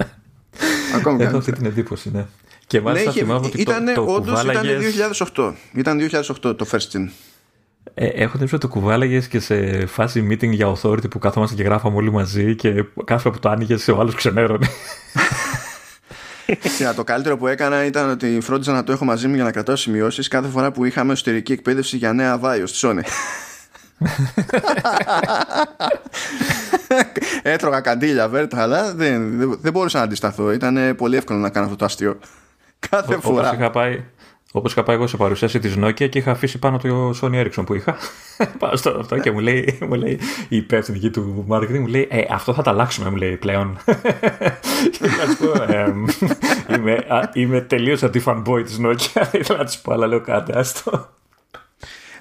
Ακόμη 0.97 1.23
Έχω 1.23 1.37
αυτή 1.37 1.51
την 1.51 1.65
εντύπωση, 1.65 2.11
ναι. 2.13 2.25
Και 2.67 2.81
μάλιστα 2.81 3.13
ναι, 3.13 3.19
θυμάμαι 3.19 3.45
ότι 3.45 3.61
ήταν, 3.61 3.85
το, 3.85 3.93
το 3.93 4.13
όντως, 4.13 4.43
ήταν 4.43 4.65
2008. 5.35 5.53
Ήταν 5.73 6.09
2008 6.11 6.21
το 6.41 6.67
first 6.71 6.97
gen. 6.97 7.09
Ε, 7.93 8.07
έχω 8.07 8.37
την 8.37 8.59
το 8.59 8.67
κουβάλαγες 8.67 9.27
και 9.27 9.39
σε 9.39 9.85
φάση 9.85 10.27
meeting 10.31 10.49
για 10.49 10.75
authority 10.75 11.09
που 11.09 11.19
καθόμαστε 11.19 11.55
και 11.55 11.63
γράφαμε 11.63 11.95
όλοι 11.95 12.11
μαζί 12.11 12.55
και 12.55 12.85
κάθε 13.05 13.21
φορά 13.21 13.33
που 13.33 13.39
το 13.39 13.49
άνοιγες 13.49 13.87
ο 13.87 13.99
άλλος 13.99 14.15
ξενέρωνε. 14.15 14.67
το 16.95 17.03
καλύτερο 17.03 17.37
που 17.37 17.47
έκανα 17.47 17.85
ήταν 17.85 18.09
ότι 18.09 18.39
φρόντιζα 18.41 18.71
να 18.71 18.83
το 18.83 18.91
έχω 18.91 19.05
μαζί 19.05 19.27
μου 19.27 19.35
για 19.35 19.43
να 19.43 19.51
κρατάω 19.51 19.75
σημειώσεις 19.75 20.27
κάθε 20.27 20.47
φορά 20.47 20.71
που 20.71 20.85
είχαμε 20.85 21.13
εσωτερική 21.13 21.51
εκπαίδευση 21.51 21.97
για 21.97 22.13
νέα 22.13 22.37
βάιος 22.37 22.69
στη 22.69 22.87
Sony. 22.87 23.01
Έτρωγα 27.43 27.79
καντήλια 27.79 28.29
βέρτα, 28.29 28.61
αλλά 28.61 28.93
δεν, 28.93 29.39
δεν, 29.61 29.71
μπορούσα 29.71 29.97
να 29.97 30.03
αντισταθώ. 30.03 30.51
Ήταν 30.51 30.95
πολύ 30.95 31.17
εύκολο 31.17 31.39
να 31.39 31.49
κάνω 31.49 31.65
αυτό 31.65 31.77
το 31.77 31.85
αστείο. 31.85 32.19
Κάθε 32.89 33.17
φορά. 33.19 33.53
είχα 33.53 33.69
πάει, 33.69 34.03
Όπως 34.51 34.71
είχα 34.71 34.83
πάει 34.83 34.95
εγώ 34.95 35.07
σε 35.07 35.17
παρουσίαση 35.17 35.59
της 35.59 35.75
Nokia 35.77 36.09
και 36.09 36.17
είχα 36.17 36.31
αφήσει 36.31 36.59
πάνω 36.59 36.77
το 36.77 37.13
Sony 37.21 37.45
Ericsson 37.45 37.63
που 37.65 37.73
είχα. 37.73 37.97
Πάω 38.59 38.75
στο 38.75 38.97
αυτό 38.99 39.19
και 39.19 39.31
μου 39.31 39.39
λέει, 39.39 39.77
μου 39.81 39.93
λέει 39.93 40.19
η 40.47 40.57
υπεύθυνη 40.57 41.09
του 41.09 41.45
marketing, 41.49 41.79
μου 41.79 41.87
λέει, 41.87 42.07
ε, 42.11 42.21
αυτό 42.29 42.53
θα 42.53 42.61
τα 42.61 42.71
αλλάξουμε, 42.71 43.09
μου 43.09 43.15
λέει 43.15 43.37
πλέον. 43.37 43.77
και 44.91 45.07
να 45.07 45.31
σου 45.31 45.37
πω, 45.37 45.73
ε, 45.73 45.93
είμαι, 46.75 47.05
είμαι 47.33 47.61
τελείως 47.61 48.01
αντι-fanboy 48.03 48.63
της 48.63 48.79
Nokia. 48.81 49.27
Ήθελα 49.39 49.57
να 49.57 49.65
του 49.65 49.73
πω, 49.83 49.93
αλλά 49.93 50.07
λέω 50.07 50.21
κάτι, 50.21 50.51
άστο. 50.55 51.09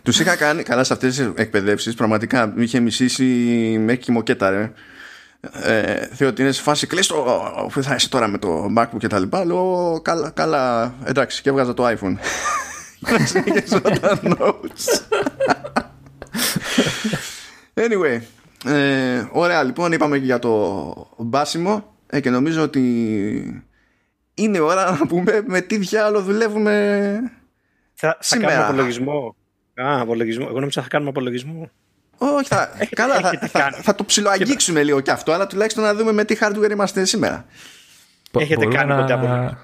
Τους 0.02 0.20
είχα 0.20 0.36
κάνει 0.36 0.62
καλά 0.62 0.84
σε 0.84 0.92
αυτές 0.92 1.16
τις 1.16 1.30
εκπαιδεύσεις. 1.34 1.94
Πραγματικά 1.94 2.55
είχε 2.57 2.80
μισήσει 2.80 3.24
μέχρι 3.84 4.02
και 4.02 4.12
μοκέτα, 4.12 4.50
ρε 4.50 4.72
ε, 5.53 6.07
θεωρώ 6.07 6.32
ότι 6.32 6.42
είναι 6.42 6.53
σε 6.53 6.62
φάση 6.62 6.86
κλείστο 6.86 7.42
που 7.72 7.82
θα 7.82 7.95
είσαι 7.95 8.09
τώρα 8.09 8.28
με 8.28 8.38
το 8.38 8.72
MacBook 8.76 8.99
και 8.99 9.07
τα 9.07 9.18
λοιπά 9.18 9.45
λέω 9.45 10.01
καλά, 10.03 10.30
καλά 10.30 10.95
εντάξει 11.05 11.42
και 11.42 11.49
έβγαζα 11.49 11.74
το 11.74 11.88
iPhone 11.88 12.16
anyway 17.74 18.20
ε, 18.64 19.26
ωραία 19.32 19.62
λοιπόν 19.62 19.92
είπαμε 19.92 20.18
και 20.18 20.24
για 20.24 20.38
το 20.38 20.95
μπάσιμο 21.18 21.95
ε, 22.07 22.20
και 22.20 22.30
νομίζω 22.30 22.62
ότι 22.62 23.64
είναι 24.34 24.61
ώρα 24.61 24.90
να 24.90 25.07
πούμε 25.07 25.42
με 25.47 25.61
τι 25.61 25.76
διάλογο 25.76 26.24
δουλεύουμε 26.24 27.18
θα, 27.95 28.18
θα 28.20 28.36
κάνουμε 28.36 28.64
απολογισμό 28.64 29.36
Α, 29.82 30.01
απολογισμό. 30.01 30.47
Εγώ 30.49 30.59
νόμιζα 30.61 30.82
θα 30.82 30.88
κάνουμε 30.88 31.11
απολογισμό. 31.11 31.70
Όχι, 32.33 32.49
θα, 32.49 32.70
καλά, 32.91 33.20
θα, 33.20 33.49
θα, 33.49 33.79
θα, 33.83 33.95
το 33.95 34.05
ψιλοαγγίξουμε 34.05 34.83
λίγο 34.83 35.01
κι 35.01 35.11
αυτό, 35.11 35.33
αλλά 35.33 35.47
τουλάχιστον 35.47 35.85
να 35.85 35.95
δούμε 35.95 36.12
με 36.12 36.25
τι 36.25 36.37
hardware 36.41 36.70
είμαστε 36.70 37.05
σήμερα. 37.05 37.45
Έχετε 38.39 38.66
κάνει 38.66 38.89
να... 38.89 39.05
ποτέ 39.05 39.59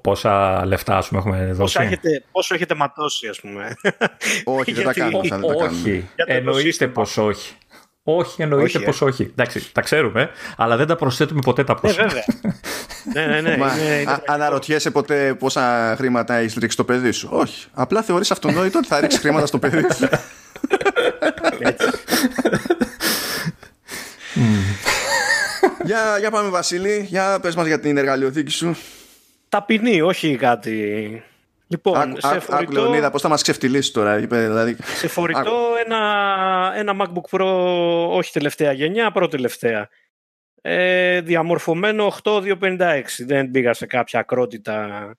πόσα 0.00 0.66
λεφτά 0.66 0.96
ας 0.96 1.08
πούμε, 1.08 1.20
έχουμε 1.20 1.46
δώσει; 1.46 1.58
Πόσα 1.58 1.82
έχετε, 1.82 2.24
πόσο 2.32 2.54
έχετε 2.54 2.74
ματώσει, 2.74 3.28
ας 3.28 3.40
πούμε; 3.40 3.76
όχι, 4.44 4.72
δεν 4.72 4.84
τα 4.84 4.92
κάνουμε. 4.92 5.40
Όχι, 5.56 6.08
εννοείστε 6.16 6.88
πως 6.88 7.16
όχι. 7.16 7.56
Όχι, 8.10 8.42
εννοείται 8.42 8.78
πως 8.78 9.00
όχι. 9.00 9.22
Εντάξει, 9.22 9.72
τα 9.72 9.80
ξέρουμε, 9.80 10.30
αλλά 10.56 10.76
δεν 10.76 10.86
τα 10.86 10.96
προσθέτουμε 10.96 11.40
ποτέ 11.44 11.64
τα 11.64 11.74
ποσά. 11.74 12.02
Ναι, 12.02 12.08
βέβαια. 12.08 12.24
ναι, 13.14 13.26
ναι, 13.26 13.40
ναι. 13.40 13.56
Μα, 13.56 13.78
είναι, 13.78 13.94
είναι 13.94 14.22
αναρωτιέσαι 14.26 14.90
ποτέ 14.90 15.34
πόσα 15.34 15.94
χρήματα 15.96 16.34
έχεις 16.34 16.54
ρίξει 16.54 16.70
στο 16.70 16.84
παιδί 16.84 17.10
σου; 17.10 17.28
Όχι. 17.32 17.66
Απλά 17.72 18.02
θεωρείς 18.02 18.30
αυτονόητο 18.30 18.78
ότι 18.78 18.86
θα 18.86 19.00
ρίξεις 19.00 19.20
χρήματα 19.20 19.46
στο 19.46 19.58
παιδί 19.58 19.86
σου. 19.94 20.08
για, 25.84 26.18
για 26.18 26.30
πάμε 26.30 26.48
Βασίλη, 26.48 27.06
για 27.08 27.38
πες 27.40 27.54
μας 27.54 27.66
για 27.66 27.80
την 27.80 27.96
εργαλειοθήκη 27.96 28.50
σου. 28.50 28.76
Ταπεινή, 29.48 30.00
όχι 30.00 30.36
κάτι 30.36 31.22
Λοιπόν, 31.70 31.96
άκου, 31.96 32.20
σε 32.20 32.40
φορητό... 32.40 32.54
Άκου 32.54 32.72
Λεωνίδα, 32.72 33.10
πώς 33.10 33.22
θα 33.22 33.28
μας 33.28 33.42
ξεφτυλίσει 33.42 33.92
τώρα. 33.92 34.16
Δηλαδή... 34.16 34.76
Σε 34.96 35.08
φορητό 35.08 35.74
ένα, 35.84 36.72
ένα 36.74 36.96
MacBook 37.00 37.38
Pro, 37.38 37.46
όχι 38.08 38.32
τελευταία 38.32 38.72
γενιά, 38.72 39.10
πρώτη 39.10 39.36
τελευταία. 39.36 39.88
Ε, 40.60 41.20
διαμορφωμένο 41.20 42.12
8256. 42.22 43.02
Δεν 43.26 43.50
πήγα 43.50 43.72
σε 43.72 43.86
κάποια 43.86 44.20
ακρότητα, 44.20 45.10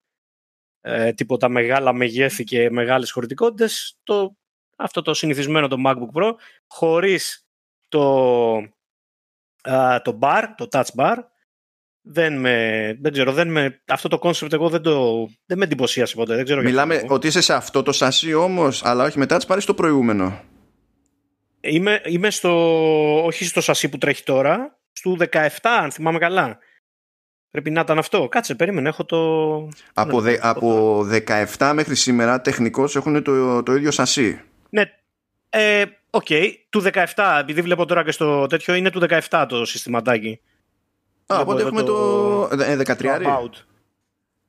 ε, 0.82 1.14
τίποτα 1.14 1.50
μεγάλα 1.50 1.93
μεγέθη 1.93 2.43
και 2.43 2.70
μεγάλες 2.70 3.12
χωρητικότητες. 3.12 3.97
Το, 4.04 4.36
αυτό 4.80 5.01
το 5.01 5.13
συνηθισμένο 5.13 5.67
το 5.67 5.75
MacBook 5.86 6.21
Pro, 6.21 6.32
χωρίς 6.67 7.47
το, 7.88 8.53
το 10.03 10.19
bar, 10.21 10.43
το 10.57 10.67
touch 10.71 10.95
bar, 10.97 11.15
δεν 12.01 12.39
με, 12.39 12.97
δεν 13.01 13.11
ξέρω, 13.11 13.32
δεν 13.32 13.51
με, 13.51 13.82
αυτό 13.88 14.07
το 14.07 14.19
concept 14.21 14.53
εγώ 14.53 14.69
δεν, 14.69 14.82
το, 14.82 15.27
δεν 15.45 15.57
με 15.57 15.63
εντυπωσίασε 15.63 16.15
ποτέ. 16.15 16.36
Δεν 16.36 16.43
ξέρω 16.43 16.61
Μιλάμε 16.61 17.03
ότι 17.07 17.27
είσαι 17.27 17.41
σε 17.41 17.53
αυτό 17.53 17.84
το 17.84 17.91
σασί 17.91 18.34
όμως, 18.34 18.86
αλλά 18.86 19.03
όχι 19.03 19.17
μετά, 19.17 19.41
πάρει 19.47 19.61
στο 19.61 19.73
προηγούμενο; 19.73 20.41
Είμαι, 21.61 22.01
είμαι 22.05 22.30
στο, 22.30 23.25
όχι 23.25 23.45
στο 23.45 23.61
σασί 23.61 23.89
που 23.89 23.97
τρέχει 23.97 24.23
τώρα, 24.23 24.80
στο 24.91 25.15
17 25.32 25.47
αν 25.61 25.91
θυμάμαι 25.91 26.19
καλά. 26.19 26.57
Πρέπει 27.51 27.69
να 27.69 27.82
ήταν 27.82 27.97
αυτό. 27.97 28.27
Κάτσε, 28.27 28.55
περίμενε, 28.55 28.89
έχω 28.89 29.05
το... 29.05 29.17
Από, 29.93 30.21
ναι, 30.21 30.38
από 30.41 30.99
17 31.57 31.71
μέχρι 31.73 31.95
σήμερα 31.95 32.41
τεχνικώς 32.41 32.95
έχουν 32.95 33.23
το, 33.23 33.63
το 33.63 33.75
ίδιο 33.75 33.91
σασί. 33.91 34.41
Ναι, 34.70 34.84
ε, 35.49 35.86
OK, 36.09 36.26
okay. 36.30 36.51
του 36.70 36.84
17, 37.15 37.38
επειδή 37.39 37.61
βλέπω 37.61 37.86
τώρα 37.86 38.03
και 38.03 38.11
στο 38.11 38.45
τέτοιο, 38.47 38.74
είναι 38.74 38.89
του 38.89 39.01
17 39.30 39.45
το 39.49 39.65
συστηματάκι. 39.65 40.39
Α, 41.26 41.39
οπότε 41.39 41.61
έχουμε 41.61 41.84
το, 41.84 42.47
το 42.47 42.57
13. 42.86 43.22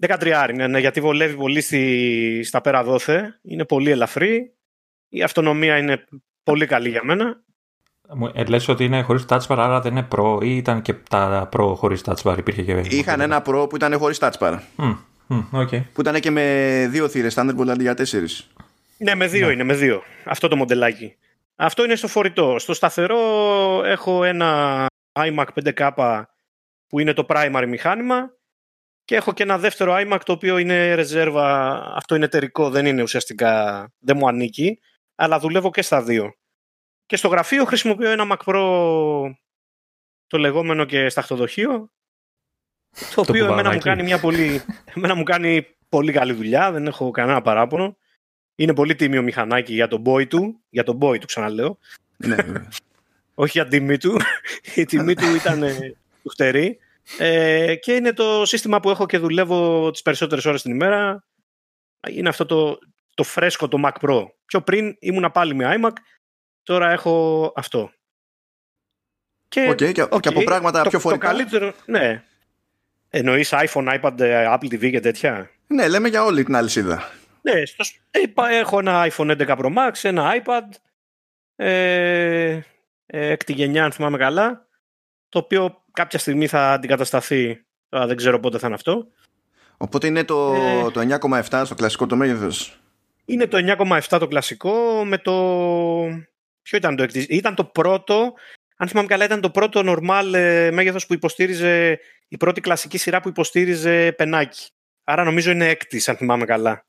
13, 0.06 0.50
ναι, 0.54 0.66
ναι, 0.66 0.78
γιατί 0.78 1.00
βολεύει 1.00 1.34
πολύ 1.34 1.60
στη, 1.60 2.42
στα 2.44 2.60
πέρα 2.60 2.84
δώθε. 2.84 3.38
Είναι 3.42 3.64
πολύ 3.64 3.90
ελαφρύ. 3.90 4.52
Η 5.08 5.22
αυτονομία 5.22 5.76
είναι 5.76 6.04
πολύ 6.42 6.66
καλή 6.66 6.88
για 6.88 7.00
μένα. 7.04 7.40
Ε, 8.34 8.44
λες 8.44 8.68
ότι 8.68 8.84
είναι 8.84 9.02
χωρίς 9.02 9.24
touch 9.28 9.46
bar, 9.46 9.56
άρα 9.58 9.80
δεν 9.80 9.92
είναι 9.92 10.08
pro 10.16 10.38
ή 10.42 10.56
ήταν 10.56 10.82
και 10.82 10.94
τα 10.94 11.48
pro 11.52 11.74
χωρίς 11.76 12.02
touch 12.04 12.22
bar, 12.22 12.38
υπήρχε 12.38 12.62
και... 12.62 12.72
Είχαν 12.72 13.20
ένα 13.20 13.42
pro 13.46 13.66
που 13.68 13.76
ήταν 13.76 13.98
χωρίς 13.98 14.18
touch 14.20 14.38
bar. 14.38 14.58
Mm, 14.76 14.96
okay. 15.52 15.82
Που 15.92 16.00
ήταν 16.00 16.20
και 16.20 16.30
με 16.30 16.86
δύο 16.90 17.08
θύρες, 17.08 17.34
Thunderbolt 17.38 17.68
αντί 17.68 17.82
για 17.82 17.94
τέσσερις. 17.94 18.50
Ναι, 19.02 19.14
με 19.14 19.26
δύο 19.26 19.46
ναι. 19.46 19.52
είναι, 19.52 19.62
με 19.62 19.74
δύο. 19.74 20.02
Αυτό 20.24 20.48
το 20.48 20.56
μοντελάκι. 20.56 21.16
Αυτό 21.56 21.84
είναι 21.84 21.94
στο 21.94 22.08
φορητό. 22.08 22.58
Στο 22.58 22.74
σταθερό 22.74 23.18
έχω 23.84 24.24
ένα 24.24 24.86
iMac 25.12 25.46
5K 25.64 26.22
που 26.86 27.00
είναι 27.00 27.12
το 27.12 27.26
primary 27.28 27.64
μηχάνημα 27.68 28.34
και 29.04 29.16
έχω 29.16 29.32
και 29.32 29.42
ένα 29.42 29.58
δεύτερο 29.58 29.94
iMac 29.96 30.18
το 30.24 30.32
οποίο 30.32 30.58
είναι 30.58 30.94
ρεζέρβα, 30.94 31.80
αυτό 31.94 32.14
είναι 32.14 32.24
εταιρικό, 32.24 32.70
δεν 32.70 32.86
είναι 32.86 33.02
ουσιαστικά, 33.02 33.84
δεν 33.98 34.16
μου 34.16 34.28
ανήκει, 34.28 34.80
αλλά 35.14 35.38
δουλεύω 35.38 35.70
και 35.70 35.82
στα 35.82 36.02
δύο. 36.02 36.34
Και 37.06 37.16
στο 37.16 37.28
γραφείο 37.28 37.64
χρησιμοποιώ 37.64 38.10
ένα 38.10 38.26
Mac 38.30 38.52
Pro 38.52 39.30
το 40.26 40.38
λεγόμενο 40.38 40.84
και 40.84 41.08
σταχτοδοχείο, 41.08 41.92
το 43.14 43.20
οποίο 43.20 43.46
εμένα 43.46 43.72
μου 43.72 43.78
κάνει 43.78 44.02
μια 44.02 44.20
πολύ, 44.20 44.62
εμένα 44.94 45.14
μου 45.14 45.22
κάνει 45.22 45.66
πολύ 45.88 46.12
καλή 46.12 46.32
δουλειά, 46.32 46.72
δεν 46.72 46.86
έχω 46.86 47.10
κανένα 47.10 47.42
παράπονο. 47.42 47.96
Είναι 48.60 48.74
πολύ 48.74 48.94
τίμιο 48.94 49.22
μηχανάκι 49.22 49.72
για 49.74 49.88
τον 49.88 50.02
boy 50.06 50.28
του, 50.28 50.60
για 50.70 50.82
τον 50.82 50.98
boy 51.00 51.18
του 51.20 51.26
ξαναλέω. 51.26 51.78
Ναι, 52.16 52.36
Όχι 53.34 53.50
για 53.50 53.68
τιμή 53.68 53.96
του. 53.98 54.16
Η 54.74 54.84
τιμή 54.84 55.14
του 55.14 55.34
ήταν 55.34 55.60
του 56.22 56.28
χτερί. 56.28 56.78
Ε, 57.18 57.74
και 57.74 57.92
είναι 57.92 58.12
το 58.12 58.44
σύστημα 58.44 58.80
που 58.80 58.90
έχω 58.90 59.06
και 59.06 59.18
δουλεύω 59.18 59.90
τις 59.90 60.02
περισσότερες 60.02 60.44
ώρες 60.44 60.62
την 60.62 60.70
ημέρα. 60.70 61.24
Είναι 62.08 62.28
αυτό 62.28 62.46
το, 62.46 62.78
το 63.14 63.22
φρέσκο 63.22 63.68
το 63.68 63.78
Mac 63.84 64.08
Pro. 64.08 64.26
Πιο 64.46 64.60
πριν 64.60 64.96
ήμουνα 64.98 65.30
πάλι 65.30 65.54
με 65.54 65.78
iMac, 65.78 65.92
τώρα 66.62 66.90
έχω 66.90 67.52
αυτό. 67.56 67.92
Και, 69.48 69.70
okay, 69.70 69.92
και, 69.92 70.02
okay, 70.02 70.20
και 70.20 70.28
από 70.28 70.42
πράγματα 70.42 70.82
το, 70.82 70.88
πιο 70.88 70.98
φορητά. 70.98 71.26
Το 71.26 71.32
καλύτερο, 71.32 71.72
ναι. 71.86 72.22
Εννοείς 73.10 73.52
iPhone, 73.52 74.00
iPad, 74.00 74.20
Apple 74.54 74.72
TV 74.72 74.90
και 74.90 75.00
τέτοια; 75.00 75.50
Ναι, 75.66 75.88
λέμε 75.88 76.08
για 76.08 76.24
όλη 76.24 76.44
την 76.44 76.56
αλυσίδα. 76.56 77.18
Ναι, 77.42 77.64
στο, 77.64 77.84
έχω 78.50 78.78
ένα 78.78 79.06
iPhone 79.10 79.46
11 79.46 79.58
Pro 79.58 79.74
Max, 79.76 79.92
ένα 80.02 80.42
iPad, 80.44 80.68
ε, 81.56 82.60
έκτη 83.06 83.52
γενιά 83.52 83.84
αν 83.84 83.92
θυμάμαι 83.92 84.18
καλά, 84.18 84.66
το 85.28 85.38
οποίο 85.38 85.84
κάποια 85.92 86.18
στιγμή 86.18 86.46
θα 86.46 86.72
αντικατασταθεί. 86.72 87.64
Τώρα 87.88 88.06
δεν 88.06 88.16
ξέρω 88.16 88.40
πότε 88.40 88.58
θα 88.58 88.66
είναι 88.66 88.74
αυτό. 88.74 89.08
Οπότε 89.76 90.06
είναι 90.06 90.24
το, 90.24 90.54
ε, 90.54 90.90
το 90.90 91.00
9,7 91.00 91.62
στο 91.64 91.74
κλασικό 91.74 92.06
το 92.06 92.16
μέγεθος. 92.16 92.80
Είναι 93.24 93.46
το 93.46 93.56
9,7 93.56 94.18
το 94.18 94.28
κλασικό 94.28 95.04
με 95.04 95.18
το... 95.18 95.32
Ποιο 96.62 96.78
ήταν 96.78 96.96
το 96.96 97.06
Ήταν 97.12 97.54
το 97.54 97.64
πρώτο, 97.64 98.34
αν 98.76 98.88
θυμάμαι 98.88 99.08
καλά 99.08 99.24
ήταν 99.24 99.40
το 99.40 99.50
πρώτο 99.50 99.82
normal 99.84 100.32
ε, 100.34 100.70
μέγεθος 100.70 101.06
που 101.06 101.14
υποστήριζε, 101.14 102.00
η 102.28 102.36
πρώτη 102.36 102.60
κλασική 102.60 102.98
σειρά 102.98 103.20
που 103.20 103.28
υποστήριζε 103.28 104.12
πενάκι. 104.12 104.70
Άρα 105.04 105.24
νομίζω 105.24 105.50
είναι 105.50 105.68
έκτης, 105.68 106.08
αν 106.08 106.16
θυμάμαι 106.16 106.44
καλά. 106.44 106.86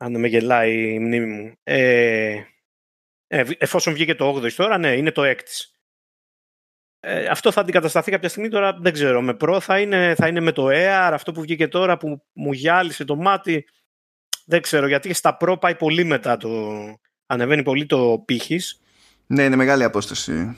Αν 0.00 0.12
δεν 0.12 0.20
με 0.20 0.28
γελάει 0.28 0.92
η 0.92 0.98
μνήμη 0.98 1.26
μου. 1.26 1.52
Ε, 1.62 2.42
ε, 3.26 3.44
εφόσον 3.58 3.92
βγήκε 3.92 4.14
το 4.14 4.36
8 4.36 4.52
τώρα, 4.52 4.78
ναι, 4.78 4.96
είναι 4.96 5.10
το 5.10 5.24
έκτη. 5.24 5.52
Ε, 7.00 7.26
αυτό 7.26 7.52
θα 7.52 7.60
αντικατασταθεί 7.60 8.10
κάποια 8.10 8.28
στιγμή 8.28 8.48
τώρα 8.48 8.78
δεν 8.80 8.92
ξέρω. 8.92 9.22
Με 9.22 9.36
Pro 9.40 9.58
θα 9.60 9.80
είναι, 9.80 10.14
θα 10.14 10.28
είναι 10.28 10.40
με 10.40 10.52
το 10.52 10.66
Air 10.66 11.10
αυτό 11.12 11.32
που 11.32 11.40
βγήκε 11.40 11.68
τώρα 11.68 11.96
που 11.96 12.22
μου 12.32 12.52
γυάλισε 12.52 13.04
το 13.04 13.16
μάτι. 13.16 13.66
Δεν 14.44 14.60
ξέρω 14.60 14.86
γιατί 14.86 15.12
στα 15.12 15.36
Pro 15.40 15.60
πάει 15.60 15.74
πολύ 15.74 16.04
μετά 16.04 16.36
το 16.36 16.50
ανεβαίνει 17.26 17.62
πολύ 17.62 17.86
το 17.86 18.22
πύχης. 18.24 18.80
Ναι 19.26 19.42
είναι 19.42 19.56
μεγάλη 19.56 19.84
απόσταση. 19.84 20.56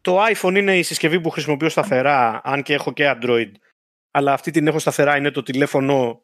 Το 0.00 0.24
iPhone 0.24 0.56
είναι 0.56 0.78
η 0.78 0.82
συσκευή 0.82 1.20
που 1.20 1.30
χρησιμοποιώ 1.30 1.68
σταθερά 1.68 2.40
αν 2.44 2.62
και 2.62 2.74
έχω 2.74 2.92
και 2.92 3.16
Android. 3.16 3.50
Αλλά 4.10 4.32
αυτή 4.32 4.50
την 4.50 4.66
έχω 4.66 4.78
σταθερά 4.78 5.16
είναι 5.16 5.30
το 5.30 5.42
τηλέφωνο 5.42 6.22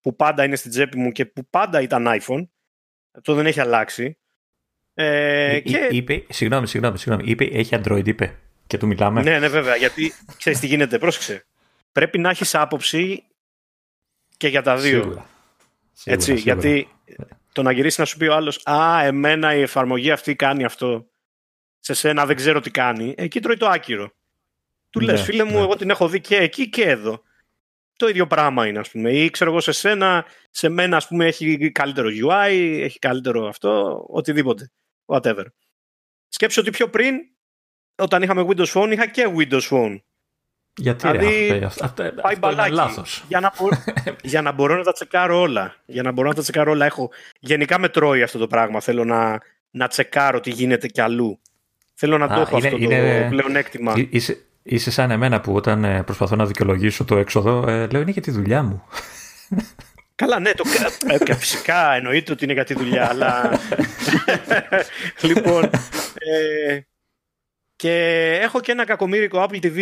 που 0.00 0.16
πάντα 0.16 0.44
είναι 0.44 0.56
στην 0.56 0.70
τσέπη 0.70 0.98
μου 0.98 1.12
και 1.12 1.26
που 1.26 1.46
πάντα 1.50 1.80
ήταν 1.80 2.06
iPhone 2.08 2.48
αυτό 3.12 3.34
δεν 3.34 3.46
έχει 3.46 3.60
αλλάξει 3.60 4.18
ε, 4.94 5.56
Εί, 5.56 5.62
και... 5.62 5.88
Είπε, 5.90 6.24
συγγνώμη, 6.28 6.66
συγγνώμη, 6.66 6.98
συγγνώμη, 6.98 7.30
είπε, 7.30 7.44
έχει 7.44 7.76
Android, 7.82 8.06
είπε. 8.06 8.38
Και 8.66 8.78
του 8.78 8.86
μιλάμε. 8.86 9.22
Ναι, 9.22 9.38
ναι, 9.38 9.48
βέβαια. 9.48 9.76
Γιατί 9.76 10.12
ξέρεις 10.36 10.58
τι 10.58 10.66
γίνεται, 10.66 10.98
πρόσεξε. 10.98 11.46
Πρέπει 11.92 12.18
να 12.18 12.30
έχεις 12.30 12.54
άποψη 12.54 13.24
και 14.36 14.48
για 14.48 14.62
τα 14.62 14.76
δύο. 14.76 15.02
Σίγουρα. 15.02 15.26
Έτσι, 16.04 16.36
σίγουρα. 16.36 16.42
γιατί 16.42 16.88
το 17.52 17.62
να 17.62 17.72
γυρίσει 17.72 18.00
να 18.00 18.06
σου 18.06 18.16
πει 18.16 18.26
ο 18.26 18.34
άλλος, 18.34 18.66
Α, 18.66 19.04
εμένα 19.04 19.54
η 19.54 19.60
εφαρμογή 19.60 20.10
αυτή 20.10 20.36
κάνει 20.36 20.64
αυτό. 20.64 21.06
Σε 21.80 21.94
σένα 21.94 22.26
δεν 22.26 22.36
ξέρω 22.36 22.60
τι 22.60 22.70
κάνει. 22.70 23.14
Εκεί 23.16 23.40
τρώει 23.40 23.56
το 23.56 23.66
άκυρο. 23.66 24.12
Του 24.90 25.00
ναι, 25.00 25.12
λε, 25.12 25.16
φίλε 25.18 25.44
μου, 25.44 25.52
ναι. 25.52 25.60
εγώ 25.60 25.76
την 25.76 25.90
έχω 25.90 26.08
δει 26.08 26.20
και 26.20 26.36
εκεί 26.36 26.68
και 26.68 26.82
εδώ. 26.82 27.22
Το 28.00 28.08
ίδιο 28.08 28.26
πράγμα 28.26 28.66
είναι, 28.66 28.78
ας 28.78 28.90
πούμε. 28.90 29.10
Ή 29.10 29.30
ξέρω 29.30 29.50
εγώ 29.50 29.60
σε 29.60 29.72
σένα, 29.72 30.24
σε 30.50 30.68
μένα, 30.68 30.96
ας 30.96 31.06
πούμε, 31.06 31.26
έχει 31.26 31.70
καλύτερο 31.70 32.08
UI, 32.08 32.78
έχει 32.80 32.98
καλύτερο 32.98 33.48
αυτό, 33.48 34.04
οτιδήποτε 34.08 34.70
whatever. 35.06 35.44
Σκέψω 36.28 36.60
ότι 36.60 36.70
πιο 36.70 36.88
πριν, 36.88 37.16
όταν 37.94 38.22
είχαμε 38.22 38.46
Windows 38.48 38.66
Phone, 38.66 38.88
είχα 38.92 39.06
και 39.06 39.26
Windows 39.36 39.68
Phone. 39.70 40.00
Γιατί 40.76 41.08
δηλαδή, 41.08 41.48
ρε, 41.48 41.64
αυτό, 41.64 41.84
αυτό, 41.84 42.02
πάει 42.02 42.34
αυτό 42.34 42.50
είναι 42.50 42.68
λάθος. 42.68 43.24
Για 43.28 43.40
να, 43.40 43.52
μπορώ, 43.58 43.76
για 44.22 44.42
να 44.42 44.52
μπορώ 44.52 44.76
να 44.76 44.82
τα 44.82 44.92
τσεκάρω 44.92 45.40
όλα. 45.40 45.74
Για 45.86 46.02
να 46.02 46.12
μπορώ 46.12 46.28
να 46.28 46.34
τα 46.34 46.42
τσεκάρω 46.42 46.70
όλα. 46.70 46.86
Έχω, 46.86 47.10
γενικά 47.40 47.78
με 47.78 47.88
τρώει 47.88 48.22
αυτό 48.22 48.38
το 48.38 48.46
πράγμα. 48.46 48.80
Θέλω 48.80 49.04
να, 49.04 49.40
να 49.70 49.88
τσεκάρω 49.88 50.40
τι 50.40 50.50
γίνεται 50.50 50.88
κι 50.88 51.00
αλλού. 51.00 51.40
Θέλω 51.94 52.18
να 52.18 52.24
Α, 52.24 52.34
το 52.34 52.40
έχω 52.40 52.58
είναι, 52.58 52.66
αυτό 52.66 52.78
είναι, 52.78 53.22
το 53.22 53.28
πλεονέκτημα. 53.28 53.94
Είσαι, 54.10 54.44
είσαι 54.70 54.90
σαν 54.90 55.10
εμένα 55.10 55.40
που 55.40 55.54
όταν 55.54 55.84
ε, 55.84 56.02
προσπαθώ 56.02 56.36
να 56.36 56.46
δικαιολογήσω 56.46 57.04
το 57.04 57.16
έξοδο, 57.16 57.68
ε, 57.68 57.86
λέω 57.86 58.00
είναι 58.00 58.10
για 58.10 58.22
τη 58.22 58.30
δουλειά 58.30 58.62
μου. 58.62 58.82
Καλά, 60.14 60.38
ναι, 60.38 60.52
το... 60.52 60.64
ε, 61.26 61.34
φυσικά 61.34 61.92
εννοείται 61.92 62.32
ότι 62.32 62.44
είναι 62.44 62.52
για 62.52 62.64
τη 62.64 62.74
δουλειά, 62.74 63.08
αλλά... 63.08 63.58
λοιπόν, 65.28 65.70
ε, 66.14 66.80
και 67.76 67.94
έχω 68.42 68.60
και 68.60 68.72
ένα 68.72 68.84
κακομύρικο 68.84 69.46
Apple 69.48 69.60
TV 69.62 69.78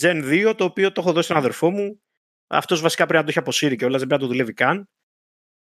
Gen 0.00 0.48
2, 0.50 0.54
το 0.56 0.64
οποίο 0.64 0.92
το 0.92 1.00
έχω 1.00 1.12
δώσει 1.12 1.24
στον 1.24 1.36
αδερφό 1.36 1.70
μου. 1.70 2.02
αυτός 2.46 2.80
βασικά 2.80 3.02
πρέπει 3.02 3.18
να 3.18 3.24
το 3.24 3.30
έχει 3.30 3.38
αποσύρει 3.38 3.76
και 3.76 3.84
όλα 3.84 3.98
δεν 3.98 4.06
πρέπει 4.06 4.22
να 4.22 4.28
το 4.28 4.34
δουλεύει 4.34 4.52
καν. 4.52 4.88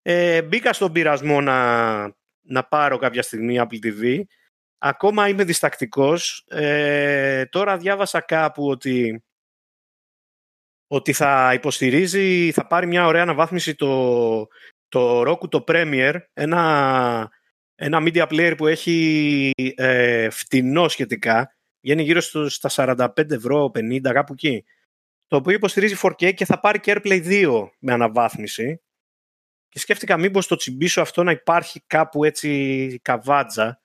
Ε, 0.02 0.42
μπήκα 0.42 0.74
στον 0.74 0.92
πειρασμό 0.92 1.42
να, 1.42 2.02
να 2.42 2.64
πάρω 2.64 2.98
κάποια 2.98 3.22
στιγμή 3.22 3.60
Apple 3.60 3.86
TV. 3.86 4.22
Ακόμα 4.85 5.27
είμαι 5.27 5.43
διστακτικός. 5.43 6.45
Ε, 6.47 7.45
τώρα 7.45 7.77
διάβασα 7.77 8.22
κάπου 8.22 8.68
ότι 8.68 9.23
ότι 10.88 11.14
θα 11.14 11.51
υποστηρίζει, 11.53 12.51
θα 12.51 12.68
πάρει 12.68 12.88
μια 12.88 13.05
ωραία 13.05 13.22
αναβάθμιση 13.22 13.76
το, 13.76 14.47
το 14.88 15.22
Roku, 15.22 15.49
το 15.49 15.64
Premier, 15.68 16.15
ένα, 16.34 17.31
ένα 17.76 17.99
media 18.01 18.27
player 18.27 18.53
που 18.57 18.68
έχει 18.68 19.51
ε, 19.76 20.30
φτηνό 20.30 20.88
σχετικά, 20.88 21.55
βγαίνει 21.81 22.03
γύρω 22.03 22.22
στα 22.49 22.69
45 22.97 23.31
ευρώ, 23.31 23.72
50, 23.76 24.01
κάπου 24.01 24.34
εκεί, 24.34 24.64
το 25.27 25.35
οποίο 25.35 25.53
υποστηρίζει 25.53 25.95
4K 26.01 26.34
και 26.34 26.45
θα 26.45 26.60
πάρει 26.60 26.80
και 26.80 26.93
AirPlay 26.95 27.45
2 27.45 27.68
με 27.80 27.93
αναβάθμιση. 27.93 28.81
Και 29.69 29.80
σκέφτηκα 29.80 30.18
μήπως 30.18 30.47
το 30.47 30.55
τσιμπήσω 30.55 31.01
αυτό 31.01 31.23
να 31.23 31.31
υπάρχει 31.31 31.84
κάπου 31.88 32.23
έτσι 32.23 32.99
καβάτζα, 33.01 33.82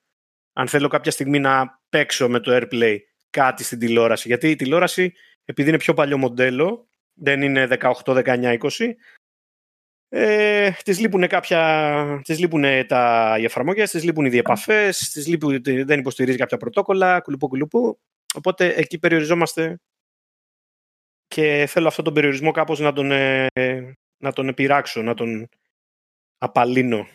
αν 0.59 0.67
θέλω 0.67 0.87
κάποια 0.87 1.11
στιγμή 1.11 1.39
να 1.39 1.81
παίξω 1.89 2.29
με 2.29 2.39
το 2.39 2.51
AirPlay 2.55 2.97
κάτι 3.29 3.63
στην 3.63 3.79
τηλεόραση. 3.79 4.27
Γιατί 4.27 4.49
η 4.49 4.55
τηλεόραση, 4.55 5.13
επειδή 5.45 5.69
είναι 5.69 5.77
πιο 5.77 5.93
παλιό 5.93 6.17
μοντέλο, 6.17 6.87
δεν 7.13 7.41
είναι 7.41 7.67
18, 7.79 7.93
19, 8.03 8.57
20. 8.59 8.69
Ε, 10.09 10.71
τις 10.83 10.99
λείπουν 10.99 11.27
κάποια, 11.27 12.21
τις 12.23 12.39
λείπουν 12.39 12.63
τα, 12.87 13.35
οι 13.39 13.43
εφαρμογές, 13.43 13.91
τις 13.91 14.03
λείπουν 14.03 14.25
οι 14.25 14.29
διεπαφές, 14.29 14.97
τις 14.97 15.27
λείπουν, 15.27 15.61
δεν 15.63 15.99
υποστηρίζει 15.99 16.37
κάποια 16.37 16.57
πρωτόκολλα, 16.57 17.19
κουλουπού 17.19 17.47
κουλουπού. 17.47 17.99
Οπότε 18.33 18.73
εκεί 18.73 18.99
περιοριζόμαστε 18.99 19.79
και 21.27 21.65
θέλω 21.67 21.87
αυτόν 21.87 22.03
τον 22.03 22.13
περιορισμό 22.13 22.51
κάπως 22.51 22.79
να 22.79 22.93
τον, 22.93 23.11
ε, 23.11 23.47
να 24.17 24.33
τον 24.33 24.47
επιράξω, 24.47 25.01
να 25.01 25.13
τον 25.13 25.49
απαλύνω. 26.37 27.07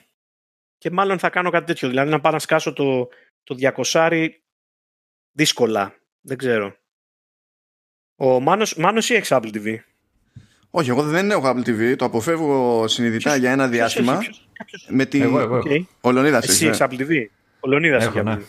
Και 0.79 0.91
μάλλον 0.91 1.19
θα 1.19 1.31
κάνω 1.31 1.51
κάτι 1.51 1.67
τέτοιο, 1.67 1.89
δηλαδή 1.89 2.11
να 2.11 2.21
πάω 2.21 2.33
να 2.33 2.39
σκάσω 2.39 2.73
το, 2.73 3.09
το 3.45 3.57
200 3.93 4.29
δύσκολα. 5.33 5.95
Δεν 6.21 6.37
ξέρω. 6.37 6.77
Ο 8.17 8.41
Μάνος, 8.41 8.77
Μάνος 8.77 9.11
ή 9.11 9.15
έχεις 9.15 9.29
Apple 9.33 9.55
TV? 9.55 9.77
Όχι, 10.71 10.91
εγώ 10.91 11.03
δεν 11.03 11.31
έχω 11.31 11.43
Apple 11.51 11.69
TV. 11.69 11.97
Το 11.97 12.05
αποφεύγω 12.05 12.85
συνειδητά 12.89 13.37
για 13.37 13.51
ένα 13.51 13.69
διάστημα. 13.69 14.21
Με 14.89 15.05
την... 15.05 15.23
Εγώ, 15.23 15.41
εγώ. 15.41 15.63
Okay. 15.67 15.83
Ο 16.01 16.13
Λονίδας 16.13 16.49
Εσύ 16.49 16.67
έχεις 16.67 16.79
Apple 16.81 17.01
TV. 17.01 17.27
Ο 17.61 17.69
Λονίδας 17.69 18.07
έχει 18.07 18.19
Apple 18.19 18.25
ναι. 18.25 18.35
TV. 18.35 18.41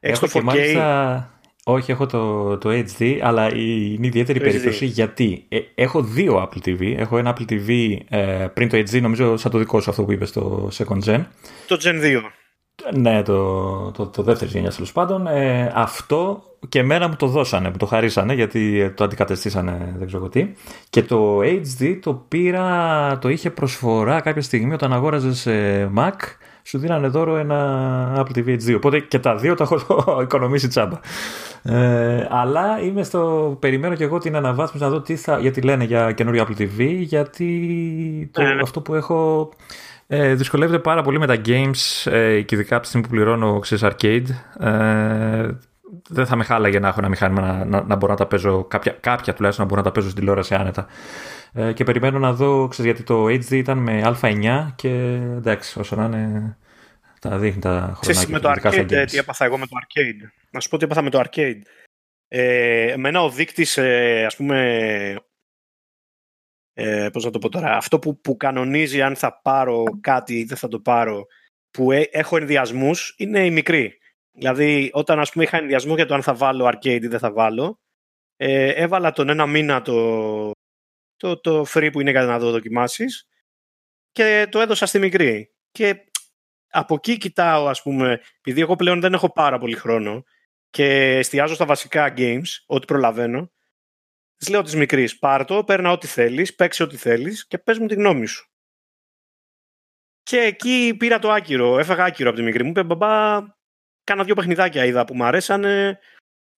Έχεις 0.00 0.18
το 0.18 0.28
4K. 0.32 0.42
Μάλιστα, 0.42 1.38
όχι, 1.64 1.90
έχω 1.90 2.06
το, 2.06 2.58
το 2.58 2.70
HD, 2.70 3.18
αλλά 3.22 3.54
είναι 3.54 4.06
ιδιαίτερη 4.06 4.38
Το 4.38 4.44
περίπτωση 4.44 4.86
HD. 4.86 4.92
γιατί; 4.92 5.46
Ε, 5.48 5.58
έχω 5.74 6.02
δύο 6.02 6.48
Apple 6.48 6.68
TV. 6.68 6.94
Έχω 6.96 7.18
ένα 7.18 7.36
Apple 7.36 7.52
TV 7.52 7.96
ε, 8.08 8.46
πριν 8.54 8.68
το 8.68 8.76
HD, 8.78 9.00
νομίζω 9.00 9.36
σαν 9.36 9.50
το 9.50 9.58
δικό 9.58 9.80
σου 9.80 9.90
αυτό 9.90 10.04
που 10.04 10.12
είπες, 10.12 10.32
το 10.32 10.70
Second 10.72 11.02
Gen. 11.04 11.24
Το 11.66 11.78
Gen 11.82 12.02
2. 12.02 12.20
Ναι, 12.94 13.22
το, 13.22 13.90
το, 13.90 14.06
το 14.06 14.22
δεύτερη 14.22 14.50
γενιά 14.50 14.70
τέλος 14.70 14.92
πάντων. 14.92 15.26
Ε, 15.26 15.72
αυτό 15.74 16.42
και 16.68 16.78
εμένα 16.78 17.08
μου 17.08 17.16
το 17.16 17.26
δώσανε, 17.26 17.68
μου 17.68 17.76
το 17.76 17.86
χαρίσανε 17.86 18.34
γιατί 18.34 18.92
το 18.96 19.04
αντικατεστήσανε 19.04 19.94
δεν 19.98 20.06
ξέρω 20.06 20.28
τι. 20.28 20.52
Και 20.90 21.02
το 21.02 21.38
HD 21.40 21.98
το 22.02 22.14
πήρα, 22.28 23.18
το 23.18 23.28
είχε 23.28 23.50
προσφορά 23.50 24.20
κάποια 24.20 24.42
στιγμή 24.42 24.74
όταν 24.74 24.92
αγόραζες 24.92 25.46
Mac, 25.96 26.14
σου 26.62 26.78
δίνανε 26.78 27.08
δώρο 27.08 27.36
ένα 27.36 28.24
Apple 28.24 28.38
TV 28.38 28.48
HD. 28.48 28.74
Οπότε 28.76 29.00
και 29.00 29.18
τα 29.18 29.36
δύο 29.36 29.54
τα 29.54 29.64
έχω 29.64 30.20
οικονομήσει 30.22 30.68
τσάμπα. 30.68 31.00
Ε, 31.62 32.28
αλλά 32.30 32.80
είμαι 32.82 33.02
στο. 33.02 33.56
Περιμένω 33.60 33.94
και 33.94 34.04
εγώ 34.04 34.18
την 34.18 34.36
αναβάθμιση 34.36 34.84
να 34.84 34.90
δω 34.90 35.00
τι 35.00 35.16
θα. 35.16 35.38
Γιατί 35.38 35.60
λένε 35.60 35.84
για 35.84 36.12
καινούριο 36.12 36.46
Apple 36.48 36.60
TV, 36.60 36.96
γιατί 36.98 38.30
το, 38.32 38.42
Ναι, 38.42 38.54
ναι. 38.54 38.62
αυτό 38.62 38.80
που 38.80 38.94
έχω 38.94 39.48
ε, 40.10 40.34
δυσκολεύεται 40.34 40.78
πάρα 40.78 41.02
πολύ 41.02 41.18
με 41.18 41.26
τα 41.26 41.40
games 41.44 42.10
ε, 42.12 42.42
και 42.42 42.54
ειδικά 42.54 42.74
από 42.74 42.82
τη 42.82 42.88
στιγμή 42.88 43.06
που 43.06 43.12
πληρώνω 43.14 43.58
ξέρεις, 43.58 43.84
arcade. 43.84 44.26
Ε, 44.60 45.48
δεν 46.08 46.26
θα 46.26 46.36
με 46.36 46.44
χάλαγε 46.44 46.78
να 46.78 46.88
έχω 46.88 46.96
ένα 47.00 47.08
μηχάνημα 47.08 47.40
να, 47.40 47.64
να, 47.64 47.82
να 47.82 47.96
μπορώ 47.96 48.12
να 48.12 48.18
τα 48.18 48.26
παίζω, 48.26 48.64
κάποια, 48.64 48.92
κάποια 49.00 49.34
τουλάχιστον 49.34 49.64
να 49.64 49.70
μπορώ 49.70 49.82
να 49.84 49.86
τα 49.86 49.94
παίζω 49.94 50.08
στην 50.08 50.20
τηλεόραση 50.20 50.54
άνετα. 50.54 50.86
Ε, 51.52 51.72
και 51.72 51.84
περιμένω 51.84 52.18
να 52.18 52.32
δω, 52.32 52.68
ξέρεις, 52.68 52.92
γιατί 52.92 53.06
το 53.06 53.24
HD 53.24 53.50
ήταν 53.50 53.78
με 53.78 54.02
Α9 54.04 54.72
και 54.74 54.88
εντάξει, 55.36 55.78
όσο 55.80 55.96
να 55.96 56.04
είναι, 56.04 56.56
τα 57.20 57.38
δείχνει 57.38 57.60
τα 57.60 57.98
Ξέρεις, 58.00 58.24
χρονάκια. 58.24 58.34
με 58.34 58.40
το 58.40 58.50
ειδικά 58.50 58.70
στα 58.70 58.82
arcade, 58.82 58.92
ε, 58.92 59.02
games. 59.02 59.10
τι 59.10 59.18
έπαθα 59.18 59.44
εγώ 59.44 59.58
με 59.58 59.66
το 59.66 59.76
arcade. 59.82 60.28
Να 60.50 60.60
σου 60.60 60.68
πω 60.68 60.76
τι 60.76 60.84
έπαθα 60.84 61.02
με 61.02 61.10
το 61.10 61.20
arcade. 61.24 61.60
Ε, 62.28 62.92
εμένα 62.92 63.22
ο 63.22 63.30
δείκτης, 63.30 63.76
ε, 63.76 64.24
ας 64.26 64.36
πούμε, 64.36 65.16
ε, 66.80 67.08
πώς 67.12 67.24
να 67.24 67.30
το 67.30 67.38
πω 67.38 67.48
τώρα, 67.48 67.76
αυτό 67.76 67.98
που, 67.98 68.20
που 68.20 68.36
κανονίζει 68.36 69.02
αν 69.02 69.16
θα 69.16 69.40
πάρω 69.40 69.84
κάτι 70.00 70.38
ή 70.38 70.44
δεν 70.44 70.56
θα 70.56 70.68
το 70.68 70.80
πάρω, 70.80 71.26
που 71.70 71.92
ε, 71.92 72.00
έχω 72.10 72.36
ενδιασμούς, 72.36 73.14
είναι 73.16 73.44
η 73.44 73.50
μικρή. 73.50 73.98
Δηλαδή, 74.32 74.90
όταν 74.92 75.18
ας 75.18 75.32
πούμε 75.32 75.44
είχα 75.44 75.56
ενδιασμό 75.56 75.94
για 75.94 76.06
το 76.06 76.14
αν 76.14 76.22
θα 76.22 76.34
βάλω 76.34 76.66
arcade 76.66 77.02
ή 77.02 77.06
δεν 77.06 77.18
θα 77.18 77.32
βάλω, 77.32 77.80
ε, 78.36 78.68
έβαλα 78.68 79.12
τον 79.12 79.28
ένα 79.28 79.46
μήνα 79.46 79.82
το, 79.82 80.50
το, 81.16 81.40
το 81.40 81.64
free 81.68 81.88
που 81.92 82.00
είναι 82.00 82.10
για 82.10 82.22
να 82.22 82.38
το 82.38 82.50
δοκιμάσεις 82.50 83.28
και 84.12 84.46
το 84.50 84.60
έδωσα 84.60 84.86
στη 84.86 84.98
μικρή. 84.98 85.54
Και 85.70 86.04
από 86.70 86.94
εκεί 86.94 87.16
κοιτάω, 87.16 87.66
ας 87.66 87.82
πούμε, 87.82 88.20
επειδή 88.38 88.60
εγώ 88.60 88.76
πλέον 88.76 89.00
δεν 89.00 89.12
έχω 89.12 89.32
πάρα 89.32 89.58
πολύ 89.58 89.76
χρόνο 89.76 90.24
και 90.70 91.16
εστιάζω 91.16 91.54
στα 91.54 91.64
βασικά 91.64 92.14
games, 92.16 92.48
ό,τι 92.66 92.86
προλαβαίνω, 92.86 93.52
της 94.38 94.48
λέω 94.48 94.62
της 94.62 94.74
μικρής: 94.74 95.18
Πάρ 95.18 95.44
το, 95.44 95.64
παίρνα 95.64 95.90
ό,τι 95.90 96.06
θέλεις, 96.06 96.54
παίξε 96.54 96.82
ό,τι 96.82 96.96
θέλεις 96.96 97.46
και 97.46 97.58
πες 97.58 97.78
μου 97.78 97.86
τη 97.86 97.94
γνώμη 97.94 98.26
σου. 98.26 98.50
Και 100.22 100.38
εκεί 100.38 100.94
πήρα 100.98 101.18
το 101.18 101.30
άκυρο. 101.30 101.78
Έφαγα 101.78 102.04
άκυρο 102.04 102.28
από 102.28 102.38
τη 102.38 102.44
μικρή 102.44 102.64
μου. 102.64 102.70
Είπε 102.70 102.82
μπαμπά, 102.82 103.40
κάνα 104.04 104.24
δύο 104.24 104.34
παιχνιδάκια 104.34 104.84
είδα 104.84 105.04
που 105.04 105.14
μου 105.14 105.24
αρέσανε. 105.24 105.98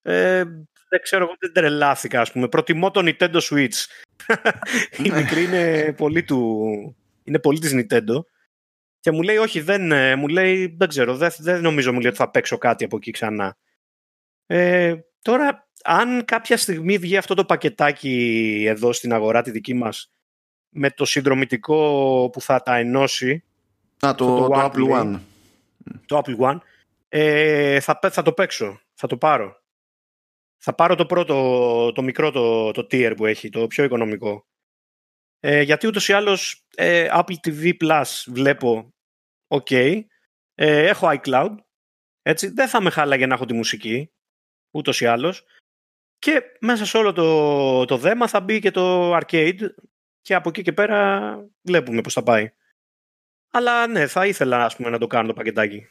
Ε, 0.01 0.43
δεν 0.89 1.01
ξέρω, 1.01 1.23
εγώ 1.23 1.35
δεν 1.39 1.53
τρελάθηκα, 1.53 2.21
ας 2.21 2.31
πούμε. 2.31 2.47
Προτιμώ 2.47 2.91
το 2.91 3.01
Nintendo 3.03 3.39
Switch. 3.39 3.85
Η 5.05 5.11
μικρή 5.11 5.43
είναι 5.43 5.93
πολύ 5.97 6.23
του. 6.23 6.61
Είναι 7.23 7.39
πολύ 7.39 7.59
της 7.59 7.73
Nintendo. 7.75 8.23
Και 8.99 9.11
μου 9.11 9.21
λέει, 9.21 9.37
όχι, 9.37 9.61
δεν, 9.61 9.91
ε, 9.91 10.15
μου 10.15 10.27
λέει, 10.27 10.75
δεν 10.77 10.87
ξέρω, 10.87 11.15
δεν, 11.15 11.31
δεν 11.37 11.61
νομίζω 11.61 11.93
μου 11.93 11.99
λέει 11.99 12.09
ότι 12.09 12.17
θα 12.17 12.31
παίξω 12.31 12.57
κάτι 12.57 12.83
από 12.83 12.95
εκεί 12.95 13.11
ξανά. 13.11 13.57
Ε, 14.45 14.95
τώρα, 15.21 15.68
αν 15.83 16.25
κάποια 16.25 16.57
στιγμή 16.57 16.97
βγει 16.97 17.17
αυτό 17.17 17.33
το 17.33 17.45
πακετάκι 17.45 18.63
εδώ 18.67 18.93
στην 18.93 19.13
αγορά 19.13 19.41
τη 19.41 19.51
δική 19.51 19.73
μας 19.73 20.11
με 20.69 20.91
το 20.91 21.05
συνδρομητικό 21.05 22.29
που 22.31 22.41
θα 22.41 22.61
τα 22.61 22.75
ενώσει, 22.75 23.43
Α, 23.99 24.15
το, 24.15 24.25
το 24.25 24.47
το, 24.47 24.49
One 24.53 24.65
Apple 24.65 24.89
Play. 24.89 25.01
One. 25.01 25.19
το 26.05 26.21
Apple 26.25 26.37
One, 26.37 26.57
ε, 27.09 27.79
θα, 27.79 27.99
πέ- 27.99 28.13
θα 28.13 28.21
το 28.21 28.33
παίξω, 28.33 28.81
θα 28.93 29.07
το 29.07 29.17
πάρω. 29.17 29.63
Θα 30.57 30.75
πάρω 30.75 30.95
το 30.95 31.05
πρώτο, 31.05 31.91
το 31.91 32.01
μικρό 32.01 32.31
το, 32.31 32.71
το 32.71 32.81
tier 32.91 33.13
που 33.17 33.25
έχει, 33.25 33.49
το 33.49 33.67
πιο 33.67 33.83
οικονομικό. 33.83 34.47
Ε, 35.39 35.61
γιατί 35.61 35.87
ούτως 35.87 36.07
ή 36.07 36.13
άλλως 36.13 36.65
ε, 36.75 37.07
Apple 37.11 37.35
TV 37.43 37.73
Plus 37.81 38.23
βλέπω 38.27 38.93
ok, 39.47 40.01
ε, 40.55 40.87
έχω 40.87 41.07
iCloud, 41.11 41.55
έτσι, 42.21 42.47
δεν 42.47 42.67
θα 42.67 42.81
με 42.81 42.89
χάλαγε 42.89 43.25
να 43.25 43.33
έχω 43.33 43.45
τη 43.45 43.53
μουσική, 43.53 44.11
ούτως 44.71 45.01
ή 45.01 45.05
άλλως. 45.05 45.45
Και 46.19 46.41
μέσα 46.59 46.85
σε 46.85 46.97
όλο 46.97 47.13
το, 47.13 47.85
το 47.85 47.97
δέμα 47.97 48.27
θα 48.27 48.39
μπει 48.41 48.59
και 48.59 48.71
το 48.71 49.15
arcade 49.17 49.59
και 50.21 50.35
από 50.35 50.49
εκεί 50.49 50.61
και 50.61 50.73
πέρα 50.73 51.21
βλέπουμε 51.61 52.01
πώς 52.01 52.13
θα 52.13 52.23
πάει. 52.23 52.51
Αλλά 53.51 53.87
ναι, 53.87 54.07
θα 54.07 54.25
ήθελα 54.25 54.65
ας 54.65 54.75
πούμε, 54.75 54.89
να 54.89 54.97
το 54.97 55.07
κάνω 55.07 55.27
το 55.27 55.33
πακετάκι. 55.33 55.87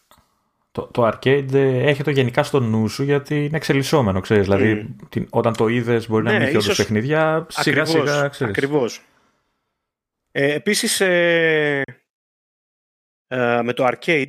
Το, 0.73 0.87
το 0.87 1.07
arcade 1.09 1.53
ε, 1.55 1.89
έχει 1.89 2.03
το 2.03 2.11
γενικά 2.11 2.43
στο 2.43 2.61
νου 2.61 2.89
σου 2.89 3.03
γιατί 3.03 3.45
είναι 3.45 3.57
εξελισσόμενο, 3.57 4.21
ξέρεις. 4.21 4.45
Δηλαδή, 4.45 4.97
την- 5.09 5.27
όταν 5.31 5.57
το 5.57 5.69
είδες 5.69 6.09
μπορεί 6.09 6.25
να 6.25 6.31
Ναι, 6.33 6.39
μην 6.39 6.47
είχε 6.47 6.57
όντως 6.57 6.65
ίσως- 6.65 6.77
παιχνίδια, 6.77 7.47
σιγά 7.49 7.83
Ακριβώς, 7.83 7.89
σιγά, 8.11 8.29
ξέρεις. 8.29 8.57
ακριβώς. 8.57 9.01
Ε, 10.31 10.53
επίσης, 10.55 11.01
ε, 11.01 11.83
ε, 13.27 13.61
με 13.63 13.73
το 13.73 13.87
arcade, 13.87 14.29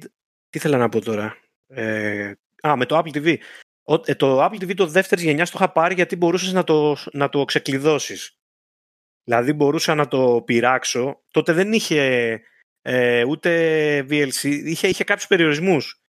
τι 0.50 0.58
ήθελα 0.58 0.78
να 0.78 0.90
πω 0.90 1.02
τώρα. 1.02 1.38
Ε, 1.68 2.32
α, 2.68 2.76
με 2.76 2.86
το 2.86 2.98
Apple 2.98 3.12
TV. 3.18 3.36
Ο- 3.90 4.02
ε, 4.06 4.16
το 4.16 4.46
Apple 4.46 4.62
TV 4.62 4.74
το 4.76 4.88
δεύτερης 4.88 5.24
γενιάς 5.24 5.50
το 5.50 5.58
είχα 5.60 5.72
πάρει 5.72 5.94
γιατί 5.94 6.16
μπορούσες 6.16 6.54
να 6.54 6.64
το, 6.64 6.96
να 7.12 7.30
το 7.30 7.46
ξεκλειδώσεις. 7.46 8.40
Δηλαδή 9.24 9.54
μπορούσα 9.54 9.96
να 9.96 10.08
το 10.08 10.42
πειράξω. 10.46 11.22
Τότε 11.32 11.54
δεν 11.54 11.74
είχε 11.74 12.42
ε, 12.82 13.24
ούτε 13.24 14.00
VLC, 14.10 14.44
είχε, 14.44 14.88
είχε 14.88 15.04
κάποιους 15.04 15.28
περιορισμούς 15.28 16.02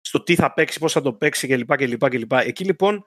στο 0.00 0.22
τι 0.22 0.34
θα 0.34 0.52
παίξει, 0.52 0.78
πώς 0.78 0.92
θα 0.92 1.00
το 1.00 1.12
παίξει 1.12 1.46
κλπ. 1.48 1.76
κλπ, 1.76 2.08
κλπ. 2.08 2.32
Εκεί 2.32 2.64
λοιπόν 2.64 3.06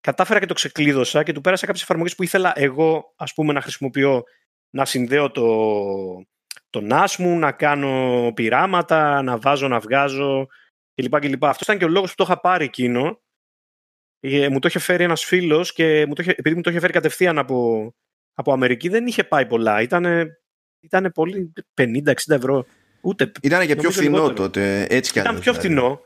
κατάφερα 0.00 0.40
και 0.40 0.46
το 0.46 0.54
ξεκλείδωσα 0.54 1.22
και 1.22 1.32
του 1.32 1.40
πέρασα 1.40 1.66
κάποιες 1.66 1.82
εφαρμογές 1.82 2.14
που 2.14 2.22
ήθελα 2.22 2.52
εγώ 2.56 3.14
ας 3.16 3.34
πούμε 3.34 3.52
να 3.52 3.60
χρησιμοποιώ 3.60 4.22
να 4.70 4.84
συνδέω 4.84 5.30
το, 5.30 5.44
το 6.70 6.86
NAS 6.90 7.14
μου, 7.18 7.38
να 7.38 7.52
κάνω 7.52 8.32
πειράματα, 8.34 9.22
να 9.22 9.38
βάζω, 9.38 9.68
να 9.68 9.78
βγάζω 9.78 10.46
κλπ. 10.94 11.18
κλπ. 11.20 11.44
Αυτός 11.44 11.66
ήταν 11.66 11.78
και 11.78 11.84
ο 11.84 11.88
λόγος 11.88 12.10
που 12.10 12.16
το 12.16 12.24
είχα 12.24 12.40
πάρει 12.40 12.64
εκείνο. 12.64 13.20
Ε, 14.20 14.48
μου 14.48 14.58
το 14.58 14.68
είχε 14.68 14.78
φέρει 14.78 15.04
ένας 15.04 15.24
φίλος 15.24 15.72
και 15.72 16.06
μου 16.06 16.14
το 16.14 16.22
είχε, 16.22 16.30
επειδή 16.36 16.54
μου 16.54 16.60
το 16.62 16.70
είχε 16.70 16.80
φέρει 16.80 16.92
κατευθείαν 16.92 17.38
από, 17.38 17.90
από 18.34 18.52
Αμερική 18.52 18.88
δεν 18.88 19.06
είχε 19.06 19.24
πάει 19.24 19.46
πολλά. 19.46 19.80
Ήταν 19.82 20.30
ήτανε 20.80 21.10
πολύ 21.10 21.52
50-60 21.80 22.12
ευρώ. 22.26 22.66
Ούτε, 23.00 23.32
ήταν 23.42 23.66
και 23.66 23.76
πιο 23.76 23.90
φθηνό 23.90 24.16
λιγότερο. 24.16 24.34
τότε. 24.34 24.86
Έτσι 24.90 25.12
κι 25.12 25.18
Ήταν 25.18 25.40
πιο 25.40 25.52
δηλαδή. 25.52 25.58
φθηνό 25.60 26.00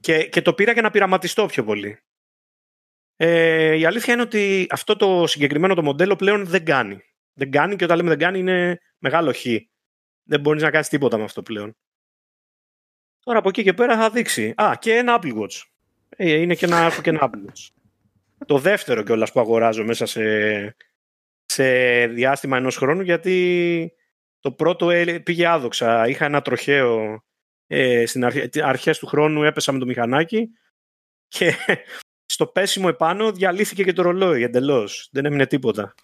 και, 0.00 0.24
και 0.28 0.42
το 0.42 0.54
πήρα 0.54 0.72
για 0.72 0.82
να 0.82 0.90
πειραματιστώ 0.90 1.46
πιο 1.46 1.64
πολύ. 1.64 1.98
Ε, 3.16 3.74
η 3.74 3.84
αλήθεια 3.84 4.12
είναι 4.12 4.22
ότι 4.22 4.66
αυτό 4.70 4.96
το 4.96 5.26
συγκεκριμένο 5.26 5.74
το 5.74 5.82
μοντέλο 5.82 6.16
πλέον 6.16 6.46
δεν 6.46 6.64
κάνει. 6.64 6.98
Δεν 7.32 7.50
κάνει 7.50 7.76
και 7.76 7.84
όταν 7.84 7.96
λέμε 7.96 8.08
δεν 8.08 8.18
κάνει 8.18 8.38
είναι 8.38 8.80
μεγάλο 8.98 9.32
χ. 9.32 9.44
Δεν 10.22 10.40
μπορείς 10.40 10.62
να 10.62 10.70
κάνεις 10.70 10.88
τίποτα 10.88 11.16
με 11.16 11.24
αυτό 11.24 11.42
πλέον. 11.42 11.76
Τώρα 13.24 13.38
από 13.38 13.48
εκεί 13.48 13.62
και 13.62 13.72
πέρα 13.72 13.96
θα 13.96 14.10
δείξει. 14.10 14.54
Α, 14.56 14.76
και 14.78 14.94
ένα 14.94 15.18
Apple 15.20 15.38
Watch. 15.38 15.62
Ε, 16.16 16.32
είναι 16.32 16.54
και 16.54 16.64
ένα, 16.64 16.90
και 17.02 17.10
ένα 17.10 17.20
Apple 17.30 17.50
Watch. 17.50 17.68
Το 18.46 18.58
δεύτερο 18.58 19.02
κιόλας 19.02 19.32
που 19.32 19.40
αγοράζω 19.40 19.84
μέσα 19.84 20.06
σε, 20.06 20.76
σε 21.44 21.64
διάστημα 22.06 22.56
ενός 22.56 22.76
χρόνου 22.76 23.02
γιατί 23.02 23.92
το 24.40 24.52
πρώτο 24.52 24.90
πήγε 25.22 25.46
άδοξα. 25.46 26.08
Είχα 26.08 26.24
ένα 26.24 26.42
τροχαίο 26.42 27.22
ε, 27.66 28.06
στην 28.06 28.24
αρχές 28.64 28.98
του 28.98 29.06
χρόνου 29.06 29.42
έπεσα 29.42 29.72
με 29.72 29.78
το 29.78 29.86
μηχανάκι 29.86 30.48
και 31.28 31.54
στο 32.34 32.46
πέσιμο 32.46 32.86
επάνω 32.90 33.32
διαλύθηκε 33.32 33.84
και 33.84 33.92
το 33.92 34.02
ρολόι 34.02 34.42
εντελώς. 34.42 35.08
Δεν 35.12 35.24
έμεινε 35.24 35.46
τίποτα. 35.46 35.94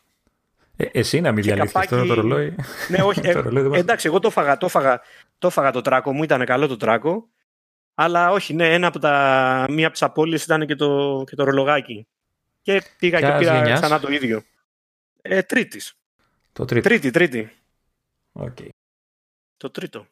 Ε, 0.77 0.87
εσύ 0.93 1.21
να 1.21 1.33
μην 1.33 1.43
διαλύθηκες 1.43 1.87
καπάκι... 1.87 2.09
το 2.09 2.15
ρολόι. 2.15 2.55
Ναι, 2.89 3.03
όχι. 3.03 3.21
ε, 3.29 3.43
εντάξει, 3.73 4.07
εγώ 4.07 4.19
το 4.19 4.31
φάγα, 4.31 4.57
το 4.57 4.69
φάγα, 4.69 5.01
το 5.39 5.51
φάγα 5.51 5.71
το 5.71 5.81
τράκο 5.81 6.13
μου, 6.13 6.23
ήταν 6.23 6.45
καλό 6.45 6.67
το 6.67 6.77
τράκο. 6.77 7.29
Αλλά 8.03 8.31
όχι, 8.31 8.55
ναι, 8.55 8.75
ένα 8.75 8.87
από 8.87 8.99
τα, 8.99 9.67
μία 9.69 9.85
από 9.85 9.93
τις 9.93 10.03
απώλειες 10.03 10.45
ήταν 10.45 10.67
και 10.67 10.75
το, 10.75 11.23
και 11.27 11.37
το 11.37 11.45
ρολογάκι. 11.45 12.07
Και 12.63 12.83
πήγα 12.99 13.21
και 13.21 13.37
πήρα 13.39 13.55
γενιάς; 13.55 13.81
ξανά 13.81 14.01
το 14.01 14.13
ίδιο. 14.13 14.43
Ε, 15.23 15.43
τρίτης. 15.43 15.95
Το 16.53 16.65
τρίτο. 16.65 16.89
Τρίτη, 16.89 17.11
τρίτη. 17.11 17.51
Okay. 18.33 18.69
Το 19.57 19.71
τρίτο. 19.71 20.07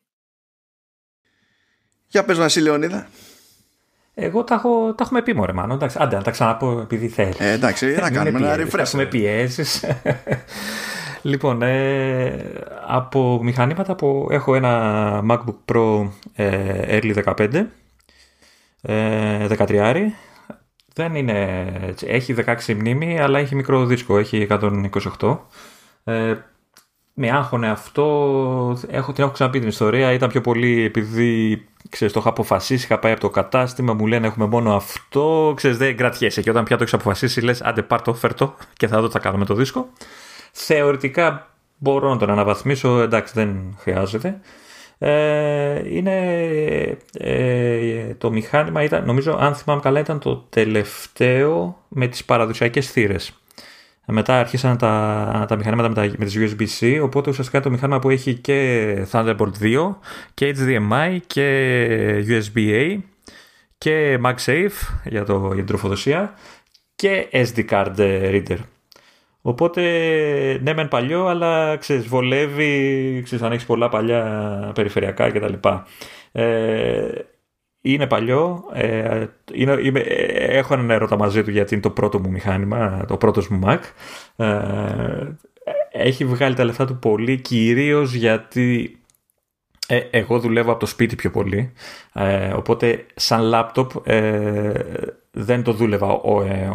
Για 2.07 2.25
πες 2.25 2.39
Βασίλη 2.39 2.65
Λεωνίδα. 2.65 3.09
Εγώ 4.15 4.45
τα, 4.45 4.55
έχω, 4.55 4.95
τα 4.95 5.05
έχουμε 5.05 5.23
πει 5.23 5.35
μωρέ 5.35 5.53
μάνο. 5.53 5.75
Εντάξει, 5.75 5.97
άντε 6.01 6.17
να 6.17 6.23
τα 6.23 6.31
ξαναπώ 6.31 6.81
επειδή 6.81 7.09
θέλεις. 7.09 7.41
Ε, 7.41 7.51
εντάξει, 7.51 7.87
να 7.87 8.11
κάνουμε 8.23 8.39
ένα 8.39 8.67
refresh. 8.67 8.79
Έχουμε 8.79 9.07
πιέσεις. 9.07 9.85
Λοιπόν, 11.23 11.63
ε, 11.63 12.53
από 12.87 13.41
μηχανήματα 13.43 13.95
που 13.95 14.29
έχω 14.31 14.55
ένα 14.55 15.25
MacBook 15.31 15.73
Pro 15.73 16.09
ε, 16.35 17.01
Early 17.01 17.35
15, 17.37 17.67
ε, 18.81 19.47
13 19.59 19.97
δεν 20.95 21.15
είναι, 21.15 21.35
έχει 22.07 22.35
16 22.47 22.75
μνήμη, 22.75 23.21
αλλά 23.21 23.39
έχει 23.39 23.55
μικρό 23.55 23.85
δίσκο, 23.85 24.19
έχει 24.19 24.47
128. 25.21 25.39
Ε, 26.05 26.35
με 27.15 27.31
άγχωνε 27.31 27.71
αυτό, 27.71 28.05
έχω, 28.91 29.13
την 29.13 29.23
έχω 29.25 29.33
ξαναπεί 29.33 29.59
την 29.59 29.69
ιστορία, 29.69 30.13
ήταν 30.13 30.29
πιο 30.29 30.41
πολύ 30.41 30.85
επειδή 30.85 31.63
ξέρεις, 31.89 32.15
το 32.15 32.21
είχα 32.21 32.29
αποφασίσει, 32.29 32.85
είχα 32.85 32.99
πάει 32.99 33.13
από 33.13 33.21
το 33.21 33.31
κατάστημα, 33.31 33.95
μου 33.95 34.07
λένε 34.07 34.27
έχουμε 34.27 34.47
μόνο 34.47 34.77
αυτό, 34.77 35.53
ξέρεις 35.57 35.77
δεν 35.77 35.97
κρατιέσαι 35.97 36.43
και 36.43 36.51
όταν 36.51 36.65
πια 36.65 36.77
το 36.77 36.83
έχεις 36.83 36.95
αποφασίσει 36.95 37.41
λες 37.41 37.63
άντε 37.63 37.83
πάρ 37.83 38.03
το, 38.03 38.15
φέρ 38.15 38.35
το 38.35 38.55
και 38.77 38.87
θα 38.87 39.01
δω 39.01 39.07
τι 39.07 39.13
θα 39.13 39.19
κάνω 39.19 39.39
με 39.39 39.45
το 39.45 39.55
δίσκο. 39.55 39.89
Θεωρητικά 40.53 41.55
μπορώ 41.77 42.09
να 42.09 42.17
τον 42.17 42.31
αναβαθμίσω, 42.31 43.01
εντάξει 43.01 43.33
δεν 43.37 43.77
χρειάζεται. 43.79 44.41
Ε, 44.99 45.95
είναι 45.97 46.17
ε, 47.19 48.15
το 48.19 48.31
μηχάνημα 48.31 48.83
ήταν, 48.83 49.05
νομίζω 49.05 49.37
αν 49.41 49.55
θυμάμαι 49.55 49.81
καλά 49.81 50.01
ήταν 50.01 50.19
το 50.19 50.37
τελευταίο 50.37 51.83
με 51.89 52.07
τις 52.07 52.25
παραδοσιακές 52.25 52.91
θύρες 52.91 53.33
μετά 54.13 54.39
αρχίσαν 54.39 54.77
τα, 54.77 55.45
τα 55.49 55.57
μηχανήματα 55.57 55.89
με, 55.89 55.95
τα, 55.95 56.15
με 56.19 56.25
τις 56.25 56.37
USB-C, 56.39 57.01
οπότε 57.03 57.31
ουσιαστικά 57.31 57.61
το 57.61 57.71
μηχάνημα 57.71 57.99
που 57.99 58.11
έχει 58.11 58.35
και 58.35 59.07
Thunderbolt 59.11 59.53
2 59.61 59.95
και 60.35 60.57
HDMI 60.59 61.19
και 61.27 62.25
USB-A 62.29 62.99
και 63.79 64.19
MagSafe 64.25 64.99
για, 65.05 65.25
το, 65.25 65.41
για 65.47 65.55
την 65.55 65.67
τροφοδοσία 65.67 66.35
και 66.95 67.29
SD 67.33 67.69
card 67.71 67.97
reader. 67.97 68.59
Οπότε 69.43 69.83
ναι 70.63 70.75
μεν 70.75 70.89
παλιό 70.89 71.27
αλλά 71.27 71.77
ξέρεις 71.77 72.07
βολεύει 72.07 73.21
ξέρεις, 73.25 73.45
αν 73.45 73.53
έχεις 73.53 73.67
πολλά 73.67 73.89
παλιά 73.89 74.73
περιφερειακά 74.75 75.31
κτλ. 75.31 75.53
Ε, 76.33 77.09
είναι 77.81 78.07
παλιό. 78.07 78.65
Ε, 78.73 79.27
είναι, 79.53 79.79
είμαι, 79.83 80.01
έχω 80.01 80.75
έναν 80.75 80.91
έρωτα 80.91 81.17
μαζί 81.17 81.43
του 81.43 81.51
γιατί 81.51 81.75
είναι 81.75 81.83
το 81.83 81.91
πρώτο 81.91 82.21
μου 82.21 82.31
μηχάνημα, 82.31 83.05
το 83.09 83.17
πρώτο 83.17 83.43
μου 83.51 83.61
Mac. 83.65 83.79
Ε, 84.37 85.27
έχει 85.93 86.25
βγάλει 86.25 86.55
τα 86.55 86.65
λεφτά 86.65 86.85
του 86.85 86.99
πολύ 86.99 87.41
κυρίως 87.41 88.15
γιατί 88.15 88.99
ε, 89.87 90.01
εγώ 90.11 90.39
δουλεύω 90.39 90.71
από 90.71 90.81
το 90.81 90.87
σπίτι 90.87 91.17
πιο 91.17 91.31
πολύ. 91.31 91.73
Ε, 92.13 92.53
οπότε 92.53 93.07
σαν 93.15 93.43
λάπτοπ 93.43 93.91
δεν 95.31 95.63
το 95.63 95.73
δούλευα 95.73 96.07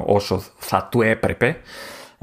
όσο 0.06 0.44
θα 0.58 0.88
του 0.92 1.02
έπρεπε. 1.02 1.58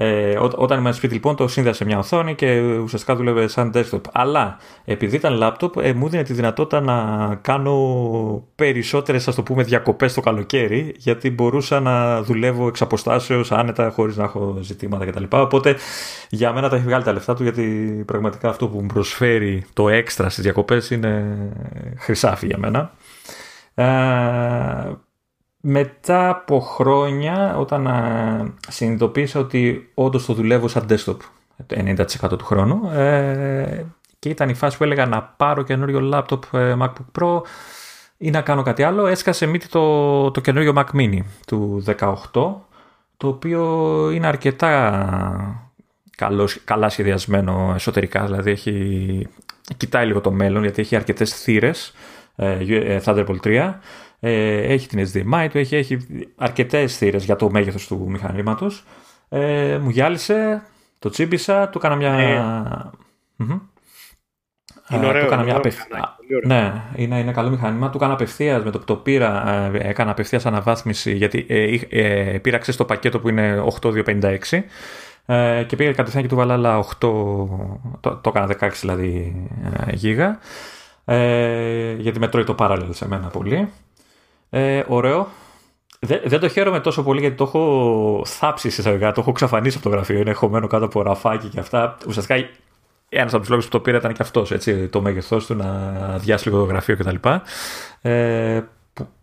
Ε, 0.02 0.38
ό, 0.38 0.50
όταν 0.54 0.78
ήμουν 0.78 0.94
σπίτι 0.94 1.14
λοιπόν 1.14 1.36
το 1.36 1.48
σύνδεσα 1.48 1.84
μια 1.84 1.98
οθόνη 1.98 2.34
και 2.34 2.60
ουσιαστικά 2.60 3.16
δούλευε 3.16 3.48
σαν 3.48 3.72
desktop. 3.74 4.00
Αλλά 4.12 4.56
επειδή 4.84 5.16
ήταν 5.16 5.38
laptop 5.42 5.82
ε, 5.82 5.92
μου 5.92 6.08
δίνει 6.08 6.22
τη 6.22 6.32
δυνατότητα 6.32 6.80
να 6.80 7.34
κάνω 7.34 8.48
περισσότερες 8.54 9.28
ας 9.28 9.34
το 9.34 9.42
πούμε 9.42 9.62
διακοπές 9.62 10.14
το 10.14 10.20
καλοκαίρι 10.20 10.94
γιατί 10.96 11.30
μπορούσα 11.30 11.80
να 11.80 12.22
δουλεύω 12.22 12.66
εξ 12.66 12.82
αποστάσεως 12.82 13.52
άνετα 13.52 13.90
χωρίς 13.90 14.16
να 14.16 14.24
έχω 14.24 14.58
ζητήματα 14.60 15.04
κτλ. 15.06 15.24
Οπότε 15.28 15.76
για 16.28 16.52
μένα 16.52 16.68
τα 16.68 16.76
έχει 16.76 16.84
βγάλει 16.84 17.04
τα 17.04 17.12
λεφτά 17.12 17.34
του 17.34 17.42
γιατί 17.42 17.62
πραγματικά 18.06 18.48
αυτό 18.48 18.68
που 18.68 18.80
μου 18.80 18.86
προσφέρει 18.86 19.64
το 19.72 19.88
έξτρα 19.88 20.28
στις 20.28 20.42
διακοπές 20.42 20.90
είναι 20.90 21.36
χρυσάφι 21.98 22.46
για 22.46 22.58
μένα. 22.58 22.92
Ε, 23.74 23.84
μετά 25.60 26.28
από 26.28 26.60
χρόνια, 26.60 27.56
όταν 27.58 27.86
α, 27.86 28.52
συνειδητοποίησα 28.68 29.40
ότι 29.40 29.90
όντως 29.94 30.24
το 30.24 30.32
δουλεύω 30.32 30.68
σαν 30.68 30.86
desktop 30.88 31.16
το 31.66 31.76
90% 32.22 32.38
του 32.38 32.44
χρόνου 32.44 32.90
ε, 32.90 33.84
και 34.18 34.28
ήταν 34.28 34.48
η 34.48 34.54
φάση 34.54 34.76
που 34.76 34.84
έλεγα 34.84 35.06
να 35.06 35.22
πάρω 35.22 35.62
καινούριο 35.62 36.10
laptop 36.12 36.58
ε, 36.58 36.76
MacBook 36.80 37.20
Pro 37.20 37.40
ή 38.18 38.30
να 38.30 38.40
κάνω 38.40 38.62
κάτι 38.62 38.82
άλλο, 38.82 39.06
έσκασε 39.06 39.46
μύτη 39.46 39.68
το, 39.68 40.30
το 40.30 40.40
καινούριο 40.40 40.72
Mac 40.76 40.84
Mini 40.94 41.18
του 41.46 41.84
18 41.98 42.14
το 43.16 43.28
οποίο 43.28 44.10
είναι 44.10 44.26
αρκετά 44.26 45.70
καλός, 46.16 46.60
καλά 46.64 46.88
σχεδιασμένο 46.88 47.72
εσωτερικά, 47.74 48.24
δηλαδή 48.24 48.50
έχει, 48.50 49.28
κοιτάει 49.76 50.06
λίγο 50.06 50.20
το 50.20 50.30
μέλλον 50.30 50.62
γιατί 50.62 50.80
έχει 50.80 50.96
αρκετές 50.96 51.34
θύρες 51.34 51.92
ε, 52.36 52.58
ε 52.94 53.00
Thunderbolt 53.04 53.40
3 53.44 53.74
ε, 54.20 54.56
έχει 54.72 54.88
την 54.88 55.06
SDMI 55.12 55.48
του, 55.50 55.58
έχει, 55.58 55.76
έχει 55.76 55.98
αρκετές 56.36 56.96
θύρες 56.96 57.24
για 57.24 57.36
το 57.36 57.50
μέγεθος 57.50 57.86
του 57.86 58.10
μηχανήματος. 58.10 58.84
Ε, 59.28 59.78
μου 59.82 59.90
γυάλισε, 59.90 60.62
το 60.98 61.08
τσίμπησα, 61.08 61.68
του 61.68 61.78
έκανα 61.78 61.96
μια... 61.96 62.12
Ε. 62.12 63.46
Είναι 64.90 65.06
ωραίο, 65.06 65.26
του 65.26 65.44
μια 65.44 65.60
Ναι, 66.44 66.82
είναι, 66.96 67.18
είναι 67.18 67.32
καλό 67.32 67.50
μηχάνημα. 67.50 67.90
Του 67.90 67.96
έκανα 67.96 68.12
απευθείας 68.12 68.64
με 68.64 68.70
το 68.70 68.78
που 68.78 68.84
το 68.84 68.96
πήρα, 68.96 69.48
ε, 69.74 69.88
έκανα 69.88 70.10
απευθείας 70.10 70.46
αναβάθμιση 70.46 71.12
γιατί 71.12 71.46
ε, 71.48 71.78
ε, 71.88 72.38
πήραξε 72.38 72.72
στο 72.72 72.84
πακέτο 72.84 73.20
που 73.20 73.28
είναι 73.28 73.64
8256 73.80 74.38
ε, 75.26 75.64
και 75.66 75.76
πήγα 75.76 75.92
κατευθείαν 75.92 76.22
και 76.22 76.28
του 76.28 76.36
βάλα 76.36 76.54
άλλα 76.54 76.84
8, 76.84 76.84
το, 76.98 77.48
το 78.00 78.20
έκανα 78.24 78.56
16 78.60 78.70
δηλαδή 78.80 79.46
γίγα. 79.92 80.38
Ε, 81.04 81.92
γιατί 81.92 82.18
με 82.18 82.28
τρώει 82.28 82.44
το 82.44 82.54
parallel 82.58 82.88
σε 82.90 83.08
μένα 83.08 83.28
πολύ. 83.28 83.68
Ε, 84.50 84.82
ωραίο. 84.88 85.28
Δεν, 86.00 86.20
δεν 86.24 86.40
το 86.40 86.48
χαίρομαι 86.48 86.80
τόσο 86.80 87.02
πολύ 87.02 87.20
γιατί 87.20 87.36
το 87.36 87.44
έχω 87.44 88.22
θάψει 88.26 88.70
σε 88.70 88.98
το 88.98 89.14
έχω 89.16 89.32
εξαφανίσει 89.32 89.76
από 89.76 89.88
το 89.88 89.94
γραφείο. 89.94 90.18
Είναι 90.18 90.32
χωμένο 90.32 90.66
κάτω 90.66 90.84
από 90.84 91.02
ραφάκι 91.02 91.48
και 91.48 91.60
αυτά. 91.60 91.96
Ουσιαστικά 92.06 92.34
ένας 93.08 93.32
από 93.32 93.40
τους 93.40 93.50
λόγους 93.50 93.64
που 93.64 93.70
το 93.70 93.80
πήρα 93.80 93.96
ήταν 93.96 94.12
και 94.12 94.22
αυτός. 94.22 94.52
Το 94.90 95.00
μέγεθός 95.00 95.46
του 95.46 95.54
να 95.54 95.70
αδειάσει 96.14 96.48
λίγο 96.48 96.60
το 96.60 96.64
γραφείο 96.64 96.96
κτλ. 96.96 97.16
Ε, 98.00 98.60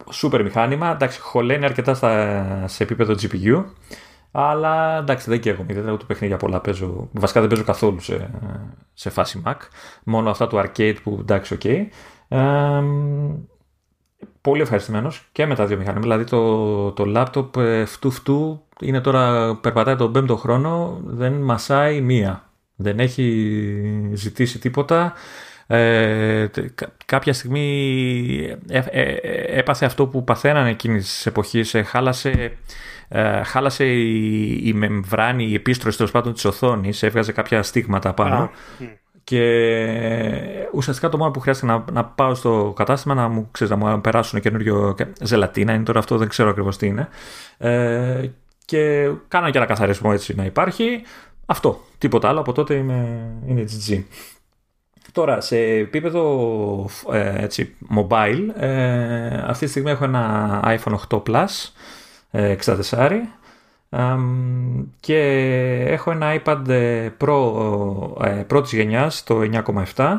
σούπερ 0.09 0.43
μηχάνημα. 0.43 0.91
Εντάξει, 0.91 1.19
χωλαίνει 1.19 1.65
αρκετά 1.65 1.93
στα, 1.93 2.67
σε 2.67 2.83
επίπεδο 2.83 3.13
GPU. 3.13 3.63
Αλλά 4.31 4.97
εντάξει, 4.97 5.29
δεν 5.29 5.39
καίγομαι. 5.39 5.73
Δεν 5.73 5.87
έχω 5.87 5.97
το 5.97 6.05
παιχνίδια 6.05 6.37
πολλά 6.37 6.59
παίζω. 6.59 7.09
Βασικά 7.11 7.39
δεν 7.39 7.49
παίζω 7.49 7.63
καθόλου 7.63 7.99
σε, 7.99 8.29
σε 8.93 9.09
φάση 9.09 9.41
Mac. 9.45 9.55
Μόνο 10.03 10.29
αυτά 10.29 10.47
του 10.47 10.57
arcade 10.57 10.95
που 11.03 11.17
εντάξει, 11.21 11.53
OK. 11.53 11.59
Okay. 11.63 11.85
Ε, 12.27 12.83
πολύ 14.47 14.61
ευχαριστημένος 14.61 15.27
και 15.31 15.45
με 15.45 15.55
τα 15.55 15.65
δύο 15.65 15.77
μηχανήματα. 15.77 16.07
Δηλαδή 16.07 16.29
το, 16.29 16.91
το 16.91 17.03
laptop 17.15 17.61
ε, 17.61 17.85
φτού 17.85 18.11
φτού 18.11 18.61
είναι 18.79 19.01
τώρα, 19.01 19.55
περπατάει 19.55 19.95
τον 19.95 20.11
πέμπτο 20.11 20.35
χρόνο, 20.35 21.01
δεν 21.05 21.33
μασάει 21.33 22.01
μία. 22.01 22.49
Δεν 22.75 22.99
έχει 22.99 24.11
ζητήσει 24.13 24.59
τίποτα. 24.59 25.13
Ε, 25.67 26.47
κάποια 27.05 27.33
στιγμή 27.33 28.57
ε, 28.69 28.81
ε, 28.89 29.15
έπαθε 29.59 29.85
αυτό 29.85 30.07
που 30.07 30.23
παθαίνανε 30.23 30.69
εκείνης 30.69 31.03
της 31.03 31.25
εποχής. 31.25 31.75
χάλασε, 31.85 32.57
χάλασε 33.43 33.85
η, 33.85 34.61
η 34.63 34.73
μεμβράνη, 34.73 35.43
η 35.43 35.53
επίστρωση 35.53 35.97
τέλος 35.97 36.11
πάντων 36.11 36.33
της 36.33 36.45
οθόνης, 36.45 37.03
έβγαζε 37.03 37.31
κάποια 37.31 37.63
στίγματα 37.63 38.13
πάνω. 38.13 38.51
Και 39.27 39.43
ουσιαστικά 40.73 41.09
το 41.09 41.17
μόνο 41.17 41.31
που 41.31 41.39
χρειάζεται 41.39 41.65
να, 41.65 41.83
να 41.91 42.05
πάω 42.05 42.35
στο 42.35 42.73
κατάστημα 42.75 43.13
να 43.13 43.27
μου, 43.27 43.47
ξέρεις, 43.51 43.77
να 43.77 43.95
μου 43.95 44.01
περάσουν 44.01 44.39
καινούριο 44.39 44.95
ζελατίνα, 45.21 45.73
είναι 45.73 45.83
τώρα 45.83 45.99
αυτό 45.99 46.17
δεν 46.17 46.27
ξέρω 46.27 46.49
ακριβώς 46.49 46.77
τι 46.77 46.87
είναι. 46.87 47.07
Ε, 47.57 48.29
και 48.65 49.11
κάνω 49.27 49.49
και 49.49 49.57
ένα 49.57 49.67
καθαρισμό 49.67 50.09
έτσι 50.13 50.35
να 50.35 50.45
υπάρχει. 50.45 51.01
Αυτό. 51.45 51.81
Τίποτα 51.97 52.29
άλλο. 52.29 52.39
Από 52.39 52.51
τότε 52.51 52.73
είμαι, 52.73 53.29
είναι 53.47 53.63
GG. 53.63 54.03
Τώρα, 55.11 55.41
σε 55.41 55.57
επίπεδο 55.57 56.89
ε, 57.11 57.43
έτσι, 57.43 57.75
mobile, 57.95 58.45
ε, 58.55 59.43
αυτή 59.47 59.65
τη 59.65 59.71
στιγμή 59.71 59.91
έχω 59.91 60.03
ένα 60.03 60.59
iPhone 60.65 60.95
8 61.09 61.23
Plus, 61.23 61.71
ε, 62.31 62.55
64, 62.65 63.09
και 64.99 65.17
έχω 65.87 66.11
ένα 66.11 66.41
iPad 66.43 66.65
Pro 67.17 68.25
ε, 68.25 68.29
πρώτης 68.29 68.73
γενιάς, 68.73 69.23
το 69.23 69.39
9,7, 69.95 70.17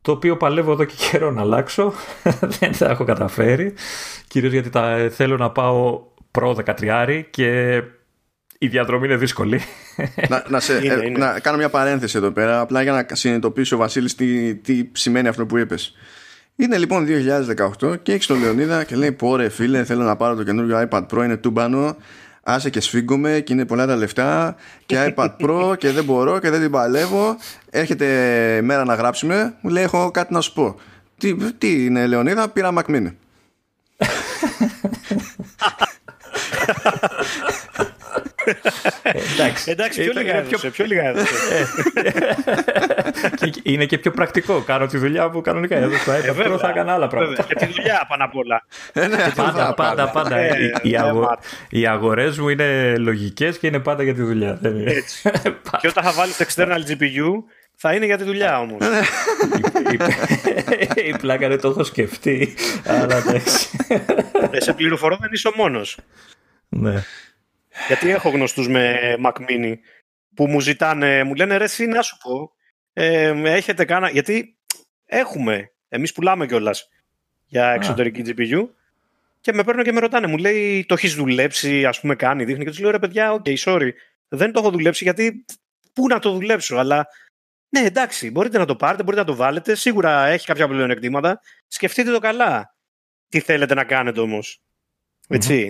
το 0.00 0.12
οποίο 0.12 0.36
παλεύω 0.36 0.72
εδώ 0.72 0.84
και 0.84 0.94
καιρό 1.10 1.30
να 1.30 1.40
αλλάξω, 1.40 1.92
δεν 2.60 2.78
τα 2.78 2.90
έχω 2.90 3.04
καταφέρει, 3.04 3.74
κυρίως 4.28 4.52
γιατί 4.52 4.70
τα, 4.70 5.08
θέλω 5.10 5.36
να 5.36 5.50
πάω 5.50 6.02
Pro 6.38 6.54
13 6.64 7.22
και 7.30 7.82
η 8.58 8.68
διαδρομή 8.68 9.06
είναι 9.06 9.16
δύσκολη. 9.16 9.60
Να, 10.28 10.44
να, 10.48 10.60
σε, 10.60 10.76
ε, 10.82 11.08
να 11.08 11.40
κάνω 11.40 11.56
μια 11.56 11.68
παρένθεση 11.68 12.16
εδώ 12.16 12.30
πέρα, 12.30 12.60
απλά 12.60 12.82
για 12.82 12.92
να 12.92 13.16
συνειδητοποιήσει 13.16 13.74
ο 13.74 13.76
Βασίλης 13.76 14.14
τι, 14.14 14.54
τι 14.54 14.88
σημαίνει 14.92 15.28
αυτό 15.28 15.46
που 15.46 15.58
είπες. 15.58 15.94
Είναι 16.56 16.78
λοιπόν 16.78 17.06
2018 17.80 18.02
και 18.02 18.12
έχεις 18.12 18.26
τον 18.26 18.40
Λεωνίδα 18.40 18.84
και 18.84 18.96
λέει: 18.96 19.12
Πόρε 19.12 19.48
φίλε, 19.48 19.84
θέλω 19.84 20.02
να 20.02 20.16
πάρω 20.16 20.34
το 20.34 20.44
καινούριο 20.44 20.88
iPad 20.90 21.06
Pro, 21.06 21.24
είναι 21.24 21.36
τούμπανο. 21.36 21.96
Άσε 22.50 22.70
και 22.70 22.80
σφίγγομαι 22.80 23.40
και 23.40 23.52
είναι 23.52 23.64
πολλά 23.66 23.86
τα 23.86 23.96
λεφτά 23.96 24.56
και 24.86 24.96
iPad 25.16 25.30
Pro 25.40 25.78
και 25.78 25.90
δεν 25.90 26.04
μπορώ 26.04 26.38
και 26.38 26.50
δεν 26.50 26.60
την 26.60 26.70
παλεύω. 26.70 27.36
Έρχεται 27.70 28.06
μέρα 28.62 28.84
να 28.84 28.94
γράψουμε, 28.94 29.54
μου 29.60 29.70
λέει: 29.70 29.82
Έχω 29.82 30.10
κάτι 30.10 30.32
να 30.32 30.40
σου 30.40 30.52
πω. 30.52 30.80
Τι, 31.18 31.52
τι 31.52 31.84
είναι, 31.84 32.06
Λεωνίδα, 32.06 32.48
πήρα 32.48 32.72
Mac 32.74 32.84
Mini. 32.90 33.12
εντάξει, 39.32 39.70
εντάξει 39.70 40.02
πιο 40.02 40.12
λίγα 40.22 40.36
έδωσε. 40.36 40.70
Πιο 40.70 40.84
λίγα 40.84 41.08
έδωσε. 41.08 41.34
είναι 43.62 43.84
και 43.84 43.98
πιο 43.98 44.10
πρακτικό. 44.10 44.60
Κάνω 44.60 44.86
τη 44.86 44.98
δουλειά 44.98 45.30
που 45.30 45.40
κανονικά 45.40 45.76
έδωσα. 45.76 46.14
Ε, 46.14 46.28
ε 46.28 46.58
θα 46.58 46.68
έκανα 46.68 46.92
άλλα 46.92 47.06
πράγματα. 47.06 47.42
Και 47.42 47.54
τη 47.54 47.66
δουλειά 47.66 48.06
πάνω 48.08 48.24
απ' 48.24 48.36
όλα. 48.36 48.66
Ε, 48.92 49.06
ναι, 49.06 49.16
πάντα, 49.34 49.74
πάντα, 49.74 50.10
πάντα. 50.10 50.36
Ε, 50.36 50.72
οι 51.68 51.86
αγορές 51.86 52.38
μου 52.38 52.48
είναι 52.48 52.96
λογικές 52.98 53.58
και 53.58 53.66
είναι 53.66 53.78
πάντα 53.78 54.02
για 54.02 54.14
τη 54.14 54.22
δουλειά. 54.22 54.58
Και 55.80 55.88
όταν 55.88 56.04
θα 56.04 56.12
βάλεις 56.12 56.36
το 56.36 56.44
external 56.48 56.90
GPU, 56.90 57.42
θα 57.74 57.94
είναι 57.94 58.04
για 58.04 58.16
τη 58.16 58.24
δουλειά 58.24 58.60
όμως. 58.60 58.78
Η 61.10 61.16
πλάκα 61.18 61.48
δεν 61.48 61.60
το 61.60 61.68
έχω 61.68 61.84
σκεφτεί. 61.84 62.54
Αλλά 62.84 63.16
εντάξει. 63.16 63.76
Σε 64.52 64.72
πληροφορώ 64.72 65.16
δεν 65.20 65.30
είσαι 65.32 65.48
ο 65.48 65.52
μόνος. 65.56 65.98
Ναι. 66.68 67.04
Γιατί 67.86 68.10
έχω 68.10 68.28
γνωστούς 68.28 68.68
με 68.68 69.14
Mac 69.24 69.32
Mini 69.32 69.74
που 70.34 70.46
μου 70.46 70.60
ζητάνε, 70.60 71.24
μου 71.24 71.34
λένε 71.34 71.56
ρε 71.56 71.64
εσύ 71.64 71.86
να 71.86 72.02
σου 72.02 72.16
πω, 72.22 72.52
ε, 72.92 73.32
έχετε 73.44 73.84
κάνα, 73.84 74.10
γιατί 74.10 74.56
έχουμε, 75.04 75.72
εμείς 75.88 76.12
πουλάμε 76.12 76.46
κιόλας 76.46 76.88
για 77.46 77.70
εξωτερική 77.70 78.22
GPU 78.26 78.68
και 79.40 79.52
με 79.52 79.64
παίρνουν 79.64 79.84
και 79.84 79.92
με 79.92 80.00
ρωτάνε, 80.00 80.26
μου 80.26 80.36
λέει 80.36 80.84
το 80.88 80.94
έχεις 80.94 81.14
δουλέψει, 81.14 81.84
ας 81.84 82.00
πούμε 82.00 82.14
κάνει, 82.14 82.44
δείχνει 82.44 82.64
και 82.64 82.70
τους 82.70 82.78
λέω 82.78 82.90
ρε 82.90 82.98
παιδιά, 82.98 83.40
ok, 83.42 83.56
sorry, 83.56 83.90
δεν 84.28 84.52
το 84.52 84.60
έχω 84.60 84.70
δουλέψει 84.70 85.04
γιατί 85.04 85.44
πού 85.92 86.06
να 86.06 86.18
το 86.18 86.30
δουλέψω, 86.30 86.76
αλλά 86.76 87.08
ναι 87.68 87.80
εντάξει, 87.80 88.30
μπορείτε 88.30 88.58
να 88.58 88.64
το 88.64 88.76
πάρετε, 88.76 89.02
μπορείτε 89.02 89.22
να 89.22 89.28
το 89.28 89.34
βάλετε, 89.36 89.74
σίγουρα 89.74 90.26
έχει 90.26 90.46
κάποια 90.46 90.68
πλεονεκτήματα, 90.68 91.40
σκεφτείτε 91.66 92.10
το 92.10 92.18
καλά. 92.18 92.76
Τι 93.28 93.40
θέλετε 93.40 93.74
να 93.74 93.84
κάνετε 93.84 94.20
όμως. 94.20 94.62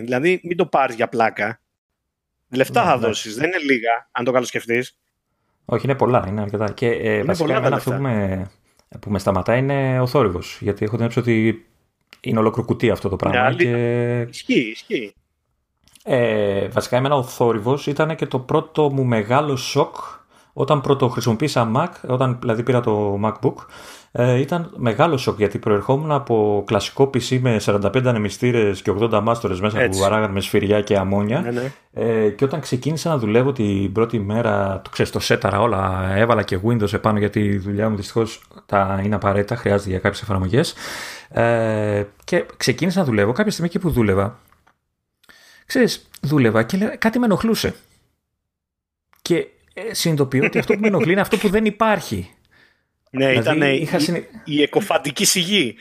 δηλαδή 0.01 0.41
μην 0.43 0.57
το 0.57 0.67
πάρεις 0.67 0.95
για 0.95 1.09
πλάκα. 1.09 1.61
Λεφτά 2.51 2.85
θα 2.85 2.99
δώσεις, 2.99 3.35
δεν 3.35 3.47
είναι 3.47 3.59
λίγα, 3.59 4.09
αν 4.13 4.25
το 4.25 4.33
καλοσκεφτείς. 4.33 4.99
Όχι, 5.65 5.85
είναι 5.85 5.95
πολλά, 5.95 6.25
είναι 6.29 6.41
αρκετά. 6.41 6.73
Και 6.73 6.89
ε, 6.89 7.23
βασικά 7.23 7.57
εμένα 7.57 7.77
αυτό 7.77 7.91
που 7.91 8.01
με, 8.01 8.51
που 9.01 9.11
με 9.11 9.19
σταματάει 9.19 9.59
είναι 9.59 10.01
ο 10.01 10.07
θόρυβος. 10.07 10.59
Γιατί 10.61 10.85
έχω 10.85 10.97
την 10.97 11.05
άποψη 11.05 11.19
ότι 11.19 11.67
είναι 12.21 12.39
ολόκληρο 12.39 12.93
αυτό 12.93 13.09
το 13.09 13.17
πράγμα. 13.17 13.51
Ναι, 13.51 13.55
και... 13.55 14.21
Ισχύει, 14.21 14.71
ισχύει. 14.71 15.15
Ε, 16.05 16.69
βασικά, 16.69 16.97
εμένα 16.97 17.15
ο 17.15 17.23
θόρυβος 17.23 17.87
ήταν 17.87 18.17
και 18.17 18.27
το 18.27 18.39
πρώτο 18.39 18.91
μου 18.91 19.05
μεγάλο 19.05 19.57
σοκ 19.57 19.97
όταν 20.61 20.81
πρώτο 20.81 21.09
χρησιμοποίησα 21.09 21.71
Mac, 21.77 21.89
όταν 22.07 22.37
δηλαδή 22.41 22.63
πήρα 22.63 22.81
το 22.81 23.21
MacBook 23.25 23.55
ε, 24.13 24.41
ήταν 24.41 24.71
μεγάλο 24.77 25.17
σοκ 25.17 25.39
γιατί 25.39 25.59
προερχόμουν 25.59 26.11
από 26.11 26.63
κλασικό 26.67 27.05
PC 27.05 27.39
με 27.41 27.61
45 27.65 28.05
ανεμιστήρες 28.05 28.83
και 28.83 28.93
80 29.01 29.21
μάστορες 29.23 29.61
μέσα 29.61 29.81
Έτσι. 29.81 29.91
που 29.91 30.05
βαράγαν 30.05 30.31
με 30.31 30.41
σφυριά 30.41 30.81
και 30.81 30.97
αμμόνια. 30.97 31.41
Ναι, 31.41 31.51
ναι. 31.51 31.73
Ε, 31.93 32.31
και 32.31 32.45
όταν 32.45 32.61
ξεκίνησα 32.61 33.09
να 33.09 33.19
δουλεύω 33.19 33.53
την 33.53 33.93
πρώτη 33.93 34.19
μέρα, 34.19 34.81
το 34.85 34.91
ξέρεις, 34.91 35.13
το 35.13 35.21
σέταρα 35.21 35.61
όλα, 35.61 36.13
έβαλα 36.15 36.43
και 36.43 36.59
Windows 36.67 36.93
επάνω 36.93 37.19
γιατί 37.19 37.41
η 37.41 37.59
δουλειά 37.59 37.89
μου 37.89 37.97
δυστυχώς 37.97 38.43
τα 38.67 39.01
είναι 39.05 39.15
απαραίτητα, 39.15 39.57
χρειάζεται 39.57 39.91
για 39.91 39.99
κάποιες 39.99 40.23
εφαρμογές. 40.23 40.75
Ε, 41.29 42.05
και 42.25 42.47
ξεκίνησα 42.57 42.99
να 42.99 43.05
δουλεύω 43.05 43.33
κάποια 43.33 43.51
στιγμή 43.53 43.71
εκεί 43.75 43.79
που 43.79 43.91
δούλευα. 43.91 44.39
Ξέρεις, 45.67 46.09
δούλευα 46.21 46.63
και 46.63 46.77
κάτι 46.99 47.19
με 47.19 47.25
ενοχλούσε. 47.25 47.75
Και 49.23 49.37
ε, 49.37 49.58
συνειδητοποιώ 49.91 50.45
ότι 50.45 50.59
αυτό 50.59 50.75
που 50.75 50.81
με 50.81 50.87
ενοχλεί 50.87 51.13
είναι 51.13 51.21
αυτό 51.21 51.37
που 51.37 51.49
δεν 51.49 51.65
υπάρχει. 51.65 52.31
Ναι, 53.11 53.29
δηλαδή, 53.29 53.77
ήταν 53.77 54.17
η, 54.17 54.25
η 54.45 54.63
εκοφαντική 54.63 55.25
σιγή. 55.25 55.75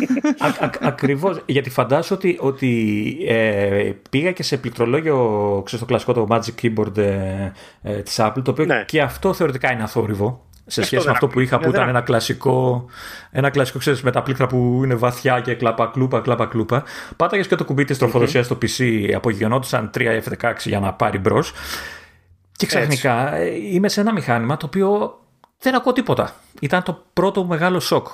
Ακριβώς, 0.80 1.42
γιατί 1.46 1.70
φαντάζομαι 1.70 2.20
ότι, 2.20 2.36
ότι 2.40 3.16
ε, 3.26 3.92
πήγα 4.10 4.32
και 4.32 4.42
σε 4.42 4.56
πληκτρολόγιο, 4.56 5.16
ξέρεις 5.64 5.80
το 5.80 5.86
κλασικό 5.86 6.12
το 6.12 6.26
Magic 6.30 6.62
Keyboard 6.62 6.96
ε, 6.96 7.52
ε, 7.82 8.02
της 8.02 8.16
Apple, 8.20 8.42
το 8.44 8.50
οποίο 8.50 8.64
ναι. 8.64 8.84
και 8.86 9.00
αυτό 9.00 9.32
θεωρητικά 9.32 9.72
είναι 9.72 9.82
αθόρυβο 9.82 10.48
σε 10.66 10.82
σχέση 10.82 11.06
με 11.06 11.12
αυτό 11.12 11.26
που 11.26 11.40
είχα 11.40 11.58
που 11.58 11.68
ναι, 11.68 11.76
ήταν 11.76 11.88
ένα 11.88 12.00
κλασικό, 12.00 12.86
ένα 13.30 13.50
κλασικό 13.50 13.78
ξέρεις, 13.78 14.02
με 14.02 14.10
τα 14.10 14.22
πλήκτρα 14.22 14.46
που 14.46 14.80
είναι 14.84 14.94
βαθιά 14.94 15.40
και 15.40 15.54
κλαπα 15.54 15.86
κλούπα, 15.86 16.20
κλαπα 16.20 16.46
κλούπα. 16.46 16.84
Πάταγες 17.16 17.46
και 17.46 17.54
το 17.54 17.64
κουμπί 17.64 17.84
της 17.84 17.98
τροφοδοσίας 17.98 18.46
στο 18.46 18.58
PC, 18.62 19.10
απογειωνόντουσαν 19.14 19.90
3 19.94 20.00
F16 20.00 20.52
για 20.64 20.80
να 20.80 20.92
πάρει 20.92 21.18
μπρος. 21.18 21.52
Και 22.60 22.66
ξαφνικά 22.66 23.36
Έτσι. 23.36 23.50
Ε, 23.50 23.74
είμαι 23.74 23.88
σε 23.88 24.00
ένα 24.00 24.12
μηχάνημα 24.12 24.56
το 24.56 24.66
οποίο 24.66 25.18
δεν 25.58 25.74
ακούω 25.74 25.92
τίποτα. 25.92 26.34
Ήταν 26.60 26.82
το 26.82 27.04
πρώτο 27.12 27.44
μεγάλο 27.44 27.80
σοκ. 27.80 28.06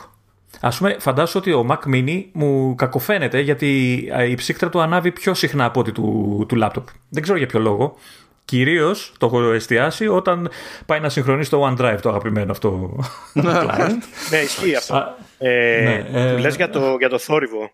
Α 0.60 0.68
πούμε, 0.68 0.96
φαντάσου 0.98 1.38
ότι 1.38 1.52
ο 1.52 1.66
Mac 1.70 1.94
Mini 1.94 2.24
μου 2.32 2.74
κακοφαίνεται 2.74 3.40
γιατί 3.40 3.94
η 4.28 4.34
ψύκτρα 4.34 4.68
του 4.68 4.80
ανάβει 4.80 5.12
πιο 5.12 5.34
συχνά 5.34 5.64
από 5.64 5.80
ότι 5.80 5.92
του, 5.92 6.44
του 6.48 6.58
laptop. 6.62 6.84
Δεν 7.08 7.22
ξέρω 7.22 7.38
για 7.38 7.46
ποιο 7.46 7.60
λόγο. 7.60 7.96
Κυρίως 8.44 9.12
το 9.18 9.26
έχω 9.26 9.52
εστιάσει 9.52 10.06
όταν 10.08 10.50
πάει 10.86 11.00
να 11.00 11.08
συγχρονίσει 11.08 11.50
το 11.50 11.66
OneDrive, 11.66 11.98
το 12.02 12.08
αγαπημένο 12.08 12.50
αυτό. 12.50 12.96
ναι, 13.32 14.38
ισχύει 14.44 14.76
αυτό. 14.76 15.14
ε, 15.38 16.04
ναι, 16.10 16.20
ε, 16.20 16.38
λες 16.38 16.56
για 16.56 16.70
το, 16.70 16.96
για 16.98 17.08
το 17.08 17.18
θόρυβο. 17.18 17.70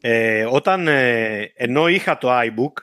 Ε, 0.00 0.46
όταν, 0.50 0.88
ε, 0.88 1.52
ενώ 1.56 1.88
είχα 1.88 2.18
το 2.18 2.28
iBook, 2.30 2.82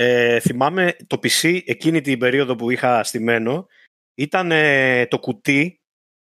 ε, 0.00 0.40
θυμάμαι 0.40 0.96
το 1.06 1.18
PC 1.22 1.60
εκείνη 1.64 2.00
την 2.00 2.18
περίοδο 2.18 2.56
που 2.56 2.70
είχα 2.70 3.04
στημένο, 3.04 3.66
ήταν 4.14 4.52
το 5.08 5.18
κουτί, 5.18 5.80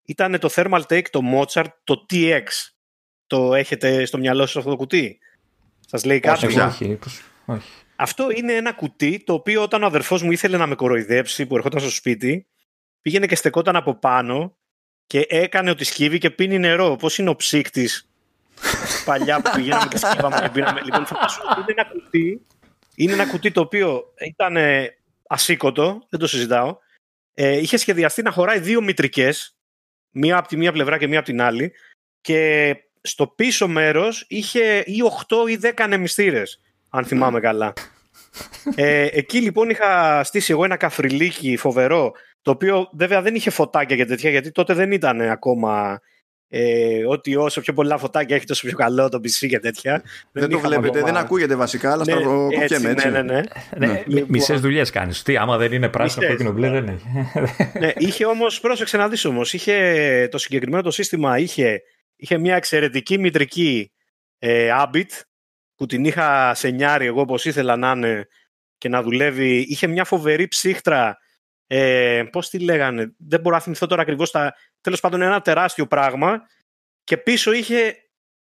ήταν 0.06 0.40
το 0.40 0.50
Thermal 0.52 0.82
Take, 0.88 1.06
το 1.10 1.22
Mozart, 1.34 1.68
το 1.84 2.06
TX. 2.10 2.44
Το 3.28 3.54
έχετε 3.54 4.06
στο 4.06 4.18
μυαλό 4.18 4.46
σας 4.46 4.56
αυτό 4.56 4.70
το 4.70 4.76
κουτί; 4.76 5.20
Σας 5.88 6.06
λέει 6.06 6.20
κάτι; 6.20 6.46
Όχι, 6.46 6.60
όχι, 6.60 7.00
όχι. 7.46 7.72
Αυτό 7.96 8.28
είναι 8.36 8.54
ένα 8.54 8.74
κουτί 8.74 9.24
το 9.26 9.34
οποίο 9.34 9.62
όταν 9.62 9.84
ο 9.84 9.86
αδερφός 9.86 10.22
μου 10.22 10.32
ήθελε 10.32 10.58
να 10.58 10.68
με 10.68 10.76
κοροϊδέψει 10.76 11.46
που 11.46 11.56
ερχόταν 11.56 11.80
στο 11.80 11.90
σπίτι, 11.90 12.48
πήγαινε 13.02 13.26
και 13.26 13.36
στεκόταν 13.36 13.76
από 13.76 13.96
πάνω 13.96 14.58
και 15.08 15.26
έκανε 15.30 15.70
ότι 15.70 15.84
σκύβει 15.84 16.18
και 16.18 16.30
πίνει 16.30 16.60
νερό. 16.60 16.96
Πώς 16.96 17.18
είναι 17.18 17.30
ο 17.30 17.36
ψύκτης; 17.36 18.10
Παλιά 19.06 19.42
που 19.42 19.52
πηγαίναμε 19.56 19.88
και 19.90 19.98
σκύβαμε 19.98 20.40
και 20.42 20.50
πίναμε. 20.50 20.82
Λοιπόν, 20.82 21.06
φαντάσου 21.06 21.42
είναι 21.58 21.66
ένα 21.68 21.86
κουτί, 21.86 22.46
είναι 23.04 23.14
ένα 23.14 23.28
κουτί 23.28 23.52
το 23.52 23.62
οποίο 23.62 24.04
ήταν 24.28 24.58
ασήκωτο, 25.28 26.08
δεν 26.10 26.20
το 26.20 26.28
συζητάω, 26.28 26.78
ε, 27.34 27.58
είχε 27.58 27.78
σχεδιαστεί 27.78 28.22
να 28.22 28.32
χωράει 28.32 28.60
δύο 28.60 28.82
μητρικές, 28.82 29.56
μία 30.12 30.38
από 30.38 30.48
τη 30.48 30.58
μία 30.58 30.72
πλευρά 30.72 30.98
και 30.98 31.08
μία 31.08 31.18
από 31.18 31.28
την 31.28 31.42
άλλη, 31.42 31.72
και 32.22 32.76
στο 33.02 33.28
πίσω 33.28 33.68
μέρος 33.68 34.26
είχε 34.28 34.84
ή 34.86 34.98
8 35.28 35.50
ή 35.50 35.60
10 35.62 35.72
ανεμιστήρες, 35.84 36.62
αν 36.90 37.06
θυμάμαι 37.06 37.40
καλά. 37.40 37.74
Ε, 38.76 39.08
εκεί 39.12 39.42
λοιπόν 39.42 39.70
είχα 39.70 40.24
στήσει 40.24 40.52
εγώ 40.52 40.64
ένα 40.64 40.78
καφριλίκι 40.78 41.58
φοβερό 41.58 42.12
το 42.42 42.52
οποίο 42.52 42.90
βέβαια 42.94 43.22
δεν 43.22 43.36
είχε 43.36 43.50
φωτάκια 43.50 43.96
και 43.96 44.06
τέτοια, 44.06 44.30
γιατί 44.30 44.52
τότε 44.52 44.74
δεν 44.74 44.92
ήταν 44.92 45.22
ακόμα 45.22 46.02
ε, 46.54 47.06
ότι 47.06 47.36
όσο 47.36 47.62
πιο 47.62 47.74
πολλά 47.74 47.98
φωτάκια 47.98 48.36
έχει 48.36 48.46
τόσο 48.46 48.68
πιο 48.68 48.78
καλό 48.78 49.10
το 49.10 49.18
PC 49.18 49.48
και 49.48 49.60
τέτοια. 49.60 50.04
Δεν, 50.32 50.50
το 50.50 50.60
βλέπετε, 50.60 50.88
ακόμα... 50.98 51.14
δεν 51.14 51.24
ακούγεται 51.24 51.56
βασικά, 51.56 51.92
αλλά 51.92 52.04
ναι, 52.06 52.12
στραβοκοπιέμαι 52.12 52.90
έτσι. 52.90 53.10
Ναι, 53.10 53.22
ναι, 53.22 53.34
ναι. 53.34 53.42
ναι. 53.78 53.88
ναι. 53.88 54.04
Λοιπόν, 54.08 54.30
Μισές 54.30 54.62
δουλειές 54.62 54.90
κάνεις. 54.90 55.22
Τι, 55.22 55.38
άμα 55.38 55.58
δεν 55.58 55.72
είναι 55.72 55.90
πράσινο, 55.90 56.28
κόκκινο, 56.28 56.52
μπλε, 56.52 56.70
δεν 56.70 56.88
έχει. 56.88 57.06
ναι, 57.80 57.92
είχε 57.98 58.26
όμως, 58.26 58.60
πρόσεξε 58.60 58.98
να 58.98 59.08
δεις 59.08 59.26
όμως, 59.26 59.54
είχε 59.54 60.28
το 60.32 60.38
συγκεκριμένο 60.38 60.84
το 60.84 60.92
σύστημα 60.92 61.38
είχε, 61.38 61.82
είχε 62.16 62.38
μια 62.38 62.56
εξαιρετική 62.56 63.20
μητρική 63.20 63.92
ε, 64.40 64.70
Ambit 64.84 65.10
που 65.76 65.86
την 65.86 66.06
είχα 66.06 66.54
σενιάρει 66.54 67.06
εγώ 67.06 67.22
όπω 67.22 67.36
ήθελα 67.44 67.76
να 67.76 67.92
είναι 67.92 68.28
και 68.78 68.90
να 68.90 69.02
δουλεύει. 69.02 69.58
Είχε 69.58 69.88
μια 69.88 70.04
φοβερή 70.04 70.48
ψύχτρα 70.48 71.18
ε, 71.74 72.24
πώς 72.32 72.50
τη 72.50 72.60
λέγανε, 72.60 73.16
δεν 73.18 73.42
μπορώ 73.42 73.56
να 73.56 73.62
θυμηθώ 73.62 73.86
τώρα 73.88 74.02
ακριβώς, 74.02 74.32
τα, 74.32 74.56
τέλος 74.82 75.00
πάντων 75.00 75.22
ένα 75.22 75.42
τεράστιο 75.42 75.88
πράγμα 75.88 76.48
και 77.04 77.18
πίσω 77.18 77.52
είχε, 77.52 77.96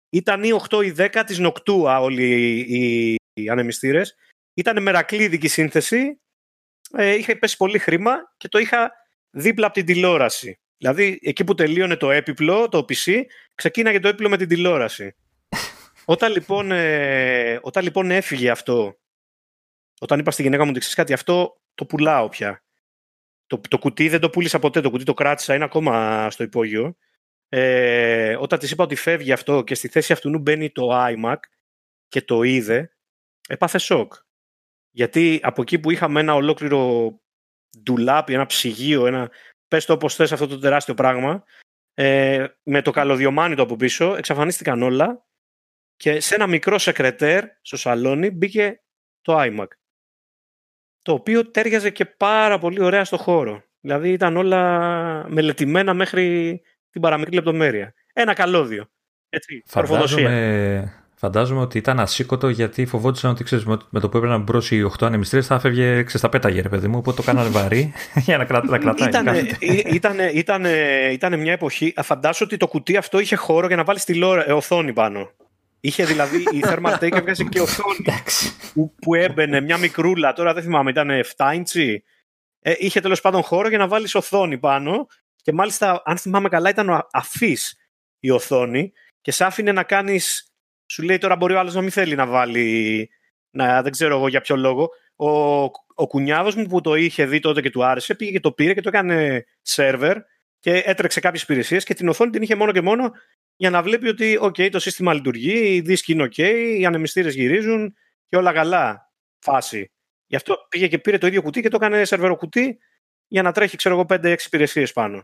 ήταν 0.10 0.44
ή 0.44 0.50
8 0.70 0.86
ή 0.86 0.94
10 0.98 1.24
της 1.26 1.40
Νοκτούα 1.40 2.00
όλοι 2.00 2.60
οι, 2.68 3.16
οι 3.34 3.50
ανεμιστήρες. 3.50 4.16
Ήταν 4.54 4.82
μερακλείδικη 4.82 5.48
σύνθεση, 5.48 6.22
ε, 6.94 7.14
είχε 7.14 7.36
πέσει 7.36 7.58
πολύ 7.58 7.80
χρήμα 7.80 8.34
και 8.38 8.48
το 8.48 8.58
είχα 8.58 8.92
δίπλα 9.30 9.66
από 9.66 9.76
την 9.76 9.86
τηλεόραση. 9.86 10.60
Δηλαδή, 10.78 11.20
εκεί 11.22 11.44
που 11.44 11.54
τελείωνε 11.54 11.96
το 11.96 12.12
έπιπλο, 12.12 12.70
το 12.70 12.86
PC, 12.90 13.22
ξεκίναγε 13.56 14.00
το 14.00 14.08
έπιπλο 14.08 14.30
με 14.30 14.38
την 14.38 14.48
τηλεόραση. 14.48 15.16
όταν, 16.06 16.32
λοιπόν, 16.32 16.72
ε, 16.72 17.60
όταν 17.62 17.84
λοιπόν 17.84 18.12
έφυγε 18.12 18.50
αυτό, 18.50 18.98
όταν 20.00 20.20
είπα 20.20 20.32
στη 20.32 20.42
γυναίκα 20.42 20.66
μου 20.66 20.72
ότι 20.76 20.94
κάτι, 20.94 21.14
αυτό 21.14 21.62
το 21.76 21.86
πουλάω 21.86 22.30
πια. 22.30 22.63
Το, 23.48 23.62
το 23.70 23.78
κουτί 23.78 24.10
δεν 24.10 24.20
το 24.20 24.30
πούλησα 24.30 24.60
ποτέ, 24.60 24.82
το 24.82 24.90
κουτί 24.90 25.04
το 25.04 25.14
κράτησα, 25.14 25.56
είναι 25.56 25.64
ακόμα 25.64 26.30
στο 26.30 26.44
υπόγειο. 26.44 26.96
Ε, 27.50 28.36
όταν 28.40 28.60
της 28.60 28.72
είπα 28.72 28.84
ότι 28.84 28.96
φεύγει 28.96 29.32
αυτό 29.32 29.64
και 29.64 29.76
στη 29.76 29.88
θέση 29.88 30.14
αυτού 30.14 30.40
μπαίνει 30.40 30.70
το 30.72 30.90
iMac 30.94 31.36
και 32.08 32.22
το 32.22 32.44
είδε, 32.44 32.96
έπαθε 33.48 33.78
σοκ. 33.78 34.14
Γιατί 34.92 35.40
από 35.44 35.62
εκεί 35.62 35.80
που 35.80 35.92
είχαμε 35.92 36.20
ένα 36.20 36.36
ολόκληρο 36.36 37.12
ντουλάπι, 37.84 38.34
ένα 38.34 38.46
ψυγείο, 38.46 39.06
ένα, 39.08 39.32
πες 39.68 39.86
το 39.86 39.94
όπως 39.94 40.16
θες 40.16 40.32
αυτό 40.32 40.48
το 40.48 40.60
τεράστιο 40.60 40.94
πράγμα, 40.94 41.44
ε, 41.94 42.46
με 42.64 42.82
το 42.82 42.92
καλωδιωμάνι 42.92 43.56
το 43.56 43.62
από 43.62 43.76
πίσω, 43.76 44.16
εξαφανίστηκαν 44.16 44.82
όλα 44.82 45.26
και 45.96 46.20
σε 46.20 46.36
ένα 46.36 46.48
μικρό 46.48 46.78
σεκρετέρ 46.78 47.46
στο 47.62 47.78
σαλόνι 47.78 48.30
μπήκε 48.30 48.82
το 49.22 49.36
iMac 49.40 49.68
το 51.04 51.14
οποίο 51.14 51.52
τέριαζε 51.52 51.90
και 51.90 52.06
πάρα 52.06 52.58
πολύ 52.58 52.84
ωραία 52.84 53.06
στο 53.06 53.18
χώρο. 53.18 53.64
Δηλαδή 53.82 54.10
ήταν 54.12 54.38
όλα 54.38 55.26
μελετημένα 55.30 55.94
μέχρι 55.94 56.62
την 56.90 57.02
παραμικρή 57.02 57.36
λεπτομέρεια. 57.36 57.94
Ένα 58.14 58.34
καλώδιο. 58.34 58.88
Έτσι, 59.30 59.64
φαντάζομαι, 59.66 60.94
φαντάζομαι 61.16 61.62
ότι 61.62 61.78
ήταν 61.78 62.00
ασήκωτο 62.00 62.50
γιατί 62.50 62.86
φοβόντουσαν 62.86 63.32
ότι 63.32 63.44
ξέρεις, 63.44 63.66
με 63.66 64.00
το 64.00 64.10
που 64.10 64.18
έπαιρναν 64.18 64.42
μπρος 64.42 64.72
οι 64.72 64.84
8 65.00 65.06
ανεμιστρίες 65.06 65.48
θα 65.48 65.56
έφευγε 65.56 66.06
στα 66.08 66.30
πέταγε, 66.30 66.62
ρε 66.62 66.70
παιδί 66.70 66.88
μου. 66.88 66.98
Οπότε 66.98 67.16
το 67.16 67.24
κάνανε 67.24 67.50
βαρύ 67.50 67.94
για 68.26 68.38
να, 68.38 68.46
κρατά, 68.46 68.68
να 68.68 68.78
κρατάει. 68.78 69.08
Ήτανε, 69.92 70.32
ήτανε, 70.34 70.72
ήτανε, 71.12 71.38
μια 71.38 71.52
εποχή. 71.52 71.94
Φαντάζομαι 72.02 72.46
ότι 72.46 72.58
το 72.58 72.68
κουτί 72.68 72.98
αυτό 72.98 73.20
είχε 73.20 73.36
χώρο 73.36 73.68
για 73.68 73.76
να 73.76 73.84
βάλεις 73.84 74.04
τηλεόραση, 74.04 74.50
ε, 74.50 74.54
οθόνη 74.54 74.94
πάνω. 74.94 75.32
Είχε 75.86 76.06
δηλαδή 76.06 76.38
η 76.38 76.64
Thermal 76.64 77.00
Take 77.00 77.16
έβγαζε 77.16 77.44
και 77.44 77.62
οθόνη 77.62 78.06
που, 78.74 78.96
που 78.96 79.16
έμπαινε 79.16 79.62
μια 79.62 79.78
μικρούλα. 79.78 80.34
Τώρα 80.34 80.54
δεν 80.54 80.64
θυμάμαι, 80.64 80.90
ήταν 80.90 81.10
7 81.36 81.52
ίντσι. 81.54 82.04
Ε, 82.60 82.74
είχε 82.78 83.00
τέλος 83.00 83.22
πάντων 83.22 83.42
χώρο 83.42 83.68
για 83.68 83.78
να 83.78 83.88
βάλεις 83.88 84.16
οθόνη 84.16 84.58
πάνω. 84.58 85.08
Και 85.42 85.52
μάλιστα, 85.54 86.02
αν 86.06 86.18
θυμάμαι 86.18 86.50
καλά, 86.50 86.70
ήταν 86.70 87.08
αφής 87.12 87.78
η 88.20 88.30
οθόνη 88.30 88.92
και 89.22 89.32
σ' 89.32 89.42
άφηνε 89.42 89.72
να 89.72 89.84
κάνεις. 89.84 90.54
Σου 90.86 91.04
λέει 91.04 91.18
τώρα 91.18 91.36
μπορεί 91.36 91.54
ο 91.54 91.60
άλλος 91.60 91.74
να 91.74 91.82
μην 91.82 91.92
θέλει 91.92 92.16
να 92.16 92.26
βάλει. 92.26 93.10
Να, 93.50 93.82
δεν 93.82 93.92
ξέρω 93.92 94.16
εγώ 94.16 94.28
για 94.28 94.42
ποιο 94.42 94.56
λόγο. 94.56 94.90
Ο, 95.16 95.30
ο 95.94 96.08
κουνιάδος 96.08 96.56
μου 96.56 96.66
που 96.66 96.82
το 96.82 96.96
είχε 96.96 97.26
δει 97.26 97.40
τότε 97.40 97.62
και 97.62 97.70
του 97.70 97.86
άρεσε, 97.86 98.16
πήγε 98.16 98.32
και 98.32 98.40
το 98.40 98.52
πήρε 98.52 98.74
και 98.74 98.82
το 98.82 98.90
έκανε 98.90 99.46
σερβερ 99.62 100.18
και 100.60 100.84
έτρεξε 100.86 101.20
κάποιες 101.20 101.42
υπηρεσίες 101.42 101.84
και 101.84 101.94
την 101.94 102.10
οθόνη 102.10 102.32
την 102.32 102.42
είχε 102.42 102.56
μόνο 102.56 102.72
και 102.72 102.82
μόνο 102.82 103.12
για 103.56 103.70
να 103.70 103.82
βλέπει 103.82 104.08
ότι 104.08 104.40
okay, 104.42 104.70
το 104.72 104.80
σύστημα 104.80 105.14
λειτουργεί, 105.14 105.76
οι 105.76 105.82
δίσκοι 105.82 106.12
είναι 106.12 106.24
OK, 106.24 106.38
οι 106.78 106.86
ανεμιστήρες 106.86 107.36
γυρίζουν 107.36 107.96
και 108.28 108.38
όλα 108.38 108.54
καλά. 108.54 109.12
Φάση. 109.40 109.92
Γι' 110.26 110.36
αυτό 110.36 110.56
πήγε 110.70 110.88
και 110.88 111.00
πήρε 111.00 111.18
το 111.18 111.28
ίδιο 111.28 111.42
κουτί 111.42 111.62
και 111.62 111.70
το 111.70 111.78
έκανε 111.82 112.06
σερβερο 112.06 112.36
κουτί 112.36 112.78
για 113.28 113.42
να 113.42 113.52
τρέχει, 113.52 113.76
ξέρω 113.76 113.96
εγώ, 113.96 114.06
5-6 114.10 114.36
υπηρεσίες 114.46 114.94
πάνω. 114.94 115.24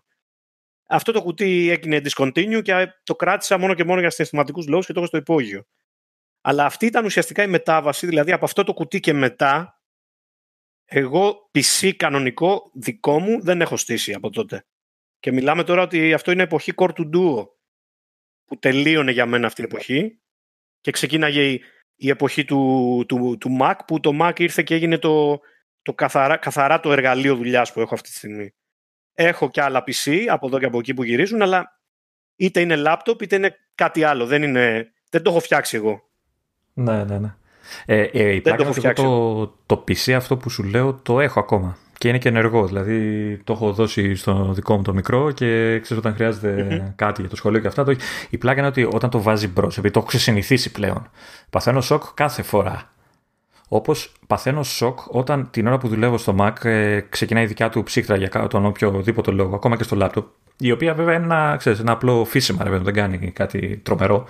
Αυτό 0.87 1.11
το 1.11 1.21
κουτί 1.21 1.69
έγινε 1.69 2.01
discontinue 2.03 2.61
και 2.63 2.87
το 3.03 3.15
κράτησα 3.15 3.57
μόνο 3.57 3.73
και 3.73 3.83
μόνο 3.83 3.99
για 3.99 4.09
συναισθηματικούς 4.09 4.67
λόγους 4.67 4.85
και 4.85 4.93
το 4.93 4.99
έχω 4.99 5.07
στο 5.07 5.17
υπόγειο. 5.17 5.65
Αλλά 6.41 6.65
αυτή 6.65 6.85
ήταν 6.85 7.05
ουσιαστικά 7.05 7.43
η 7.43 7.47
μετάβαση, 7.47 8.05
δηλαδή 8.05 8.31
από 8.31 8.45
αυτό 8.45 8.63
το 8.63 8.73
κουτί 8.73 8.99
και 8.99 9.13
μετά, 9.13 9.81
εγώ 10.85 11.49
PC 11.53 11.95
κανονικό 11.95 12.71
δικό 12.73 13.19
μου 13.19 13.41
δεν 13.41 13.61
έχω 13.61 13.77
στήσει 13.77 14.13
από 14.13 14.29
τότε. 14.29 14.65
Και 15.19 15.31
μιλάμε 15.31 15.63
τώρα 15.63 15.81
ότι 15.81 16.13
αυτό 16.13 16.31
είναι 16.31 16.43
εποχή 16.43 16.73
Core 16.75 16.93
to 16.93 17.09
Duo 17.15 17.47
που 18.49 18.59
τελείωνε 18.59 19.11
για 19.11 19.25
μένα 19.25 19.47
αυτή 19.47 19.61
η 19.61 19.63
εποχή 19.63 20.19
και 20.81 20.91
ξεκίναγε 20.91 21.51
η, 21.51 21.61
η 21.95 22.09
εποχή 22.09 22.45
του, 22.45 23.03
του, 23.07 23.37
του 23.39 23.57
Mac 23.61 23.73
που 23.87 23.99
το 23.99 24.11
Mac 24.21 24.39
ήρθε 24.39 24.63
και 24.63 24.75
έγινε 24.75 24.97
το, 24.97 25.39
το 25.81 25.93
καθαρά, 25.93 26.37
καθαρά 26.37 26.79
το 26.79 26.91
εργαλείο 26.91 27.35
δουλειάς 27.35 27.73
που 27.73 27.79
έχω 27.79 27.93
αυτή 27.93 28.09
τη 28.09 28.15
στιγμή. 28.15 28.53
Έχω 29.13 29.49
και 29.49 29.61
άλλα 29.61 29.83
PC 29.87 30.25
από 30.29 30.47
εδώ 30.47 30.59
και 30.59 30.65
από 30.65 30.79
εκεί 30.79 30.93
που 30.93 31.03
γυρίζουν, 31.03 31.41
αλλά 31.41 31.81
είτε 32.35 32.61
είναι 32.61 32.83
laptop 32.85 33.21
είτε 33.21 33.35
είναι 33.35 33.55
κάτι 33.75 34.03
άλλο. 34.03 34.25
Δεν, 34.25 34.43
είναι, 34.43 34.91
δεν 35.09 35.23
το 35.23 35.29
έχω 35.29 35.39
φτιάξει 35.39 35.75
εγώ. 35.75 36.09
Ναι, 36.73 37.03
ναι, 37.03 37.19
ναι. 37.19 37.35
Ε, 37.85 38.01
ε, 38.01 38.41
δεν 38.41 38.55
το, 38.55 38.63
έχω 38.63 38.73
φτιάξει 38.73 39.03
το, 39.03 39.47
το 39.65 39.83
PC 39.87 40.11
αυτό 40.11 40.37
που 40.37 40.49
σου 40.49 40.63
λέω 40.63 40.93
το 40.93 41.19
έχω 41.19 41.39
ακόμα 41.39 41.77
και 41.99 42.07
είναι 42.07 42.17
και 42.17 42.29
ενεργό. 42.29 42.65
Δηλαδή 42.65 43.37
το 43.43 43.53
έχω 43.53 43.73
δώσει 43.73 44.15
στο 44.15 44.51
δικό 44.53 44.75
μου 44.75 44.81
το 44.81 44.93
μικρό 44.93 45.31
και 45.31 45.79
ξέρω 45.79 45.99
όταν 45.99 46.13
χρειάζεται 46.13 46.93
κάτι 46.95 47.21
για 47.21 47.29
το 47.29 47.35
σχολείο 47.35 47.59
και 47.59 47.67
αυτά. 47.67 47.83
Το... 47.83 47.95
Η 48.29 48.37
πλάκα 48.37 48.59
είναι 48.59 48.67
ότι 48.67 48.87
όταν 48.93 49.09
το 49.09 49.21
βάζει 49.21 49.47
μπρος, 49.47 49.77
επειδή 49.77 49.93
το 49.93 49.99
έχω 49.99 50.07
ξεσυνηθίσει 50.07 50.71
πλέον, 50.71 51.09
παθαίνω 51.49 51.81
σοκ 51.81 52.03
κάθε 52.13 52.41
φορά. 52.41 52.91
Όπως 53.67 54.11
παθαίνω 54.27 54.63
σοκ 54.63 54.99
όταν 55.07 55.47
την 55.51 55.67
ώρα 55.67 55.77
που 55.77 55.87
δουλεύω 55.87 56.17
στο 56.17 56.35
Mac 56.39 56.65
ε, 56.65 56.99
ξεκινάει 57.09 57.43
η 57.43 57.47
δικιά 57.47 57.69
του 57.69 57.83
ψύχτρα 57.83 58.15
για 58.15 58.47
τον 58.47 58.65
οποιοδήποτε 58.65 59.31
λόγο, 59.31 59.55
ακόμα 59.55 59.77
και 59.77 59.83
στο 59.83 59.97
laptop. 59.99 60.23
Η 60.57 60.71
οποία 60.71 60.93
βέβαια 60.93 61.15
είναι 61.15 61.23
ένα, 61.23 61.55
ξέρεις, 61.57 61.79
ένα 61.79 61.91
απλό 61.91 62.25
φύσιμα, 62.25 62.65
δεν 62.65 62.93
κάνει 62.93 63.31
κάτι 63.31 63.79
τρομερό. 63.83 64.25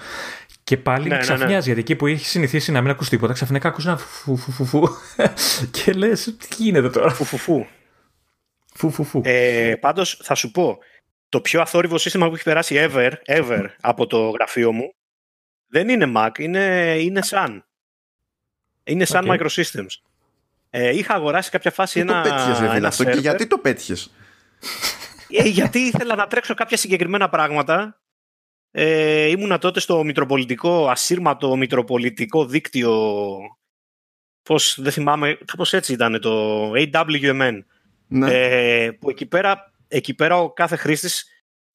Και 0.70 0.78
πάλι 0.78 1.08
ναι, 1.08 1.18
ξαφνιάζει, 1.18 1.48
ναι, 1.48 1.56
ναι. 1.56 1.62
γιατί 1.62 1.80
εκεί 1.80 1.96
που 1.96 2.08
έχει 2.08 2.26
συνηθίσει 2.26 2.72
να 2.72 2.82
μην 2.82 2.90
ακούς 2.92 3.10
τίποτα, 3.10 3.34
ξαφνικά 3.34 3.68
ακούς 3.68 3.86
ένα 3.86 3.98
φου, 3.98 4.90
και 5.84 5.92
λες, 5.92 6.36
τι 6.38 6.64
γίνεται 6.64 6.90
τώρα; 6.90 7.10
Φου, 7.10 8.92
φου, 8.92 9.22
Ε, 9.24 9.76
πάντως 9.80 10.20
θα 10.24 10.36
σου 10.36 10.52
πω, 10.52 10.78
το 11.30 11.42
πιο 11.42 11.62
αθόρυβο 11.62 11.98
σύστημα 11.98 12.28
που 12.28 12.34
έχει 12.34 12.44
περάσει 12.44 12.90
ever, 12.90 13.12
ever 13.26 13.66
από 13.82 14.08
το 14.08 14.30
γραφείο 14.30 14.72
μου, 14.72 14.94
δεν 15.68 15.90
είναι 15.90 16.12
Mac, 16.16 16.40
είναι, 16.40 16.96
είναι 17.00 17.22
Sun. 17.30 17.60
Είναι 18.84 19.06
Sun 19.10 19.28
okay. 19.28 19.38
Microsystems. 19.38 19.94
Ε, 20.70 20.98
είχα 20.98 21.14
αγοράσει 21.14 21.50
κάποια 21.50 21.72
φάση 21.72 22.00
ένα, 22.00 22.22
το 22.22 22.30
πέτυχες, 22.30 22.76
ένα 22.76 22.88
αυτό 22.88 23.04
και 23.04 23.20
γιατί 23.20 23.48
το 23.48 23.58
πέτυχες; 23.58 24.12
Ε, 25.30 25.48
γιατί 25.48 25.80
ήθελα 25.80 26.16
να 26.16 26.28
τρέξω 26.28 26.54
κάποια 26.54 26.78
συγκεκριμένα 26.78 27.30
πράγματα 27.30 28.00
ε, 28.72 29.28
ήμουνα 29.28 29.58
τότε 29.58 29.80
στο 29.80 30.04
Μητροπολιτικό, 30.04 30.90
ασύρματο 30.90 31.56
Μητροπολιτικό 31.56 32.46
δίκτυο. 32.46 33.18
Πώς, 34.44 34.78
δεν 34.82 34.92
θυμάμαι, 34.92 35.38
κάπως 35.46 35.74
έτσι 35.74 35.94
ήταν 35.94 36.20
το 36.22 36.72
AWMN. 36.72 37.60
Ναι. 38.08 38.34
Ε, 38.34 38.92
που 38.92 39.10
εκεί 39.10 39.26
πέρα, 39.26 39.74
εκεί 39.88 40.14
πέρα 40.14 40.38
ο 40.38 40.54
κάθε 40.54 40.76
χρήστης 40.76 41.26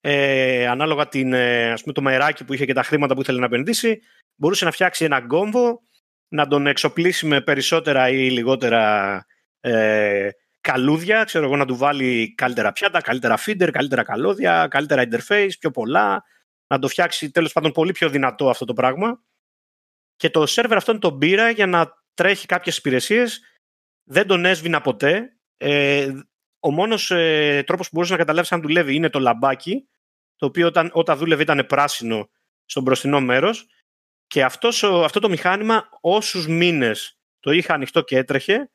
ε, 0.00 0.66
ανάλογα 0.66 1.08
την, 1.08 1.32
ε, 1.32 1.72
ας 1.72 1.80
πούμε, 1.80 1.92
το 1.92 2.02
μεράκι 2.02 2.44
που 2.44 2.54
είχε 2.54 2.64
και 2.64 2.72
τα 2.72 2.82
χρήματα 2.82 3.14
που 3.14 3.20
ήθελε 3.20 3.38
να 3.38 3.46
επενδύσει, 3.46 4.00
μπορούσε 4.34 4.64
να 4.64 4.70
φτιάξει 4.70 5.04
ένα 5.04 5.18
γκόμβο, 5.18 5.80
να 6.28 6.46
τον 6.46 6.66
εξοπλίσει 6.66 7.26
με 7.26 7.40
περισσότερα 7.40 8.08
ή 8.08 8.30
λιγότερα 8.30 9.26
ε, 9.60 10.28
καλούδια, 10.60 11.24
ξέρω 11.24 11.44
εγώ 11.44 11.56
να 11.56 11.66
του 11.66 11.76
βάλει 11.76 12.34
καλύτερα 12.34 12.72
πιάτα, 12.72 13.00
καλύτερα 13.00 13.38
feeder, 13.46 13.68
καλύτερα 13.72 14.02
καλώδια, 14.02 14.66
καλύτερα 14.70 15.02
interface, 15.10 15.50
πιο 15.60 15.70
πολλά, 15.70 16.24
να 16.66 16.78
το 16.78 16.88
φτιάξει 16.88 17.30
τέλος 17.30 17.52
πάντων 17.52 17.72
πολύ 17.72 17.92
πιο 17.92 18.08
δυνατό 18.08 18.50
αυτό 18.50 18.64
το 18.64 18.72
πράγμα. 18.72 19.22
Και 20.16 20.30
το 20.30 20.46
σερβερ 20.46 20.76
αυτόν 20.76 21.00
τον 21.00 21.18
πήρα 21.18 21.50
για 21.50 21.66
να 21.66 22.02
τρέχει 22.14 22.46
κάποιες 22.46 22.76
υπηρεσίες. 22.76 23.40
Δεν 24.04 24.26
τον 24.26 24.44
έσβηνα 24.44 24.80
ποτέ. 24.80 25.36
Ε, 25.56 26.12
ο 26.60 26.70
μόνος 26.70 27.10
ε, 27.10 27.62
τρόπος 27.66 27.86
που 27.86 27.92
μπορούσε 27.94 28.12
να 28.12 28.18
καταλάβεις 28.18 28.52
αν 28.52 28.60
δουλεύει 28.60 28.94
είναι 28.94 29.10
το 29.10 29.18
λαμπάκι, 29.18 29.88
το 30.36 30.46
οποίο 30.46 30.66
όταν, 30.66 30.90
όταν 30.92 31.18
δούλευε 31.18 31.42
ήταν 31.42 31.66
πράσινο 31.66 32.30
στο 32.64 32.80
μπροστινό 32.80 33.20
μέρος. 33.20 33.66
Και 34.26 34.44
αυτός, 34.44 34.84
αυτό 34.84 35.20
το 35.20 35.28
μηχάνημα 35.28 35.88
όσους 36.00 36.46
μήνες 36.46 37.18
το 37.40 37.50
είχα 37.50 37.74
ανοιχτό 37.74 38.02
και 38.02 38.16
έτρεχε, 38.16 38.70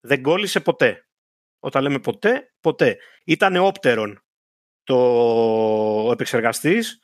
δεν 0.00 0.22
κόλλησε 0.22 0.60
ποτέ. 0.60 1.08
Όταν 1.58 1.82
λέμε 1.82 1.98
ποτέ, 1.98 2.54
ποτέ. 2.60 2.98
Ήταν 3.24 3.54
Opteron 3.56 4.14
το 4.82 4.96
ο 6.06 6.12
επεξεργαστής 6.12 7.00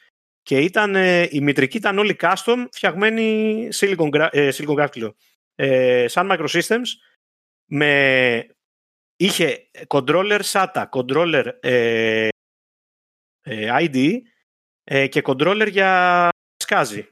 και 0.47 0.59
ήταν, 0.59 0.95
η 1.31 1.41
μητρική 1.41 1.77
ήταν 1.77 1.99
όλη 1.99 2.17
custom 2.21 2.67
φτιαγμένη 2.71 3.69
Silicon, 3.75 4.29
ε, 4.31 4.49
Silicon 4.53 4.87
Graphics, 4.87 5.11
ε, 5.55 6.09
σαν 6.09 6.29
Microsystems 6.33 6.87
με, 7.65 8.47
είχε 9.17 9.71
controller 9.87 10.41
SATA, 10.41 10.85
controller 10.91 11.45
ε, 11.61 12.29
ε 13.43 13.69
ID 13.81 14.19
ε, 14.85 15.07
και 15.07 15.23
controller 15.25 15.69
για 15.71 16.29
σκάζι 16.57 17.09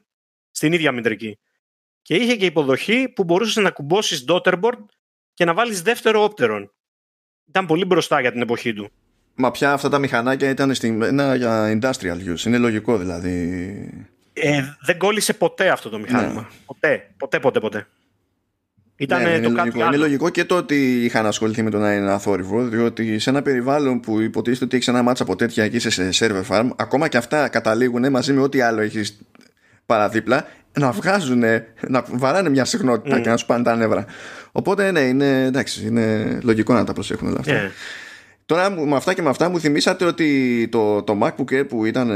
στην 0.50 0.72
ίδια 0.72 0.92
μητρική. 0.92 1.38
Και 2.02 2.14
είχε 2.14 2.36
και 2.36 2.46
υποδοχή 2.46 3.08
που 3.08 3.24
μπορούσες 3.24 3.62
να 3.62 3.70
κουμπώσεις 3.70 4.24
daughterboard 4.28 4.84
και 5.34 5.44
να 5.44 5.54
βάλεις 5.54 5.82
δεύτερο 5.82 6.24
Opteron. 6.24 6.68
Ήταν 7.48 7.66
πολύ 7.66 7.84
μπροστά 7.84 8.20
για 8.20 8.32
την 8.32 8.40
εποχή 8.40 8.72
του. 8.72 8.90
Μα 9.34 9.50
πια 9.50 9.72
αυτά 9.72 9.88
τα 9.88 9.98
μηχανάκια 9.98 10.48
ήταν 10.48 10.74
στην, 10.74 11.02
ένα 11.02 11.34
για 11.34 11.78
industrial 11.80 12.32
use. 12.32 12.46
Είναι 12.46 12.58
λογικό 12.58 12.98
δηλαδή. 12.98 13.32
Ε, 14.32 14.62
δεν 14.80 14.98
κόλλησε 14.98 15.32
ποτέ 15.32 15.68
αυτό 15.68 15.88
το 15.88 15.98
μηχάνημα. 15.98 16.40
Ναι. 16.40 16.46
Ποτέ, 16.66 17.10
ποτέ, 17.16 17.40
ποτέ, 17.40 17.60
ποτέ. 17.60 17.86
Ήταν 18.96 19.22
ναι, 19.22 19.28
το 19.28 19.34
είναι, 19.34 19.48
λογικό. 19.48 19.86
είναι 19.86 19.96
λογικό 19.96 20.28
και 20.28 20.44
το 20.44 20.56
ότι 20.56 21.04
είχαν 21.04 21.26
ασχοληθεί 21.26 21.62
με 21.62 21.70
το 21.70 21.78
να 21.78 21.92
είναι 21.92 22.02
ένα 22.02 22.18
θόρυβο, 22.18 22.62
διότι 22.62 23.18
σε 23.18 23.30
ένα 23.30 23.42
περιβάλλον 23.42 24.00
που 24.00 24.20
υποτίθεται 24.20 24.64
ότι 24.64 24.76
έχεις 24.76 24.88
ένα 24.88 25.02
μάτσα 25.02 25.22
από 25.22 25.36
τέτοια 25.36 25.68
και 25.68 25.76
είσαι 25.76 25.90
σε 25.90 26.08
server 26.12 26.42
farm, 26.48 26.68
ακόμα 26.76 27.08
και 27.08 27.16
αυτά 27.16 27.48
καταλήγουν 27.48 28.10
μαζί 28.10 28.32
με 28.32 28.40
ό,τι 28.40 28.60
άλλο 28.60 28.80
έχεις 28.80 29.18
παραδίπλα 29.86 30.46
να 30.78 30.90
βγάζουν, 30.90 31.42
να 31.88 32.04
βαράνε 32.10 32.48
μια 32.48 32.64
συχνότητα 32.64 33.18
mm. 33.18 33.20
και 33.20 33.28
να 33.28 33.36
σου 33.36 33.46
πάνε 33.46 33.62
τα 33.62 33.76
νεύρα. 33.76 34.04
Οπότε 34.52 34.90
ναι, 34.90 35.00
είναι, 35.00 35.44
εντάξει, 35.44 35.86
είναι 35.86 36.38
λογικό 36.42 36.74
να 36.74 36.84
τα 36.84 36.92
προσέχουν 36.92 37.28
όλα 37.28 37.38
αυτά. 37.40 37.52
Yeah. 37.52 37.70
Τώρα 38.46 38.70
με 38.70 38.96
αυτά 38.96 39.14
και 39.14 39.22
με 39.22 39.28
αυτά 39.28 39.48
μου 39.48 39.60
θυμήσατε 39.60 40.04
ότι 40.04 40.68
το, 40.70 41.02
το 41.02 41.18
MacBook 41.22 41.52
Air 41.52 41.68
που 41.68 41.84
ήταν 41.84 42.10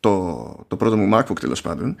το, 0.00 0.64
το 0.68 0.76
πρώτο 0.76 0.96
μου 0.96 1.18
MacBook 1.18 1.38
τέλος 1.40 1.60
πάντων 1.60 1.96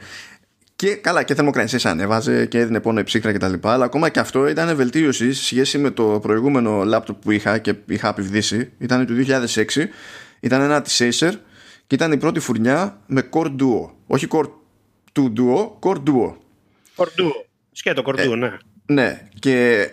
και 0.76 0.94
καλά 0.94 1.22
και 1.22 1.34
θερμοκρασίες 1.34 1.86
ανέβαζε 1.86 2.46
και 2.46 2.58
έδινε 2.58 2.80
πόνο 2.80 3.00
η 3.00 3.02
ψύχρα 3.02 3.32
και 3.32 3.38
τα 3.38 3.48
λοιπά 3.48 3.72
αλλά 3.72 3.84
ακόμα 3.84 4.08
και 4.08 4.20
αυτό 4.20 4.48
ήταν 4.48 4.76
βελτίωση 4.76 5.32
σε 5.32 5.44
σχέση 5.44 5.78
με 5.78 5.90
το 5.90 6.18
προηγούμενο 6.22 6.82
laptop 6.94 7.16
που 7.20 7.30
είχα 7.30 7.58
και 7.58 7.74
είχα 7.86 8.08
επιβδίσει 8.08 8.72
ήταν 8.78 9.06
του 9.06 9.24
2006 9.54 9.64
ήταν 10.40 10.60
ένα 10.60 10.82
της 10.82 11.02
Acer 11.02 11.32
και 11.86 11.94
ήταν 11.94 12.12
η 12.12 12.16
πρώτη 12.16 12.40
φουρνιά 12.40 13.00
με 13.06 13.28
Core 13.32 13.56
Duo. 13.60 13.90
Όχι 14.06 14.26
Core 14.30 14.48
2 15.12 15.22
Duo, 15.22 15.70
Core 15.80 16.02
Duo. 16.06 16.36
Core 16.96 17.20
Duo, 17.20 17.30
σκέτο 17.72 18.02
Core 18.06 18.26
Duo, 18.26 18.32
ε, 18.32 18.36
ναι. 18.36 18.56
ναι 18.86 19.28
και 19.38 19.88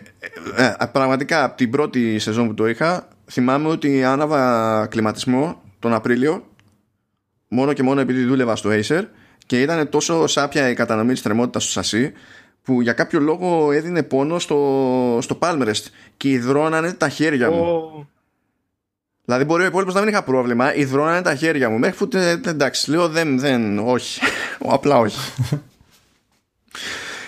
ε, 0.56 0.66
ε, 0.66 0.86
πραγματικά 0.92 1.44
από 1.44 1.58
την 1.58 1.70
πρώτη 1.70 2.20
σεζόν 2.20 2.48
που 2.48 2.54
το 2.54 2.68
είχα 2.68 3.08
θυμάμαι 3.32 3.68
ότι 3.68 4.04
άναβα 4.04 4.86
κλιματισμό 4.90 5.62
τον 5.80 5.94
Απρίλιο 5.94 6.48
μόνο 7.48 7.74
και 7.74 7.84
μόνο 7.84 8.02
επειδή 8.02 8.24
δούλευα 8.24 8.56
στο 8.56 8.70
Acer 8.74 9.04
και 9.46 9.62
ήταν 9.62 9.90
τόσο 9.90 10.28
σάπια 10.28 10.70
η 10.70 10.74
κατανομή 10.74 11.12
της 11.12 11.22
θερμότητας 11.22 11.64
στο 11.64 11.72
σασί 11.72 12.14
που 12.64 12.82
για 12.82 12.94
κάποιο 12.94 13.20
λόγο 13.20 13.72
έδινε 13.72 14.04
πόνο 14.04 14.40
στο, 14.40 15.20
στο 15.22 15.38
Palmerest 15.42 15.84
και 16.18 16.30
υδρώνανε 16.30 16.94
τα 16.94 17.10
χέρια 17.10 17.52
μου. 17.52 18.08
Δηλαδή 19.26 19.44
μπορεί 19.44 19.64
ο 19.64 19.66
υπόλοιπος 19.66 19.94
να 19.94 20.00
μην 20.00 20.10
είχα 20.10 20.24
πρόβλημα, 20.24 20.76
υδρώνανε 20.76 21.22
τα 21.22 21.36
χέρια 21.36 21.70
μου. 21.70 21.80
Μέχρι 21.80 22.08
που 22.08 22.18
εντάξει, 22.46 22.90
λέω 22.90 23.10
δεν, 23.10 23.40
δεν, 23.40 23.80
όχι. 23.80 24.22
Απλά 24.76 24.98
όχι. 24.98 25.34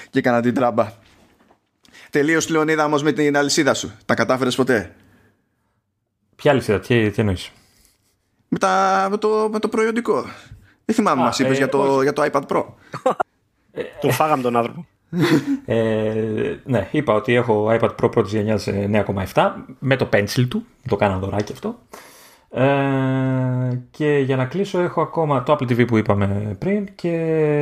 και 0.09 0.19
έκανα 0.19 0.41
την 0.41 0.53
τράμπα. 0.53 0.91
Τελείως 2.09 2.49
Λεωνίδα 2.49 2.85
όμως 2.85 3.03
με 3.03 3.11
την 3.11 3.37
αλυσίδα 3.37 3.73
σου. 3.73 3.91
Τα 4.05 4.13
κατάφερες 4.13 4.55
ποτέ; 4.55 4.95
Ποια 6.35 6.51
αλυσίδα, 6.51 6.79
τι, 6.79 7.09
τι 7.09 7.21
εννοείς; 7.21 7.51
Με, 8.47 8.57
με, 9.09 9.17
το, 9.17 9.49
με 9.51 9.59
το 9.59 9.67
προϊόντικό. 9.67 10.21
Δεν 10.85 10.95
θυμάμαι, 10.95 11.21
μας 11.21 11.39
είπες 11.39 11.53
ε, 11.53 11.57
για, 11.57 11.69
το, 11.69 12.01
για 12.01 12.13
το 12.13 12.29
iPad 12.31 12.41
Pro. 12.47 12.63
Του 14.01 14.11
φάγαμε 14.11 14.41
τον 14.41 14.55
άνθρωπο. 14.55 14.85
ε, 15.65 16.59
ναι, 16.63 16.87
είπα 16.91 17.13
ότι 17.13 17.33
έχω 17.33 17.67
iPad 17.69 17.89
Pro 18.01 18.11
πρώτης 18.11 18.31
γενιάς 18.31 18.67
9,7 19.33 19.51
με 19.79 19.95
το 19.95 20.09
pencil 20.13 20.47
του. 20.49 20.65
Το 20.87 20.95
κάνα 20.95 21.17
δωράκι 21.17 21.51
αυτό. 21.51 21.75
Ε, 22.49 23.81
και 23.91 24.17
για 24.17 24.35
να 24.35 24.45
κλείσω 24.45 24.79
έχω 24.79 25.01
ακόμα 25.01 25.43
το 25.43 25.53
Apple 25.53 25.71
TV 25.71 25.87
που 25.87 25.97
είπαμε 25.97 26.55
πριν 26.59 26.95
και 26.95 27.11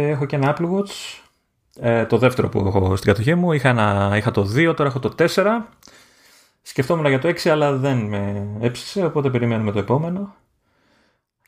έχω 0.09 0.25
και 0.25 0.35
ένα 0.35 0.57
Apple 0.57 0.65
Watch. 0.65 1.21
Ε, 1.79 2.05
το 2.05 2.17
δεύτερο 2.17 2.49
που 2.49 2.59
έχω 2.59 2.95
στην 2.95 3.11
κατοχή 3.11 3.35
μου. 3.35 3.51
Είχα, 3.51 3.69
ένα, 3.69 4.13
είχα 4.15 4.31
το 4.31 4.41
2, 4.41 4.73
τώρα 4.75 4.89
έχω 4.89 4.99
το 4.99 5.13
4. 5.17 5.43
Σκεφτόμουν 6.65 7.05
για 7.05 7.19
το 7.19 7.27
6 7.27 7.49
αλλά 7.49 7.75
δεν 7.75 7.97
με 7.97 8.47
έψησε 8.61 9.05
οπότε 9.05 9.29
περιμένουμε 9.29 9.71
το 9.71 9.79
επόμενο. 9.79 10.35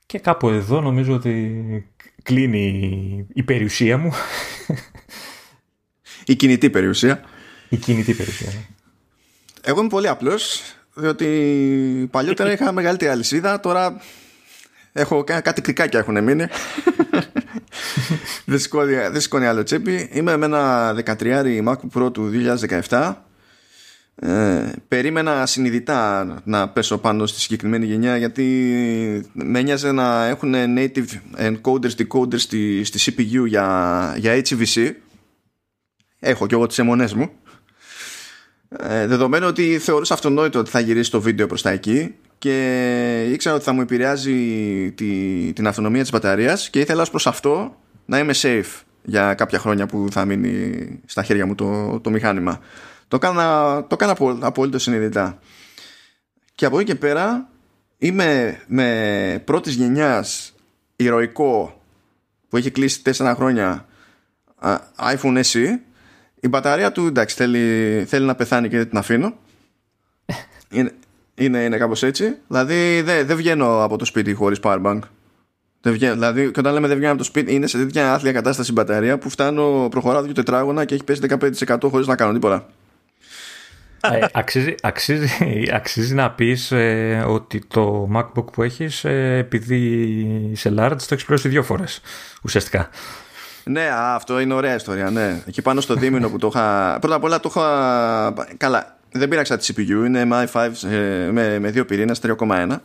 Και 0.05 0.19
κάπου 0.19 0.49
εδώ 0.49 0.81
νομίζω 0.81 1.13
ότι 1.13 1.89
κλείνει 2.23 3.27
η 3.33 3.43
περιουσία 3.43 3.97
μου. 3.97 4.11
Η 6.25 6.35
κινητή 6.35 6.69
περιουσία. 6.69 7.21
Η 7.69 7.77
κινητή 7.77 8.13
περιουσία. 8.13 8.49
Ναι. 8.53 8.65
Εγώ 9.61 9.79
είμαι 9.79 9.89
πολύ 9.89 10.07
απλός, 10.07 10.61
διότι 10.93 12.07
παλιότερα 12.11 12.51
είχα 12.51 12.71
μεγαλύτερη 12.71 13.11
αλυσίδα, 13.11 13.59
τώρα 13.59 14.01
έχω 14.93 15.23
κάτι 15.23 15.61
κρικάκια 15.61 15.99
έχουν 15.99 16.23
μείνει. 16.23 16.45
δεν, 18.45 18.59
σηκώνει, 18.59 18.93
δεν 18.93 19.21
σηκώνει 19.21 19.45
άλλο 19.45 19.63
τσέπη. 19.63 20.09
Είμαι 20.11 20.37
με 20.37 20.45
ένα 20.45 20.93
13 21.05 21.67
MacBook 21.67 22.03
Pro 22.03 22.13
του 22.13 22.31
2017 22.89 23.13
ε, 24.15 24.71
περίμενα 24.87 25.45
συνειδητά 25.45 26.25
να 26.43 26.69
πέσω 26.69 26.97
πάνω 26.97 27.25
στη 27.25 27.39
συγκεκριμένη 27.39 27.85
γενιά 27.85 28.17
γιατί 28.17 28.43
με 29.33 29.59
ένοιαζε 29.59 29.91
να 29.91 30.25
έχουν 30.25 30.53
native 30.55 31.07
encoders 31.37 31.95
decoders 31.97 32.39
στη, 32.39 32.83
στη 32.83 33.13
CPU 33.17 33.47
για, 33.47 34.15
για 34.17 34.41
HVC 34.49 34.91
έχω 36.19 36.47
και 36.47 36.55
εγώ 36.55 36.67
τις 36.67 36.79
αιμονές 36.79 37.13
μου. 37.13 37.29
Ε, 38.79 39.07
δεδομένου 39.07 39.47
ότι 39.47 39.79
θεωρούσα 39.79 40.13
αυτονόητο 40.13 40.59
ότι 40.59 40.69
θα 40.69 40.79
γυρίσει 40.79 41.11
το 41.11 41.21
βίντεο 41.21 41.47
προς 41.47 41.61
τα 41.61 41.69
εκεί 41.69 42.15
και 42.37 43.29
ήξερα 43.31 43.55
ότι 43.55 43.63
θα 43.63 43.71
μου 43.71 43.81
επηρεάζει 43.81 44.33
τη, 44.91 45.53
την 45.53 45.67
αυτονομία 45.67 46.01
της 46.01 46.11
μπαταρίας 46.11 46.69
και 46.69 46.79
ήθελα 46.79 47.01
ως 47.01 47.09
προς 47.09 47.27
αυτό 47.27 47.77
να 48.05 48.19
είμαι 48.19 48.33
safe 48.35 48.81
για 49.03 49.33
κάποια 49.33 49.59
χρόνια 49.59 49.85
που 49.85 50.07
θα 50.11 50.25
μείνει 50.25 50.87
στα 51.05 51.23
χέρια 51.23 51.45
μου 51.45 51.55
το, 51.55 51.99
το 51.99 52.09
μηχάνημα 52.09 52.59
το 53.07 53.15
έκανα, 53.15 53.75
το 53.87 53.97
έκανα 54.01 54.15
απολύτως 54.39 54.81
συνειδητά. 54.81 55.39
Και 56.55 56.65
από 56.65 56.79
εκεί 56.79 56.91
και 56.91 56.95
πέρα 56.95 57.49
είμαι 57.97 58.59
με 58.67 59.41
πρώτης 59.45 59.73
γενιάς 59.73 60.53
ηρωικό 60.95 61.81
που 62.49 62.57
έχει 62.57 62.71
κλείσει 62.71 63.01
4 63.17 63.33
χρόνια 63.35 63.85
iPhone 64.97 65.41
SE. 65.51 65.65
Η 66.39 66.47
μπαταρία 66.47 66.91
του 66.91 67.05
εντάξει 67.05 67.35
θέλει, 67.35 68.03
θέλει 68.07 68.25
να 68.25 68.35
πεθάνει 68.35 68.69
και 68.69 68.77
δεν 68.77 68.89
την 68.89 68.97
αφήνω. 68.97 69.33
Είναι, 70.71 70.91
είναι, 71.35 71.63
είναι 71.63 71.77
κάπως 71.77 72.03
έτσι. 72.03 72.35
Δηλαδή 72.47 73.01
δεν 73.01 73.25
δε 73.25 73.35
βγαίνω 73.35 73.83
από 73.83 73.97
το 73.97 74.05
σπίτι 74.05 74.33
χωρίς 74.33 74.59
powerbank. 74.63 74.99
Δεν 75.81 75.93
βγαίνω, 75.93 76.13
δηλαδή 76.13 76.51
και 76.51 76.59
όταν 76.59 76.73
λέμε 76.73 76.87
δεν 76.87 76.95
βγαίνω 76.95 77.11
από 77.11 77.21
το 77.21 77.27
σπίτι 77.27 77.53
είναι 77.53 77.67
σε 77.67 77.77
τέτοια 77.77 78.13
άθλια 78.13 78.31
κατάσταση 78.31 78.69
η 78.69 78.73
μπαταρία 78.73 79.17
που 79.17 79.29
φτάνω 79.29 79.87
προχωράω 79.91 80.21
δύο 80.21 80.33
τετράγωνα 80.33 80.85
και 80.85 80.93
έχει 80.93 81.03
πέσει 81.03 81.21
15% 81.67 81.77
χωρίς 81.89 82.07
να 82.07 82.15
κάνω 82.15 82.33
τίποτα. 82.33 82.55
ε, 82.55 82.65
αξίζει, 84.31 84.75
αξίζει, 84.81 85.29
αξίζει 85.73 86.13
να 86.13 86.31
πεις 86.31 86.71
ε, 86.71 87.23
ότι 87.27 87.61
το 87.67 88.09
MacBook 88.15 88.51
που 88.51 88.63
έχεις 88.63 89.03
ε, 89.03 89.37
επειδή 89.37 89.77
είσαι 90.51 90.73
large 90.77 90.95
το 90.97 91.07
έχεις 91.09 91.25
πληρώσει 91.25 91.47
δύο 91.47 91.63
φορές 91.63 92.01
ουσιαστικά. 92.43 92.89
Ναι, 93.63 93.89
αυτό 93.91 94.39
είναι 94.39 94.53
ωραία 94.53 94.75
ιστορία. 94.75 95.09
Ναι. 95.09 95.41
Εκεί 95.47 95.61
πάνω 95.61 95.81
στο 95.81 95.93
δίμηνο 95.93 96.29
που 96.29 96.37
το 96.37 96.47
είχα. 96.47 96.97
Πρώτα 96.99 97.15
απ' 97.15 97.23
όλα 97.23 97.39
το 97.39 97.49
είχα. 97.55 98.33
Καλά, 98.57 98.97
δεν 99.11 99.29
πήραξα 99.29 99.57
τη 99.57 99.73
CPU. 99.75 100.05
Είναι 100.05 100.27
MI5 100.31 100.69
με, 101.31 101.59
με 101.59 101.71
δύο 101.71 101.85
πυρήνες 101.85 102.19
3,1. 102.23 102.77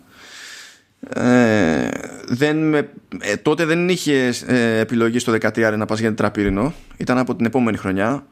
Ε, 1.08 1.88
δεν 2.26 2.74
ε, 2.74 2.82
τότε 3.42 3.64
δεν 3.64 3.88
είχε 3.88 4.32
επιλογή 4.78 5.18
στο 5.18 5.32
13 5.32 5.74
να 5.76 5.86
πας 5.86 5.98
για 5.98 6.08
τετραπύρινο 6.08 6.74
ήταν 6.96 7.18
από 7.18 7.36
την 7.36 7.46
επόμενη 7.46 7.76
χρονιά 7.76 8.26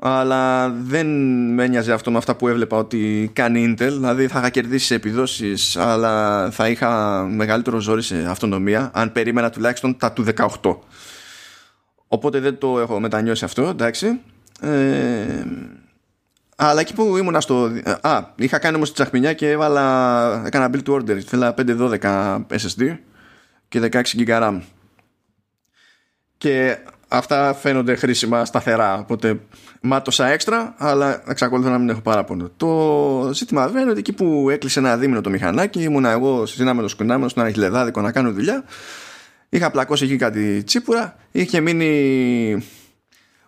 αλλά 0.00 0.70
δεν 0.70 1.06
με 1.54 1.64
ένοιαζε 1.64 1.92
αυτό 1.92 2.10
με 2.10 2.16
αυτά 2.16 2.36
που 2.36 2.48
έβλεπα 2.48 2.76
ότι 2.76 3.30
κάνει 3.32 3.74
Intel. 3.74 3.88
Δηλαδή 3.88 4.26
θα 4.26 4.38
είχα 4.38 4.50
κερδίσει 4.50 4.86
σε 4.86 4.94
επιδόσεις 4.94 5.76
αλλά 5.76 6.50
θα 6.50 6.68
είχα 6.68 7.22
μεγαλύτερο 7.22 7.78
ζόρι 7.78 8.02
σε 8.02 8.26
αυτονομία 8.28 8.90
αν 8.94 9.12
περίμενα 9.12 9.50
τουλάχιστον 9.50 9.96
τα 9.96 10.12
του 10.12 10.24
18 10.60 10.76
οπότε 12.08 12.40
δεν 12.40 12.58
το 12.58 12.80
έχω 12.80 13.00
μετανιώσει 13.00 13.44
αυτό 13.44 13.62
εντάξει. 13.62 14.20
Ε, 14.60 15.44
αλλά 16.56 16.80
εκεί 16.80 16.94
που 16.94 17.16
ήμουνα 17.16 17.40
στο 17.40 17.70
α, 18.00 18.22
είχα 18.36 18.58
κάνει 18.58 18.76
όμως 18.76 18.88
τη 18.88 18.94
τσαχμινιά 18.94 19.32
και 19.32 19.50
έβαλα 19.50 20.42
έκανα 20.46 20.70
build 20.72 20.88
to 20.88 20.94
order. 20.94 21.18
Θέλα 21.18 21.54
512 21.66 22.40
SSD 22.48 22.96
και 23.68 23.90
16 23.92 24.02
GB 24.02 24.28
RAM 24.28 24.60
και 26.38 26.78
αυτά 27.08 27.54
φαίνονται 27.54 27.94
χρήσιμα 27.94 28.44
σταθερά. 28.44 28.98
Οπότε 28.98 29.40
μάτωσα 29.80 30.26
έξτρα, 30.26 30.74
αλλά 30.78 31.22
εξακολουθώ 31.28 31.70
να 31.70 31.78
μην 31.78 31.88
έχω 31.88 32.00
παράπονο. 32.00 32.50
Το 32.56 33.30
ζήτημα 33.32 33.66
βέβαια 33.66 33.82
είναι 33.82 33.90
ότι 33.90 33.98
εκεί 33.98 34.12
που 34.12 34.50
έκλεισε 34.50 34.78
ένα 34.78 34.96
δίμηνο 34.96 35.20
το 35.20 35.30
μηχανάκι, 35.30 35.82
ήμουνα 35.82 36.10
εγώ 36.10 36.46
συζήναμενο 36.46 36.88
σκουνάμενο 36.88 37.28
στον 37.28 37.44
Αγγλεδάδικο 37.44 38.00
να 38.00 38.12
κάνω 38.12 38.32
δουλειά. 38.32 38.64
Είχα 39.48 39.70
πλακώσει 39.70 40.04
εκεί 40.04 40.16
κάτι 40.16 40.62
τσίπουρα, 40.64 41.16
είχε 41.32 41.60
μείνει 41.60 42.62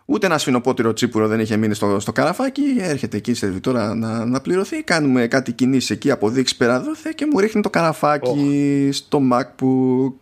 Ούτε 0.05 0.25
ένα 0.25 0.37
σφινοπότηρο 0.37 0.93
τσίπουρο 0.93 1.27
δεν 1.27 1.39
είχε 1.39 1.57
μείνει 1.57 1.73
στο, 1.73 1.99
στο 1.99 2.11
καραφάκι. 2.11 2.63
Έρχεται 2.79 3.17
εκεί 3.17 3.31
η 3.31 3.33
σερβιτόρα 3.33 3.95
να, 3.95 4.25
να 4.25 4.41
πληρωθεί. 4.41 4.83
Κάνουμε 4.83 5.27
κάτι 5.27 5.51
κινήσεις 5.51 5.89
εκεί, 5.89 6.11
αποδείξεις 6.11 6.57
πέρα 6.57 6.81
δόθε 6.81 7.11
και 7.15 7.25
μου 7.31 7.39
ρίχνει 7.39 7.61
το 7.61 7.69
καραφάκι 7.69 8.89
στο 8.93 9.21
MacBook. 9.31 10.13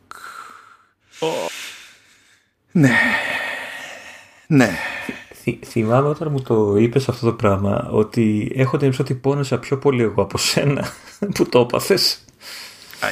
Ναι. 2.71 2.91
Ναι. 4.47 4.69
θυμάμαι 5.65 6.07
όταν 6.07 6.31
μου 6.31 6.41
το 6.41 6.75
είπες 6.77 7.09
αυτό 7.09 7.25
το 7.25 7.33
πράγμα 7.33 7.89
ότι 7.91 8.51
έχω 8.55 8.77
την 8.77 8.93
ότι 8.99 9.13
πόνεσα 9.13 9.59
πιο 9.59 9.77
πολύ 9.77 10.01
εγώ 10.01 10.21
από 10.21 10.37
σένα 10.37 10.87
που 11.33 11.49
το 11.49 11.59
έπαθες. 11.59 12.23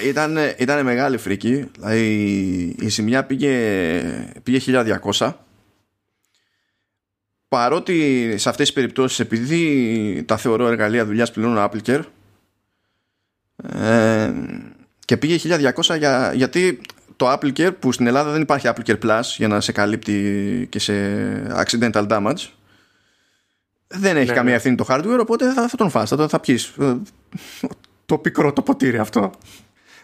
Ήταν, 0.06 0.38
ήταν 0.58 0.84
μεγάλη 0.84 1.18
φρίκη. 1.18 1.70
Δηλαδή 1.78 2.06
η 2.80 2.88
ζημιά 2.88 3.26
πήγε, 3.26 3.54
πήγε 4.44 4.86
1200 5.18 5.34
παρότι 7.48 8.36
σε 8.38 8.50
αυτές 8.50 8.66
τις 8.66 8.76
περιπτώσεις 8.76 9.20
επειδή 9.20 10.24
τα 10.28 10.38
θεωρώ 10.38 10.68
εργαλεία 10.68 11.06
δουλειάς 11.06 11.32
πληρώνω 11.32 11.70
Applecare 11.72 12.04
ε, 13.74 14.34
και 15.06 15.18
πήγε 15.18 15.58
1200 15.86 15.98
για, 15.98 16.34
γιατί 16.36 16.82
το 17.18 17.32
Applecare 17.32 17.72
που 17.80 17.92
στην 17.92 18.08
Ελλάδα 18.08 18.32
δεν 18.32 18.42
υπάρχει 18.42 18.70
Applecare 18.70 19.00
Plus 19.00 19.22
για 19.38 19.48
να 19.48 19.62
σε 19.62 19.72
καλύπτει 19.72 20.68
και 20.70 20.80
σε 20.80 20.94
accidental 21.66 22.08
damage 22.08 22.48
δεν 23.88 24.18
έχει 24.18 24.28
ναι, 24.28 24.34
καμία 24.34 24.52
ναι. 24.52 24.56
ευθύνη 24.56 24.76
το 24.76 24.86
hardware 24.90 25.18
οπότε 25.20 25.54
θα, 25.54 25.68
θα 25.68 25.78
τον 25.78 25.90
φας, 25.90 26.10
θα, 26.10 26.28
θα 26.28 26.40
πιείς. 26.40 26.74
Ε, 26.80 26.98
το 28.06 28.18
πικρό 28.18 28.54
το 28.54 28.62
ποτήρι 28.62 28.98
αυτό 28.98 29.32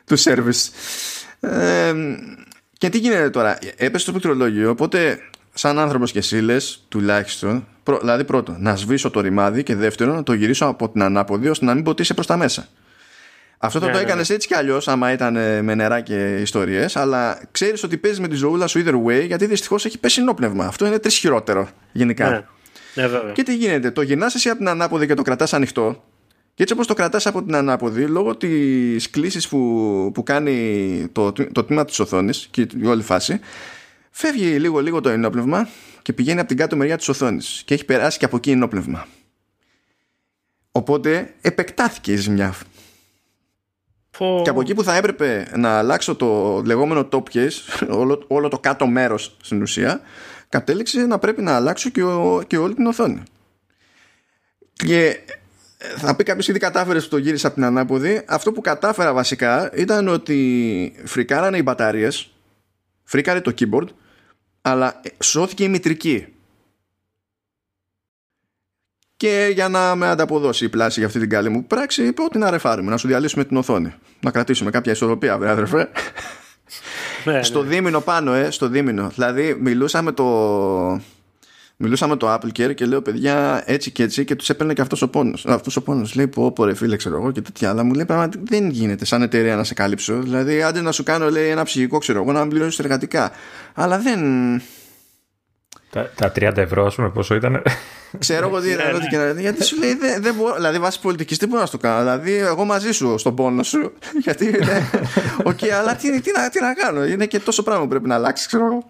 του 0.06 0.20
service. 0.20 0.70
Ε, 1.40 1.94
και 2.78 2.90
τι 2.90 2.98
γίνεται 2.98 3.30
τώρα; 3.30 3.58
Έπεσε 3.76 4.06
το 4.06 4.12
πληκτρολόγιο 4.12 4.70
οπότε 4.70 5.20
σαν 5.54 5.80
άνθρωπος 5.80 6.12
και 6.12 6.18
εσύ 6.20 6.40
λες 6.40 6.86
τουλάχιστον 6.88 7.68
δηλαδή 8.00 8.24
πρώτο 8.24 8.56
να 8.60 8.76
σβήσω 8.76 9.10
το 9.10 9.20
ρημάδι 9.20 9.64
και 9.64 9.76
δεύτερο 9.76 10.14
να 10.14 10.24
το 10.24 10.34
γυρίσω 10.34 10.66
από 10.66 10.90
την 10.90 11.02
ανάποδη 11.02 11.50
ώστε 11.50 11.66
να 11.66 11.74
μην 11.74 11.84
ποτίσει 11.84 12.14
προς 12.14 12.26
τα 12.26 12.38
μέσα 12.38 12.68
αυτό 13.66 13.80
θα 13.80 13.86
ναι, 13.86 13.92
το 13.92 13.98
ναι, 13.98 14.04
έκανες 14.04 14.30
ναι. 14.30 14.36
έτσι 14.36 14.48
κι 14.48 14.54
αλλιώς, 14.54 14.88
άμα 14.88 15.12
ήταν 15.12 15.36
ε, 15.36 15.62
με 15.62 15.76
νερά 15.76 16.02
και 16.02 16.36
ιστορίες, 16.42 16.96
αλλά 16.96 17.42
ξέρεις 17.52 17.84
ότι 17.84 17.98
παίζεις 17.98 18.20
με 18.20 18.28
τη 18.28 18.36
ζωούλα 18.36 18.68
σου 18.68 18.84
either 18.86 19.04
way, 19.06 19.26
γιατί 19.26 19.46
δυστυχώς 19.46 19.86
έχει 19.86 20.00
πέσει 20.00 20.22
νόπνευμα. 20.22 20.66
Αυτό 20.66 20.86
είναι 20.86 21.00
τρεις 21.00 21.18
χειρότερο 21.18 21.70
γενικά. 21.92 22.30
Ναι. 22.30 22.44
Ναι, 22.96 23.08
βέβαια. 23.08 23.32
Και 23.32 23.44
τι 23.44 23.56
γίνεται, 23.56 23.92
το 23.92 24.02
γυρνάς 24.02 24.36
εσύ 24.36 24.50
από 24.50 24.58
την 24.58 24.68
ανάποδη 24.68 25.08
και 25.08 25.14
το 25.14 25.22
κρατάς 25.22 25.54
ανοιχτό, 25.54 26.04
και 26.54 26.62
έτσι 26.64 26.74
όπως 26.74 26.88
το 26.88 26.94
κρατάς 26.94 27.26
από 27.26 27.44
την 27.44 27.56
ανάποδη, 27.56 28.06
λόγω 28.06 28.36
της 28.36 29.10
κλίση 29.10 29.50
που, 29.50 30.12
που 30.14 30.24
κάνει 30.24 31.08
το, 31.12 31.32
το 31.32 31.64
τμήμα 31.64 31.86
της 31.86 32.00
οθόνης 32.00 32.48
και 32.52 32.68
η 32.82 32.86
όλη 32.86 33.02
φάση, 33.02 33.40
Φεύγει 34.16 34.60
λίγο-λίγο 34.60 35.02
το 35.02 35.10
ενόπνευμα 35.10 35.68
και 36.02 36.14
πηγαίνει 36.14 36.40
από 36.40 36.48
την 36.48 36.58
κάτω 36.58 36.76
μεριά 36.76 36.98
της 36.98 37.10
οθόνης 37.10 37.62
και 37.66 37.74
έχει 37.74 37.86
περάσει 37.86 38.18
και 38.18 38.26
από 38.26 38.36
εκεί 38.36 38.52
ενόπνευμα. 38.52 39.08
Οπότε 40.72 41.34
επεκτάθηκε 41.42 42.12
η 42.12 42.16
ζημιά. 42.16 42.56
Και 44.18 44.50
από 44.50 44.62
εκεί 44.62 44.74
που 44.74 44.84
θα 44.84 44.96
έπρεπε 44.96 45.48
να 45.56 45.78
αλλάξω 45.78 46.16
το 46.16 46.62
λεγόμενο 46.66 47.08
top 47.12 47.24
case, 47.34 47.86
όλο, 48.02 48.24
όλο 48.28 48.48
το 48.48 48.60
κάτω 48.60 48.88
μέρος 48.88 49.38
στην 49.44 49.62
ουσία, 49.62 50.02
κατέληξε 50.50 51.06
να 51.06 51.20
πρέπει 51.20 51.42
να 51.42 51.56
αλλάξω 51.56 51.90
και, 51.90 52.02
και 52.48 52.58
όλη 52.58 52.74
την 52.74 52.86
οθόνη. 52.86 53.24
Και 54.74 55.20
θα 55.98 56.16
πει 56.16 56.24
κάποιος 56.24 56.48
ήδη 56.48 56.60
κατάφερες 56.60 57.04
που 57.04 57.10
το 57.10 57.18
γύρισε 57.18 57.48
από 57.48 57.56
την 57.56 57.66
ανάποδη. 57.66 58.24
Αυτό 58.28 58.52
που 58.52 58.62
κατάφερα 58.62 59.14
βασικά 59.14 59.72
ήταν 59.76 60.08
ότι 60.08 60.94
φρικάρανε 61.06 61.58
οι 61.58 61.62
μπαταρίες, 61.64 62.34
φρίκαρε 63.04 63.42
το 63.42 63.54
keyboard 63.60 63.88
αλλά 64.62 65.02
σώθηκε 65.20 65.64
η 65.64 65.68
μητρική. 65.70 66.28
Και 69.24 69.52
για 69.54 69.70
να 69.70 69.96
με 69.96 70.08
ανταποδώσει 70.08 70.66
η 70.66 70.70
πλάση 70.70 71.00
για 71.00 71.08
αυτή 71.08 71.20
την 71.20 71.30
καλή 71.30 71.50
μου 71.50 71.66
πράξη, 71.66 72.04
είπε 72.04 72.22
ότι 72.22 72.38
να 72.38 72.50
ρεφάρουμε, 72.50 72.92
να 72.92 72.98
σου 72.98 73.08
διαλύσουμε 73.08 73.46
την 73.46 73.58
οθόνη. 73.58 73.94
Να 74.20 74.32
κρατήσουμε 74.32 74.72
κάποια 74.72 74.92
ισορροπία, 74.92 75.38
βέβαια, 75.38 75.54
αδερφέ. 75.54 75.90
Ναι, 77.26 77.44
στο 77.44 77.64
ναι. 77.64 77.70
δίμηνο 77.70 78.00
πάνω, 78.00 78.34
ε, 78.34 78.52
στο 78.52 78.68
δίμηνο. 78.68 79.12
Δηλαδή, 79.16 79.58
μιλούσαμε 79.60 80.12
το, 80.12 80.26
μιλούσα 81.78 82.08
με 82.08 82.16
το 82.16 82.34
Apple 82.34 82.60
Care 82.60 82.76
και 82.76 82.86
λέω 82.86 83.02
παιδιά 83.02 83.64
έτσι 83.66 83.92
και 83.92 84.04
έτσι 84.04 84.26
και 84.26 84.36
τους 84.36 84.50
έπαιρνε 84.50 84.74
και 84.74 84.82
αυτός 84.82 85.02
ο 85.02 85.08
πόνος. 85.08 85.46
Αυτός 85.46 85.76
ο 85.76 85.82
πόνος 85.82 86.16
λέει 86.16 86.28
πω, 86.28 86.52
πω 86.52 86.66
ρε 86.66 86.74
φίλε, 86.74 86.96
ξέρω 86.96 87.16
εγώ 87.16 87.32
και 87.32 87.42
τέτοια. 87.42 87.70
Αλλά 87.70 87.84
μου 87.84 87.94
λέει 87.94 88.06
πραγματικά 88.06 88.44
δεν 88.46 88.70
γίνεται 88.70 89.06
σαν 89.06 89.22
εταιρεία 89.22 89.56
να 89.56 89.64
σε 89.64 89.74
καλύψω. 89.74 90.20
Δηλαδή, 90.20 90.62
άντε 90.62 90.82
να 90.82 90.92
σου 90.92 91.04
κάνω 91.04 91.30
λέει, 91.30 91.50
ένα 91.50 91.64
ψυχικό, 91.64 91.98
ξέρω 91.98 92.22
εγώ, 92.22 92.32
να 92.32 92.40
μην 92.40 92.50
πληρώσεις 92.50 92.80
εργατικά. 92.80 93.32
Αλλά 93.74 94.00
δεν. 94.00 94.22
Τα, 95.94 96.12
τα 96.16 96.32
30 96.36 96.58
ευρώ, 96.58 96.86
ας 96.86 96.96
πούμε, 96.96 97.10
πόσο 97.10 97.36
ήταν; 97.36 97.62
Ξέρω 98.20 98.48
εγώ 98.48 98.62
τι 98.62 98.72
είναι, 98.72 98.84
ναι, 99.12 99.34
ναι. 99.34 99.42
γιατί 99.42 99.64
σου 99.64 99.80
λέει 99.80 99.94
δεν, 99.94 100.22
δεν 100.22 100.34
μπορώ, 100.34 100.56
δηλαδή 100.56 100.80
βάσει 100.80 101.00
πολιτικής 101.00 101.38
δεν 101.38 101.50
μπορώ 101.50 101.62
να 101.62 101.68
το 101.68 101.78
κάνω; 101.78 102.00
Δηλαδή, 102.00 102.34
εγώ 102.34 102.66
μαζί 102.66 102.92
σου 102.92 103.18
στον 103.18 103.36
πόνο 103.36 103.64
σου. 103.64 103.94
Γιατί. 104.24 104.56
Οκ, 105.44 105.58
okay, 105.62 105.70
αλλά 105.70 105.96
τι, 105.96 106.22
τι, 106.22 106.32
τι, 106.52 106.62
να 106.62 106.74
κάνω; 106.74 107.06
Είναι 107.06 107.26
και 107.26 107.40
τόσο 107.40 107.64
πράγμα 107.64 107.84
που 107.84 107.90
πρέπει 107.90 108.08
να 108.08 108.16
αλλάξει, 108.16 108.48
ξέρω 108.48 108.66
εγώ. 108.66 108.86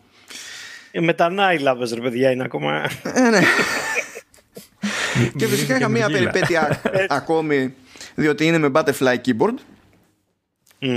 Ε, 0.91 0.99
με 0.99 1.13
τα 1.13 1.29
νάιλαβες 1.29 1.93
ρε 1.93 2.01
παιδιά 2.01 2.31
είναι 2.31 2.43
ακόμα. 2.43 2.89
Ε, 3.13 3.29
ναι. 3.29 3.39
και 5.37 5.45
φυσικά 5.45 5.77
είχα 5.77 5.87
μία 5.87 6.09
περιπέτεια 6.09 6.81
ακόμη 7.07 7.73
διότι 8.15 8.45
είναι 8.45 8.57
με 8.57 8.71
butterfly 8.73 9.15
keyboard 9.25 9.55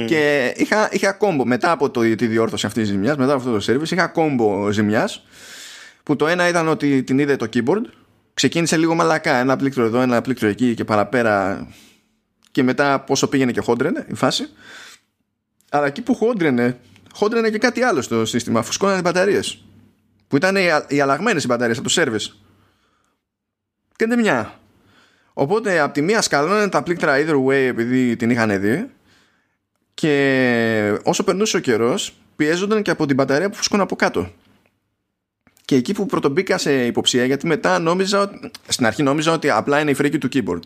και 0.07 0.53
είχα, 0.57 0.89
είχα 0.93 1.13
κόμπο 1.13 1.45
μετά 1.45 1.71
από 1.71 1.91
το, 1.91 2.01
τη 2.01 2.27
διόρθωση 2.27 2.67
αυτής 2.67 2.83
της 2.83 2.93
ζημιάς, 2.93 3.17
μετά 3.17 3.33
από 3.33 3.41
αυτό 3.49 3.59
το 3.59 3.83
service, 3.83 3.91
είχα 3.91 4.07
κόμπο 4.07 4.71
ζημιάς 4.71 5.25
που 6.07 6.17
το 6.17 6.27
ένα 6.27 6.49
ήταν 6.49 6.69
ότι 6.69 7.03
την 7.03 7.19
είδε 7.19 7.37
το 7.37 7.49
keyboard. 7.53 7.83
Ξεκίνησε 8.35 8.77
λίγο 8.77 8.95
μαλακά. 8.95 9.37
Ένα 9.37 9.57
πλήκτρο 9.57 9.85
εδώ, 9.85 10.01
ένα 10.01 10.21
πλήκτρο 10.21 10.49
εκεί 10.49 10.75
και 10.75 10.85
παραπέρα. 10.85 11.67
Και 12.51 12.63
μετά 12.63 13.01
πόσο 13.01 13.29
πήγαινε 13.29 13.53
και 13.53 13.61
χόντρενε 13.61 14.07
η 14.09 14.15
φάση. 14.15 14.49
Αλλά 15.71 15.87
εκεί 15.87 16.03
που 16.03 16.15
χόντρενε, 16.15 16.79
χόντρενε 17.13 17.51
και 17.51 17.59
κάτι 17.59 17.83
άλλο 17.83 18.03
στο 18.03 18.25
σύστημα. 18.25 18.63
Φουσκώνανε 18.63 18.99
οι 18.99 19.03
μπαταρίες 19.05 19.65
που 20.29 20.37
ήταν 20.37 20.57
οι 20.89 21.01
αλλαγμένες 21.01 21.45
οι 21.45 21.47
μπαταρίες 21.47 21.79
από 21.79 21.89
το 21.89 21.95
service 21.97 22.37
και 23.97 24.07
δεν 24.07 24.19
μια 24.19 24.61
οπότε 25.33 25.79
από 25.81 25.93
τη 25.93 26.03
μία 26.03 26.23
σκαλώνανε 26.23 26.69
τα 26.69 26.83
πλήκτρα 26.83 27.15
either 27.17 27.45
way 27.47 27.51
επειδή 27.53 28.17
την 28.17 28.31
είχαν 28.31 28.61
δει 28.61 28.91
και 29.95 30.99
όσο 31.03 31.25
περνούσε 31.25 31.57
ο 31.57 31.61
καιρός 31.61 32.17
πιέζονταν 32.37 32.83
και 32.83 32.91
από 32.91 33.07
την 33.07 33.17
μπαταρία 33.17 33.51
που 33.51 33.57
φουσκώνε 33.57 33.83
από 33.83 33.97
κάτω 33.97 34.33
και 35.67 35.75
εκεί 35.75 35.93
που 35.93 36.07
πρωτομπήκα 36.07 36.59
σε 36.59 36.87
υποψία 36.87 37.25
γιατί 37.25 37.47
μετά 37.47 37.79
νόμιζα 37.79 38.31
στην 38.69 38.87
αρχή 38.87 39.03
νόμιζα 39.03 39.33
ότι 39.33 39.51
απλά 39.51 39.81
είναι 39.81 39.91
η 39.91 39.95
φρίκη 39.95 40.19
του 40.19 40.29
keyboard 40.33 40.63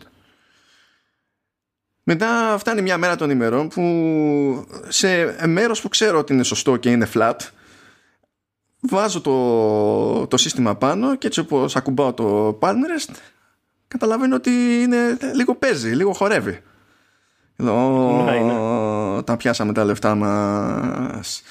μετά 2.03 2.55
φτάνει 2.59 2.81
μια 2.81 2.97
μέρα 2.97 3.15
των 3.15 3.29
ημερών 3.29 3.67
που 3.67 4.67
σε 4.87 5.35
μέρος 5.47 5.81
που 5.81 5.89
ξέρω 5.89 6.19
ότι 6.19 6.33
είναι 6.33 6.43
σωστό 6.43 6.77
και 6.77 6.91
είναι 6.91 7.07
flat 7.13 7.37
βάζω 8.81 9.21
το, 9.21 10.27
το 10.27 10.37
σύστημα 10.37 10.75
πάνω 10.75 11.15
και 11.15 11.27
έτσι 11.27 11.39
όπως 11.39 11.75
ακουμπάω 11.75 12.13
το 12.13 12.57
palm 12.61 12.75
καταλαβαίνω 13.91 14.35
ότι 14.35 14.51
είναι, 14.81 15.17
λίγο 15.35 15.55
παίζει, 15.55 15.91
λίγο 15.91 16.13
χορεύει. 16.13 16.61
Εδώ 17.55 19.21
τα 19.25 19.37
πιάσαμε 19.37 19.73
τα 19.73 19.83
λεφτά 19.83 20.15
μας. 20.15 21.41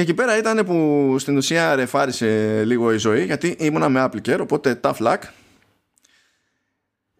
Και 0.00 0.06
εκεί 0.06 0.14
πέρα 0.14 0.38
ήταν 0.38 0.64
που 0.64 1.16
στην 1.18 1.36
ουσία 1.36 1.74
ρεφάρισε 1.74 2.62
λίγο 2.64 2.92
η 2.92 2.96
ζωή 2.96 3.24
γιατί 3.24 3.56
ήμουνα 3.58 3.88
με 3.88 4.08
Apple 4.08 4.40
οπότε 4.40 4.80
tough 4.82 4.96
luck. 4.96 5.18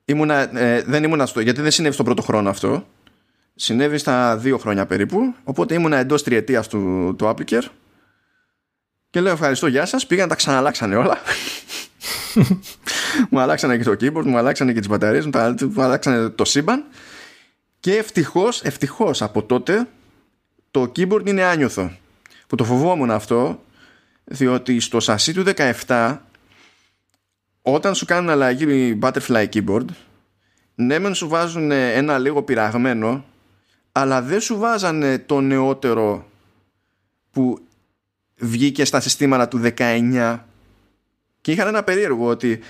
Ήμουνα, 0.04 0.58
ε, 0.58 0.82
δεν 0.82 1.04
ήμουνα 1.04 1.26
στο, 1.26 1.40
γιατί 1.40 1.60
δεν 1.60 1.70
συνέβη 1.70 1.94
στον 1.94 2.04
πρώτο 2.04 2.22
χρόνο 2.22 2.50
αυτό. 2.50 2.86
Συνέβη 3.54 3.98
στα 3.98 4.36
δύο 4.36 4.58
χρόνια 4.58 4.86
περίπου. 4.86 5.34
Οπότε 5.44 5.74
ήμουνα 5.74 5.96
εντός 5.96 6.22
τριετίας 6.22 6.68
του, 6.68 7.14
του 7.18 7.26
Apple 7.26 7.44
και 9.10 9.20
λέω 9.20 9.32
ευχαριστώ, 9.32 9.66
γεια 9.66 9.86
σας. 9.86 10.06
Πήγαν 10.06 10.28
τα 10.28 10.34
ξαναλλάξανε 10.34 10.96
όλα. 10.96 11.18
μου 13.30 13.40
αλλάξανε 13.40 13.76
και 13.76 13.84
το 13.84 13.96
keyboard, 14.00 14.24
μου 14.24 14.36
αλλάξανε 14.36 14.72
και 14.72 14.78
τις 14.78 14.88
μπαταρίες, 14.88 15.26
μου 15.26 15.82
αλλάξανε 15.82 16.28
το 16.28 16.44
σύμπαν. 16.44 16.84
Και 17.80 17.96
ευτυχώς, 17.96 18.62
ευτυχώς 18.62 19.22
από 19.22 19.42
τότε 19.42 19.88
το 20.70 20.92
keyboard 20.96 21.26
είναι 21.26 21.44
άνιωθο. 21.44 21.90
Που 22.50 22.56
το 22.56 22.64
φοβόμουν 22.64 23.10
αυτό, 23.10 23.62
διότι 24.24 24.80
στο 24.80 25.00
σασί 25.00 25.32
του 25.32 25.44
17 25.86 26.18
όταν 27.62 27.94
σου 27.94 28.04
κάνουν 28.04 28.30
αλλαγή 28.30 28.98
butterfly 29.02 29.48
keyboard 29.52 29.84
ναι 30.74 30.98
μεν 30.98 31.14
σου 31.14 31.28
βάζουν 31.28 31.70
ένα 31.70 32.18
λίγο 32.18 32.42
πειραγμένο 32.42 33.24
αλλά 33.92 34.22
δεν 34.22 34.40
σου 34.40 34.58
βάζανε 34.58 35.18
το 35.18 35.40
νεότερο 35.40 36.26
που 37.30 37.58
βγήκε 38.36 38.84
στα 38.84 39.00
συστήματα 39.00 39.48
του 39.48 39.60
19 39.76 40.38
Και 41.40 41.52
είχαν 41.52 41.66
ένα 41.66 41.82
περίεργο 41.82 42.26
ότι 42.26 42.60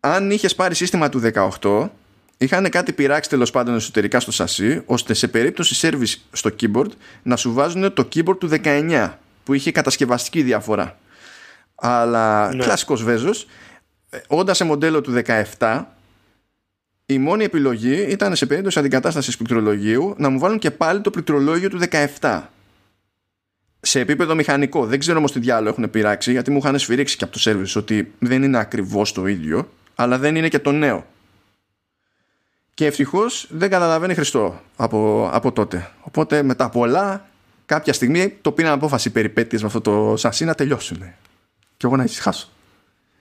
αν 0.00 0.30
είχες 0.30 0.54
πάρει 0.54 0.74
σύστημα 0.74 1.08
του 1.08 1.20
18, 1.60 1.88
είχαν 2.38 2.70
κάτι 2.70 2.92
πειράξει 2.92 3.28
τέλος 3.28 3.50
πάντων 3.50 3.74
εσωτερικά 3.74 4.20
στο 4.20 4.32
σασί, 4.32 4.82
ώστε 4.86 5.14
σε 5.14 5.28
περίπτωση 5.28 5.88
service 5.88 6.14
στο 6.32 6.50
keyboard 6.60 6.90
να 7.22 7.36
σου 7.36 7.52
βάζουν 7.52 7.92
το 7.92 8.08
keyboard 8.14 8.38
του 8.38 8.50
19, 8.62 9.12
που 9.44 9.54
είχε 9.54 9.72
κατασκευαστική 9.72 10.42
διαφορά. 10.42 10.98
Αλλά 11.74 12.54
ναι. 12.54 12.64
κλασικός 12.64 13.02
Βέζος, 13.02 13.46
όντα 14.26 14.54
σε 14.54 14.64
μοντέλο 14.64 15.00
του 15.00 15.22
17, 15.58 15.84
η 17.06 17.18
μόνη 17.18 17.44
επιλογή 17.44 18.06
ήταν 18.08 18.36
σε 18.36 18.46
περίπτωση 18.46 18.78
αντικατάστασης 18.78 19.36
πληκτρολογίου 19.36 20.14
να 20.18 20.28
μου 20.28 20.38
βάλουν 20.38 20.58
και 20.58 20.70
πάλι 20.70 21.00
το 21.00 21.10
πληκτρολόγιο 21.10 21.68
του 21.68 21.80
17 22.20 22.42
σε 23.80 24.00
επίπεδο 24.00 24.34
μηχανικό. 24.34 24.86
Δεν 24.86 24.98
ξέρω 24.98 25.18
όμως 25.18 25.32
τι 25.32 25.38
διάλογο 25.38 25.68
έχουν 25.68 25.90
πειράξει, 25.90 26.32
γιατί 26.32 26.50
μου 26.50 26.58
είχαν 26.58 26.78
σφυρίξει 26.78 27.16
και 27.16 27.24
από 27.24 27.32
το 27.32 27.40
service 27.44 27.72
ότι 27.76 28.12
δεν 28.18 28.42
είναι 28.42 28.58
ακριβώς 28.58 29.12
το 29.12 29.26
ίδιο, 29.26 29.68
αλλά 29.94 30.18
δεν 30.18 30.36
είναι 30.36 30.48
και 30.48 30.58
το 30.58 30.72
νέο. 30.72 31.06
Και 32.76 32.86
ευτυχώς 32.86 33.46
δεν 33.50 33.70
καταλαβαίνει 33.70 34.14
Χριστό 34.14 34.60
από, 34.76 35.30
από 35.32 35.52
τότε. 35.52 35.90
Οπότε 36.00 36.42
μετά 36.42 36.68
πολλά, 36.68 37.28
κάποια 37.66 37.92
στιγμή 37.92 38.38
το 38.40 38.52
πήραν 38.52 38.72
απόφαση 38.72 39.10
περιπέτειες 39.10 39.60
με 39.60 39.66
αυτό 39.66 39.80
το 39.80 40.16
σασί 40.16 40.44
να 40.44 40.54
τελειώσουν. 40.54 40.98
Και 41.76 41.86
εγώ 41.86 41.96
να 41.96 42.04
ησυχάσω. 42.04 42.48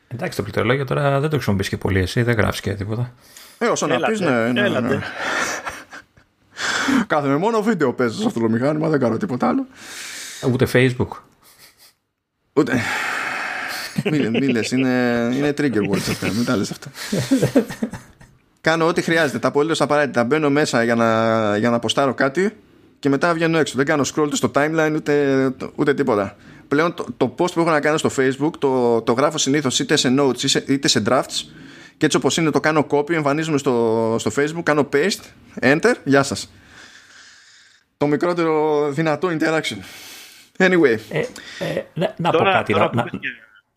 Εντάξει, 0.07 0.38
το 0.38 0.44
πληκτρολόγιο 0.44 0.86
τώρα 0.86 1.19
δεν 1.19 1.30
το 1.30 1.36
χρησιμοποιείς 1.36 1.69
και 1.69 1.77
πολύ 1.77 1.99
εσύ, 1.99 2.22
δεν 2.22 2.36
γράφεις 2.36 2.61
και 2.61 2.73
τίποτα. 2.73 3.14
Ε, 3.57 3.65
όσο 3.65 3.88
να 3.88 3.99
πεις, 3.99 4.19
ναι, 4.19 4.52
ναι, 4.52 4.69
ναι. 4.69 4.80
ναι. 4.80 4.99
Κάθομαι 7.07 7.38
μόνο 7.38 7.61
βίντεο 7.61 7.94
παίζω 7.94 8.19
σε 8.19 8.27
αυτό 8.27 8.40
το 8.40 8.49
μηχάνημα, 8.49 8.90
δεν 8.90 8.99
κάνω 8.99 9.18
τίποτα 9.18 9.48
άλλο. 9.48 9.65
Ούτε 10.52 10.68
Facebook. 10.73 11.18
Ούτε. 12.53 12.82
Μίλε, 14.03 14.30
μίλε, 14.30 14.60
είναι, 14.72 15.30
είναι 15.36 15.53
trigger 15.57 15.90
words 15.91 16.10
αυτά. 16.10 16.32
Μην 16.34 16.45
τα 16.45 16.56
λες 16.56 16.72
αυτά. 16.72 16.91
Κάνω 18.65 18.87
ό,τι 18.87 19.01
χρειάζεται. 19.01 19.39
Τα 19.39 19.47
απολύτως 19.47 19.81
απαραίτητα. 19.81 20.23
Μπαίνω 20.23 20.49
μέσα 20.49 20.83
για 20.83 20.95
να, 20.95 21.57
για 21.57 21.69
να 21.69 21.75
αποστάρω 21.75 22.13
κάτι 22.13 22.57
και 22.99 23.09
μετά 23.09 23.33
βγαίνω 23.33 23.57
έξω. 23.57 23.73
Δεν 23.75 23.85
κάνω 23.85 24.03
scroll 24.15 24.27
στο 24.31 24.51
timeline 24.55 24.91
ούτε, 24.95 25.55
ούτε 25.75 25.93
τίποτα. 25.93 26.35
Πλέον 26.67 26.93
το, 26.93 27.05
το 27.17 27.35
post 27.37 27.51
που 27.53 27.59
έχω 27.59 27.69
να 27.69 27.79
κάνω 27.79 27.97
στο 27.97 28.09
facebook 28.17 28.51
το, 28.59 29.01
το 29.01 29.13
γράφω 29.13 29.37
συνήθως 29.37 29.79
είτε 29.79 29.95
σε 29.95 30.15
notes 30.19 30.67
είτε 30.67 30.87
σε 30.87 31.03
drafts 31.09 31.45
και 31.97 32.05
έτσι 32.05 32.17
όπως 32.17 32.37
είναι 32.37 32.51
το 32.51 32.59
κάνω 32.59 32.87
copy, 32.89 33.11
εμφανίζομαι 33.11 33.57
στο, 33.57 34.15
στο 34.19 34.31
facebook, 34.35 34.63
κάνω 34.63 34.89
paste, 34.93 35.23
enter, 35.61 35.93
γεια 36.03 36.23
σας. 36.23 36.51
Το 37.97 38.07
μικρότερο 38.07 38.87
δυνατό 38.91 39.27
interaction. 39.31 39.77
Anyway. 40.57 40.97
Ε, 41.09 41.19
ε, 41.19 41.25
να, 41.93 42.13
να 42.17 42.29
πω 42.29 42.43
κάτι. 42.43 42.73
Τώρα, 42.73 42.89
να, 42.93 43.05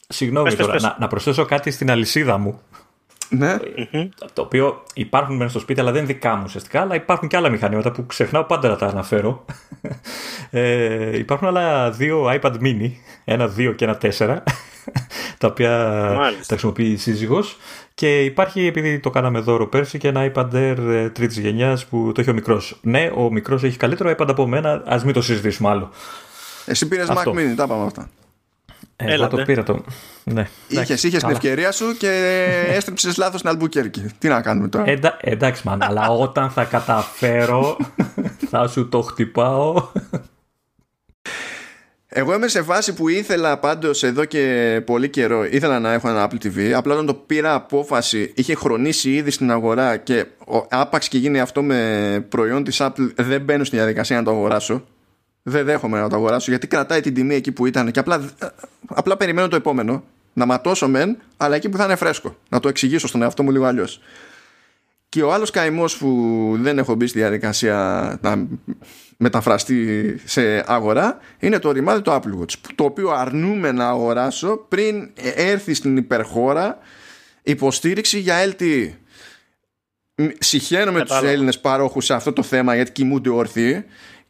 συγγνώμη 0.08 0.54
τώρα, 0.54 0.80
Να, 0.80 0.96
να 0.98 1.06
προσθέσω 1.06 1.44
κάτι 1.44 1.70
στην 1.70 1.90
αλυσίδα 1.90 2.38
μου. 2.38 2.62
Ναι. 3.28 3.56
Το 4.32 4.42
οποίο 4.42 4.82
υπάρχουν 4.94 5.36
μέσα 5.36 5.50
στο 5.50 5.58
σπίτι, 5.58 5.80
αλλά 5.80 5.92
δεν 5.92 6.04
είναι 6.04 6.12
δικά 6.12 6.34
μου 6.34 6.42
ουσιαστικά. 6.44 6.80
Αλλά 6.80 6.94
υπάρχουν 6.94 7.28
και 7.28 7.36
άλλα 7.36 7.48
μηχανήματα 7.48 7.92
που 7.92 8.06
ξεχνάω 8.06 8.44
πάντα 8.44 8.68
να 8.68 8.76
τα 8.76 8.86
αναφέρω. 8.86 9.44
Ε, 10.50 11.18
υπάρχουν 11.18 11.48
άλλα 11.48 11.90
δύο 11.90 12.24
iPad 12.40 12.52
mini, 12.62 12.90
ένα 13.24 13.48
δύο 13.48 13.72
και 13.72 13.84
ένα 13.84 13.96
τέσσερα, 13.96 14.42
τα 15.38 15.48
οποία 15.48 15.70
Μάλιστα. 16.16 16.40
τα 16.40 16.46
χρησιμοποιεί 16.46 16.90
η 16.90 16.96
σύζυγος. 16.96 17.56
Και 17.94 18.24
υπάρχει, 18.24 18.66
επειδή 18.66 19.00
το 19.00 19.10
κάναμε 19.10 19.38
δώρο 19.38 19.66
πέρσι, 19.66 19.98
και 19.98 20.08
ένα 20.08 20.32
iPad 20.34 20.52
Air 20.52 20.76
ε, 20.78 21.10
τρίτης 21.10 21.38
γενιάς 21.38 21.86
που 21.86 22.12
το 22.14 22.20
έχει 22.20 22.30
ο 22.30 22.34
μικρός. 22.34 22.78
Ναι, 22.82 23.10
ο 23.14 23.30
μικρός 23.32 23.64
έχει 23.64 23.76
καλύτερο 23.76 24.10
iPad 24.10 24.28
από 24.28 24.46
μένα, 24.46 24.82
ας 24.86 25.04
μην 25.04 25.14
το 25.14 25.22
συζητήσουμε 25.22 25.68
άλλο. 25.68 25.90
Εσύ 26.66 26.88
πήρες 26.88 27.08
Mac 27.10 27.24
Mini, 27.24 27.54
τα 27.56 27.66
πάμε 27.66 27.84
αυτά. 27.84 28.08
Ε, 29.00 29.12
εγώ 29.12 29.28
το 29.28 29.36
πήρα 29.36 29.62
το. 29.62 29.84
Ναι. 30.24 30.48
Είχες 30.68 31.02
είχες 31.02 31.22
την 31.22 31.30
ευκαιρία 31.30 31.72
σου 31.72 31.96
και 31.96 32.10
έστρεψες 32.68 33.16
λάθος 33.16 33.40
στην 33.40 33.50
Αλμπουκέρκη. 33.50 34.06
Τι 34.18 34.28
να 34.28 34.40
κάνουμε 34.40 34.68
τώρα; 34.68 34.84
Εντα, 34.88 35.16
εντάξει, 35.20 35.62
μαν, 35.66 35.82
αλλά 35.82 36.08
όταν 36.08 36.50
θα 36.50 36.64
καταφέρω, 36.64 37.76
θα 38.50 38.68
σου 38.68 38.88
το 38.88 39.00
χτυπάω. 39.00 39.90
Εγώ 42.10 42.34
είμαι 42.34 42.48
σε 42.48 42.60
βάση 42.60 42.94
που 42.94 43.08
ήθελα 43.08 43.58
πάντως 43.58 44.02
εδώ 44.02 44.24
και 44.24 44.82
πολύ 44.86 45.08
καιρό. 45.08 45.44
Ήθελα 45.44 45.80
να 45.80 45.92
έχω 45.92 46.08
ένα 46.08 46.28
Apple 46.30 46.46
TV. 46.46 46.70
Απλά 46.70 46.94
όταν 46.94 47.06
το 47.06 47.14
πήρα 47.14 47.54
απόφαση, 47.54 48.32
είχε 48.36 48.54
χρονίσει 48.54 49.10
ήδη 49.10 49.30
στην 49.30 49.50
αγορά 49.50 49.96
και 49.96 50.26
άπαξ 50.68 51.08
και 51.08 51.18
γίνει 51.18 51.40
αυτό 51.40 51.62
με 51.62 52.26
προϊόν 52.28 52.64
της 52.64 52.80
Apple, 52.80 53.10
δεν 53.14 53.40
μπαίνω 53.40 53.64
στη 53.64 53.76
διαδικασία 53.76 54.16
να 54.16 54.22
το 54.22 54.30
αγοράσω 54.30 54.84
δεν 55.48 55.64
δέχομαι 55.64 56.00
να 56.00 56.08
το 56.08 56.16
αγοράσω 56.16 56.50
γιατί 56.50 56.66
κρατάει 56.66 57.00
την 57.00 57.14
τιμή 57.14 57.34
εκεί 57.34 57.52
που 57.52 57.66
ήταν 57.66 57.90
και 57.90 57.98
απλά, 57.98 58.30
απλά 58.86 59.16
περιμένω 59.16 59.48
το 59.48 59.56
επόμενο 59.56 60.04
να 60.32 60.46
ματώσω 60.46 60.88
μεν, 60.88 61.18
αλλά 61.36 61.56
εκεί 61.56 61.68
που 61.68 61.76
θα 61.76 61.84
είναι 61.84 61.96
φρέσκο. 61.96 62.36
Να 62.48 62.60
το 62.60 62.68
εξηγήσω 62.68 63.06
στον 63.06 63.22
εαυτό 63.22 63.42
μου 63.42 63.50
λίγο 63.50 63.64
αλλιώς. 63.64 64.00
Και 65.08 65.22
ο 65.22 65.32
άλλος 65.32 65.50
καημός 65.50 65.96
που 65.96 66.56
δεν 66.60 66.78
έχω 66.78 66.94
μπει 66.94 67.06
στη 67.06 67.18
διαδικασία 67.18 68.18
να 68.22 68.46
μεταφραστεί 69.16 70.16
σε 70.24 70.72
αγορά 70.72 71.18
είναι 71.38 71.58
το 71.58 71.70
ρημάδι 71.70 72.02
του 72.02 72.10
Apple 72.10 72.40
Watch 72.40 72.54
το 72.74 72.84
οποίο 72.84 73.10
αρνούμε 73.10 73.72
να 73.72 73.88
αγοράσω 73.88 74.56
πριν 74.68 75.10
έρθει 75.34 75.74
στην 75.74 75.96
υπερχώρα 75.96 76.78
υποστήριξη 77.42 78.18
για 78.18 78.36
LTE. 78.44 78.90
Συχαίνω 80.38 80.92
με 80.92 81.04
τους 81.04 81.22
Έλληνες 81.22 81.60
παρόχους 81.60 82.04
σε 82.04 82.14
αυτό 82.14 82.32
το 82.32 82.42
θέμα 82.42 82.74
γιατί 82.74 82.92
κοιμούνται 82.92 83.30
όρθιοι 83.30 83.84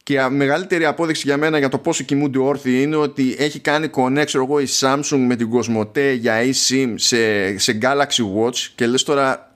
και 0.09 0.15
η 0.15 0.31
μεγαλύτερη 0.31 0.85
απόδειξη 0.85 1.23
για 1.27 1.37
μένα 1.37 1.59
για 1.59 1.69
το 1.69 1.79
πόσο 1.79 2.05
κοιμούνται 2.05 2.39
όρθιοι 2.39 2.81
είναι 2.83 2.97
ότι 2.97 3.37
έχει 3.39 3.61
κάνει 3.61 3.91
connect 3.95 4.35
εγώ 4.35 4.61
η 4.61 4.67
Samsung 4.81 5.25
με 5.27 5.37
την 5.37 5.51
Cosmote 5.53 6.17
για 6.19 6.41
eSIM 6.43 6.93
σε, 6.95 7.59
σε 7.59 7.79
Galaxy 7.83 8.23
Watch 8.37 8.57
και 8.75 8.87
λες 8.87 9.03
τώρα 9.03 9.53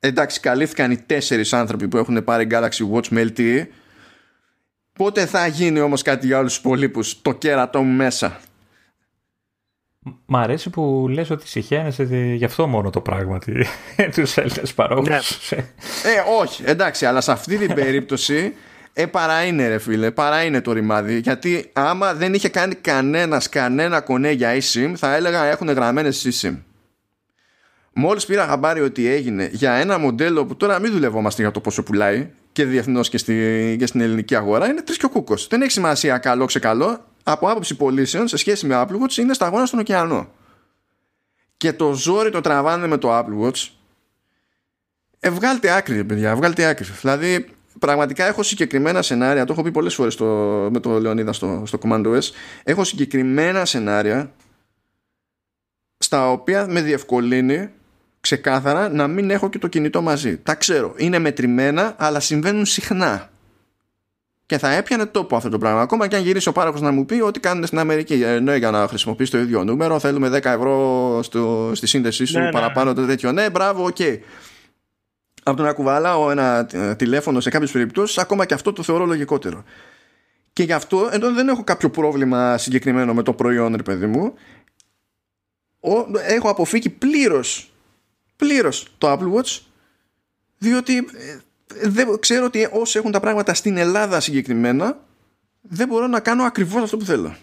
εντάξει 0.00 0.40
καλύφθηκαν 0.40 0.90
οι 0.90 0.96
τέσσερις 0.96 1.52
άνθρωποι 1.52 1.88
που 1.88 1.96
έχουν 1.96 2.24
πάρει 2.24 2.46
Galaxy 2.50 2.94
Watch 2.94 3.08
με 3.08 3.32
LTE 3.36 3.66
πότε 4.92 5.26
θα 5.26 5.46
γίνει 5.46 5.80
όμως 5.80 6.02
κάτι 6.02 6.26
για 6.26 6.38
όλους 6.38 6.52
τους 6.52 6.64
υπολείπους 6.64 7.22
το 7.22 7.32
κέρατό 7.32 7.82
μου 7.82 7.96
μέσα; 7.96 8.40
Μ' 10.26 10.36
αρέσει 10.36 10.70
που 10.70 11.06
λες 11.10 11.30
ότι 11.30 11.48
συχαίνεσαι 11.48 12.04
γι' 12.36 12.44
αυτό 12.44 12.66
μόνο 12.66 12.90
το 12.90 13.00
πράγματι 13.00 13.66
τους 14.14 14.36
Έλληνες 14.36 14.74
παρόχους. 14.74 15.08
Ναι. 15.08 15.16
ε, 15.56 16.40
όχι, 16.40 16.62
εντάξει, 16.66 17.06
αλλά 17.06 17.20
σε 17.20 17.32
αυτή 17.32 17.56
την 17.56 17.74
περίπτωση 17.84 18.54
ε, 18.92 19.06
παρά 19.06 19.44
είναι 19.44 19.68
ρε 19.68 19.78
φίλε, 19.78 20.10
παρά 20.10 20.44
είναι 20.44 20.60
το 20.60 20.72
ρημάδι. 20.72 21.18
Γιατί 21.18 21.70
άμα 21.72 22.14
δεν 22.14 22.34
είχε 22.34 22.48
κάνει 22.48 22.74
κανένας 22.74 23.48
κανένα 23.48 24.00
κονέ 24.00 24.30
για 24.30 24.54
eSIM, 24.54 24.92
θα 24.96 25.14
έλεγα 25.14 25.44
έχουν 25.44 25.68
γραμμένες 25.68 26.28
eSIM. 26.30 26.56
Μόλις 27.92 28.26
πήρα 28.26 28.46
χαμπάρι 28.46 28.80
ότι 28.80 29.06
έγινε 29.06 29.48
για 29.52 29.72
ένα 29.72 29.98
μοντέλο 29.98 30.46
που 30.46 30.56
τώρα 30.56 30.78
μην 30.78 30.92
δουλευόμαστε 30.92 31.42
για 31.42 31.50
το 31.50 31.60
πόσο 31.60 31.82
πουλάει 31.82 32.30
και 32.52 32.64
διεθνώς 32.64 33.08
και, 33.08 33.18
στη, 33.18 33.76
και 33.78 33.86
στην 33.86 34.00
ελληνική 34.00 34.36
αγορά, 34.36 34.68
είναι 34.68 34.82
τρεις 34.82 34.96
και 34.96 35.06
ο 35.06 35.08
κούκος. 35.08 35.46
Δεν 35.46 35.62
έχει 35.62 35.70
σημασία 35.70 36.18
καλό 36.18 36.44
ξεκαλό. 36.44 37.06
Από 37.22 37.50
άποψη 37.50 37.76
πωλήσεων 37.76 38.28
σε 38.28 38.36
σχέση 38.36 38.66
με 38.66 38.84
Apple 38.86 38.94
Watch 38.94 39.16
είναι 39.16 39.34
σταγόνα 39.34 39.66
στον 39.66 39.78
ωκεανό. 39.78 40.30
Και 41.56 41.72
το 41.72 41.92
ζόρι 41.92 42.30
το 42.30 42.40
τραβάνε 42.40 42.86
με 42.86 42.96
το 42.96 43.18
Apple 43.18 43.46
Watch. 43.46 43.68
Ε, 45.20 45.30
βγάλτε 45.30 45.70
άκρη, 45.76 46.04
παιδιά, 46.04 46.36
βγάλτε 46.36 46.64
άκρη. 46.64 46.86
Δηλαδή, 47.00 47.48
πραγματικά 47.86 48.26
έχω 48.26 48.42
συγκεκριμένα 48.42 49.02
σενάρια, 49.02 49.44
το 49.44 49.52
έχω 49.52 49.62
πει 49.62 49.70
πολλές 49.70 49.94
φορές 49.94 50.16
με 50.70 50.80
το 50.80 51.00
Λεωνίδα 51.00 51.32
στο, 51.32 51.62
στο 51.66 51.78
Command 51.82 52.06
OS, 52.06 52.30
έχω 52.62 52.84
συγκεκριμένα 52.84 53.64
σενάρια 53.64 54.32
στα 55.98 56.30
οποία 56.30 56.66
με 56.66 56.82
διευκολύνει 56.82 57.68
ξεκάθαρα 58.20 58.88
να 58.88 59.06
μην 59.06 59.30
έχω 59.30 59.48
και 59.48 59.58
το 59.58 59.68
κινητό 59.68 60.02
μαζί. 60.02 60.36
Τα 60.36 60.54
ξέρω, 60.54 60.94
είναι 60.96 61.18
μετρημένα 61.18 61.94
αλλά 61.98 62.20
συμβαίνουν 62.20 62.64
συχνά. 62.64 63.30
Και 64.46 64.58
θα 64.58 64.70
έπιανε 64.72 65.06
τόπο 65.06 65.36
αυτό 65.36 65.48
το 65.48 65.58
πράγμα. 65.58 65.80
Ακόμα 65.80 66.06
και 66.06 66.16
αν 66.16 66.22
γυρίσει 66.22 66.48
ο 66.48 66.52
πάροχος 66.52 66.80
να 66.80 66.90
μου 66.90 67.06
πει 67.06 67.20
ότι 67.20 67.40
κάνουν 67.40 67.66
στην 67.66 67.78
Αμερική. 67.78 68.22
Ε, 68.22 68.40
ναι, 68.40 68.56
για 68.56 68.70
να 68.70 68.88
χρησιμοποιήσει 68.88 69.30
το 69.30 69.38
ίδιο 69.38 69.64
νούμερο, 69.64 69.98
θέλουμε 69.98 70.28
10 70.28 70.44
ευρώ 70.44 71.20
στο, 71.22 71.70
στη 71.74 71.86
σύνδεσή 71.86 72.24
σου 72.24 72.38
ναι, 72.38 72.44
ναι. 72.44 72.50
παραπάνω 72.50 72.94
το 72.94 73.06
τέτοιο. 73.06 73.32
Ναι, 73.32 73.50
μπράβο, 73.50 73.84
OK. 73.84 73.96
Okay 73.98 74.18
από 75.42 75.56
το 75.56 75.62
να 75.62 75.72
κουβαλάω 75.72 76.30
ένα 76.30 76.68
ε, 76.72 76.94
τηλέφωνο 76.94 77.40
σε 77.40 77.50
κάποιες 77.50 77.70
περιπτώσεις, 77.70 78.18
ακόμα 78.18 78.46
και 78.46 78.54
αυτό 78.54 78.72
το 78.72 78.82
θεωρώ 78.82 79.04
λογικότερο. 79.04 79.64
Και 80.52 80.62
γι' 80.62 80.72
αυτό, 80.72 81.08
ενώ 81.12 81.32
δεν 81.32 81.48
έχω 81.48 81.64
κάποιο 81.64 81.90
πρόβλημα 81.90 82.58
συγκεκριμένο 82.58 83.14
με 83.14 83.22
το 83.22 83.32
προϊόν, 83.32 83.76
ρε 83.76 83.82
παιδί 83.82 84.06
μου, 84.06 84.34
έχω 86.28 86.50
αποφύγει 86.50 86.90
πλήρως 86.90 87.72
πλήρως 88.42 88.86
το 88.98 89.12
Apple 89.12 89.32
Watch, 89.32 89.60
διότι 90.58 90.96
ε, 90.96 91.38
δεν 91.88 92.18
ξέρω 92.18 92.44
ότι 92.44 92.68
όσοι 92.72 92.98
έχουν 92.98 93.10
τα 93.10 93.20
πράγματα 93.20 93.54
στην 93.54 93.76
Ελλάδα 93.76 94.20
συγκεκριμένα, 94.20 95.04
δεν 95.60 95.88
μπορώ 95.88 96.06
να 96.06 96.20
κάνω 96.20 96.44
ακριβώς 96.44 96.82
αυτό 96.82 96.96
που 96.96 97.04
θέλω. 97.04 97.36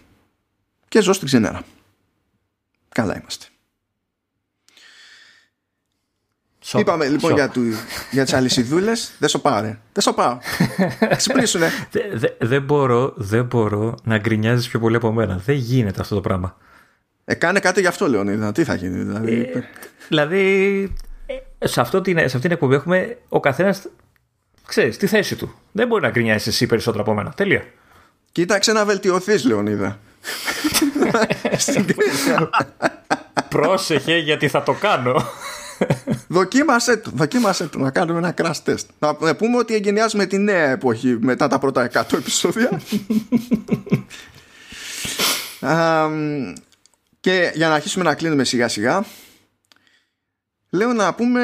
Και 0.88 1.00
ζω 1.00 1.12
στην 1.12 1.26
ξενέρα. 1.26 1.62
Καλά 2.88 3.18
είμαστε. 3.18 3.46
Είπαμε 6.74 7.08
λοιπόν 7.08 7.32
για, 7.32 7.48
του, 7.48 7.62
για 8.10 8.24
τις 8.24 8.32
αλυσιδούλες 8.32 9.12
Δεν 9.18 9.28
σοπάω 9.28 9.60
ρε 9.60 9.78
Δεν 9.92 10.02
σοπάω 10.02 10.38
Ξυπνήσουνε 11.16 11.70
Δεν 11.90 12.32
δε, 12.38 12.60
μπορώ, 12.60 13.12
δεν 13.16 13.44
μπορώ 13.44 13.94
να 14.04 14.18
γκρινιάζεις 14.18 14.68
πιο 14.68 14.78
πολύ 14.78 14.96
από 14.96 15.12
μένα 15.12 15.40
Δεν 15.44 15.56
γίνεται 15.56 16.00
αυτό 16.00 16.14
το 16.14 16.20
πράγμα 16.20 16.56
Ε, 17.24 17.34
κάνε 17.34 17.60
κάτι 17.60 17.80
γι' 17.80 17.86
αυτό, 17.86 18.08
Λεωνίδα. 18.08 18.52
Τι 18.52 18.64
θα 18.64 18.74
γίνει, 18.74 18.98
δηλαδή; 19.02 19.50
Ε, 19.54 19.60
δηλαδή, 20.08 20.92
σε, 21.58 21.80
αυτό 21.80 22.00
την, 22.00 22.18
σε 22.18 22.24
αυτήν 22.24 22.40
την 22.40 22.50
εκπομπή 22.50 22.74
έχουμε 22.74 23.18
ο 23.28 23.40
καθένας. 23.40 23.86
ξέρεις, 24.66 24.96
τη 24.96 25.06
θέση 25.06 25.36
του. 25.36 25.54
Δεν 25.72 25.86
μπορεί 25.86 26.02
να 26.02 26.10
γκρινιάσει 26.10 26.48
εσύ 26.48 26.66
περισσότερο 26.66 27.02
από 27.02 27.14
μένα. 27.14 27.30
Τέλεια. 27.30 27.64
Κοίταξε 28.32 28.72
να 28.72 28.84
βελτιωθείς, 28.84 29.44
Λεωνίδα. 29.44 29.98
Πρόσεχε 33.48 34.16
γιατί 34.16 34.48
θα 34.48 34.62
το 34.62 34.72
κάνω. 34.72 35.24
Δοκίμασέ 36.28 36.96
το, 36.96 37.10
δοκίμασέ 37.14 37.66
το 37.66 37.78
να 37.78 37.90
κάνουμε 37.90 38.18
ένα 38.18 38.34
crash 38.36 38.62
test. 38.64 38.84
Να 38.98 39.34
πούμε 39.34 39.56
ότι 39.56 39.74
εγκαινιάζουμε 39.74 40.26
τη 40.26 40.38
νέα 40.38 40.70
εποχή 40.70 41.18
μετά 41.20 41.48
τα 41.48 41.58
πρώτα 41.58 41.90
100 41.92 42.02
επεισόδια. 42.12 42.70
και 47.20 47.52
για 47.54 47.68
να 47.68 47.74
αρχίσουμε 47.74 48.04
να 48.04 48.14
κλείνουμε 48.14 48.44
σιγά 48.44 48.68
σιγά 48.68 49.04
λέω 50.70 50.92
να 50.92 51.14
πούμε 51.14 51.42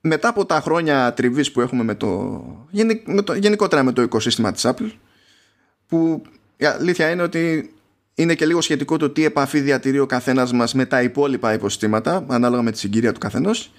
μετά 0.00 0.28
από 0.28 0.46
τα 0.46 0.60
χρόνια 0.60 1.12
τριβής 1.12 1.52
που 1.52 1.60
έχουμε 1.60 1.82
με 1.82 1.94
το, 1.94 2.42
με 3.04 3.22
το 3.22 3.34
γενικότερα 3.34 3.82
με 3.82 3.92
το 3.92 4.02
οικοσύστημα 4.02 4.52
της 4.52 4.66
Apple 4.66 4.90
που 5.86 6.22
η 6.56 6.64
αλήθεια 6.64 7.10
είναι 7.10 7.22
ότι 7.22 7.72
είναι 8.18 8.34
και 8.34 8.46
λίγο 8.46 8.60
σχετικό 8.60 8.96
το 8.96 9.10
τι 9.10 9.24
επαφή 9.24 9.60
διατηρεί 9.60 9.98
ο 9.98 10.06
καθένας 10.06 10.52
μας 10.52 10.74
με 10.74 10.86
τα 10.86 11.02
υπόλοιπα 11.02 11.52
υποσυστήματα 11.52 12.24
ανάλογα 12.28 12.62
με 12.62 12.70
τη 12.72 12.78
συγκυρία 12.78 13.12
του 13.12 13.20
καθενός. 13.20 13.72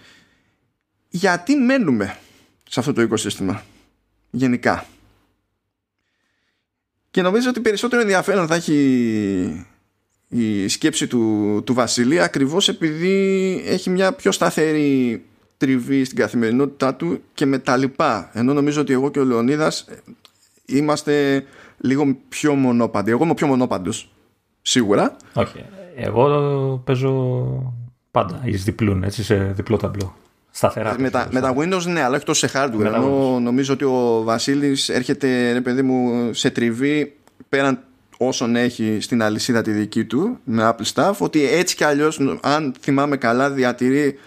Γιατί 1.10 1.56
μένουμε 1.56 2.18
σε 2.70 2.80
αυτό 2.80 2.94
το 2.94 3.02
οικοσύστημα 3.02 3.64
γενικά; 4.30 4.86
Και 7.12 7.22
νομίζω 7.22 7.50
ότι 7.50 7.60
περισσότερο 7.60 8.02
ενδιαφέρον 8.02 8.48
θα 8.48 8.56
έχει 8.56 9.66
η 10.28 10.68
σκέψη 10.68 11.08
του, 11.08 11.62
του 11.66 11.74
Βασίλη 11.74 12.22
ακριβώς 12.22 12.68
επειδή 12.68 13.62
έχει 13.66 13.90
μια 13.90 14.14
πιο 14.14 14.32
σταθερή 14.32 15.24
τριβή 15.58 16.04
στην 16.04 16.18
καθημερινότητά 16.18 16.96
του 16.96 17.24
και 17.34 17.46
με 17.46 17.60
τα 17.60 17.78
λοιπά. 17.78 18.32
Ενώ 18.34 18.54
νομίζω 18.54 18.82
ότι 18.82 18.94
εγώ 18.94 19.12
και 19.12 19.20
ο 19.20 19.24
Λεωνίδας 19.24 19.88
είμαστε 20.66 21.46
λίγο 21.78 22.18
πιο 22.30 22.54
μονόπαντοι. 22.56 23.12
Εγώ 23.12 23.24
είμαι 23.24 23.34
πιο 23.34 23.48
μονόπαντος 23.48 24.14
σίγουρα. 24.62 25.16
Όχι. 25.34 25.66
Εγώ 25.96 26.82
παίζω 26.86 27.74
πάντα. 28.12 28.42
Εις 28.44 28.64
διπλούν 28.64 29.04
έτσι 29.04 29.24
σε 29.24 29.36
διπλό 29.36 29.78
ταμπλό. 29.78 30.16
Σταθερά 30.52 30.96
με 31.00 31.10
τα, 31.10 31.28
με 31.32 31.40
τα 31.40 31.56
Windows 31.58 31.84
ναι 31.86 32.02
αλλά 32.02 32.16
όχι 32.16 32.26
τόσο 32.26 32.48
σε 32.48 32.60
hardware. 32.60 32.86
Ενώ 32.86 33.40
νομίζω 33.40 33.74
ότι 33.74 33.84
ο 33.84 34.22
Βασίλης 34.24 34.90
έρχεται 34.90 35.52
ρε 35.52 35.62
παιδί 35.62 35.82
μου 35.82 36.30
σε 36.34 36.50
τριβή 36.50 37.16
πέραν 37.50 37.80
όσων 38.18 38.56
έχει 38.56 38.98
στην 39.02 39.24
αλυσίδα 39.24 39.62
τη 39.62 39.72
δική 39.72 40.06
του 40.06 40.38
με 40.44 40.74
Apple 40.76 40.94
Staff 40.94 41.14
ότι 41.18 41.48
έτσι 41.48 41.76
κι 41.76 41.84
αλλιώς 41.84 42.20
αν 42.42 42.74
θυμάμαι 42.80 43.18
καλά 43.18 43.52
διατηρεί 43.52 44.20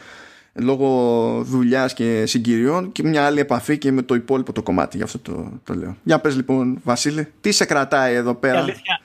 λόγω 0.52 1.42
δουλειάς 1.44 1.94
και 1.94 2.26
συγκυριών 2.26 2.92
και 2.92 3.02
μια 3.02 3.26
άλλη 3.26 3.40
επαφή 3.40 3.78
και 3.78 3.92
με 3.92 4.02
το 4.02 4.14
υπόλοιπο 4.14 4.52
το 4.52 4.62
κομμάτι. 4.62 4.96
Γι' 4.96 5.02
αυτό 5.02 5.18
το, 5.18 5.60
το 5.64 5.74
λέω. 5.74 5.96
Για 6.02 6.18
πες 6.18 6.36
λοιπόν 6.36 6.80
Βασίλη 6.84 7.28
τι 7.40 7.52
σε 7.52 7.64
κρατάει 7.64 8.14
εδώ 8.14 8.34
πέρα; 8.34 8.58
Η 8.58 8.62
αλήθεια, 8.62 9.00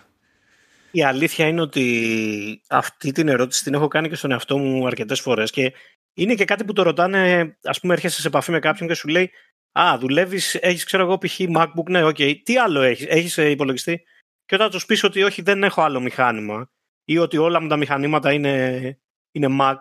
η 0.98 1.04
αλήθεια 1.04 1.48
είναι 1.48 1.62
ότι 1.62 2.62
αυτή 2.70 3.12
την 3.12 3.28
ερώτηση 3.28 3.64
την 3.64 3.74
έχω 3.74 3.88
κάνει 3.88 4.10
και 4.10 4.16
στον 4.16 4.32
εαυτό 4.32 4.58
μου 4.58 4.88
αρκετές 4.88 5.20
φορές 5.20 5.52
και 5.52 5.74
είναι 6.14 6.34
και 6.34 6.46
κάτι 6.46 6.66
που 6.66 6.74
το 6.74 6.82
ρωτάνε 6.82 7.58
ας 7.64 7.80
πούμε 7.80 7.94
έρχεσαι 7.94 8.22
σε 8.22 8.28
επαφή 8.28 8.52
με 8.52 8.60
κάποιον 8.60 8.90
και 8.90 8.96
σου 8.96 9.08
λέει 9.08 9.32
Α, 9.72 9.98
δουλεύεις, 10.00 10.56
έχεις 10.56 10.84
ξέρω 10.84 11.04
εγώ 11.04 11.18
π.χ. 11.18 11.40
MacBook, 11.56 11.90
ναι, 11.90 12.04
OK. 12.04 12.44
Τι 12.44 12.58
άλλο 12.58 12.82
έχεις, 12.82 13.06
έχεις 13.10 13.38
υπολογιστή 13.38 14.04
και 14.46 14.56
όταν 14.56 14.70
τους 14.70 14.86
πεις 14.86 15.04
ότι 15.04 15.24
όχι 15.24 15.42
δεν 15.42 15.64
έχω 15.64 15.82
άλλο 15.82 16.00
μηχάνημα 16.00 16.72
ή 17.04 17.18
ότι 17.18 17.38
όλα 17.38 17.62
μου 17.62 17.68
τα 17.68 17.78
μηχανήματα 17.78 18.32
είναι, 18.34 19.00
είναι 19.32 19.58
Mac, 19.62 19.76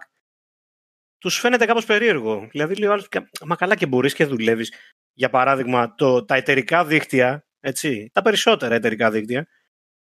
τους 1.18 1.38
φαίνεται 1.38 1.64
κάπως 1.64 1.84
περίεργο. 1.84 2.48
Δηλαδή 2.50 2.74
λέει 2.74 2.88
ο 2.88 2.92
άλλος, 2.92 3.08
μα 3.44 3.56
καλά 3.56 3.76
και 3.76 3.86
μπορείς 3.86 4.14
και 4.14 4.24
δουλεύεις. 4.24 4.72
Για 5.12 5.30
παράδειγμα, 5.30 5.94
το, 5.94 6.24
τα 6.24 6.34
εταιρικά 6.34 6.84
δίκτυα, 6.84 7.46
έτσι, 7.60 8.10
τα 8.12 8.22
περισσότερα 8.22 8.74
εταιρικά 8.74 9.10
δίκτυα, 9.10 9.48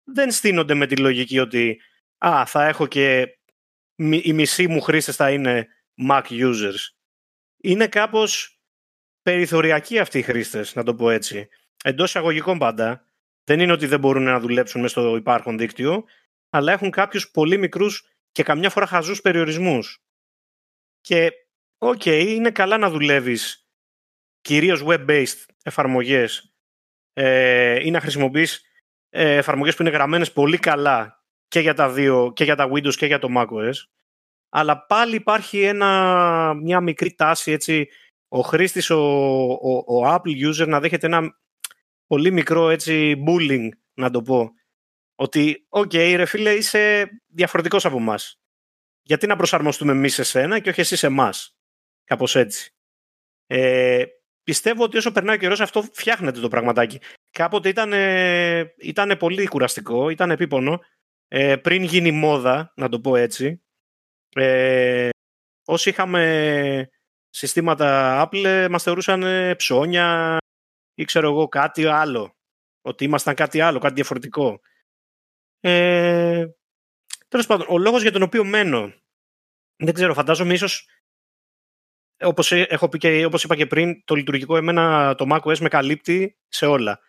δεν 0.05 0.31
στήνονται 0.31 0.75
με 0.75 0.87
τη 0.87 0.97
λογική 0.97 1.39
ότι 1.39 1.81
α, 2.27 2.47
θα 2.47 2.65
έχω 2.65 2.87
και 2.87 3.39
οι 3.97 4.33
μισοί 4.33 4.67
μου 4.67 4.81
χρήστες 4.81 5.17
θα 5.17 5.31
είναι 5.31 5.69
Mac 6.09 6.23
users. 6.23 6.79
Είναι 7.63 7.89
κάπως 7.89 8.61
περιθωριακοί 9.23 9.99
αυτοί 9.99 10.19
οι 10.19 10.23
χρήστες, 10.23 10.75
να 10.75 10.83
το 10.83 10.95
πω 10.95 11.11
έτσι. 11.11 11.49
Εντός 11.85 12.09
εισαγωγικών 12.09 12.59
πάντα, 12.59 13.07
δεν 13.45 13.61
είναι 13.61 13.73
ότι 13.73 13.87
δεν 13.87 14.01
μπορούν 14.01 14.23
να 14.23 14.41
δουλέψουν 14.41 14.81
μέσα 14.81 15.01
στο 15.01 15.17
υπάρχον 15.17 15.59
δίκτυο, 15.59 16.05
αλλά 16.51 16.73
έχουν 16.73 16.91
κάποιους 16.91 17.31
πολύ 17.31 17.59
μικρούς 17.59 18.09
και 18.33 18.43
καμιά 18.43 18.71
φορά 18.71 18.87
χαζούς 18.87 19.21
περιορισμούς. 19.21 20.03
Και, 21.01 21.31
OK, 21.79 22.03
okay, 22.05 22.25
είναι 22.27 22.51
καλά 22.51 22.79
να 22.79 22.91
δουλεύεις 22.91 23.69
κυρίως 24.41 24.83
web-based 24.87 25.45
εφαρμογές 25.63 26.55
ε, 27.13 27.87
ή 27.87 27.91
να 27.91 28.01
χρησιμοποιείς 28.01 28.63
ε, 29.17 29.37
εφαρμογές 29.37 29.77
που 29.77 29.83
είναι 29.83 29.91
γραμμένες 29.91 30.33
πολύ 30.33 30.59
καλά 30.59 31.25
και 31.49 31.61
για 31.61 31.75
τα 31.75 31.91
δύο, 31.91 32.33
και 32.35 32.45
για 32.45 32.57
τα 32.57 32.71
Windows 32.73 32.95
και 32.95 33.07
για 33.07 33.19
το 33.19 33.29
macOS, 33.37 33.75
αλλά 34.49 34.87
πάλι 34.87 35.15
υπάρχει 35.15 35.63
ένα, 35.63 36.55
μια 36.55 36.81
μικρή 36.81 37.15
τάση 37.15 37.53
έτσι, 37.53 37.89
ο 38.29 38.41
χρήστης, 38.41 38.91
ο, 38.91 38.99
ο, 39.53 39.85
ο 39.87 40.15
Apple 40.15 40.49
user 40.49 40.67
να 40.67 40.81
δέχεται 40.81 41.07
ένα 41.07 41.39
πολύ 42.07 42.31
μικρό 42.31 42.69
έτσι 42.69 43.25
bullying, 43.27 43.69
να 43.95 44.11
το 44.11 44.23
πω. 44.23 44.51
Ότι, 45.15 45.67
OK, 45.69 45.91
okay, 45.93 46.15
ρε 46.17 46.25
φίλε, 46.25 46.53
είσαι 46.53 47.11
διαφορετικός 47.27 47.85
από 47.85 47.97
εμάς. 47.97 48.41
Γιατί 49.03 49.27
να 49.27 49.37
προσαρμοστούμε 49.37 49.93
εμείς 49.93 50.15
σε 50.15 50.23
σένα 50.23 50.59
και 50.59 50.71
όχι 50.71 50.81
εσύ 50.81 50.97
σε 50.97 51.07
εμάς. 51.07 51.57
Κάπως 52.05 52.37
έτσι. 52.37 52.75
Ε, 53.47 54.05
πιστεύω 54.43 54.83
ότι 54.85 54.97
όσο 54.97 55.13
περνάει 55.13 55.37
ο 55.37 55.39
καιρός 55.39 55.61
αυτό 55.61 55.83
φτιάχνεται 55.83 56.41
το 56.41 56.49
πραγματάκι. 56.49 57.01
Κάποτε 57.35 57.69
ήταν, 57.69 57.93
ήταν 58.79 59.17
πολύ 59.19 59.47
κουραστικό, 59.47 60.09
ήταν 60.09 60.31
επίπονο. 60.31 60.81
Ε, 61.29 61.57
πριν 61.57 61.83
γίνει 61.83 62.11
μόδα, 62.11 62.73
να 62.77 62.89
το 62.89 63.01
πω 63.01 63.17
έτσι. 63.17 63.63
Ε, 64.37 65.09
όσοι 65.65 65.89
είχαμε 65.89 66.91
συστήματα 67.29 68.29
Apple 68.29 68.67
μας 68.71 68.83
θεωρούσαν 68.83 69.25
ψώνια, 69.57 70.39
ή 70.95 71.05
ξέρω 71.05 71.29
εγώ 71.29 71.49
κάτι 71.49 71.87
άλλο. 71.87 72.37
Ότι 72.83 73.05
ήμασταν 73.05 73.35
κάτι 73.35 73.61
άλλο, 73.61 73.79
κάτι 73.79 73.95
διαφορετικό. 73.95 74.61
Ε, 75.61 76.47
Τέλος 77.29 77.47
πάντων, 77.47 77.67
ο 77.71 77.79
λόγος 77.79 78.03
για 78.03 78.13
τον 78.13 78.23
οποίο 78.23 78.45
μένω, 78.45 78.93
δεν 79.77 79.95
ξέρω, 79.95 80.15
φαντάζομαι 80.15 80.53
ίσως 80.53 80.89
όπως, 82.21 82.53
έχω 82.53 82.89
πει 82.89 82.99
και, 82.99 83.25
όπως 83.25 83.45
είπα 83.45 83.57
και 83.57 83.67
πριν, 83.67 84.05
το 84.05 84.15
λειτουργικό 84.15 84.57
εμένα 84.57 85.15
το 85.15 85.27
macOS 85.31 85.59
με 85.59 85.69
καλύπτει 85.69 86.39
σε 86.49 86.67
όλα. 86.67 87.01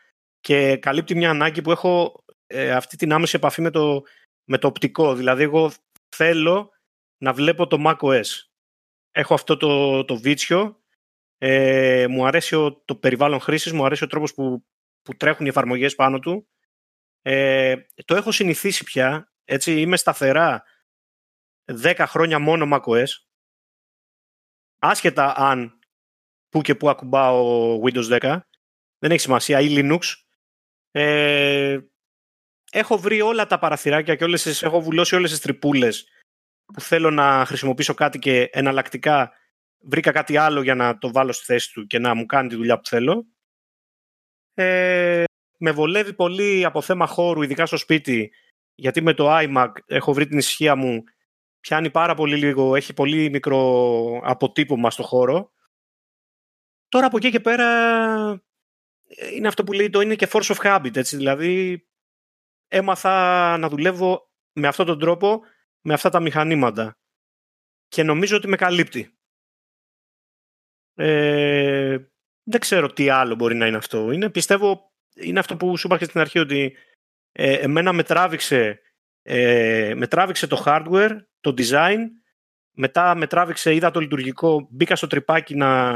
Και 0.45 0.77
καλύπτει 0.77 1.15
μια 1.15 1.29
ανάγκη 1.29 1.61
που 1.61 1.71
έχω 1.71 2.23
ε, 2.47 2.71
αυτή 2.71 2.97
την 2.97 3.13
άμεση 3.13 3.35
επαφή 3.35 3.61
με 3.61 3.69
το, 3.69 4.03
με 4.43 4.57
το 4.57 4.67
οπτικό. 4.67 5.15
Δηλαδή, 5.15 5.43
εγώ 5.43 5.71
θέλω 6.15 6.71
να 7.17 7.33
βλέπω 7.33 7.67
το 7.67 7.77
macOS. 7.85 8.25
Έχω 9.11 9.33
αυτό 9.33 9.57
το, 9.57 10.05
το 10.05 10.17
βίτσιο 10.17 10.83
ε, 11.37 12.05
μου 12.09 12.25
αρέσει 12.25 12.55
ο, 12.55 12.81
το 12.85 12.95
περιβάλλον 12.95 13.39
χρήσης, 13.39 13.71
μου 13.71 13.85
αρέσει 13.85 14.03
ο 14.03 14.07
τρόπος 14.07 14.33
που, 14.33 14.65
που 15.01 15.15
τρέχουν 15.15 15.45
οι 15.45 15.49
εφαρμογές 15.49 15.95
πάνω 15.95 16.19
του. 16.19 16.47
Ε, 17.21 17.75
το 18.05 18.15
έχω 18.15 18.31
συνηθίσει 18.31 18.83
πια, 18.83 19.33
έτσι, 19.43 19.81
είμαι 19.81 19.97
σταθερά 19.97 20.63
10 21.71 22.05
χρόνια 22.07 22.39
μόνο 22.39 22.77
macOS, 22.77 23.07
άσχετα 24.79 25.33
αν 25.37 25.79
που 26.49 26.61
και 26.61 26.75
που 26.75 26.89
ακουμπάω 26.89 27.79
Windows 27.83 28.19
10, 28.19 28.39
δεν 28.99 29.11
έχει 29.11 29.19
σημασία, 29.19 29.59
ή 29.61 29.67
Linux. 29.69 30.24
Ε, 30.97 31.79
έχω 32.71 32.97
βρει 32.97 33.21
όλα 33.21 33.45
τα 33.45 33.59
παραθυράκια 33.59 34.15
και 34.15 34.23
όλες 34.23 34.43
τις, 34.43 34.63
έχω 34.63 34.81
βουλώσει 34.81 35.15
όλες 35.15 35.29
τις 35.29 35.39
τρυπούλες 35.39 36.07
που 36.73 36.81
θέλω 36.81 37.11
να 37.11 37.45
χρησιμοποιήσω 37.45 37.93
κάτι 37.93 38.19
και 38.19 38.49
εναλλακτικά 38.51 39.31
βρήκα 39.79 40.11
κάτι 40.11 40.37
άλλο 40.37 40.61
για 40.61 40.75
να 40.75 40.97
το 40.97 41.11
βάλω 41.11 41.31
στη 41.31 41.45
θέση 41.45 41.73
του 41.73 41.87
και 41.87 41.99
να 41.99 42.13
μου 42.13 42.25
κάνει 42.25 42.49
τη 42.49 42.55
δουλειά 42.55 42.79
που 42.79 42.87
θέλω. 42.87 43.25
Ε, 44.53 45.23
με 45.57 45.71
βολεύει 45.71 46.13
πολύ 46.13 46.65
από 46.65 46.81
θέμα 46.81 47.07
χώρου, 47.07 47.41
ειδικά 47.41 47.65
στο 47.65 47.77
σπίτι, 47.77 48.31
γιατί 48.75 49.01
με 49.01 49.13
το 49.13 49.27
iMac 49.29 49.71
έχω 49.85 50.13
βρει 50.13 50.27
την 50.27 50.37
ησυχία 50.37 50.75
μου, 50.75 51.03
πιάνει 51.59 51.91
πάρα 51.91 52.13
πολύ 52.15 52.35
λίγο, 52.35 52.75
έχει 52.75 52.93
πολύ 52.93 53.29
μικρό 53.29 54.21
αποτύπωμα 54.23 54.91
στο 54.91 55.03
χώρο. 55.03 55.51
Τώρα 56.89 57.05
από 57.05 57.17
εκεί 57.17 57.29
και 57.29 57.39
πέρα 57.39 57.65
ε, 58.31 58.41
είναι 59.33 59.47
αυτό 59.47 59.63
που 59.63 59.73
λέει 59.73 59.89
το 59.89 60.01
είναι 60.01 60.15
και 60.15 60.27
force 60.31 60.55
of 60.55 60.55
habit, 60.61 60.95
έτσι, 60.95 61.17
δηλαδή 61.17 61.85
έμαθα 62.67 63.57
να 63.57 63.69
δουλεύω 63.69 64.31
με 64.53 64.67
αυτόν 64.67 64.85
τον 64.85 64.99
τρόπο, 64.99 65.41
με 65.81 65.93
αυτά 65.93 66.09
τα 66.09 66.19
μηχανήματα. 66.19 66.97
Και 67.87 68.03
νομίζω 68.03 68.35
ότι 68.35 68.47
με 68.47 68.55
καλύπτει. 68.55 69.17
Ε, 70.93 71.97
δεν 72.43 72.59
ξέρω 72.59 72.93
τι 72.93 73.09
άλλο 73.09 73.35
μπορεί 73.35 73.55
να 73.55 73.67
είναι 73.67 73.77
αυτό. 73.77 74.11
Είναι, 74.11 74.29
πιστεύω, 74.29 74.93
είναι 75.15 75.39
αυτό 75.39 75.57
που 75.57 75.77
σου 75.77 75.87
είπα 75.87 75.97
και 75.97 76.05
στην 76.05 76.19
αρχή 76.19 76.39
ότι 76.39 76.77
ε, 77.31 77.53
εμένα 77.53 77.93
με 77.93 78.03
τράβηξε 78.03 78.79
Ε, 79.27 79.93
με 79.95 80.07
τράβηξε 80.07 80.47
το 80.47 80.63
hardware, 80.65 81.17
το 81.39 81.53
design, 81.57 81.99
μετά 82.71 83.15
με 83.15 83.27
τράβηξε, 83.27 83.75
είδα 83.75 83.91
το 83.91 83.99
λειτουργικό, 83.99 84.67
μπήκα 84.71 84.95
στο 84.95 85.07
τρυπάκι 85.07 85.55
να, 85.55 85.93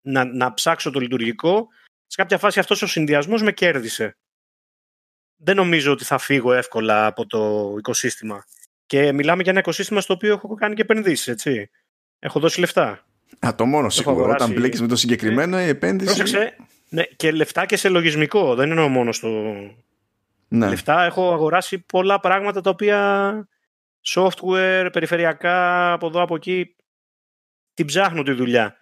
να, 0.00 0.24
να 0.24 0.54
ψάξω 0.54 0.90
το 0.90 1.00
λειτουργικό. 1.00 1.68
Σε 2.10 2.16
κάποια 2.16 2.38
φάση 2.38 2.58
αυτός 2.58 2.82
ο 2.82 2.86
συνδυασμός 2.86 3.42
με 3.42 3.52
κέρδισε. 3.52 4.16
Δεν 5.36 5.56
νομίζω 5.56 5.92
ότι 5.92 6.04
θα 6.04 6.18
φύγω 6.18 6.52
εύκολα 6.52 7.06
από 7.06 7.26
το 7.26 7.74
οικοσύστημα. 7.78 8.44
Και 8.86 9.12
μιλάμε 9.12 9.42
για 9.42 9.50
ένα 9.50 9.60
οικοσύστημα 9.60 10.00
στο 10.00 10.14
οποίο 10.14 10.32
έχω 10.32 10.54
κάνει 10.54 10.74
και 10.74 10.82
επενδύσεις, 10.82 11.28
έτσι. 11.28 11.70
Έχω 12.18 12.40
δώσει 12.40 12.60
λεφτά. 12.60 13.04
Α, 13.46 13.54
το 13.54 13.66
μόνο 13.66 13.88
σίγουρο. 13.88 14.30
Όταν 14.30 14.52
μπλέκεις 14.52 14.80
με 14.80 14.86
το 14.86 14.96
συγκεκριμένο, 14.96 15.60
η 15.60 15.68
επένδυση. 15.68 16.16
Πρόσεξε. 16.16 16.56
Ναι, 16.88 17.02
και 17.02 17.32
λεφτά 17.32 17.66
και 17.66 17.76
σε 17.76 17.88
λογισμικό. 17.88 18.54
Δεν 18.54 18.70
εννοώ 18.70 18.88
μόνο 18.88 19.12
στο. 19.12 19.28
Ναι. 20.48 20.68
Λεφτά 20.68 21.04
έχω 21.04 21.32
αγοράσει 21.32 21.78
πολλά 21.78 22.20
πράγματα 22.20 22.60
τα 22.60 22.70
οποία 22.70 23.48
software, 24.06 24.88
περιφερειακά, 24.92 25.92
από 25.92 26.06
εδώ 26.06 26.22
από 26.22 26.34
εκεί. 26.34 26.76
Την 27.74 27.86
ψάχνω 27.86 28.22
τη 28.22 28.32
δουλειά. 28.32 28.76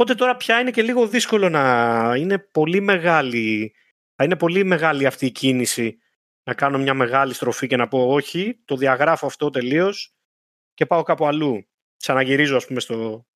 Οπότε 0.00 0.14
τώρα 0.14 0.36
πια 0.36 0.60
είναι 0.60 0.70
και 0.70 0.82
λίγο 0.82 1.06
δύσκολο 1.06 1.48
να 1.48 2.14
είναι 2.16 2.38
πολύ 2.38 2.80
μεγάλη. 2.80 3.74
Θα 4.14 4.24
είναι 4.24 4.36
πολύ 4.36 4.64
μεγάλη 4.64 5.06
αυτή 5.06 5.26
η 5.26 5.30
κίνηση 5.30 5.98
να 6.42 6.54
κάνω 6.54 6.78
μια 6.78 6.94
μεγάλη 6.94 7.34
στροφή 7.34 7.66
και 7.66 7.76
να 7.76 7.88
πω 7.88 8.12
όχι, 8.12 8.60
το 8.64 8.76
διαγράφω 8.76 9.26
αυτό 9.26 9.50
τελείως 9.50 10.14
και 10.74 10.86
πάω 10.86 11.02
κάπου 11.02 11.26
αλλού. 11.26 11.68
Ξαναγυρίζω, 11.96 12.56
ας 12.56 12.66
πούμε, 12.66 12.80
στο, 12.80 13.26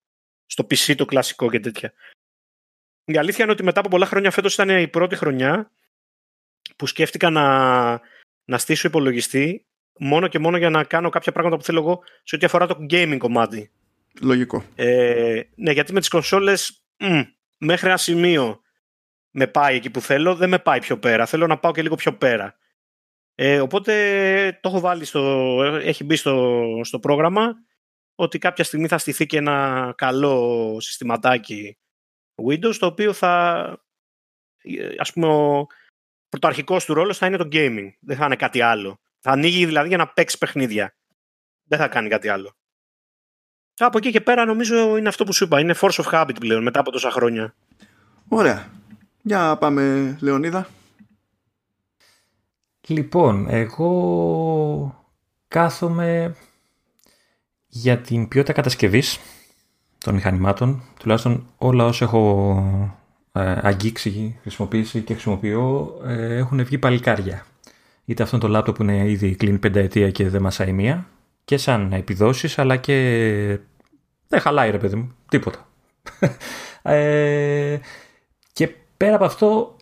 στο 0.47 0.67
PC 0.71 0.95
το 0.97 1.05
κλασικό 1.05 1.51
και 1.51 1.61
τέτοια. 1.61 1.93
Η 3.05 3.17
αλήθεια 3.17 3.45
είναι 3.45 3.53
ότι 3.53 3.63
μετά 3.63 3.81
από 3.81 3.89
πολλά 3.89 4.07
χρόνια 4.07 4.31
φέτος 4.31 4.55
ήταν 4.55 4.69
η 4.69 4.89
πρώτη 4.89 5.17
χρονιά 5.17 5.73
που 6.77 6.87
σκέφτηκα 6.87 7.31
να, 7.31 7.45
να 8.45 8.59
στήσω 8.59 8.89
υπολογιστή 8.89 9.67
μόνο 9.99 10.29
και 10.29 10.39
μόνο 10.39 10.57
για 10.57 10.71
να 10.71 10.85
κάνω 10.85 11.11
κάποια 11.11 11.33
πράγματα 11.33 11.57
που 11.57 11.63
θέλω 11.63 11.79
εγώ 11.79 12.03
σε 12.23 12.35
ό,τι 12.35 12.47
αφορά 12.47 12.67
το 12.67 12.87
gaming 12.91 13.19
κομμάτι. 13.19 13.71
Λογικό. 14.21 14.65
Ε, 14.75 15.41
ναι, 15.55 15.73
γιατί 15.73 15.93
με 15.93 16.01
τις 16.01 16.09
κονσόλες 16.09 16.85
μ, 16.97 17.21
μέχρι 17.59 17.89
ένα 17.89 17.97
σημείο 17.97 18.61
με 19.31 19.47
πάει 19.47 19.77
εκεί 19.77 19.91
που 19.91 20.01
θέλω, 20.01 20.35
δεν 20.35 20.49
με 20.49 20.59
πάει 20.59 20.79
πιο 20.79 20.99
πέρα. 20.99 21.27
Θέλω 21.27 21.47
να 21.47 21.59
πάω 21.59 21.73
και 21.73 21.83
λίγο 21.83 21.95
πιο 21.95 22.17
πέρα. 22.17 22.57
Ε, 23.35 23.61
οπότε 23.61 24.59
το 24.63 24.69
έχω 24.69 24.81
βάλει 24.81 25.05
στο, 25.05 25.21
έχει 25.83 26.05
μπει 26.05 26.17
στο, 26.17 26.65
στο 26.83 26.99
πρόγραμμα 26.99 27.55
ότι 28.15 28.39
κάποια 28.39 28.65
στιγμή 28.65 28.89
θα 28.89 28.99
στηθεί 28.99 29.27
και 29.27 29.37
ένα 29.37 29.93
καλό 29.97 30.77
συστηματάκι 30.81 31.79
Windows 32.49 32.75
το 32.79 32.87
οποίο 32.87 33.13
θα 33.13 33.65
ας 34.99 35.13
πούμε 35.13 35.27
ο 35.27 35.67
πρωτοαρχικός 36.29 36.85
του 36.85 36.95
ρόλος 36.95 37.19
θα 37.19 37.27
είναι 37.27 37.37
το 37.37 37.49
gaming 37.53 37.89
δεν 38.01 38.17
θα 38.17 38.25
είναι 38.25 38.37
κάτι 38.37 38.61
άλλο 38.61 39.01
θα 39.19 39.31
ανοίγει 39.31 39.67
δηλαδή 39.67 39.89
για 39.89 39.97
να 39.97 40.09
παίξει 40.09 40.39
παιχνίδια 40.39 40.97
δεν 41.65 41.79
θα 41.79 41.89
κάνει 41.89 42.09
κάτι 42.09 42.29
άλλο 42.29 42.57
από 43.79 43.99
εκεί 43.99 44.11
και 44.11 44.21
πέρα 44.21 44.45
νομίζω 44.45 44.97
είναι 44.97 45.09
αυτό 45.09 45.25
που 45.25 45.33
σου 45.33 45.45
είπα. 45.45 45.61
Είναι 45.61 45.75
force 45.81 46.03
of 46.03 46.13
habit 46.13 46.37
πλέον 46.41 46.63
μετά 46.63 46.81
από 46.81 46.91
τόσα 46.91 47.11
χρόνια. 47.11 47.55
Ωραία. 48.29 48.67
Για 49.23 49.57
πάμε 49.57 50.17
Λεωνίδα. 50.21 50.69
Λοιπόν, 52.87 53.47
εγώ 53.49 55.05
κάθομαι 55.49 56.37
για 57.69 57.99
την 57.99 58.29
ποιότητα 58.29 58.53
κατασκευής 58.53 59.21
των 59.99 60.15
μηχανημάτων, 60.15 60.83
τουλάχιστον 60.99 61.47
όλα 61.59 61.85
όσα 61.85 62.05
έχω 62.05 62.95
ε, 63.33 63.59
αγγίξει, 63.63 64.39
χρησιμοποιήσει 64.43 65.01
και 65.01 65.13
χρησιμοποιώ, 65.13 65.95
ε, 66.05 66.37
έχουν 66.37 66.65
βγει 66.65 66.79
παλικάρια. 66.79 67.47
Είτε 68.05 68.23
αυτό 68.23 68.39
το 68.39 68.49
λάπτοπ 68.49 68.77
που 68.77 68.83
είναι 68.83 69.11
ήδη 69.11 69.35
κλείνει 69.35 69.59
πενταετία 69.59 70.11
και 70.11 70.29
δεν 70.29 70.43
μασάει 70.43 70.73
μία, 70.73 71.07
και 71.45 71.57
σαν 71.57 71.93
επιδόσεις, 71.93 72.59
αλλά 72.59 72.77
και 72.77 73.59
δεν 74.29 74.41
χαλάει 74.41 74.71
ρε 74.71 74.79
παιδί 74.79 74.97
μου, 74.97 75.15
τίποτα. 75.29 75.69
ε, 76.83 77.79
και 78.53 78.75
πέρα 78.97 79.15
από 79.15 79.25
αυτό 79.25 79.77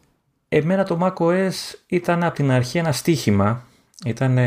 Εμένα 0.52 0.84
το 0.84 0.98
macOS 1.02 1.52
ήταν 1.86 2.24
από 2.24 2.34
την 2.34 2.50
αρχή 2.50 2.78
ένα 2.78 2.92
στίχημα. 2.92 3.64
Ήταν 4.04 4.38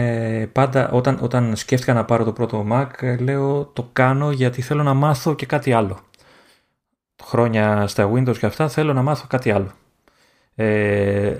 πάντα 0.51 0.91
όταν, 0.91 1.17
όταν 1.21 1.55
σκέφτηκα 1.55 1.93
να 1.93 2.05
πάρω 2.05 2.23
το 2.23 2.33
πρώτο 2.33 2.65
Mac 2.71 3.17
λέω 3.19 3.65
το 3.65 3.89
κάνω 3.93 4.31
γιατί 4.31 4.61
θέλω 4.61 4.83
να 4.83 4.93
μάθω 4.93 5.35
και 5.35 5.45
κάτι 5.45 5.73
άλλο. 5.73 5.99
Χρόνια 7.23 7.87
στα 7.87 8.11
Windows 8.13 8.37
και 8.37 8.45
αυτά 8.45 8.69
θέλω 8.69 8.93
να 8.93 9.01
μάθω 9.01 9.25
κάτι 9.29 9.51
άλλο. 9.51 9.71
Ε, 10.55 11.35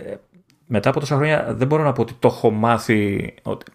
μετά 0.65 0.89
από 0.89 0.99
τόσα 0.99 1.15
χρόνια 1.15 1.53
δεν 1.53 1.67
μπορώ 1.67 1.83
να 1.83 1.91
πω 1.91 2.01
ότι 2.01 2.13
το 2.19 2.27
έχω 2.27 2.49
μάθει 2.51 3.33
ότι 3.43 3.65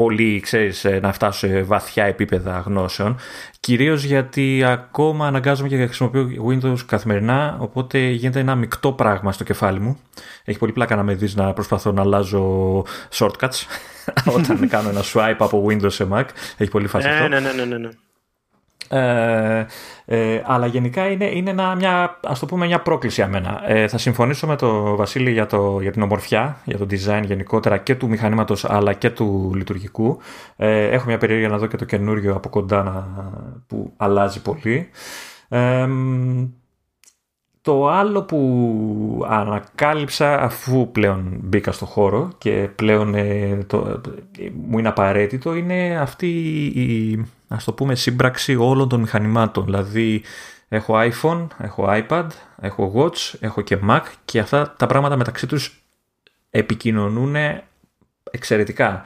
πολύ, 0.00 0.40
ξέρεις, 0.40 0.84
ε, 0.84 0.98
να 1.02 1.12
φτάσω 1.12 1.38
σε 1.38 1.62
βαθιά 1.62 2.04
επίπεδα 2.04 2.62
γνώσεων. 2.66 3.16
Κυρίως 3.60 4.04
γιατί 4.04 4.64
ακόμα 4.64 5.26
αναγκάζομαι 5.26 5.68
και 5.68 5.86
χρησιμοποιώ 5.86 6.28
Windows 6.48 6.78
καθημερινά, 6.86 7.56
οπότε 7.60 7.98
γίνεται 7.98 8.40
ένα 8.40 8.54
μεικτό 8.54 8.92
πράγμα 8.92 9.32
στο 9.32 9.44
κεφάλι 9.44 9.80
μου. 9.80 9.98
Έχει 10.44 10.58
πολύ 10.58 10.72
πλάκα 10.72 10.96
να 10.96 11.02
με 11.02 11.14
δεις 11.14 11.34
να 11.34 11.52
προσπαθώ 11.52 11.92
να 11.92 12.00
αλλάζω 12.00 12.84
shortcuts 13.12 13.66
όταν 14.36 14.68
κάνω 14.68 14.88
ένα 14.88 15.00
swipe 15.12 15.36
από 15.38 15.66
Windows 15.68 15.92
σε 15.92 16.08
Mac. 16.12 16.24
Έχει 16.56 16.70
πολύ 16.70 16.86
φάση 16.86 17.08
ναι, 17.08 17.14
αυτό. 17.14 17.28
Ναι, 17.28 17.40
ναι, 17.40 17.52
ναι, 17.52 17.64
ναι. 17.64 17.78
ναι. 17.78 17.88
Ε, 18.92 19.66
ε, 20.04 20.42
αλλά 20.44 20.66
γενικά 20.66 21.10
είναι, 21.10 21.24
είναι 21.24 21.50
ένα, 21.50 21.74
μια, 21.74 22.18
ας 22.22 22.38
το 22.38 22.46
πούμε 22.46 22.66
μια 22.66 22.80
πρόκληση 22.80 23.20
για 23.20 23.30
μένα. 23.30 23.62
Ε, 23.66 23.88
θα 23.88 23.98
συμφωνήσω 23.98 24.46
με 24.46 24.56
τον 24.56 24.96
Βασίλη 24.96 25.30
για, 25.30 25.46
το, 25.46 25.80
για 25.80 25.92
την 25.92 26.02
ομορφιά, 26.02 26.56
για 26.64 26.78
το 26.78 26.86
design 26.90 27.22
γενικότερα 27.24 27.78
και 27.78 27.94
του 27.94 28.08
μηχανήματος 28.08 28.64
αλλά 28.64 28.92
και 28.92 29.10
του 29.10 29.52
λειτουργικού. 29.54 30.18
Ε, 30.56 30.88
έχω 30.88 31.06
μια 31.06 31.18
περιέργεια 31.18 31.48
να 31.48 31.58
δω 31.58 31.66
και 31.66 31.76
το 31.76 31.84
καινούριο 31.84 32.34
από 32.34 32.48
κοντά 32.48 32.82
να, 32.82 33.06
που 33.66 33.92
αλλάζει 33.96 34.42
πολύ. 34.42 34.88
Ε, 37.60 37.70
το 37.70 37.88
άλλο 37.88 38.22
που 38.22 39.26
ανακάλυψα 39.28 40.42
αφού 40.42 40.90
πλέον 40.90 41.38
μπήκα 41.42 41.72
στο 41.72 41.86
χώρο 41.86 42.30
και 42.38 42.68
πλέον 42.74 43.14
ε, 43.14 43.64
το, 43.66 44.00
μου 44.66 44.78
είναι 44.78 44.88
απαραίτητο 44.88 45.54
είναι 45.54 45.98
αυτή 46.00 46.28
η 46.66 47.24
ας 47.48 47.64
το 47.64 47.72
πούμε 47.72 47.94
σύμπραξη 47.94 48.56
όλων 48.56 48.88
των 48.88 49.00
μηχανημάτων. 49.00 49.64
Δηλαδή 49.64 50.22
έχω 50.68 50.94
iPhone, 50.98 51.46
έχω 51.58 51.84
iPad, 51.88 52.26
έχω 52.60 52.92
Watch, 52.96 53.34
έχω 53.40 53.60
και 53.60 53.78
Mac 53.88 54.02
και 54.24 54.38
αυτά 54.38 54.74
τα 54.76 54.86
πράγματα 54.86 55.16
μεταξύ 55.16 55.46
τους 55.46 55.84
επικοινωνούν 56.50 57.34
εξαιρετικά. 58.30 59.02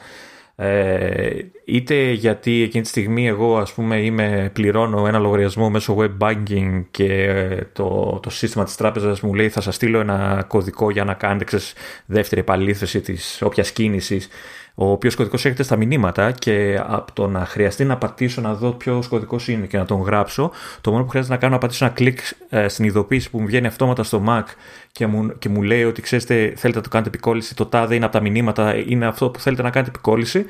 Ε, 0.57 1.39
είτε 1.65 2.11
γιατί 2.11 2.63
εκείνη 2.63 2.83
τη 2.83 2.89
στιγμή 2.89 3.27
εγώ 3.29 3.59
ας 3.59 3.73
πούμε 3.73 3.97
είμαι, 4.01 4.51
πληρώνω 4.53 5.07
ένα 5.07 5.19
λογαριασμό 5.19 5.71
μέσω 5.71 5.97
web 5.99 6.19
banking 6.19 6.85
και 6.91 7.33
το, 7.73 8.19
το 8.23 8.31
σύστημα 8.31 8.65
της 8.65 8.77
τράπεζας 8.77 9.21
μου 9.21 9.35
λέει 9.35 9.49
θα 9.49 9.61
σας 9.61 9.75
στείλω 9.75 10.01
ένα 10.01 10.45
κωδικό 10.49 10.91
για 10.91 11.05
να 11.05 11.15
κάνετε 11.15 11.59
δεύτερη 12.07 12.41
επαλήθευση 12.41 13.01
της 13.01 13.43
όποιας 13.43 13.73
κίνησης 13.73 14.29
ο 14.75 14.91
οποίος 14.91 15.15
κωδικό 15.15 15.37
έρχεται 15.37 15.63
στα 15.63 15.77
μηνύματα 15.77 16.33
και 16.33 16.81
από 16.87 17.13
το 17.13 17.29
να 17.29 17.47
χρειαστεί 17.47 17.85
να 17.85 17.97
πατήσω 17.99 18.41
να 18.41 18.55
δω 18.55 18.73
ποιος 18.73 19.09
κωδικό 19.09 19.39
είναι 19.47 19.67
και 19.67 19.77
να 19.77 19.85
τον 19.85 20.01
γράψω, 20.01 20.51
το 20.81 20.91
μόνο 20.91 21.05
που 21.05 21.11
χρειάζεται 21.11 21.35
να 21.35 21.41
κάνω 21.41 21.55
είναι 21.55 21.63
να 21.63 21.69
πατήσω 21.69 21.85
ένα 21.85 21.95
κλικ 21.95 22.19
ε, 22.49 22.69
στην 22.69 22.85
ειδοποίηση 22.85 23.31
που 23.31 23.41
μου 23.41 23.47
βγαίνει 23.47 23.67
αυτόματα 23.67 24.03
στο 24.03 24.25
Mac 24.29 24.45
και 24.93 25.07
μου, 25.07 25.39
και 25.39 25.49
μου 25.49 25.63
λέει 25.63 25.85
ότι 25.85 26.03
ξέρετε, 26.03 26.35
θέλετε 26.35 26.79
να 26.79 26.83
το 26.83 26.89
κάνετε 26.89 27.11
επικόλυση, 27.11 27.57
το 27.57 27.67
τάδε 27.67 27.95
είναι 27.95 28.05
από 28.05 28.15
τα 28.15 28.21
μηνύματα, 28.21 28.77
είναι 28.77 29.07
αυτό 29.07 29.31
που 29.31 29.41
θέλετε 29.41 29.63
να 29.63 29.71
κάνετε 29.71 29.91
επικόλυση. 29.91 30.45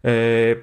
Ε, 0.00 0.54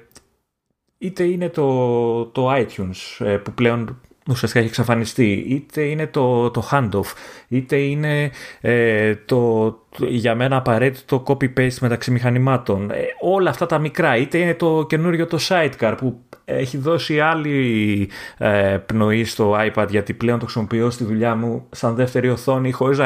είτε 0.97 1.23
είναι 1.23 1.49
το, 1.49 2.25
το 2.25 2.53
iTunes 2.53 3.25
ε, 3.25 3.37
που 3.37 3.51
πλέον 3.51 4.01
ουσιαστικά 4.29 4.59
έχει 4.59 4.67
εξαφανιστεί, 4.67 5.45
είτε 5.47 5.81
είναι 5.81 6.07
το, 6.07 6.51
το 6.51 6.69
handoff, 6.71 7.13
είτε 7.47 7.75
είναι 7.75 8.31
ε, 8.61 9.15
το, 9.15 9.65
για 9.97 10.35
μένα 10.35 10.55
απαραίτητο 10.55 11.23
copy-paste 11.27 11.77
μεταξύ 11.79 12.11
μηχανημάτων. 12.11 12.91
Ε, 12.91 13.05
όλα 13.19 13.49
αυτά 13.49 13.65
τα 13.65 13.79
μικρά, 13.79 14.17
είτε 14.17 14.37
είναι 14.37 14.53
το 14.53 14.85
καινούριο 14.89 15.27
το 15.27 15.37
sidecar 15.47 15.93
που 15.97 16.21
έχει 16.45 16.77
δώσει 16.77 17.19
άλλη 17.19 18.09
ε, 18.37 18.77
πνοή 18.85 19.23
στο 19.23 19.55
iPad 19.59 19.87
γιατί 19.89 20.13
πλέον 20.13 20.39
το 20.39 20.45
χρησιμοποιώ 20.45 20.89
στη 20.89 21.03
δουλειά 21.03 21.35
μου 21.35 21.65
σαν 21.71 21.95
δεύτερη 21.95 22.29
οθόνη 22.29 22.71
χωρίς 22.71 22.97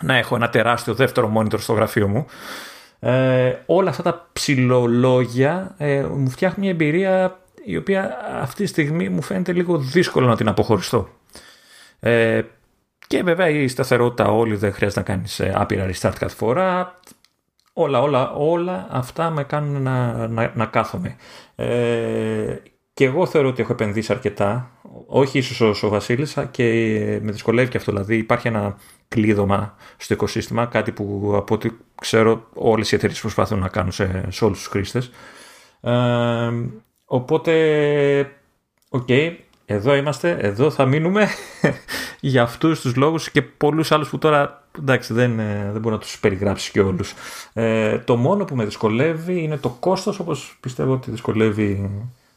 να 0.00 0.16
έχω 0.16 0.34
ένα 0.34 0.48
τεράστιο 0.48 0.94
δεύτερο 0.94 1.32
monitor 1.36 1.58
στο 1.60 1.72
γραφείο 1.72 2.08
μου. 2.08 2.26
Ε, 3.00 3.52
όλα 3.66 3.90
αυτά 3.90 4.02
τα 4.02 4.28
ψηλολόγια 4.32 5.74
ε, 5.78 6.02
μου 6.02 6.30
φτιάχνουν 6.30 6.60
μια 6.60 6.70
εμπειρία 6.70 7.38
η 7.64 7.76
οποία 7.76 8.18
αυτή 8.40 8.62
τη 8.62 8.68
στιγμή 8.68 9.08
μου 9.08 9.22
φαίνεται 9.22 9.52
λίγο 9.52 9.78
δύσκολο 9.78 10.26
να 10.26 10.36
την 10.36 10.48
αποχωριστώ. 10.48 11.08
Ε, 12.00 12.42
και 13.06 13.22
βέβαια 13.22 13.48
η 13.48 13.68
σταθερότητα 13.68 14.30
όλη 14.30 14.56
δεν 14.56 14.72
χρειάζεται 14.72 15.00
να 15.00 15.06
κάνεις 15.06 15.40
ε, 15.40 15.52
άπειρα 15.54 15.86
restart 15.86 16.14
κάθε 16.18 16.36
φορά. 16.36 17.00
Όλα, 17.72 18.00
όλα, 18.02 18.32
όλα 18.32 18.86
αυτά 18.90 19.30
με 19.30 19.44
κάνουν 19.44 19.82
να, 19.82 20.28
να, 20.28 20.52
να 20.54 20.66
κάθομαι. 20.66 21.16
Ε, 21.54 22.56
και 22.94 23.04
εγώ 23.04 23.26
θεωρώ 23.26 23.48
ότι 23.48 23.62
έχω 23.62 23.72
επενδύσει 23.72 24.12
αρκετά 24.12 24.70
όχι 25.06 25.38
ίσως 25.38 25.60
όσο 25.60 25.86
ο 25.86 25.90
Βασίλης 25.90 26.36
και 26.50 26.64
με 27.22 27.32
δυσκολεύει 27.32 27.70
και 27.70 27.76
αυτό. 27.76 27.92
Δηλαδή 27.92 28.16
υπάρχει 28.16 28.48
ένα 28.48 28.76
κλείδωμα 29.08 29.74
στο 29.96 30.14
οικοσύστημα, 30.14 30.66
κάτι 30.66 30.92
που 30.92 31.32
από 31.36 31.54
ό,τι 31.54 31.70
ξέρω 32.00 32.48
όλες 32.54 32.92
οι 32.92 32.94
εταιρείες 32.94 33.20
προσπαθούν 33.20 33.58
να 33.58 33.68
κάνουν 33.68 33.92
σε, 33.92 34.24
σε 34.28 34.44
όλους 34.44 34.58
τους 34.58 34.66
χρήστες. 34.66 35.10
Ε, 35.80 35.92
οπότε, 37.12 37.52
OK, 38.88 39.06
okay, 39.08 39.36
εδώ 39.64 39.94
είμαστε, 39.94 40.36
εδώ 40.40 40.70
θα 40.70 40.86
μείνουμε 40.86 41.28
για 42.20 42.42
αυτούς 42.42 42.80
τους 42.80 42.96
λόγους 42.96 43.30
και 43.30 43.42
πολλούς 43.42 43.92
άλλους 43.92 44.08
που 44.08 44.18
τώρα 44.18 44.68
εντάξει 44.78 45.12
δεν, 45.12 45.38
ε, 45.38 45.68
δεν 45.72 45.80
μπορώ 45.80 45.94
να 45.94 46.00
τους 46.00 46.18
περιγράψεις 46.18 46.70
και 46.70 46.80
όλους. 46.80 47.14
Ε, 47.52 47.98
το 47.98 48.16
μόνο 48.16 48.44
που 48.44 48.56
με 48.56 48.64
δυσκολεύει 48.64 49.42
είναι 49.42 49.56
το 49.56 49.68
κόστος 49.68 50.18
όπως 50.18 50.56
πιστεύω 50.60 50.92
ότι 50.92 51.10
δυσκολεύει 51.10 51.90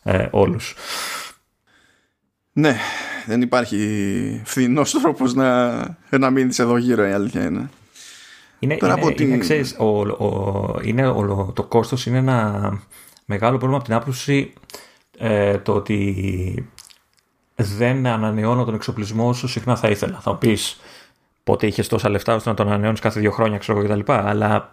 ε, 0.03 0.27
όλους. 0.31 0.75
Ναι, 2.53 2.77
δεν 3.25 3.41
υπάρχει 3.41 4.41
φθηνός 4.45 4.91
τρόπος 5.01 5.33
να, 5.33 5.77
να 6.09 6.29
μείνεις 6.29 6.59
εδώ 6.59 6.77
γύρω 6.77 7.07
η 7.07 7.11
αλήθεια 7.11 7.45
είναι. 7.45 7.69
Είναι, 8.59 8.75
Τώρα 8.75 8.99
είναι, 8.99 9.15
είναι, 9.17 9.37
ξέρεις, 9.37 9.75
ο, 9.77 9.99
ο, 9.99 10.79
είναι 10.83 11.07
ο, 11.07 11.51
το 11.55 11.63
κόστος 11.63 12.05
είναι 12.05 12.17
ένα 12.17 12.71
μεγάλο 13.25 13.57
πρόβλημα 13.57 13.75
από 13.75 13.85
την 13.85 13.93
άποψη 13.93 14.53
ε, 15.17 15.57
το 15.57 15.73
ότι 15.73 16.69
δεν 17.55 18.05
ανανεώνω 18.07 18.63
τον 18.65 18.73
εξοπλισμό 18.73 19.27
όσο 19.27 19.47
συχνά 19.47 19.75
θα 19.75 19.89
ήθελα. 19.89 20.19
Θα 20.19 20.35
πεις 20.35 20.79
πότε 21.43 21.67
είχες 21.67 21.87
τόσα 21.87 22.09
λεφτά 22.09 22.35
ώστε 22.35 22.49
να 22.49 22.55
τον 22.55 22.67
ανανεώνεις 22.67 22.99
κάθε 22.99 23.19
δύο 23.19 23.31
χρόνια, 23.31 23.57
ξέρω 23.57 23.79
εγώ 23.79 23.87
κτλ. 23.87 24.11
Αλλά 24.11 24.69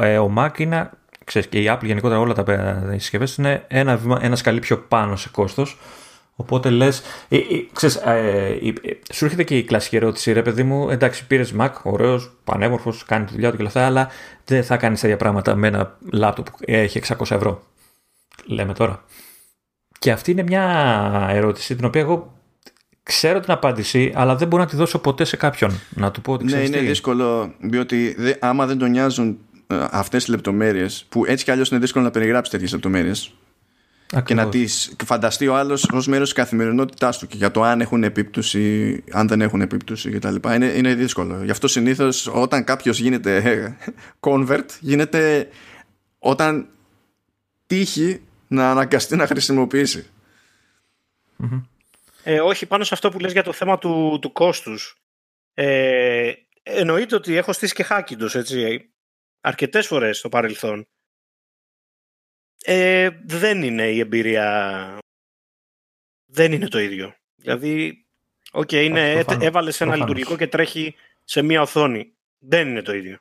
ε, 0.00 0.18
ο 0.18 0.34
Mac 0.38 0.58
είναι, 0.58 0.90
ξέρεις, 1.24 1.48
και 1.48 1.62
η 1.62 1.66
Apple 1.68 1.84
γενικότερα 1.84 2.20
όλα 2.20 2.34
τα 2.34 2.44
συσκευές 2.92 3.36
είναι 3.36 3.64
ένα, 3.68 3.96
βήμα, 3.96 4.18
ένας 4.22 4.38
σκαλί 4.38 4.58
πιο 4.58 4.78
πάνω 4.78 5.16
σε 5.16 5.28
κόστος. 5.28 5.78
Οπότε 6.38 6.70
λες, 6.70 7.02
ε, 7.28 7.36
ε, 7.36 7.42
ε, 8.60 8.72
σου 9.12 9.24
έρχεται 9.24 9.44
και 9.44 9.56
η 9.56 9.64
κλασική 9.64 9.96
ερώτηση, 9.96 10.32
ρε 10.32 10.42
παιδί 10.42 10.62
μου, 10.62 10.90
εντάξει, 10.90 11.26
πήρες 11.26 11.54
Mac, 11.58 11.70
ωραίος, 11.82 12.32
πανέμορφος, 12.44 13.04
κάνει 13.04 13.24
τη 13.24 13.32
δουλειά 13.32 13.50
του 13.50 13.56
και 13.56 13.62
όλα 13.62 13.70
αυτά, 13.70 13.86
αλλά 13.86 14.08
δεν 14.44 14.64
θα 14.64 14.76
κάνεις 14.76 15.00
τέτοια 15.00 15.16
πράγματα 15.16 15.54
με 15.54 15.66
ένα 15.66 15.98
λάπτοπ 16.10 16.50
που 16.50 16.56
έχει 16.60 17.00
600 17.08 17.30
ευρώ. 17.30 17.62
Λέμε 18.44 18.72
τώρα. 18.72 19.04
Και 19.98 20.10
αυτή 20.10 20.30
είναι 20.30 20.42
μια 20.42 21.28
ερώτηση 21.30 21.76
την 21.76 21.84
οποία 21.84 22.00
εγώ 22.00 22.34
ξέρω 23.02 23.40
την 23.40 23.52
απάντηση, 23.52 24.12
αλλά 24.14 24.36
δεν 24.36 24.48
μπορώ 24.48 24.62
να 24.62 24.68
τη 24.68 24.76
δώσω 24.76 24.98
ποτέ 24.98 25.24
σε 25.24 25.36
κάποιον. 25.36 25.80
Να 25.90 26.10
του 26.10 26.20
πω 26.20 26.32
ότι 26.32 26.44
Ναι, 26.44 26.58
είναι 26.58 26.78
δύσκολο, 26.78 27.54
διότι 27.60 28.14
δε, 28.18 28.32
άμα 28.40 28.66
δεν 28.66 28.78
τον 28.78 28.90
νοιάζουν 28.90 29.38
ε, 29.66 29.84
αυτές 29.90 30.24
τις 30.24 30.34
λεπτομέρειες, 30.34 31.06
που 31.08 31.24
έτσι 31.26 31.44
κι 31.44 31.50
αλλιώς 31.50 31.70
είναι 31.70 31.80
δύσκολο 31.80 32.04
να 32.04 32.10
περιγράψεις 32.10 32.52
τέτοιες 32.52 32.72
λεπτομέρειες, 34.12 34.24
και 34.24 34.34
να 34.34 34.48
τις 34.48 34.96
φανταστεί 35.04 35.48
ο 35.48 35.56
άλλος 35.56 35.84
ως 35.92 36.06
μέρος 36.06 36.32
της 36.32 36.42
καθημερινότητάς 36.42 37.18
του 37.18 37.26
και 37.26 37.36
για 37.36 37.50
το 37.50 37.62
αν 37.62 37.80
έχουν 37.80 38.04
επίπτωση, 38.04 39.04
αν 39.12 39.28
δεν 39.28 39.40
έχουν 39.40 39.60
επίπτωση 39.60 40.10
κτλ. 40.10 40.34
Είναι, 40.54 40.66
είναι 40.66 40.94
δύσκολο. 40.94 41.44
Γι' 41.44 41.50
αυτό 41.50 41.68
συνήθως 41.68 42.26
όταν 42.26 42.64
κάποιος 42.64 42.98
γίνεται 42.98 43.76
convert, 44.20 44.66
γίνεται 44.80 45.48
όταν 46.18 46.68
τύχει 47.66 48.20
να 48.48 48.70
αναγκαστεί 48.70 49.16
να 49.16 49.26
χρησιμοποιήσει 49.26 50.06
Ε, 52.22 52.40
όχι, 52.40 52.66
πάνω 52.66 52.84
σε 52.84 52.94
αυτό 52.94 53.10
που 53.10 53.18
λες 53.18 53.32
για 53.32 53.42
το 53.42 53.52
θέμα 53.52 53.78
του, 53.78 54.18
του 54.22 54.32
κόστους. 54.32 54.96
Ε, 55.54 56.32
εννοείται 56.62 57.14
ότι 57.14 57.36
έχω 57.36 57.52
στήσει 57.52 57.74
και 57.74 57.86
Hackintosh, 57.88 58.34
έτσι, 58.34 58.90
αρκετές 59.40 59.86
φορές 59.86 60.18
στο 60.18 60.28
παρελθόν. 60.28 60.86
Ε, 62.62 63.10
δεν 63.24 63.62
είναι 63.62 63.90
η 63.90 63.98
εμπειρία... 63.98 64.98
Δεν 66.26 66.52
είναι 66.52 66.68
το 66.68 66.78
ίδιο. 66.78 67.14
Δηλαδή, 67.34 68.06
OK, 68.52 68.68
okay, 68.70 68.84
είναι, 68.84 69.24
έβαλες 69.40 69.80
ένα 69.80 69.96
λειτουργικό 69.96 70.36
και 70.36 70.46
τρέχει 70.46 70.94
σε 71.24 71.42
μία 71.42 71.62
οθόνη. 71.62 72.16
Δεν 72.38 72.68
είναι 72.68 72.82
το 72.82 72.94
ίδιο. 72.94 73.18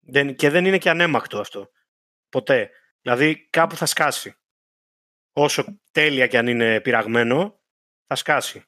Δεν, 0.00 0.34
και 0.34 0.50
δεν 0.50 0.64
είναι 0.64 0.78
και 0.78 0.90
ανέμακτο 0.90 1.40
αυτό. 1.40 1.70
Ποτέ. 2.28 2.70
Δηλαδή 3.02 3.46
κάπου 3.50 3.76
θα 3.76 3.86
σκάσει. 3.86 4.34
Όσο 5.32 5.80
τέλεια 5.92 6.26
και 6.26 6.38
αν 6.38 6.46
είναι 6.46 6.80
πειραγμένο, 6.80 7.60
θα 8.06 8.14
σκάσει. 8.14 8.64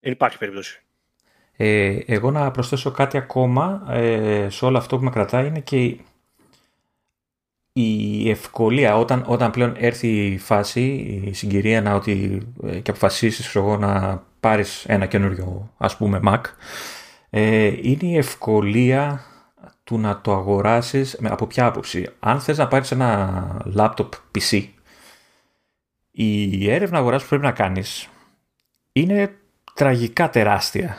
Δεν 0.00 0.12
υπάρχει 0.12 0.38
περίπτωση. 0.38 0.80
Ε, 1.56 1.98
εγώ 2.06 2.30
να 2.30 2.50
προσθέσω 2.50 2.90
κάτι 2.90 3.16
ακόμα 3.16 3.86
ε, 3.88 4.48
σε 4.50 4.64
όλο 4.64 4.78
αυτό 4.78 4.96
που 4.96 5.04
με 5.04 5.10
κρατάει 5.10 5.46
είναι 5.46 5.60
και 5.60 5.98
η 7.78 8.30
ευκολία 8.30 8.96
όταν, 8.96 9.24
όταν 9.26 9.50
πλέον 9.50 9.74
έρθει 9.78 10.26
η 10.26 10.38
φάση, 10.38 10.80
η 11.24 11.32
συγκυρία 11.32 11.82
να 11.82 11.94
ότι 11.94 12.42
ε, 12.66 12.78
και 12.78 12.90
αποφασίσεις 12.90 13.54
εγώ 13.54 13.76
να 13.76 14.22
πάρεις 14.40 14.84
ένα 14.84 15.06
καινούριο 15.06 15.70
ας 15.76 15.96
πούμε 15.96 16.20
Mac 16.24 16.40
ε, 17.30 17.66
είναι 17.66 18.06
η 18.06 18.16
ευκολία 18.16 19.24
του 19.84 19.98
να 19.98 20.20
το 20.20 20.32
αγοράσεις 20.32 21.18
από 21.22 21.46
ποια 21.46 21.66
άποψη. 21.66 22.08
Αν 22.20 22.40
θες 22.40 22.58
να 22.58 22.68
πάρεις 22.68 22.90
ένα 22.90 23.62
laptop 23.76 24.08
PC, 24.34 24.64
η 26.10 26.70
έρευνα 26.70 26.98
αγοράς 26.98 27.22
που 27.22 27.28
πρέπει 27.28 27.44
να 27.44 27.52
κάνεις 27.52 28.08
είναι 28.92 29.34
τραγικά 29.74 30.30
τεράστια. 30.30 30.98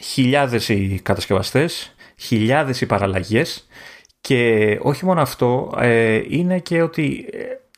Χιλιάδες 0.00 0.68
οι 0.68 1.00
κατασκευαστές, 1.02 1.94
χιλιάδες 2.16 2.80
οι 2.80 2.86
παραλλαγές 2.86 3.66
και 4.26 4.78
όχι 4.82 5.04
μόνο 5.04 5.20
αυτό, 5.20 5.72
ε, 5.78 6.22
είναι 6.28 6.58
και 6.58 6.82
ότι 6.82 7.26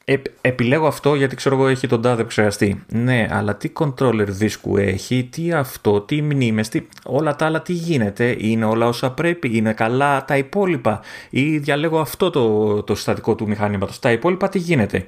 ε, 0.05 0.13
ε, 0.15 0.23
επιλέγω 0.41 0.87
αυτό 0.87 1.15
γιατί 1.15 1.37
ξέρω 1.37 1.55
εγώ 1.55 1.69
έχει 1.69 1.87
τον 1.87 2.03
τάδε 2.03 2.21
επεξεργαστή. 2.21 2.85
Ναι, 2.89 3.29
αλλά 3.31 3.57
τι 3.57 3.73
controller 3.79 4.25
δίσκου 4.27 4.77
έχει, 4.77 5.25
τι 5.25 5.53
αυτό, 5.53 6.01
τι 6.01 6.23
μνήμες, 6.23 6.69
τι, 6.69 6.81
όλα 7.05 7.37
τα 7.37 7.47
άλλα 7.47 7.63
τι 7.63 7.73
γίνεται, 7.73 8.37
είναι 8.39 8.65
όλα 8.65 8.87
όσα 8.87 9.11
πρέπει, 9.11 9.57
είναι 9.57 9.73
καλά 9.73 10.25
τα 10.25 10.37
υπόλοιπα 10.37 11.01
ή 11.31 11.59
διαλέγω 11.59 11.99
αυτό 12.01 12.31
το, 12.31 12.83
το 12.83 12.95
συστατικό 12.95 13.35
του 13.35 13.49
μηχανήματος, 13.49 13.99
τα 13.99 14.13
υπόλοιπα 14.13 14.49
τι 14.49 14.59
γίνεται; 14.59 15.07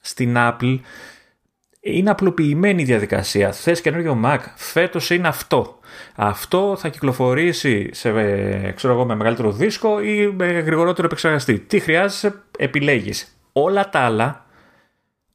Στην 0.00 0.34
Apple 0.36 0.78
είναι 1.84 2.10
απλοποιημένη 2.10 2.82
η 2.82 2.84
διαδικασία. 2.84 3.52
Θες 3.52 3.80
καινούριο 3.80 4.20
Mac, 4.24 4.38
φέτος 4.54 5.10
είναι 5.10 5.28
αυτό. 5.28 5.78
Αυτό 6.14 6.76
θα 6.78 6.88
κυκλοφορήσει 6.88 7.88
σε, 7.92 8.10
ξέρω 8.72 8.92
εγώ, 8.92 9.04
με 9.04 9.14
μεγαλύτερο 9.14 9.52
δίσκο 9.52 10.00
ή 10.02 10.32
με 10.36 10.46
γρηγορότερο 10.46 11.06
επεξεργαστή. 11.06 11.58
Τι 11.58 11.80
χρειάζεσαι, 11.80 12.34
επιλέγεις 12.58 13.36
όλα 13.52 13.88
τα 13.88 14.00
άλλα, 14.00 14.46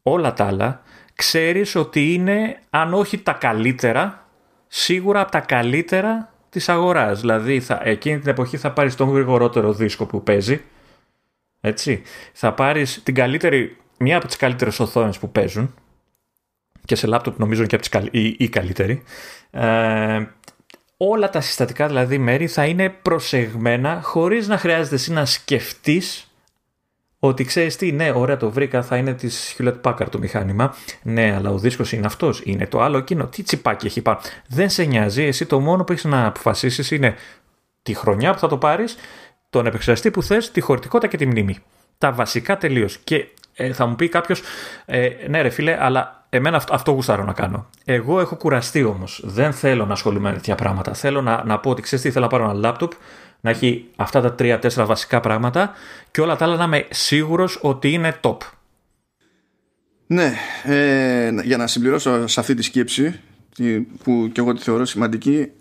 όλα 0.02 0.34
τα 0.34 0.46
άλλα, 0.46 0.82
ξέρεις 1.16 1.76
ότι 1.76 2.14
είναι, 2.14 2.60
αν 2.70 2.94
όχι 2.94 3.18
τα 3.18 3.32
καλύτερα, 3.32 4.28
σίγουρα 4.68 5.22
από 5.22 5.32
τα 5.32 5.40
καλύτερα 5.40 6.34
της 6.50 6.70
αγοράς. 6.70 7.20
Δηλαδή, 7.20 7.60
θα, 7.60 7.82
εκείνη 7.84 8.20
την 8.20 8.30
εποχή 8.30 8.58
θα 8.58 8.72
πάρεις 8.72 8.96
τον 8.96 9.10
γρηγορότερο 9.10 9.74
δίσκο 9.74 10.06
που 10.06 10.24
παίζει, 10.24 10.62
έτσι. 11.62 12.02
Θα 12.34 12.54
πάρεις 12.54 13.04
την 13.04 13.14
καλύτερη, 13.14 13.78
μία 13.98 14.18
από 14.18 14.28
τις 14.28 14.36
καλύτερες 14.36 14.80
οθόνες 14.80 15.18
που 15.18 15.32
παίζουν, 15.32 15.74
και 16.88 16.96
σε 16.96 17.08
λάπτοπ 17.08 17.40
νομίζω 17.40 17.66
και 17.66 17.76
από 17.76 17.90
τις 17.90 18.10
η, 18.12 18.36
η 18.38 18.50
καλύτερη. 18.50 19.04
Ε, 19.52 20.26
όλα 20.98 21.30
τα 21.30 21.42
συστατικά 21.42 21.88
δηλαδή 21.88 22.18
μέρη 22.18 22.48
θα 22.48 22.66
είναι 22.66 22.90
προσεγμένα 22.90 24.00
χωρίς 24.04 24.48
να 24.48 24.58
χρειάζεται 24.58 24.96
εσύ 24.96 25.14
να 25.14 25.26
σκεφτείς 25.26 26.32
ότι 27.20 27.44
ξέρεις 27.44 27.76
τι, 27.76 27.92
ναι, 27.92 28.12
ωραία 28.16 28.38
το 28.38 28.52
βρήκα, 28.52 28.84
θα 28.84 28.98
είναι 28.98 29.14
της 29.14 29.56
Hewlett 29.58 29.82
Packard 29.82 30.08
το 30.12 30.20
μηχάνημα. 30.20 30.76
Ναι, 31.04 31.34
αλλά 31.36 31.50
ο 31.50 31.58
δίσκος 31.58 31.92
είναι 31.92 32.06
αυτός, 32.06 32.42
είναι 32.46 32.68
το 32.68 32.82
άλλο 32.82 32.98
εκείνο. 32.98 33.28
Τι 33.28 33.44
τσιπάκι 33.44 33.86
έχει 33.86 34.02
πάνω. 34.02 34.20
Δεν 34.48 34.70
σε 34.70 34.84
νοιάζει, 34.84 35.24
εσύ 35.24 35.46
το 35.46 35.60
μόνο 35.60 35.84
που 35.84 35.92
έχεις 35.92 36.04
να 36.04 36.26
αποφασίσεις 36.26 36.92
είναι 36.92 37.16
τη 37.84 37.94
χρονιά 37.94 38.34
που 38.34 38.40
θα 38.40 38.48
το 38.48 38.58
πάρεις, 38.58 38.96
τον 39.50 39.66
επεξεργαστή 39.66 40.12
που 40.12 40.24
θες, 40.24 40.52
τη 40.52 40.62
χωρητικότητα 40.62 41.10
και 41.10 41.18
τη 41.18 41.26
μνήμη. 41.26 41.58
Τα 41.98 42.12
βασικά 42.12 42.58
τελείως. 42.58 42.98
Και 43.04 43.28
ε, 43.54 43.74
θα 43.74 43.86
μου 43.86 43.96
πει 43.96 44.10
κάποιος, 44.10 44.42
ε, 44.86 45.10
ναι, 45.28 45.42
ρε 45.42 45.50
φίλε, 45.50 45.78
αλλά 45.80 46.17
εμένα 46.30 46.58
αυτό, 46.58 46.74
αυτό 46.74 46.92
γουστάρω 46.92 47.24
να 47.24 47.34
κάνω. 47.34 47.70
Εγώ 47.86 48.20
έχω 48.20 48.36
κουραστεί 48.36 48.84
όμως. 48.84 49.22
Δεν 49.26 49.54
θέλω 49.54 49.86
να 49.86 49.94
ασχολούμαι 49.94 50.30
με 50.30 50.36
τέτοια 50.36 50.56
πράγματα. 50.56 50.94
Θέλω 50.94 51.22
να, 51.22 51.44
να 51.46 51.60
πω 51.60 51.70
ότι 51.70 51.82
ξέρεις 51.82 52.06
τι, 52.06 52.12
θέλω 52.12 52.26
να 52.26 52.32
πάρω 52.32 52.44
ένα 52.44 52.54
λάπτοπ 52.54 52.92
να 53.42 53.50
έχει 53.50 53.90
αυτά 53.96 54.22
τα 54.22 54.34
τρία-τέσσερα 54.34 54.86
βασικά 54.86 55.20
πράγματα 55.20 55.72
και 56.12 56.22
όλα 56.22 56.36
τα 56.36 56.46
άλλα 56.46 56.56
να 56.56 56.64
είμαι 56.64 56.88
σίγουρος 56.90 57.60
ότι 57.62 57.92
είναι 57.92 58.20
top. 58.22 58.38
Ναι, 60.08 60.34
ε, 60.64 61.32
για 61.44 61.58
να 61.58 61.68
συμπληρώσω 61.68 62.28
σε 62.28 62.40
αυτή 62.40 62.54
τη 62.54 62.62
σκέψη 62.62 63.20
που 64.04 64.30
και 64.32 64.42
εγώ 64.42 64.54
τη 64.54 64.62
θεωρώ 64.62 64.86
σημαντική 64.86 65.52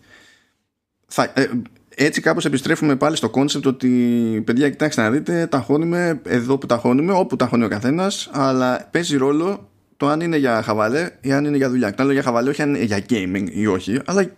θα, 1.07 1.33
ε, 1.35 1.51
έτσι 1.95 2.21
κάπως 2.21 2.45
επιστρέφουμε 2.45 2.97
πάλι 2.97 3.17
στο 3.17 3.31
concept 3.31 3.67
ότι 3.67 4.43
παιδιά 4.47 4.71
κοιτάξτε 4.71 5.03
να 5.03 5.11
δείτε 5.11 5.47
τα 5.47 5.59
χώνουμε 5.59 6.21
εδώ 6.25 6.59
που 6.59 6.67
τα 6.67 6.77
χώνουμε 6.77 7.13
όπου 7.13 7.37
τα 7.37 7.47
χώνει 7.47 7.65
ο 7.65 7.69
καθένας 7.69 8.31
αλλά 8.33 8.89
παίζει 8.91 9.17
ρόλο 9.17 9.69
το 9.97 10.09
αν 10.09 10.21
είναι 10.21 10.37
για 10.37 10.63
χαβαλέ 10.63 11.11
ή 11.21 11.33
αν 11.33 11.45
είναι 11.45 11.57
για 11.57 11.69
δουλειά. 11.71 11.91
Και 11.91 12.03
για 12.03 12.23
χαβαλέ 12.23 12.51
όχι 12.51 12.63
αν 12.63 12.75
είναι 12.75 12.85
για 12.85 13.05
gaming 13.09 13.47
ή 13.51 13.67
όχι 13.67 14.01
αλλά 14.05 14.31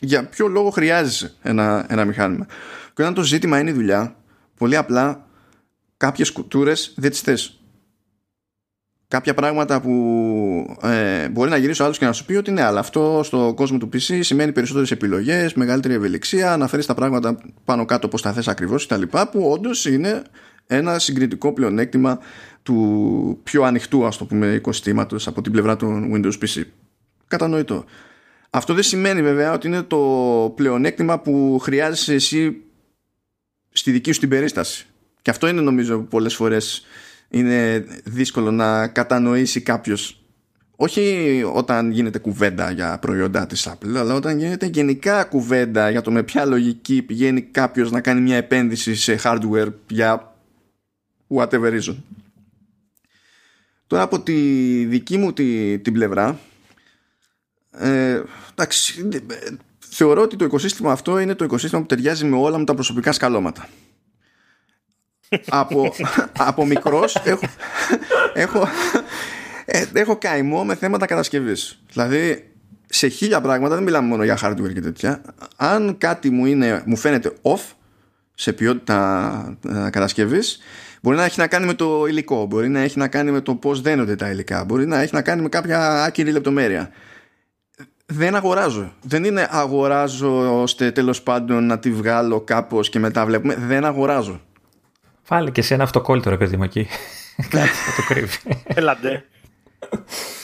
για 0.00 0.24
ποιο 0.24 0.46
λόγο 0.48 0.70
χρειάζεσαι 0.70 1.34
ένα, 1.42 1.86
ένα 1.88 2.04
μηχάνημα. 2.04 2.46
Και 2.94 3.02
όταν 3.02 3.14
το 3.14 3.22
ζήτημα 3.22 3.58
είναι 3.58 3.70
η 3.70 3.72
δουλειά, 3.72 4.16
πολύ 4.58 4.76
απλά 4.76 5.26
κάποιες 5.96 6.32
σκοτούρες 6.32 6.94
δεν 6.96 7.10
τις 7.10 7.20
θες. 7.20 7.60
Κάποια 9.16 9.34
πράγματα 9.34 9.80
που 9.80 10.76
ε, 10.82 11.28
μπορεί 11.28 11.50
να 11.50 11.56
γυρίσει 11.56 11.82
ο 11.82 11.84
άλλος 11.84 11.98
και 11.98 12.04
να 12.04 12.12
σου 12.12 12.24
πει 12.24 12.34
ότι 12.34 12.50
ναι 12.50 12.62
αλλά 12.62 12.80
αυτό 12.80 13.20
στο 13.24 13.52
κόσμο 13.56 13.78
του 13.78 13.88
PC 13.92 14.18
σημαίνει 14.20 14.52
περισσότερες 14.52 14.90
επιλογές 14.90 15.54
μεγαλύτερη 15.54 15.94
ευελιξία 15.94 16.56
να 16.56 16.68
φέρεις 16.68 16.86
τα 16.86 16.94
πράγματα 16.94 17.38
πάνω 17.64 17.84
κάτω 17.84 18.08
πως 18.08 18.22
τα 18.22 18.32
θες 18.32 18.48
ακριβώς 18.48 18.86
κτλ 18.86 19.02
που 19.30 19.50
όντως 19.50 19.86
είναι 19.86 20.22
ένα 20.66 20.98
συγκριτικό 20.98 21.52
πλεονέκτημα 21.52 22.18
του 22.62 23.40
πιο 23.42 23.62
ανοιχτού 23.62 24.06
ας 24.06 24.16
το 24.16 24.24
πούμε 24.24 24.46
οικοστήματος 24.46 25.26
από 25.26 25.42
την 25.42 25.52
πλευρά 25.52 25.76
των 25.76 26.12
Windows 26.14 26.44
PC 26.44 26.62
κατανοητό. 27.26 27.84
Αυτό 28.50 28.74
δεν 28.74 28.82
σημαίνει 28.82 29.22
βέβαια 29.22 29.52
ότι 29.52 29.66
είναι 29.66 29.82
το 29.82 29.98
πλεονέκτημα 30.56 31.18
που 31.18 31.58
χρειάζεσαι 31.62 32.14
εσύ 32.14 32.56
στη 33.72 33.90
δική 33.90 34.12
σου 34.12 34.20
την 34.20 34.28
περίσταση. 34.28 34.86
Και 35.22 35.30
αυτό 35.30 35.48
είναι 35.48 35.60
νομίζω 35.60 35.98
πολλές 35.98 36.34
φορές 36.34 36.86
είναι 37.28 37.84
δύσκολο 38.04 38.50
να 38.50 38.88
κατανοήσει 38.88 39.60
κάποιος 39.60 40.20
όχι 40.76 41.42
όταν 41.52 41.90
γίνεται 41.90 42.18
κουβέντα 42.18 42.70
για 42.70 42.98
προϊόντα 42.98 43.46
της 43.46 43.68
Apple 43.68 43.96
αλλά 43.96 44.14
όταν 44.14 44.38
γίνεται 44.38 44.66
γενικά 44.66 45.24
κουβέντα 45.24 45.90
για 45.90 46.02
το 46.02 46.10
με 46.10 46.22
ποια 46.22 46.44
λογική 46.44 47.02
πηγαίνει 47.02 47.42
κάποιος 47.42 47.90
να 47.90 48.00
κάνει 48.00 48.20
μια 48.20 48.36
επένδυση 48.36 48.94
σε 48.94 49.18
hardware 49.22 49.72
για 49.88 50.34
whatever 51.28 51.80
reason. 51.80 51.96
Τώρα 53.86 54.02
από 54.02 54.20
τη 54.20 54.34
δική 54.84 55.16
μου 55.16 55.32
τη, 55.32 55.78
την 55.78 55.92
πλευρά 55.92 56.38
ε, 57.70 58.22
εντάξει, 58.50 59.08
θεωρώ 59.78 60.22
ότι 60.22 60.36
το 60.36 60.44
οικοσύστημα 60.44 60.92
αυτό 60.92 61.18
είναι 61.18 61.34
το 61.34 61.44
οικοσύστημα 61.44 61.80
που 61.80 61.86
ταιριάζει 61.86 62.24
με 62.24 62.36
όλα 62.36 62.58
μου 62.58 62.64
τα 62.64 62.74
προσωπικά 62.74 63.12
σκαλώματα 63.12 63.68
από, 65.48 65.94
από 66.38 66.66
μικρός 66.66 67.16
έχω, 67.24 67.46
έχω, 68.34 68.68
ε, 69.64 69.84
έχω 69.92 70.16
καημό 70.16 70.64
με 70.64 70.74
θέματα 70.74 71.06
κατασκευής. 71.06 71.78
Δηλαδή 71.92 72.50
σε 72.86 73.08
χίλια 73.08 73.40
πράγματα, 73.40 73.74
δεν 73.74 73.84
μιλάμε 73.84 74.08
μόνο 74.08 74.24
για 74.24 74.38
hardware 74.42 74.72
και 74.74 74.80
τέτοια, 74.80 75.20
αν 75.56 75.98
κάτι 75.98 76.30
μου, 76.30 76.46
είναι, 76.46 76.82
μου 76.86 76.96
φαίνεται 76.96 77.32
off 77.42 77.74
σε 78.34 78.52
ποιότητα 78.52 79.58
ε, 79.68 79.90
κατασκευής, 79.90 80.58
μπορεί 81.02 81.16
να 81.16 81.24
έχει 81.24 81.38
να 81.40 81.46
κάνει 81.46 81.66
με 81.66 81.74
το 81.74 82.06
υλικό, 82.06 82.46
μπορεί 82.46 82.68
να 82.68 82.80
έχει 82.80 82.98
να 82.98 83.08
κάνει 83.08 83.30
με 83.30 83.40
το 83.40 83.54
πώς 83.54 83.80
δένονται 83.80 84.16
τα 84.16 84.30
υλικά, 84.30 84.64
μπορεί 84.64 84.86
να 84.86 85.00
έχει 85.00 85.14
να 85.14 85.22
κάνει 85.22 85.42
με 85.42 85.48
κάποια 85.48 86.04
άκυρη 86.04 86.32
λεπτομέρεια. 86.32 86.90
Δεν 88.06 88.34
αγοράζω. 88.34 88.92
Δεν 89.02 89.24
είναι 89.24 89.48
αγοράζω 89.50 90.62
ώστε 90.62 90.90
τέλος 90.90 91.22
πάντων 91.22 91.66
να 91.66 91.78
τη 91.78 91.90
βγάλω 91.90 92.40
κάπως 92.40 92.88
και 92.88 92.98
μετά 92.98 93.26
βλέπουμε. 93.26 93.54
Δεν 93.54 93.84
αγοράζω. 93.84 94.40
Βάλε 95.28 95.50
και 95.50 95.62
σε 95.62 95.74
ένα 95.74 95.82
αυτοκόλλητο 95.82 96.30
ρε 96.30 96.36
παιδί 96.36 96.56
μου 96.56 96.62
εκεί. 96.62 96.88
Κάτι 97.48 97.68
θα 97.86 97.92
το 97.96 98.02
κρύβει. 98.08 98.36
Ελάτε. 98.64 99.24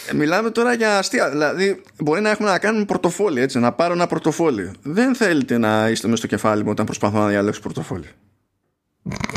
Ε, 0.09 0.15
μιλάμε 0.15 0.51
τώρα 0.51 0.73
για 0.73 0.99
αστεία. 0.99 1.31
Δηλαδή, 1.31 1.83
μπορεί 1.99 2.21
να 2.21 2.31
έχουμε 2.31 2.51
να 2.51 2.59
κάνουμε 2.59 2.85
πορτοφόλι, 2.85 3.41
έτσι, 3.41 3.59
να 3.59 3.73
πάρω 3.73 3.93
ένα 3.93 4.07
πορτοφόλι. 4.07 4.71
Δεν 4.83 5.15
θέλετε 5.15 5.59
να 5.59 5.89
είστε 5.89 6.07
μέσα 6.07 6.19
στο 6.19 6.27
κεφάλι 6.27 6.65
μου 6.65 6.71
όταν 6.71 6.87
προσπαθώ 6.87 7.19
να 7.19 7.27
διαλέξω 7.27 7.61
πορτοφόλι. 7.61 8.07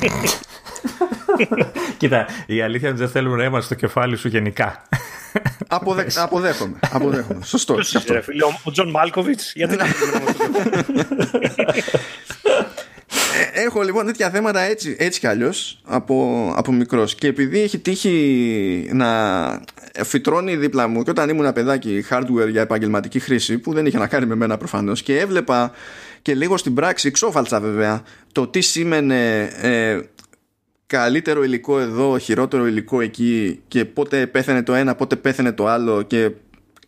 Κοίτα, 1.97 2.25
η 2.45 2.61
αλήθεια 2.61 2.87
είναι 2.87 2.97
ότι 2.97 2.97
δεν 2.97 3.09
θέλουμε 3.09 3.37
να 3.37 3.43
είμαστε 3.43 3.65
στο 3.65 3.75
κεφάλι 3.75 4.15
σου 4.15 4.27
γενικά. 4.27 4.81
Αποδε... 5.67 6.07
αποδέχομαι. 6.15 6.79
αποδέχομαι. 6.91 7.43
Σωστό. 7.43 7.77
ο 8.63 8.71
Τζον 8.71 8.89
Μάλκοβιτς, 8.89 9.51
γιατί 9.55 9.75
να 9.75 9.85
Ε, 9.85 9.89
έχω 13.65 13.81
λοιπόν 13.81 14.05
τέτοια 14.05 14.29
θέματα 14.29 14.59
έτσι, 14.59 14.95
έτσι 14.99 15.19
κι 15.19 15.27
αλλιώς 15.27 15.79
από, 15.83 16.51
από 16.55 16.71
μικρός. 16.71 17.15
Και 17.15 17.27
επειδή 17.27 17.61
έχει 17.61 17.79
τύχει 17.79 18.89
να 18.93 19.09
φυτρώνει 20.03 20.55
δίπλα 20.55 20.87
μου 20.87 21.03
και 21.03 21.09
όταν 21.09 21.29
ήμουν 21.29 21.53
παιδάκι 21.53 22.05
hardware 22.09 22.49
για 22.49 22.61
επαγγελματική 22.61 23.19
χρήση, 23.19 23.57
που 23.57 23.73
δεν 23.73 23.85
είχε 23.85 23.97
να 23.97 24.07
κάνει 24.07 24.25
με 24.25 24.35
μένα 24.35 24.57
προφανώς, 24.57 25.03
και 25.03 25.19
έβλεπα 25.19 25.71
και 26.21 26.35
λίγο 26.35 26.57
στην 26.57 26.73
πράξη, 26.73 27.11
ξόφαλτσα 27.11 27.59
βέβαια, 27.59 28.03
το 28.31 28.47
τι 28.47 28.61
σήμαινε 28.61 29.41
ε, 29.61 29.99
καλύτερο 30.87 31.43
υλικό 31.43 31.79
εδώ, 31.79 32.17
χειρότερο 32.17 32.67
υλικό 32.67 33.01
εκεί 33.01 33.61
και 33.67 33.85
πότε 33.85 34.27
πέθανε 34.27 34.63
το 34.63 34.73
ένα, 34.73 34.95
πότε 34.95 35.15
πέθανε 35.15 35.51
το 35.51 35.67
άλλο 35.67 36.01
και 36.01 36.31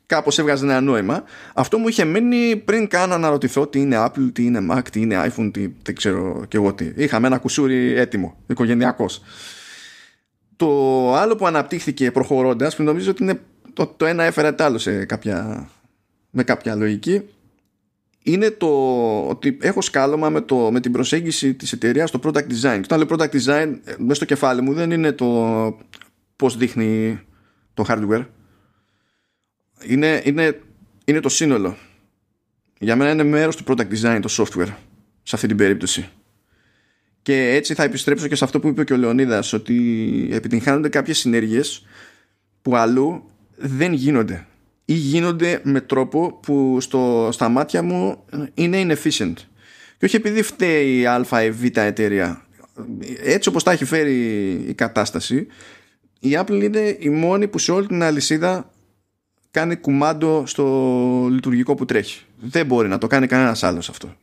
κάπως 0.08 0.40
έβγαζε 0.40 0.66
ένα 0.66 0.82
νόημα. 0.82 1.24
Αυτό 1.54 1.78
μου 1.78 1.88
είχε 1.88 2.06
μείνει 2.06 2.56
πριν 2.56 2.88
καν 2.88 3.14
αναρωτηθώ 3.14 3.68
τι 3.68 3.80
είναι 3.80 4.06
Apple, 4.06 4.30
τι 4.34 4.46
είναι 4.46 4.68
Mac, 4.72 4.82
τι 4.92 5.02
είναι 5.02 5.24
iPhone, 5.26 5.50
τι, 5.54 5.68
δεν 5.84 5.96
ξέρω 5.96 6.46
και 6.48 6.58
εγώ 6.58 6.74
τι. 6.74 6.92
Είχαμε 6.96 7.28
ένα 7.28 7.38
κουσούρι 7.38 7.96
έτοιμο, 7.96 8.38
οικογενειακός. 8.48 9.22
Το 10.56 11.14
άλλο 11.16 11.36
που 11.36 11.48
αναπτύχθηκε 11.48 12.12
προχωρώντας, 12.12 12.80
νομίζω 12.80 13.12
ότι 13.12 13.24
είναι 13.24 13.42
το, 13.74 13.94
το 13.98 14.06
ένα 14.06 14.24
έφερε 14.24 14.52
το 14.52 14.64
άλλο 14.64 14.78
σε 14.78 15.06
κάποια, 15.06 15.68
με 16.30 16.44
κάποια 16.44 16.76
λογική, 16.76 17.22
είναι 18.24 18.52
το 18.52 18.68
ότι 19.28 19.58
έχω 19.62 19.82
σκάλωμα 19.82 20.30
με, 20.30 20.42
το, 20.42 20.72
με 20.72 20.80
την 20.80 20.92
προσέγγιση 20.92 21.54
της 21.54 21.72
εταιρείας 21.72 22.10
στο 22.10 22.20
product 22.24 22.48
design. 22.48 22.80
Και 22.82 22.94
όταν 22.94 22.98
λέω 22.98 23.08
product 23.10 23.32
design, 23.32 23.80
ε, 23.84 23.94
μέσα 23.98 24.14
στο 24.14 24.26
κεφάλι 24.26 24.62
μου 24.62 24.74
δεν 24.74 24.92
είναι 24.92 25.12
το 25.12 25.78
πώς 26.36 26.58
δείχνει 26.58 27.20
το 27.74 27.86
hardware 27.88 28.26
είναι, 29.86 30.22
είναι, 30.26 30.60
είναι 31.06 31.20
το 31.20 31.30
σύνολο. 31.30 31.78
Για 32.80 32.96
μένα 32.96 33.12
είναι 33.12 33.24
μέρος 33.24 33.56
του 33.56 33.64
product 33.68 33.92
design 33.94 34.20
το 34.22 34.30
software 34.38 34.74
σε 35.24 35.36
αυτή 35.36 35.48
την 35.48 35.58
περίπτωση. 35.58 36.10
Και 37.22 37.50
έτσι 37.50 37.74
θα 37.74 37.84
επιστρέψω 37.84 38.28
και 38.28 38.36
σε 38.36 38.44
αυτό 38.44 38.60
που 38.60 38.68
είπε 38.68 38.84
και 38.84 38.94
ο 38.94 38.98
Λεωνίδας 38.98 39.54
ότι 39.54 40.30
επιτυγχάνονται 40.32 40.90
κάποιες 40.90 41.18
συνέργειες 41.18 41.86
που 42.62 42.76
αλλού 42.76 43.30
δεν 43.56 43.94
γίνονται 43.94 44.46
ή 44.86 44.94
γίνονται 44.94 45.62
με 45.64 45.82
τρόπο 45.82 46.40
που 46.42 46.78
στο, 46.82 47.30
στα 47.32 47.50
μάτια 47.50 47.82
μου 47.82 48.24
είναι 48.54 48.86
inefficient. 48.88 49.34
Και 49.98 50.06
όχι 50.06 50.16
επειδή 50.16 50.42
φταίει 50.42 51.00
η 51.00 51.06
α 51.06 51.44
ή 51.44 51.52
β 51.52 51.64
εταιρεία. 51.78 52.46
Έτσι 53.24 53.50
όπως 53.50 53.64
τα 53.64 53.72
έχει 53.72 53.86
φέρει 53.86 54.16
η 54.68 54.74
κατάσταση 54.74 55.48
η 56.20 56.30
Apple 56.34 56.62
είναι 56.64 56.98
η 57.00 57.10
μόνη 57.10 57.48
που 57.48 57.58
σε 57.60 57.72
όλη 57.72 57.88
την 57.88 58.04
αλυσίδα 58.04 58.72
κάνει 59.58 59.76
κουμάντο 59.76 60.44
στο 60.46 60.66
λειτουργικό 61.32 61.76
που 61.76 61.86
τρέχει. 61.86 62.22
Δεν 62.40 62.66
μπορεί 62.66 62.88
να 62.88 62.98
το 62.98 63.08
κάνει 63.08 63.28
κανένας 63.28 63.64
άλλος 63.64 63.90
αυτό. 63.90 64.16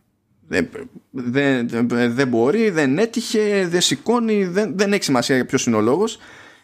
Δεν, 0.46 0.68
δεν, 1.10 1.68
δεν 2.14 2.28
μπορεί, 2.28 2.70
δεν 2.70 2.98
έτυχε, 2.98 3.66
δεν 3.68 3.80
σηκώνει, 3.80 4.44
δεν, 4.44 4.72
δεν 4.76 4.92
έχει 4.92 5.04
σημασία 5.04 5.34
για 5.36 5.46
ποιος 5.46 5.66
είναι 5.66 5.76
ο 5.76 5.80
λόγος. 5.80 6.18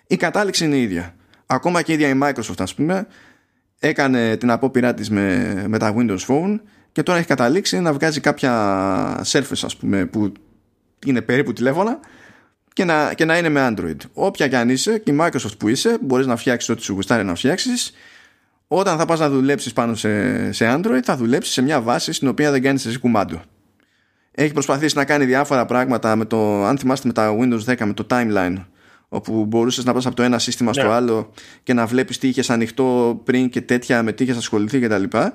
Η 0.06 0.16
κατάληξη 0.16 0.64
είναι 0.64 0.76
η 0.76 0.82
ίδια. 0.82 1.14
Ακόμα 1.46 1.82
και 1.82 1.92
η 1.92 1.94
ίδια 1.94 2.08
η 2.08 2.18
Microsoft, 2.22 2.58
ας 2.58 2.74
πούμε, 2.74 3.06
έκανε 3.78 4.36
την 4.36 4.50
απόπειρά 4.50 4.94
της 4.94 5.10
με, 5.10 5.64
με 5.68 5.78
τα 5.78 5.94
Windows 5.96 6.26
Phone 6.26 6.60
και 6.92 7.02
τώρα 7.02 7.18
έχει 7.18 7.26
καταλήξει 7.26 7.80
να 7.80 7.92
βγάζει 7.92 8.20
κάποια 8.20 9.22
Surface, 9.26 9.62
ας 9.62 9.76
πούμε, 9.76 10.06
που 10.06 10.32
είναι 11.06 11.20
περίπου 11.20 11.52
τηλέφωνα 11.52 12.00
και 12.72 12.84
να, 12.84 13.14
και 13.14 13.24
να 13.24 13.38
είναι 13.38 13.48
με 13.48 13.68
Android. 13.70 13.96
Όποια 14.12 14.48
και 14.48 14.56
αν 14.56 14.68
είσαι 14.68 14.98
και 14.98 15.10
η 15.10 15.16
Microsoft 15.20 15.58
που 15.58 15.68
είσαι, 15.68 15.98
μπορείς 16.00 16.26
να 16.26 16.36
φτιάξεις 16.36 16.68
ό,τι 16.68 16.82
σου 16.82 16.92
γουστάρει 16.92 17.24
να 17.24 17.34
φτιάξεις 17.34 17.92
όταν 18.72 18.98
θα 18.98 19.04
πας 19.04 19.18
να 19.18 19.30
δουλέψεις 19.30 19.72
πάνω 19.72 19.94
σε, 19.94 20.52
σε 20.52 20.74
Android 20.76 21.00
θα 21.02 21.16
δουλέψεις 21.16 21.52
σε 21.52 21.62
μια 21.62 21.80
βάση 21.80 22.12
στην 22.12 22.28
οποία 22.28 22.50
δεν 22.50 22.62
κάνεις 22.62 22.86
εσύ 22.86 22.98
κουμάντο 22.98 23.42
έχει 24.32 24.52
προσπαθήσει 24.52 24.96
να 24.96 25.04
κάνει 25.04 25.24
διάφορα 25.24 25.66
πράγματα 25.66 26.16
με 26.16 26.24
το, 26.24 26.64
αν 26.64 26.78
θυμάστε 26.78 27.06
με 27.06 27.12
τα 27.12 27.36
Windows 27.40 27.74
10 27.74 27.84
με 27.84 27.92
το 27.92 28.06
timeline 28.10 28.64
όπου 29.08 29.44
μπορούσες 29.44 29.84
να 29.84 29.92
πας 29.92 30.06
από 30.06 30.16
το 30.16 30.22
ένα 30.22 30.38
σύστημα 30.38 30.72
στο 30.72 30.86
ναι. 30.86 30.92
άλλο 30.92 31.32
και 31.62 31.72
να 31.72 31.86
βλέπεις 31.86 32.18
τι 32.18 32.28
είχες 32.28 32.50
ανοιχτό 32.50 33.20
πριν 33.24 33.48
και 33.48 33.60
τέτοια 33.60 34.02
με 34.02 34.12
τι 34.12 34.24
είχες 34.24 34.36
ασχοληθεί 34.36 34.80
κτλ. 34.80 35.02
Και, 35.02 35.32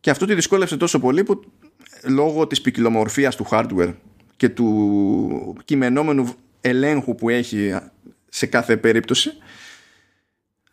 και 0.00 0.10
αυτό 0.10 0.26
τη 0.26 0.34
δυσκόλεψε 0.34 0.76
τόσο 0.76 0.98
πολύ 0.98 1.24
που 1.24 1.40
λόγω 2.04 2.46
της 2.46 2.60
ποικιλομορφίας 2.60 3.36
του 3.36 3.46
hardware 3.50 3.94
και 4.36 4.48
του 4.48 5.56
κειμενόμενου 5.64 6.34
ελέγχου 6.60 7.14
που 7.14 7.28
έχει 7.28 7.76
σε 8.28 8.46
κάθε 8.46 8.76
περίπτωση 8.76 9.32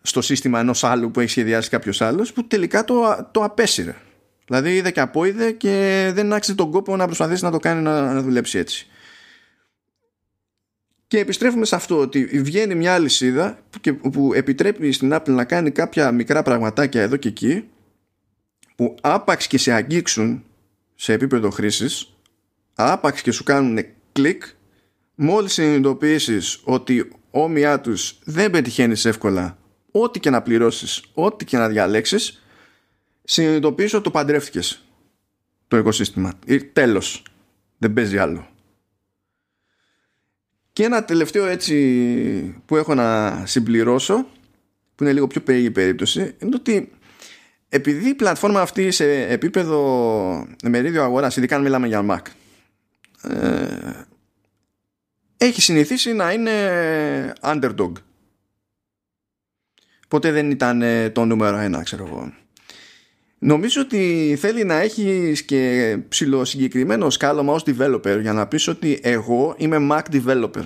στο 0.05 0.21
σύστημα 0.21 0.59
ενός 0.59 0.83
άλλου 0.83 1.11
που 1.11 1.19
έχει 1.19 1.29
σχεδιάσει 1.29 1.69
κάποιος 1.69 2.01
άλλος 2.01 2.33
που 2.33 2.47
τελικά 2.47 2.83
το, 2.83 3.27
το 3.31 3.43
απέσυρε. 3.43 3.95
Δηλαδή 4.45 4.75
είδε 4.75 4.91
και 4.91 4.99
απόειδε 4.99 5.51
και 5.51 6.11
δεν 6.13 6.33
άξιζε 6.33 6.57
τον 6.57 6.71
κόπο 6.71 6.95
να 6.95 7.05
προσπαθήσει 7.05 7.43
να 7.43 7.51
το 7.51 7.59
κάνει 7.59 7.81
να, 7.81 8.13
να 8.13 8.21
δουλέψει 8.21 8.57
έτσι. 8.57 8.87
Και 11.07 11.19
επιστρέφουμε 11.19 11.65
σε 11.65 11.75
αυτό 11.75 11.99
ότι 11.99 12.25
βγαίνει 12.25 12.75
μια 12.75 12.93
αλυσίδα 12.93 13.59
που, 13.69 14.09
που 14.09 14.33
επιτρέπει 14.33 14.91
στην 14.91 15.13
Apple 15.13 15.29
να 15.29 15.43
κάνει 15.43 15.71
κάποια 15.71 16.11
μικρά 16.11 16.43
πραγματάκια 16.43 17.01
εδώ 17.01 17.15
και 17.15 17.27
εκεί 17.27 17.67
που 18.75 18.95
άπαξ 19.01 19.47
και 19.47 19.57
σε 19.57 19.71
αγγίξουν 19.71 20.43
σε 20.95 21.13
επίπεδο 21.13 21.49
χρήσης 21.49 22.13
άπαξ 22.75 23.21
και 23.21 23.31
σου 23.31 23.43
κάνουν 23.43 23.85
κλικ 24.11 24.43
μόλις 25.15 25.53
συνειδητοποιήσεις 25.53 26.61
ότι 26.63 27.11
όμοιά 27.31 27.79
τους 27.79 28.19
δεν 28.23 28.51
πετυχαίνεις 28.51 29.05
εύκολα 29.05 29.57
ό,τι 29.95 30.19
και 30.19 30.29
να 30.29 30.41
πληρώσεις, 30.41 31.03
ό,τι 31.13 31.45
και 31.45 31.57
να 31.57 31.67
διαλέξεις, 31.67 32.43
συνειδητοποιήσω 33.23 33.95
ότι 33.95 34.05
το 34.05 34.11
παντρεύτηκες 34.11 34.83
το 35.67 35.77
οικοσύστημα. 35.77 36.33
Τέλος. 36.73 37.23
Δεν 37.77 37.93
παίζει 37.93 38.17
άλλο. 38.17 38.47
Και 40.73 40.83
ένα 40.83 41.05
τελευταίο 41.05 41.45
έτσι 41.45 42.61
που 42.65 42.75
έχω 42.75 42.93
να 42.93 43.41
συμπληρώσω 43.45 44.15
που 44.95 45.03
που 45.03 45.03
είναι 45.03 45.13
λίγο 45.13 45.27
πιο 45.27 45.41
περίεργη 45.41 45.71
περίπτωση 45.71 46.35
είναι 46.39 46.55
ότι 46.55 46.91
επειδή 47.69 48.09
η 48.09 48.13
πλατφόρμα 48.13 48.61
αυτή 48.61 48.91
σε 48.91 49.21
επίπεδο 49.21 50.47
μερίδιο 50.63 51.03
αγοράς 51.03 51.37
ειδικά 51.37 51.55
αν 51.55 51.61
μιλάμε 51.61 51.87
για 51.87 52.05
Mac 52.09 52.21
ε, 53.31 54.05
έχει 55.37 55.61
συνηθίσει 55.61 56.13
να 56.13 56.31
είναι 56.31 57.33
underdog 57.41 57.91
ποτέ 60.13 60.31
δεν 60.31 60.51
ήταν 60.51 60.81
ε, 60.81 61.09
το 61.09 61.25
νούμερο 61.25 61.57
ένα 61.57 61.83
ξέρω 61.83 62.05
εγώ 62.05 62.33
Νομίζω 63.39 63.81
ότι 63.81 64.35
θέλει 64.39 64.63
να 64.63 64.79
έχεις 64.79 65.43
και 65.43 65.97
ψηλοσυγκεκριμένο 66.09 67.09
σκάλωμα 67.09 67.53
ως 67.53 67.63
developer 67.65 68.17
για 68.21 68.33
να 68.33 68.47
πεις 68.47 68.67
ότι 68.67 68.99
εγώ 69.03 69.55
είμαι 69.57 69.77
Mac 69.91 70.01
developer. 70.11 70.63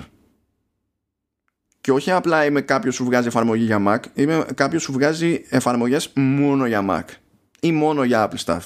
Και 1.80 1.92
όχι 1.92 2.10
απλά 2.10 2.44
είμαι 2.44 2.60
κάποιος 2.60 2.96
που 2.96 3.04
βγάζει 3.04 3.26
εφαρμογή 3.26 3.64
για 3.64 3.82
Mac, 3.86 3.98
είμαι 4.14 4.46
κάποιος 4.54 4.86
που 4.86 4.92
βγάζει 4.92 5.44
εφαρμογές 5.48 6.12
μόνο 6.14 6.66
για 6.66 6.84
Mac 6.90 7.14
ή 7.60 7.72
μόνο 7.72 8.04
για 8.04 8.28
Apple 8.30 8.44
stuff. 8.44 8.62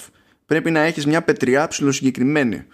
Πρέπει 0.47 0.71
να 0.71 0.81
έχεις 0.81 1.07
μια 1.07 1.23
πετριά 1.23 1.69
ψηλοσυγκεκριμένη. 1.69 2.65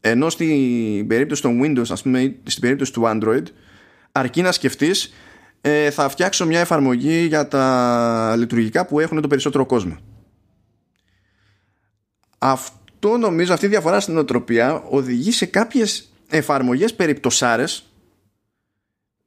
Ενώ 0.00 0.30
στην 0.30 1.06
περίπτωση 1.06 1.42
των 1.42 1.60
Windows, 1.62 1.90
ας 1.90 2.02
πούμε, 2.02 2.34
στην 2.44 2.60
περίπτωση 2.62 2.92
του 2.92 3.02
Android, 3.04 3.44
αρκεί 4.12 4.42
να 4.42 4.52
σκεφτείς 4.52 5.12
ε, 5.60 5.90
θα 5.90 6.08
φτιάξω 6.08 6.46
μια 6.46 6.60
εφαρμογή 6.60 7.26
για 7.26 7.48
τα 7.48 8.34
λειτουργικά 8.36 8.86
που 8.86 9.00
έχουν 9.00 9.20
το 9.20 9.28
περισσότερο 9.28 9.66
κόσμο. 9.66 9.96
Αυτό 12.38 13.16
νομίζω, 13.16 13.52
αυτή 13.52 13.66
η 13.66 13.68
διαφορά 13.68 14.00
στην 14.00 14.18
οτροπία 14.18 14.82
οδηγεί 14.88 15.32
σε 15.32 15.46
κάποιες 15.46 16.12
εφαρμογές 16.28 16.94
περιπτωσάρες 16.94 17.90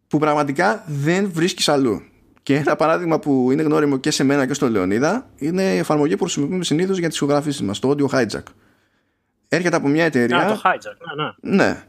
που 0.08 0.20
πραγματικά 0.20 0.84
δεν 0.88 1.32
βρίσκεις 1.34 1.70
αλλού. 1.70 2.02
Και 2.44 2.56
ένα 2.56 2.76
παράδειγμα 2.76 3.20
που 3.20 3.52
είναι 3.52 3.62
γνώριμο 3.62 3.98
και 3.98 4.12
σε 4.12 4.24
μένα 4.24 4.46
και 4.46 4.54
στο 4.54 4.70
Λεωνίδα 4.70 5.30
είναι 5.38 5.64
η 5.64 5.78
εφαρμογή 5.78 6.16
που 6.16 6.24
χρησιμοποιούμε 6.24 6.64
συνήθως 6.64 6.98
για 6.98 7.08
τις 7.08 7.18
ηχογραφήσεις 7.18 7.62
μας, 7.62 7.80
το 7.80 7.90
Audio 7.90 8.08
Hijack. 8.16 8.44
Έρχεται 9.48 9.76
από 9.76 9.88
μια 9.88 10.06
εταιρεία. 10.06 10.38
Α, 10.38 10.48
το 10.48 10.62
Hijack, 10.64 10.96
ναι, 11.42 11.56
ναι. 11.56 11.56
Ναι. 11.56 11.84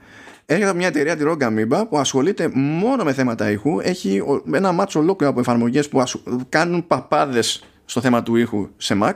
Έρχεται 0.51 0.69
από 0.69 0.79
μια 0.79 0.87
εταιρεία, 0.87 1.17
τη 1.17 1.25
Rogue 1.27 1.43
Amoeba, 1.43 1.85
που 1.89 1.99
ασχολείται 1.99 2.51
μόνο 2.55 3.05
με 3.05 3.13
θέματα 3.13 3.51
ήχου. 3.51 3.81
Έχει 3.81 4.23
ένα 4.53 4.73
μάτσο 4.73 5.01
ολόκληρο 5.01 5.33
από 5.33 5.41
εφαρμογές 5.41 5.89
που 5.89 6.03
κάνουν 6.49 6.87
παπάδες 6.87 7.65
στο 7.85 8.01
θέμα 8.01 8.23
του 8.23 8.37
ήχου 8.37 8.69
σε 8.77 8.99
Mac 9.03 9.13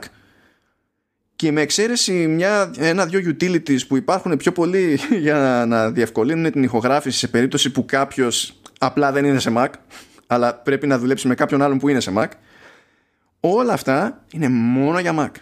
και 1.35 1.51
με 1.51 1.61
εξαίρεση 1.61 2.27
μια, 2.27 2.71
ένα-δυο 2.77 3.19
utilities 3.19 3.87
που 3.87 3.95
υπάρχουν 3.95 4.37
πιο 4.37 4.51
πολύ 4.51 4.99
για 5.25 5.65
να 5.67 5.91
διευκολύνουν 5.91 6.51
την 6.51 6.63
ηχογράφηση 6.63 7.17
σε 7.17 7.27
περίπτωση 7.27 7.71
που 7.71 7.85
κάποιος 7.85 8.61
απλά 8.79 9.11
δεν 9.11 9.25
είναι 9.25 9.39
σε 9.39 9.53
Mac 9.55 9.69
αλλά 10.27 10.55
πρέπει 10.55 10.87
να 10.87 10.99
δουλέψει 10.99 11.27
με 11.27 11.35
κάποιον 11.35 11.61
άλλον 11.61 11.77
που 11.77 11.89
είναι 11.89 11.99
σε 11.99 12.11
Mac 12.17 12.27
όλα 13.39 13.73
αυτά 13.73 14.25
είναι 14.31 14.49
μόνο 14.49 14.99
για 14.99 15.15
Mac 15.17 15.39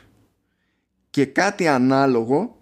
και 1.10 1.26
κάτι 1.26 1.68
ανάλογο 1.68 2.58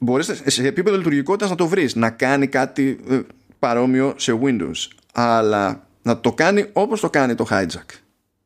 μπορείς 0.00 0.42
σε 0.46 0.66
επίπεδο 0.66 0.96
λειτουργικότητας 0.96 1.50
να 1.50 1.56
το 1.56 1.66
βρεις 1.66 1.94
να 1.94 2.10
κάνει 2.10 2.46
κάτι 2.46 3.00
ε, 3.08 3.20
παρόμοιο 3.58 4.14
σε 4.16 4.38
Windows 4.42 4.88
αλλά 5.12 5.86
να 6.02 6.20
το 6.20 6.32
κάνει 6.32 6.66
όπως 6.72 7.00
το 7.00 7.10
κάνει 7.10 7.34
το 7.34 7.46
Hijack 7.50 7.96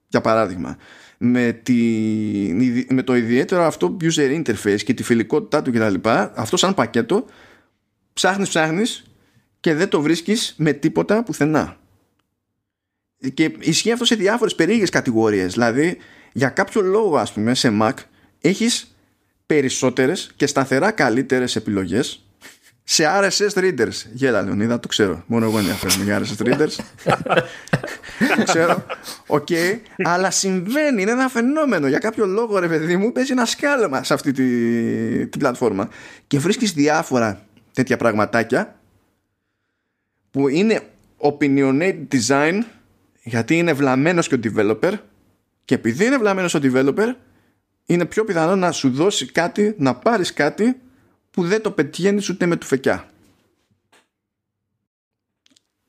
για 0.09 0.21
παράδειγμα 0.21 0.77
με, 1.19 1.61
τη, 1.63 1.75
με 2.91 3.03
το 3.03 3.17
ιδιαίτερο 3.17 3.65
αυτό 3.65 3.97
user 4.01 4.43
interface 4.45 4.83
και 4.85 4.95
τη 4.95 5.03
φιλικότητά 5.03 5.63
του 5.63 5.73
κτλ. 5.73 6.09
Αυτό 6.35 6.57
σαν 6.57 6.75
πακέτο 6.75 7.25
ψάχνεις 8.13 8.49
ψάχνεις 8.49 9.05
και 9.61 9.75
δεν 9.75 9.89
το 9.89 10.01
βρίσκεις 10.01 10.55
με 10.57 10.73
τίποτα 10.73 11.23
πουθενά. 11.23 11.77
Και 13.35 13.57
ισχύει 13.59 13.93
αυτό 13.93 14.05
σε 14.05 14.15
διάφορες 14.15 14.55
περίεργες 14.55 14.91
κατηγορίες. 14.91 15.53
Δηλαδή 15.53 15.97
για 16.33 16.49
κάποιο 16.49 16.81
λόγο 16.81 17.17
ας 17.17 17.33
πούμε 17.33 17.55
σε 17.55 17.79
Mac 17.81 17.93
έχεις 18.41 18.94
περισσότερες 19.47 20.31
και 20.37 20.47
σταθερά 20.47 20.91
καλύτερες 20.91 21.57
επιλογές 21.57 22.25
σε 22.85 23.05
RSS 23.07 23.59
readers. 23.59 24.07
Γέλα, 24.13 24.43
Λεωνίδα, 24.43 24.81
το 24.81 24.89
ξέρω. 24.89 25.25
Μόνο 25.27 25.45
εγώ 25.45 25.59
ενδιαφέρομαι 25.59 26.05
για 26.05 26.23
RSS 26.23 26.47
readers. 26.47 26.77
το 28.37 28.45
ξέρω. 28.45 28.87
OK. 29.27 29.47
Okay. 29.51 29.79
Αλλά 30.05 30.31
συμβαίνει, 30.31 31.03
είναι 31.03 31.11
ένα 31.11 31.29
φαινόμενο. 31.29 31.89
Για 31.89 31.99
κάποιο 31.99 32.27
λόγο, 32.27 32.59
ρε 32.59 32.69
παιδί 32.69 32.97
μου, 32.97 33.13
παίζει 33.13 33.33
ένα 33.33 33.45
σκάλωμα 33.45 34.05
σε 34.05 34.15
αυτή 34.15 34.33
τη, 34.33 34.45
την 35.27 35.41
πλατφόρμα. 35.41 35.89
Και 36.27 36.39
βρίσκεις 36.39 36.73
διάφορα 36.73 37.47
τέτοια 37.73 37.97
πραγματάκια 37.97 38.79
που 40.31 40.49
είναι 40.49 40.81
opinionated 41.19 42.07
design 42.11 42.63
γιατί 43.23 43.59
είναι 43.59 43.73
βλαμμένος 43.73 44.29
και 44.29 44.35
ο 44.35 44.39
developer 44.45 44.93
και 45.65 45.75
επειδή 45.75 46.05
είναι 46.05 46.19
βλαμμένος 46.19 46.55
ο 46.55 46.61
developer 46.63 47.15
είναι 47.87 48.05
πιο 48.05 48.25
πιθανό 48.25 48.57
να 48.57 48.73
σου 48.73 48.91
δώσει 48.91 49.27
κάτι, 49.27 49.75
να 49.79 49.95
πάρεις 49.95 50.33
κάτι 50.33 50.81
που 51.31 51.45
δεν 51.45 51.63
το 51.63 51.71
πετυχαίνεις 51.71 52.29
ούτε 52.29 52.47
με 52.47 52.57
του 52.57 52.67
φεκιά. 52.67 53.09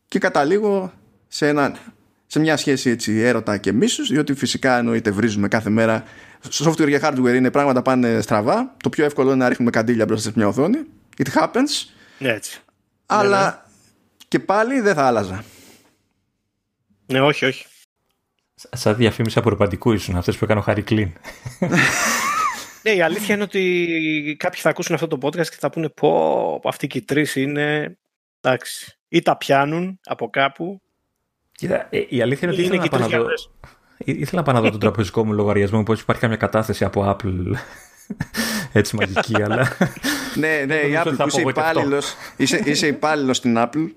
Και 0.07 0.19
καταλήγω 0.19 0.93
σε, 1.27 1.47
ένα, 1.47 1.77
σε 2.27 2.39
μια 2.39 2.57
σχέση 2.57 2.89
έτσι 2.89 3.19
έρωτα 3.19 3.57
και 3.57 3.71
μίσους, 3.71 4.09
διότι 4.09 4.33
φυσικά 4.33 4.77
εννοείται 4.77 5.11
βρίζουμε 5.11 5.47
κάθε 5.47 5.69
μέρα. 5.69 6.03
Software 6.51 6.87
και 6.87 6.99
hardware 7.03 7.33
είναι 7.35 7.51
πράγματα 7.51 7.81
πάνε 7.81 8.21
στραβά. 8.21 8.75
Το 8.83 8.89
πιο 8.89 9.05
εύκολο 9.05 9.27
είναι 9.31 9.43
να 9.43 9.49
ρίχνουμε 9.49 9.71
καντήλια 9.71 10.05
μπροστά 10.05 10.29
σε 10.29 10.33
μια 10.37 10.47
οθόνη. 10.47 10.77
It 11.17 11.27
happens. 11.33 11.89
Έτσι. 12.19 12.59
Αλλά 13.05 13.39
ναι, 13.39 13.45
ναι. 13.45 13.57
και 14.27 14.39
πάλι 14.39 14.79
δεν 14.79 14.93
θα 14.93 15.05
άλλαζα. 15.05 15.43
Ναι, 17.05 17.21
όχι, 17.21 17.45
όχι. 17.45 17.65
Σαν 18.55 18.95
διαφήμιση 18.95 19.39
απορριπαντικού 19.39 19.91
ήσουν 19.91 20.15
αυτές 20.15 20.37
που 20.37 20.43
έκανε 20.43 20.59
ο 20.59 20.63
Χαρή 20.63 20.81
Κλίν. 20.81 21.11
Ναι, 22.83 22.91
η 22.91 23.01
αλήθεια 23.01 23.35
είναι 23.35 23.43
ότι 23.43 24.35
κάποιοι 24.39 24.61
θα 24.61 24.69
ακούσουν 24.69 24.95
αυτό 24.95 25.07
το 25.07 25.17
podcast 25.21 25.47
και 25.47 25.55
θα 25.59 25.69
πούνε 25.69 25.89
πω 25.89 26.61
αυτοί 26.63 26.87
και 26.87 26.97
οι 26.97 27.01
τρεις 27.01 27.35
είναι 27.35 27.97
εντάξει, 28.41 28.97
ή 29.07 29.21
τα 29.21 29.37
πιάνουν 29.37 29.99
από 30.03 30.29
κάπου 30.29 30.81
Κοίτα, 31.51 31.87
ε, 31.89 32.05
η 32.09 32.21
αλήθεια 32.21 32.47
είναι 32.47 32.57
ότι 32.57 32.61
ήθελα 32.61 32.81
να, 32.83 32.89
πάω 32.89 32.99
να 32.99 33.17
δω, 33.17 33.25
ήθελα 33.97 34.41
να 34.41 34.43
πάω 34.43 34.55
να 34.55 34.61
δω 34.61 34.69
τον 34.69 34.79
τραπεζικό 34.79 35.25
μου 35.25 35.33
λογαριασμό 35.33 35.83
πως 35.83 36.01
υπάρχει 36.01 36.21
καμιά 36.21 36.37
κατάθεση 36.37 36.85
από 36.85 37.15
Apple. 37.15 37.55
Έτσι 38.73 38.95
μαγική 38.95 39.41
αλλά 39.41 39.67
ναι, 40.35 40.63
ναι, 40.67 40.75
η 40.75 40.99
Apple 41.03 41.13
που 41.17 41.27
είσαι 41.27 41.41
υπάλληλος 41.41 42.15
είσαι, 42.37 42.61
είσαι 42.65 42.87
υπάλληλος 42.87 43.37
στην 43.37 43.55
Apple 43.57 43.89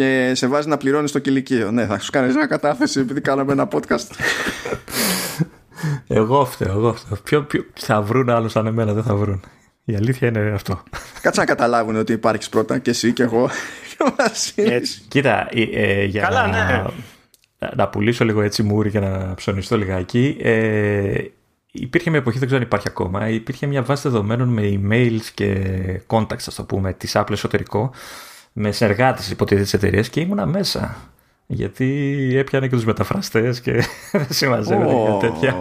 και 0.00 0.32
σε 0.34 0.46
βάζει 0.46 0.68
να 0.68 0.76
πληρώνεις 0.76 1.12
το 1.12 1.18
κηλικείο 1.18 1.70
ναι, 1.70 1.86
θα 1.86 1.98
σου 1.98 2.10
κάνεις 2.10 2.34
μια 2.34 2.46
κατάθεση 2.46 3.00
επειδή 3.00 3.20
κάναμε 3.20 3.52
ένα 3.52 3.68
podcast 3.72 4.06
εγώ 6.06 6.44
φταίω, 6.44 6.72
εγώ 6.72 6.92
φταίω. 6.94 7.18
Ποιο, 7.24 7.42
ποιο, 7.42 7.64
θα 7.74 8.02
βρουν 8.02 8.30
άλλο 8.30 8.48
σαν 8.48 8.66
εμένα, 8.66 8.92
δεν 8.92 9.02
θα 9.02 9.14
βρουν. 9.14 9.44
Η 9.84 9.94
αλήθεια 9.94 10.28
είναι 10.28 10.50
αυτό. 10.54 10.82
Κάτσε 11.20 11.40
να 11.40 11.46
καταλάβουν 11.46 11.96
ότι 11.96 12.12
υπάρχεις 12.12 12.48
πρώτα 12.48 12.78
και 12.78 12.90
εσύ 12.90 13.12
και 13.12 13.22
εγώ. 13.22 13.50
Έτσι. 14.54 15.02
Κοίτα, 15.08 15.48
ε, 15.50 15.62
ε, 15.62 16.04
για 16.04 16.22
Καλά, 16.22 16.46
να, 16.46 16.64
ναι. 16.64 17.68
να 17.76 17.88
πουλήσω 17.88 18.24
λίγο 18.24 18.42
έτσι 18.42 18.62
μούρι 18.62 18.90
και 18.90 19.00
να 19.00 19.34
ψωνιστώ 19.34 19.76
λιγάκι. 19.76 20.36
Ε, 20.40 21.24
υπήρχε 21.70 22.10
μια 22.10 22.18
εποχή, 22.18 22.38
δεν 22.38 22.46
ξέρω 22.46 22.60
αν 22.62 22.66
υπάρχει 22.66 22.88
ακόμα, 22.88 23.28
υπήρχε 23.28 23.66
μια 23.66 23.82
βάση 23.82 24.08
δεδομένων 24.08 24.48
με 24.48 24.62
emails 24.62 25.24
και 25.34 25.56
contacts, 26.06 26.46
ας 26.46 26.54
το 26.54 26.64
πούμε, 26.64 26.92
της 26.92 27.12
Apple 27.14 27.30
εσωτερικό, 27.30 27.92
με 28.52 28.70
συνεργάτες 28.70 29.30
υποτίθεται 29.30 29.66
τη 29.66 29.86
εταιρεία 29.86 30.02
και 30.02 30.20
ήμουνα 30.20 30.46
μέσα. 30.46 30.96
Γιατί 31.46 31.86
έπιανε 32.36 32.68
και 32.68 32.74
τους 32.74 32.84
μεταφραστές 32.84 33.60
και 33.60 33.72
δεν 34.12 34.26
συμμαζεύεται 34.28 34.92
oh. 34.92 35.20
και 35.20 35.26
τέτοια. 35.26 35.60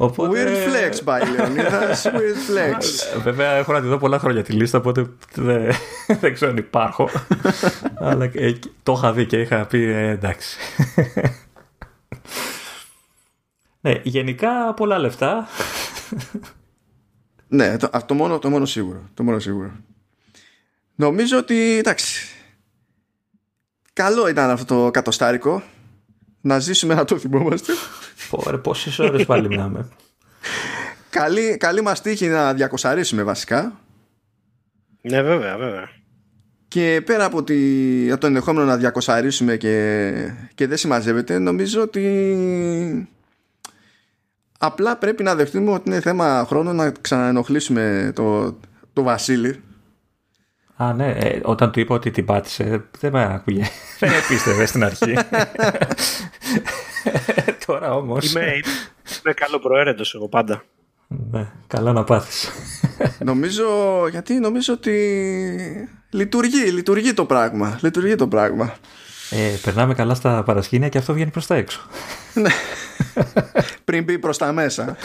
Οπότε... 0.00 0.44
Weird 0.44 0.68
flex, 0.68 1.04
by 1.04 1.20
Leonidas. 1.22 2.02
Weird 2.04 2.38
flex. 2.48 2.84
Βέβαια, 3.26 3.50
έχω 3.50 3.72
να 3.72 3.80
τη 3.80 3.86
δω 3.86 3.98
πολλά 3.98 4.18
χρόνια 4.18 4.42
τη 4.42 4.52
λίστα, 4.52 4.78
οπότε 4.78 5.06
δεν, 5.34 5.72
δεν 6.20 6.34
ξέρω 6.34 6.50
αν 6.50 6.56
υπάρχω. 6.56 7.08
Αλλά 7.98 8.24
ε, 8.34 8.58
το 8.82 8.92
είχα 8.92 9.12
δει 9.12 9.26
και 9.26 9.40
είχα 9.40 9.66
πει 9.66 9.82
ε, 9.82 10.08
εντάξει. 10.08 10.58
ναι, 13.80 14.00
γενικά 14.02 14.74
πολλά 14.74 14.98
λεφτά. 14.98 15.48
ναι, 17.48 17.76
το, 17.76 17.90
το, 18.06 18.14
μόνο, 18.14 18.38
το 18.38 18.50
μόνο 18.50 18.64
σίγουρο. 18.64 19.00
Το 19.14 19.22
μόνο 19.22 19.38
σίγουρο. 19.38 19.70
Νομίζω 21.00 21.38
ότι 21.38 21.78
εντάξει 21.78 22.38
Καλό 23.98 24.28
ήταν 24.28 24.50
αυτό 24.50 24.84
το 24.84 24.90
κατοστάρικο. 24.90 25.62
Να 26.40 26.58
ζήσουμε 26.58 26.94
να 26.94 27.04
το 27.04 27.18
θυμόμαστε. 27.18 27.72
Πόρε, 28.30 28.56
πόσες 28.56 28.98
ώρες 28.98 29.26
πάλι 29.26 29.48
μιλάμε. 29.48 29.88
καλή, 31.10 31.56
καλή 31.56 31.80
μας 31.80 32.02
τύχη 32.02 32.26
να 32.26 32.54
διακοσαρίσουμε 32.54 33.22
βασικά. 33.22 33.80
Ναι, 35.00 35.22
βέβαια, 35.22 35.56
βέβαια. 35.56 35.88
Και 36.68 37.02
πέρα 37.06 37.24
από, 37.24 37.44
τη, 37.44 38.10
από 38.10 38.20
το 38.20 38.26
ενδεχόμενο 38.26 38.66
να 38.66 38.76
διακοσαρίσουμε 38.76 39.56
και, 39.56 40.12
και 40.54 40.66
δεν 40.66 40.76
συμμαζεύεται, 40.76 41.38
νομίζω 41.38 41.82
ότι 41.82 43.08
απλά 44.58 44.96
πρέπει 44.96 45.22
να 45.22 45.34
δεχτούμε 45.34 45.70
ότι 45.70 45.90
είναι 45.90 46.00
θέμα 46.00 46.44
χρόνου 46.48 46.72
να 46.72 46.90
ξαναενοχλήσουμε 46.90 48.12
το, 48.14 48.58
το 48.92 49.02
Βασίλη 49.02 49.62
Α, 50.80 50.92
ναι. 50.92 51.10
Ε, 51.10 51.40
όταν 51.42 51.70
του 51.70 51.80
είπα 51.80 51.94
ότι 51.94 52.10
την 52.10 52.24
πάτησε, 52.24 52.84
δεν 52.98 53.12
με 53.12 53.24
άκουγε. 53.34 53.62
δεν 54.00 54.10
πίστευε 54.28 54.66
στην 54.66 54.84
αρχή. 54.84 55.14
Τώρα 57.66 57.94
όμως... 57.94 58.30
Είμαι, 58.30 58.40
είμαι 59.24 59.34
καλό 59.34 59.58
προαίρετος 59.58 60.14
εγώ 60.14 60.28
πάντα. 60.28 60.62
Ναι, 61.30 61.46
καλά 61.66 61.92
να 61.92 62.04
πάθεις. 62.04 62.50
νομίζω, 63.18 63.66
γιατί 64.10 64.34
νομίζω 64.34 64.72
ότι 64.72 65.88
λειτουργεί, 66.10 66.70
λειτουργεί 66.70 67.14
το 67.14 67.24
πράγμα. 67.24 67.78
Λειτουργεί 67.82 68.14
το 68.14 68.28
πράγμα. 68.28 68.74
Ε, 69.30 69.54
περνάμε 69.62 69.94
καλά 69.94 70.14
στα 70.14 70.42
παρασκήνια 70.42 70.88
και 70.88 70.98
αυτό 70.98 71.12
βγαίνει 71.12 71.30
προς 71.30 71.46
τα 71.46 71.54
έξω. 71.54 71.80
Ναι. 72.34 72.50
Πριν 73.84 74.04
μπει 74.04 74.18
προς 74.18 74.38
τα 74.38 74.52
μέσα. 74.52 74.96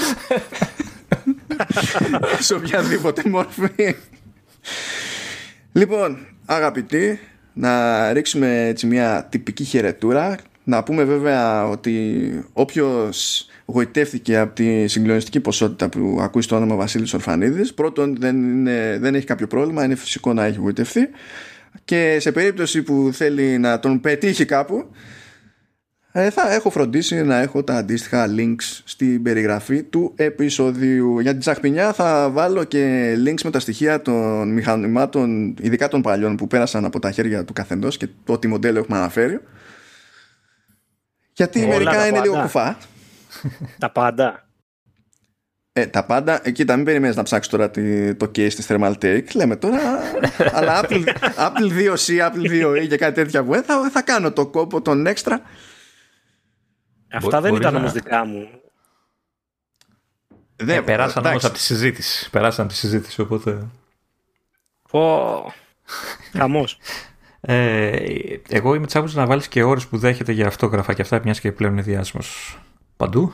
Σε 2.40 2.54
οποιαδήποτε 2.54 3.30
μορφή. 3.30 3.96
Λοιπόν, 5.74 6.18
αγαπητοί, 6.46 7.20
να 7.54 8.14
ρίξουμε 8.14 8.68
έτσι 8.68 8.88
μια 8.88 9.28
τυπική 9.30 9.64
χαιρετούρα. 9.64 10.38
Να 10.64 10.84
πούμε 10.84 11.04
βέβαια 11.04 11.68
ότι 11.68 12.30
όποιος 12.54 13.48
γοητεύτηκε 13.66 14.38
από 14.38 14.54
τη 14.56 14.88
συγκλονιστική 14.88 15.40
ποσότητα 15.40 15.90
που 15.90 16.18
ακούει 16.22 16.42
στο 16.42 16.56
όνομα 16.56 16.76
Βασίλης 16.76 17.14
Ορφανίδης 17.14 17.74
πρώτον 17.74 18.16
δεν, 18.20 18.64
δεν 19.00 19.16
έχει 19.16 19.26
κάποιο 19.26 19.48
πρόβλημα, 19.48 19.84
είναι 19.84 19.96
φυσικό 19.96 20.34
να 20.34 20.46
έχει 20.46 20.60
γοητευτεί 20.60 21.10
και 21.86 22.18
σε 22.20 22.32
περίπτωση 22.32 22.84
που 22.84 23.10
θέλει 23.14 23.58
να 23.58 23.80
τον 23.80 24.02
πετύχει 24.02 24.46
κάπου 24.46 24.86
ε, 26.16 26.30
θα 26.30 26.54
έχω 26.54 26.70
φροντίσει 26.70 27.24
να 27.24 27.38
έχω 27.38 27.64
τα 27.64 27.76
αντίστοιχα 27.76 28.28
links 28.38 28.82
στην 28.84 29.24
περιγραφή 29.24 29.84
του 29.84 30.14
επεισοδίου. 30.16 31.20
Για 31.20 31.32
την 31.32 31.40
τσαχπινιά 31.40 31.94
θα 31.94 32.30
βάλω 32.30 32.64
και 32.64 33.14
links 33.26 33.42
με 33.44 33.52
τα 33.52 33.60
στοιχεία 33.60 34.02
των 34.02 34.50
μηχανημάτων, 34.50 35.56
ειδικά 35.62 35.88
των 35.88 36.02
παλιών 36.02 36.36
που 36.36 36.48
πέρασαν 36.48 36.86
από 36.86 37.00
τα 37.00 37.12
χέρια 37.12 37.46
του 37.46 37.54
καθενός 37.54 37.98
και 37.98 38.08
το 38.24 38.38
τι 38.38 38.48
μοντέλο 38.48 38.80
έχουμε 38.80 38.98
αναφέρει. 38.98 39.40
Γιατί 41.34 41.60
Όλα 41.64 41.68
μερικά 41.68 42.08
είναι 42.08 42.22
λίγο 42.22 42.42
κουφά. 42.42 42.78
τα 43.80 43.92
πάντα. 43.92 44.48
Ε, 45.74 45.86
τα 45.86 46.06
πάντα, 46.06 46.40
εκεί 46.44 46.66
τα 46.66 46.76
μην 46.76 46.86
περιμένεις 46.86 47.16
να 47.16 47.24
ψάξεις 47.24 47.52
τώρα 47.52 47.72
το 48.18 48.32
case 48.36 48.54
της 48.54 48.66
Thermal 48.70 48.94
Take 49.02 49.32
λέμε 49.34 49.56
τώρα 49.56 49.80
αλλά 50.58 50.82
Apple, 50.84 51.04
Apple 51.38 51.94
2C, 51.96 52.30
Apple 52.30 52.66
2E 52.66 52.88
και 52.88 52.98
κάτι 52.98 53.14
τέτοια 53.14 53.44
που 53.44 53.54
ε, 53.54 53.62
θα, 53.62 53.90
θα 53.92 54.02
κάνω 54.02 54.32
το 54.32 54.48
κόπο, 54.48 54.82
τον 54.82 55.08
έξτρα 55.08 55.42
Αυτά 57.14 57.42
δεν 57.42 57.56
ήταν 57.56 57.76
όμως 57.76 57.92
δικά 57.92 58.26
μου 58.26 58.48
δεν, 60.56 60.78
ε, 60.78 60.82
περάσαν 60.82 61.26
όμως 61.26 61.44
από 61.44 61.54
τη 61.54 61.60
συζήτηση 61.60 62.30
περάσαν 62.30 62.66
από 62.66 62.74
τη 62.74 62.80
συζήτηση 62.80 63.22
οπότε 63.22 63.68
Πω 64.92 65.54
Χαμός 66.38 66.78
ε, 67.42 67.96
εγώ 68.50 68.74
είμαι 68.76 68.86
τσάπος 68.86 69.16
να 69.16 69.26
βάλεις 69.26 69.48
και 69.48 69.64
ώρες 69.64 69.88
που 69.88 69.98
δέχεται 69.98 70.32
για 70.32 70.48
αυτόγραφα 70.48 70.94
και 70.94 71.02
αυτά 71.02 71.22
μιας 71.24 71.40
και 71.40 71.52
πλέον 71.52 71.72
είναι 71.72 71.82
διάσημος 71.82 72.60
παντού 72.98 73.34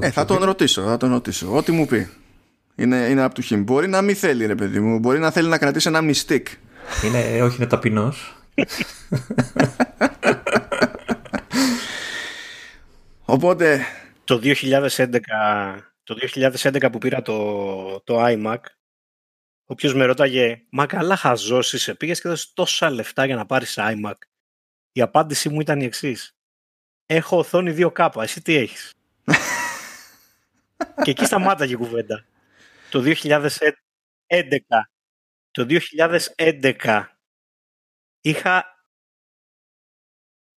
ε, 0.00 0.10
θα 0.10 0.24
τον 0.24 0.44
ρωτήσω, 0.44 0.82
θα 0.82 0.96
τον 0.96 1.10
ρωτήσω. 1.10 1.56
Ό,τι 1.56 1.72
μου 1.72 1.86
πει. 1.86 2.08
Είναι, 2.74 2.96
είναι 2.96 3.22
από 3.22 3.34
του 3.34 3.42
χειμ. 3.42 3.62
Μπορεί 3.62 3.88
να 3.88 4.02
μην 4.02 4.16
θέλει, 4.16 4.46
ρε 4.46 4.54
παιδί 4.54 4.80
μου. 4.80 4.98
Μπορεί 4.98 5.18
να 5.18 5.30
θέλει 5.30 5.48
να 5.48 5.58
κρατήσει 5.58 5.88
ένα 5.88 6.00
μυστικ. 6.00 6.46
Είναι, 7.04 7.20
ε, 7.20 7.42
όχι, 7.42 7.56
είναι 7.56 7.66
ταπεινός. 7.66 8.34
Οπότε. 13.30 13.84
Το 14.24 14.40
2011, 14.42 15.18
το 16.02 16.18
2011 16.34 16.88
που 16.92 16.98
πήρα 16.98 17.22
το, 17.22 18.00
το 18.00 18.24
iMac, 18.26 18.58
Όποιο 19.64 19.96
με 19.96 20.04
ρώταγε, 20.04 20.62
Μα 20.70 20.86
καλά, 20.86 21.16
χαζός 21.16 21.72
είσαι, 21.72 21.94
πήγες 21.94 22.20
και 22.20 22.28
έδωσες 22.28 22.52
τόσα 22.52 22.90
λεφτά 22.90 23.24
για 23.24 23.36
να 23.36 23.46
πάρεις 23.46 23.78
iMac. 23.78 24.14
Η 24.92 25.00
απάντησή 25.00 25.48
μου 25.48 25.60
ήταν 25.60 25.80
η 25.80 25.84
εξής. 25.84 26.36
Έχω 27.06 27.38
οθόνη 27.38 27.74
2K, 27.78 28.22
εσύ 28.22 28.42
τι 28.42 28.54
έχεις. 28.54 28.94
και 31.04 31.10
εκεί 31.10 31.24
σταμάταγε 31.24 31.72
η 31.72 31.76
κουβέντα. 31.76 32.24
Το 32.90 33.02
2011. 33.04 33.44
Το 35.50 35.66
2011 36.36 37.04
είχα 38.20 38.79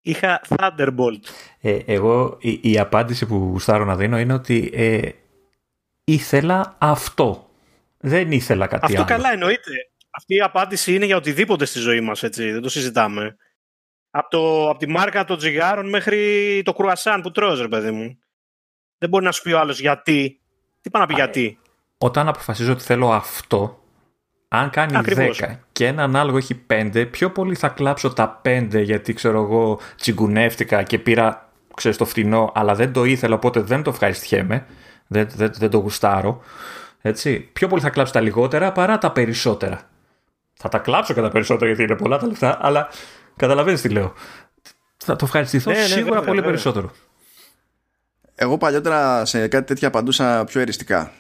είχα 0.04 0.42
Thunderbolt. 0.48 1.20
Ε, 1.62 1.80
εγώ 1.86 2.38
η, 2.40 2.60
η, 2.62 2.80
απάντηση 2.80 3.26
που 3.26 3.36
γουστάρω 3.36 3.86
να 3.86 3.96
δίνω 3.96 4.20
είναι 4.20 4.34
ότι 4.34 4.72
ε, 4.74 5.10
ήθελα 6.04 6.76
αυτό. 6.78 7.50
Δεν 7.98 8.32
ήθελα 8.32 8.68
κάτι 8.68 8.86
αυτό 8.86 8.96
άλλο. 8.96 9.04
Αυτό 9.04 9.16
καλά 9.16 9.34
εννοείται. 9.34 9.72
Αυτή 10.10 10.36
η 10.36 10.42
απάντηση 10.42 10.96
είναι 10.96 11.06
για 11.06 11.18
οτιδήποτε 11.18 11.66
στη 11.66 11.80
ζωή 11.80 12.02
μας, 12.02 12.24
έτσι. 12.24 12.52
Δεν 12.52 12.62
το 12.62 12.70
συζητάμε. 12.70 13.38
Από, 14.12 14.30
το, 14.30 14.70
από 14.70 14.80
τη 14.80 14.88
μάρκα 14.88 15.26
των 15.26 15.38
τζιγάρων 15.38 15.90
μέχρι 15.90 16.62
το 16.66 16.74
κρουασάν 16.74 17.22
που 17.22 17.32
τρώω, 17.32 17.56
ρε 17.56 17.68
παιδί 17.68 17.92
μου. 17.92 18.18
Δεν 18.98 19.10
μπορεί 19.10 19.26
να 19.26 19.32
σου 19.32 19.42
πει 19.42 19.52
ο 19.52 19.60
άλλος 19.60 19.80
γιατί. 19.80 20.40
Τι 20.82 20.90
πάει 20.90 21.02
να 21.02 21.08
πει 21.08 21.14
γιατί. 21.14 21.60
Όταν 21.98 22.28
αποφασίζω 22.28 22.72
ότι 22.72 22.84
θέλω 22.84 23.12
αυτό, 23.12 23.83
αν 24.56 24.70
κάνει 24.70 24.98
Ακριβώς. 24.98 25.42
10 25.44 25.56
και 25.72 25.88
έναν 25.88 26.16
άλλο 26.16 26.38
έχει 26.38 26.62
5, 26.68 27.08
πιο 27.12 27.32
πολύ 27.32 27.56
θα 27.56 27.68
κλάψω 27.68 28.14
τα 28.14 28.42
5 28.46 28.68
γιατί 28.72 29.14
ξέρω 29.14 29.42
εγώ 29.42 29.80
τσιγκουνεύτηκα 29.96 30.84
και 30.84 31.00
πήρα 31.00 31.50
ξέρεις, 31.74 31.98
το 31.98 32.06
φτηνό, 32.06 32.52
αλλά 32.56 32.76
δεν 32.76 32.94
το 32.94 33.04
ήθελα 33.04 33.36
οπότε 33.36 33.62
δεν 33.62 33.84
το 33.84 33.90
ευχαριστιέμαι. 33.90 34.66
Δεν, 35.08 35.28
δεν, 35.36 35.52
δεν 35.58 35.70
το 35.70 35.78
γουστάρω. 35.78 36.42
Έτσι. 37.02 37.40
Πιο 37.54 37.68
πολύ 37.68 37.82
θα 37.82 37.90
κλάψω 37.90 38.14
τα 38.14 38.22
λιγότερα 38.22 38.72
παρά 38.72 38.98
τα 38.98 39.12
περισσότερα. 39.12 39.82
Θα 40.54 40.70
τα 40.70 40.78
κλάψω 40.78 41.14
κατά 41.14 41.30
περισσότερα 41.30 41.66
γιατί 41.66 41.84
είναι 41.84 41.96
πολλά 41.96 42.18
τα 42.18 42.28
λεφτά, 42.28 42.58
αλλά 42.62 42.88
καταλαβαίνεις 43.36 43.82
τι 43.82 43.90
λέω. 43.90 44.14
Θα 44.98 45.16
το 45.16 45.26
ευχαριστηθώ 45.26 45.72
ναι, 45.72 45.78
ναι 45.78 45.84
σίγουρα 45.84 46.22
πολύ 46.22 46.42
περισσότερο. 46.42 46.92
Εγώ 48.36 48.58
παλιότερα 48.58 49.26
σε 49.26 49.48
κάτι 49.48 49.66
τέτοια 49.66 49.88
απαντούσα 49.88 50.44
πιο 50.44 50.62
εριστικά. 50.62 51.12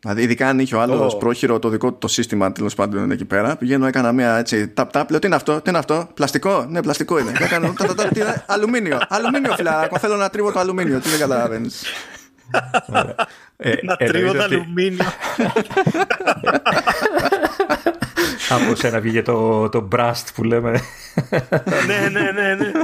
Δηλαδή, 0.00 0.22
ειδικά 0.22 0.48
αν 0.48 0.58
είχε 0.58 0.74
ο 0.74 0.80
άλλος 0.80 1.14
oh. 1.14 1.18
πρόχειρο 1.18 1.58
το 1.58 1.68
δικό 1.68 1.92
του 1.92 1.98
το 1.98 2.08
σύστημα 2.08 2.52
τέλος 2.52 2.74
πάντων 2.74 3.10
εκεί 3.10 3.24
πέρα, 3.24 3.56
πηγαίνω, 3.56 3.86
έκανα 3.86 4.12
μια 4.12 4.36
έτσι. 4.36 4.68
Ταπ, 4.68 4.90
ταπ, 4.90 5.10
λέω 5.10 5.18
τι 5.18 5.26
είναι 5.26 5.36
αυτό, 5.36 5.60
τι 5.60 5.68
είναι 5.68 5.78
αυτό, 5.78 6.08
πλαστικό, 6.14 6.66
ναι, 6.68 6.82
πλαστικό 6.82 7.18
είναι. 7.18 7.32
Έκανα, 7.38 7.72
τα, 7.72 7.94
τα, 7.94 8.08
τι 8.08 8.20
είναι, 8.20 8.44
αλουμίνιο, 8.46 8.98
αλουμίνιο 9.08 9.54
φιλαράκο, 9.54 9.98
θέλω 9.98 10.16
να 10.16 10.30
τρίβω 10.30 10.52
το 10.52 10.58
αλουμίνιο, 10.58 11.00
τι 11.00 11.08
δεν 11.08 11.18
καταλαβαίνεις. 11.18 11.82
ε, 13.56 13.74
να 13.82 13.96
τρίβω 13.96 14.32
το 14.32 14.42
αλουμίνιο. 14.42 15.04
Από 18.48 18.74
σένα 18.74 19.00
βγήκε 19.00 19.22
το, 19.22 19.68
το 19.68 19.80
μπραστ 19.80 20.28
που 20.34 20.44
λέμε. 20.44 20.80
ναι, 21.86 22.08
ναι, 22.08 22.30
ναι, 22.30 22.54
ναι. 22.54 22.70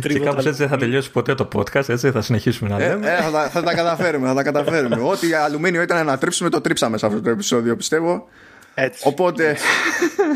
και 0.00 0.18
κάπως 0.18 0.46
έτσι 0.46 0.58
δεν 0.58 0.68
θα 0.68 0.76
τελειώσει 0.76 1.10
ποτέ 1.10 1.34
το 1.34 1.48
podcast, 1.54 1.88
έτσι 1.88 2.10
θα 2.10 2.22
συνεχίσουμε 2.22 2.70
να 2.70 2.84
ε, 2.84 2.88
λέμε. 2.88 3.10
Ε, 3.10 3.16
θα, 3.16 3.48
θα, 3.48 3.62
τα 3.62 3.74
καταφέρουμε, 3.74 4.28
θα 4.28 4.34
τα 4.34 4.42
καταφέρουμε. 4.42 4.96
Ό,τι 5.12 5.34
αλουμίνιο 5.34 5.82
ήταν 5.82 6.06
να 6.06 6.18
τρίψουμε, 6.18 6.50
το 6.50 6.60
τρίψαμε 6.60 6.98
σε 6.98 7.06
αυτό 7.06 7.20
το 7.20 7.30
επεισόδιο, 7.30 7.76
πιστεύω. 7.76 8.28
Έτσι. 8.74 9.02
Οπότε 9.04 9.56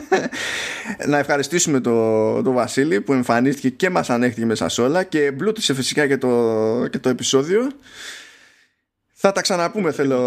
να 1.07 1.19
ευχαριστήσουμε 1.19 1.81
τον 1.81 2.45
το 2.45 2.53
Βασίλη 2.53 3.01
που 3.01 3.13
εμφανίστηκε 3.13 3.69
και 3.69 3.91
μας 3.91 4.11
ανέχτηκε 4.11 4.47
μέσα 4.47 4.69
σε 4.69 4.83
όλα 4.83 5.03
και 5.03 5.31
μπλούτησε 5.31 5.75
φυσικά 5.75 6.07
και 6.07 6.19
το, 6.19 6.87
και 6.91 6.99
το 6.99 7.09
επεισόδιο. 7.09 7.69
Θα 9.21 9.33
τα 9.33 9.41
ξαναπούμε 9.41 9.93
θέλω 9.93 10.21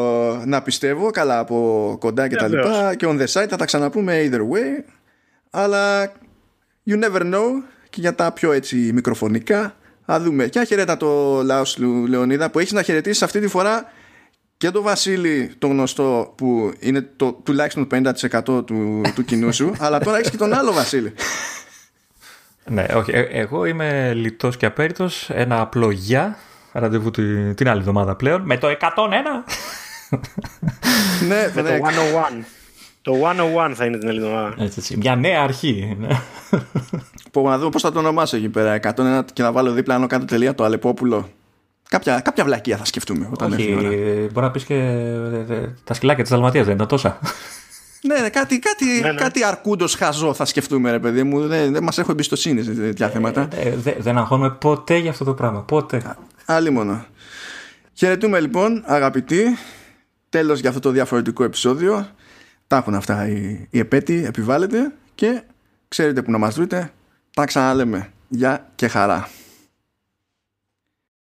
να 0.46 0.62
πιστεύω 0.62 1.12
καλά 1.12 1.40
από 1.40 1.98
κοντά 2.00 2.28
και 2.28 2.36
τα 2.36 2.48
λοιπά 2.48 2.96
και 2.96 3.08
on 3.10 3.20
the 3.20 3.26
side 3.26 3.48
θα 3.50 3.56
τα 3.56 3.66
ξαναπούμε 3.66 4.30
either 4.30 4.40
way 4.40 4.84
αλλά 5.50 6.12
you 6.86 7.04
never 7.04 7.22
know 7.22 7.48
και 7.92 8.02
για 8.02 8.16
τα 8.16 8.32
πιο 8.32 8.52
έτσι 8.52 8.76
μικροφωνικά 8.94 9.76
θα 10.06 10.20
δούμε. 10.20 10.48
Και 10.48 10.60
αχαιρέτα 10.60 10.98
το 10.98 11.42
λαό 11.44 11.66
σου 11.66 12.08
Λεωνίδα 12.08 12.52
που 12.52 12.60
έχεις 12.60 12.72
να 12.72 12.82
χαιρετήσεις 12.82 13.24
αυτή 13.24 13.40
τη 13.40 13.48
φορά 13.48 13.92
και 14.58 14.72
τον 14.72 14.84
Βασίλη 14.84 15.52
το 15.58 15.68
γνωστό 15.68 16.34
που 16.38 16.74
είναι 16.80 17.10
το 17.16 17.32
τουλάχιστον 17.44 17.88
50% 17.92 18.66
του, 18.66 19.02
του 19.16 19.26
κοινού 19.26 19.54
σου 19.54 19.74
αλλά 19.84 20.00
τώρα 20.00 20.18
έχεις 20.18 20.30
και 20.30 20.38
τον 20.38 20.54
άλλο 20.54 20.74
Βασίλη. 20.74 21.14
Ναι, 22.66 22.86
όχι. 22.96 23.12
Ε, 23.12 23.22
εγώ 23.22 23.66
είμαι 23.66 24.14
λιτός 24.14 24.58
και 24.58 24.66
απέριτος. 24.66 25.30
Ένα 25.30 25.62
απλό 25.62 25.92
γεια. 25.92 26.38
Ραντεβού 26.72 27.12
την 27.56 27.70
άλλη 27.70 27.80
εβδομάδα 27.80 28.16
πλέον. 28.16 28.42
Με 28.42 28.58
το 28.58 28.68
101. 28.68 28.76
ναι, 31.28 31.52
με 31.54 31.62
το 31.62 31.70
101. 31.70 32.44
Το 33.02 33.14
101 33.70 33.74
θα 33.76 33.86
είναι 33.86 33.98
την 33.98 34.10
άλλη 34.10 34.20
εβδομάδα. 34.20 34.56
Έτσι, 34.64 34.80
έτσι. 34.80 34.98
Μια 34.98 35.16
νέα 35.16 35.42
αρχή. 35.42 35.98
Ναι. 37.34 37.42
Πω, 37.42 37.50
να 37.50 37.58
δούμε 37.58 37.70
πώς 37.70 37.82
θα 37.82 37.92
το 37.92 38.00
ονομάσω 38.00 38.38
εκεί 38.38 38.50
πέρα. 38.50 38.80
101 38.96 39.24
και 39.34 39.42
να 39.42 39.52
βάλω 39.52 39.72
δίπλα 39.72 39.96
άνω 39.96 40.08
κάτω 40.08 40.26
τελεία 40.26 40.56
το 40.56 40.64
Αλεπόπουλο. 40.64 41.30
Κάποια, 41.90 42.20
κάποια 42.20 42.44
βλακεία 42.44 42.78
θα 42.78 42.86
σκεφτούμε 42.86 43.30
όταν 43.32 43.52
Όχι, 43.52 43.74
μπορεί 43.74 44.30
να 44.34 44.52
πεις 44.52 44.64
και 44.64 45.06
τα 45.84 45.94
σκυλάκια 45.94 46.24
της 46.24 46.32
Δαλματία, 46.32 46.64
δεν 46.64 46.76
ήταν 46.76 46.88
τόσα. 46.88 47.20
Ναι, 48.04 48.20
ναι, 48.20 48.30
κάτι, 48.30 48.60
κάτι, 48.60 48.86
ναι, 48.86 49.12
ναι. 49.12 49.18
κάτι 49.18 49.44
αρκούντος 49.44 49.96
χαζό 49.96 50.34
θα 50.34 50.46
σκεφτούμε, 50.46 50.92
ρε 50.92 51.00
παιδί 51.00 51.24
μου. 51.24 51.48
Δεν, 51.48 51.74
δεν 51.74 51.84
μας 51.84 51.98
έχω 51.98 52.12
εμπιστοσύνη 52.12 52.64
σε 52.64 52.72
τέτοια 52.72 53.06
ε, 53.06 53.10
θέματα. 53.10 53.48
Ε, 53.52 53.76
δε, 53.76 53.94
δεν 54.00 54.18
αγχώνουμε 54.18 54.50
ποτέ 54.50 54.98
για 54.98 55.10
αυτό 55.10 55.24
το 55.24 55.34
πράγμα. 55.34 55.62
Ποτέ. 55.62 56.16
Άλλη 56.46 56.70
μόνο. 56.70 57.06
Χαιρετούμε 57.94 58.40
λοιπόν, 58.40 58.84
αγαπητοί. 58.86 59.58
Τέλος 60.30 60.60
για 60.60 60.70
αυτό 60.70 60.82
το 60.82 60.90
διαφορετικό 60.90 61.44
επεισόδιο. 61.44 62.08
Τα 62.68 62.78
έχουν 62.78 62.96
αυτά 62.96 63.28
οι, 63.28 63.68
οι 63.70 63.80
επέτειοι, 63.80 64.24
επιβάλλεται 64.28 64.92
και 65.16 65.42
ξέρετε 65.88 66.22
που 66.22 66.32
να 66.32 66.38
μας 66.38 66.56
βρείτε. 66.56 66.92
Τα 67.34 67.46
ξαναλέμε 67.46 68.12
Γεια 68.28 68.68
και 68.76 68.88
χαρά. 68.88 69.28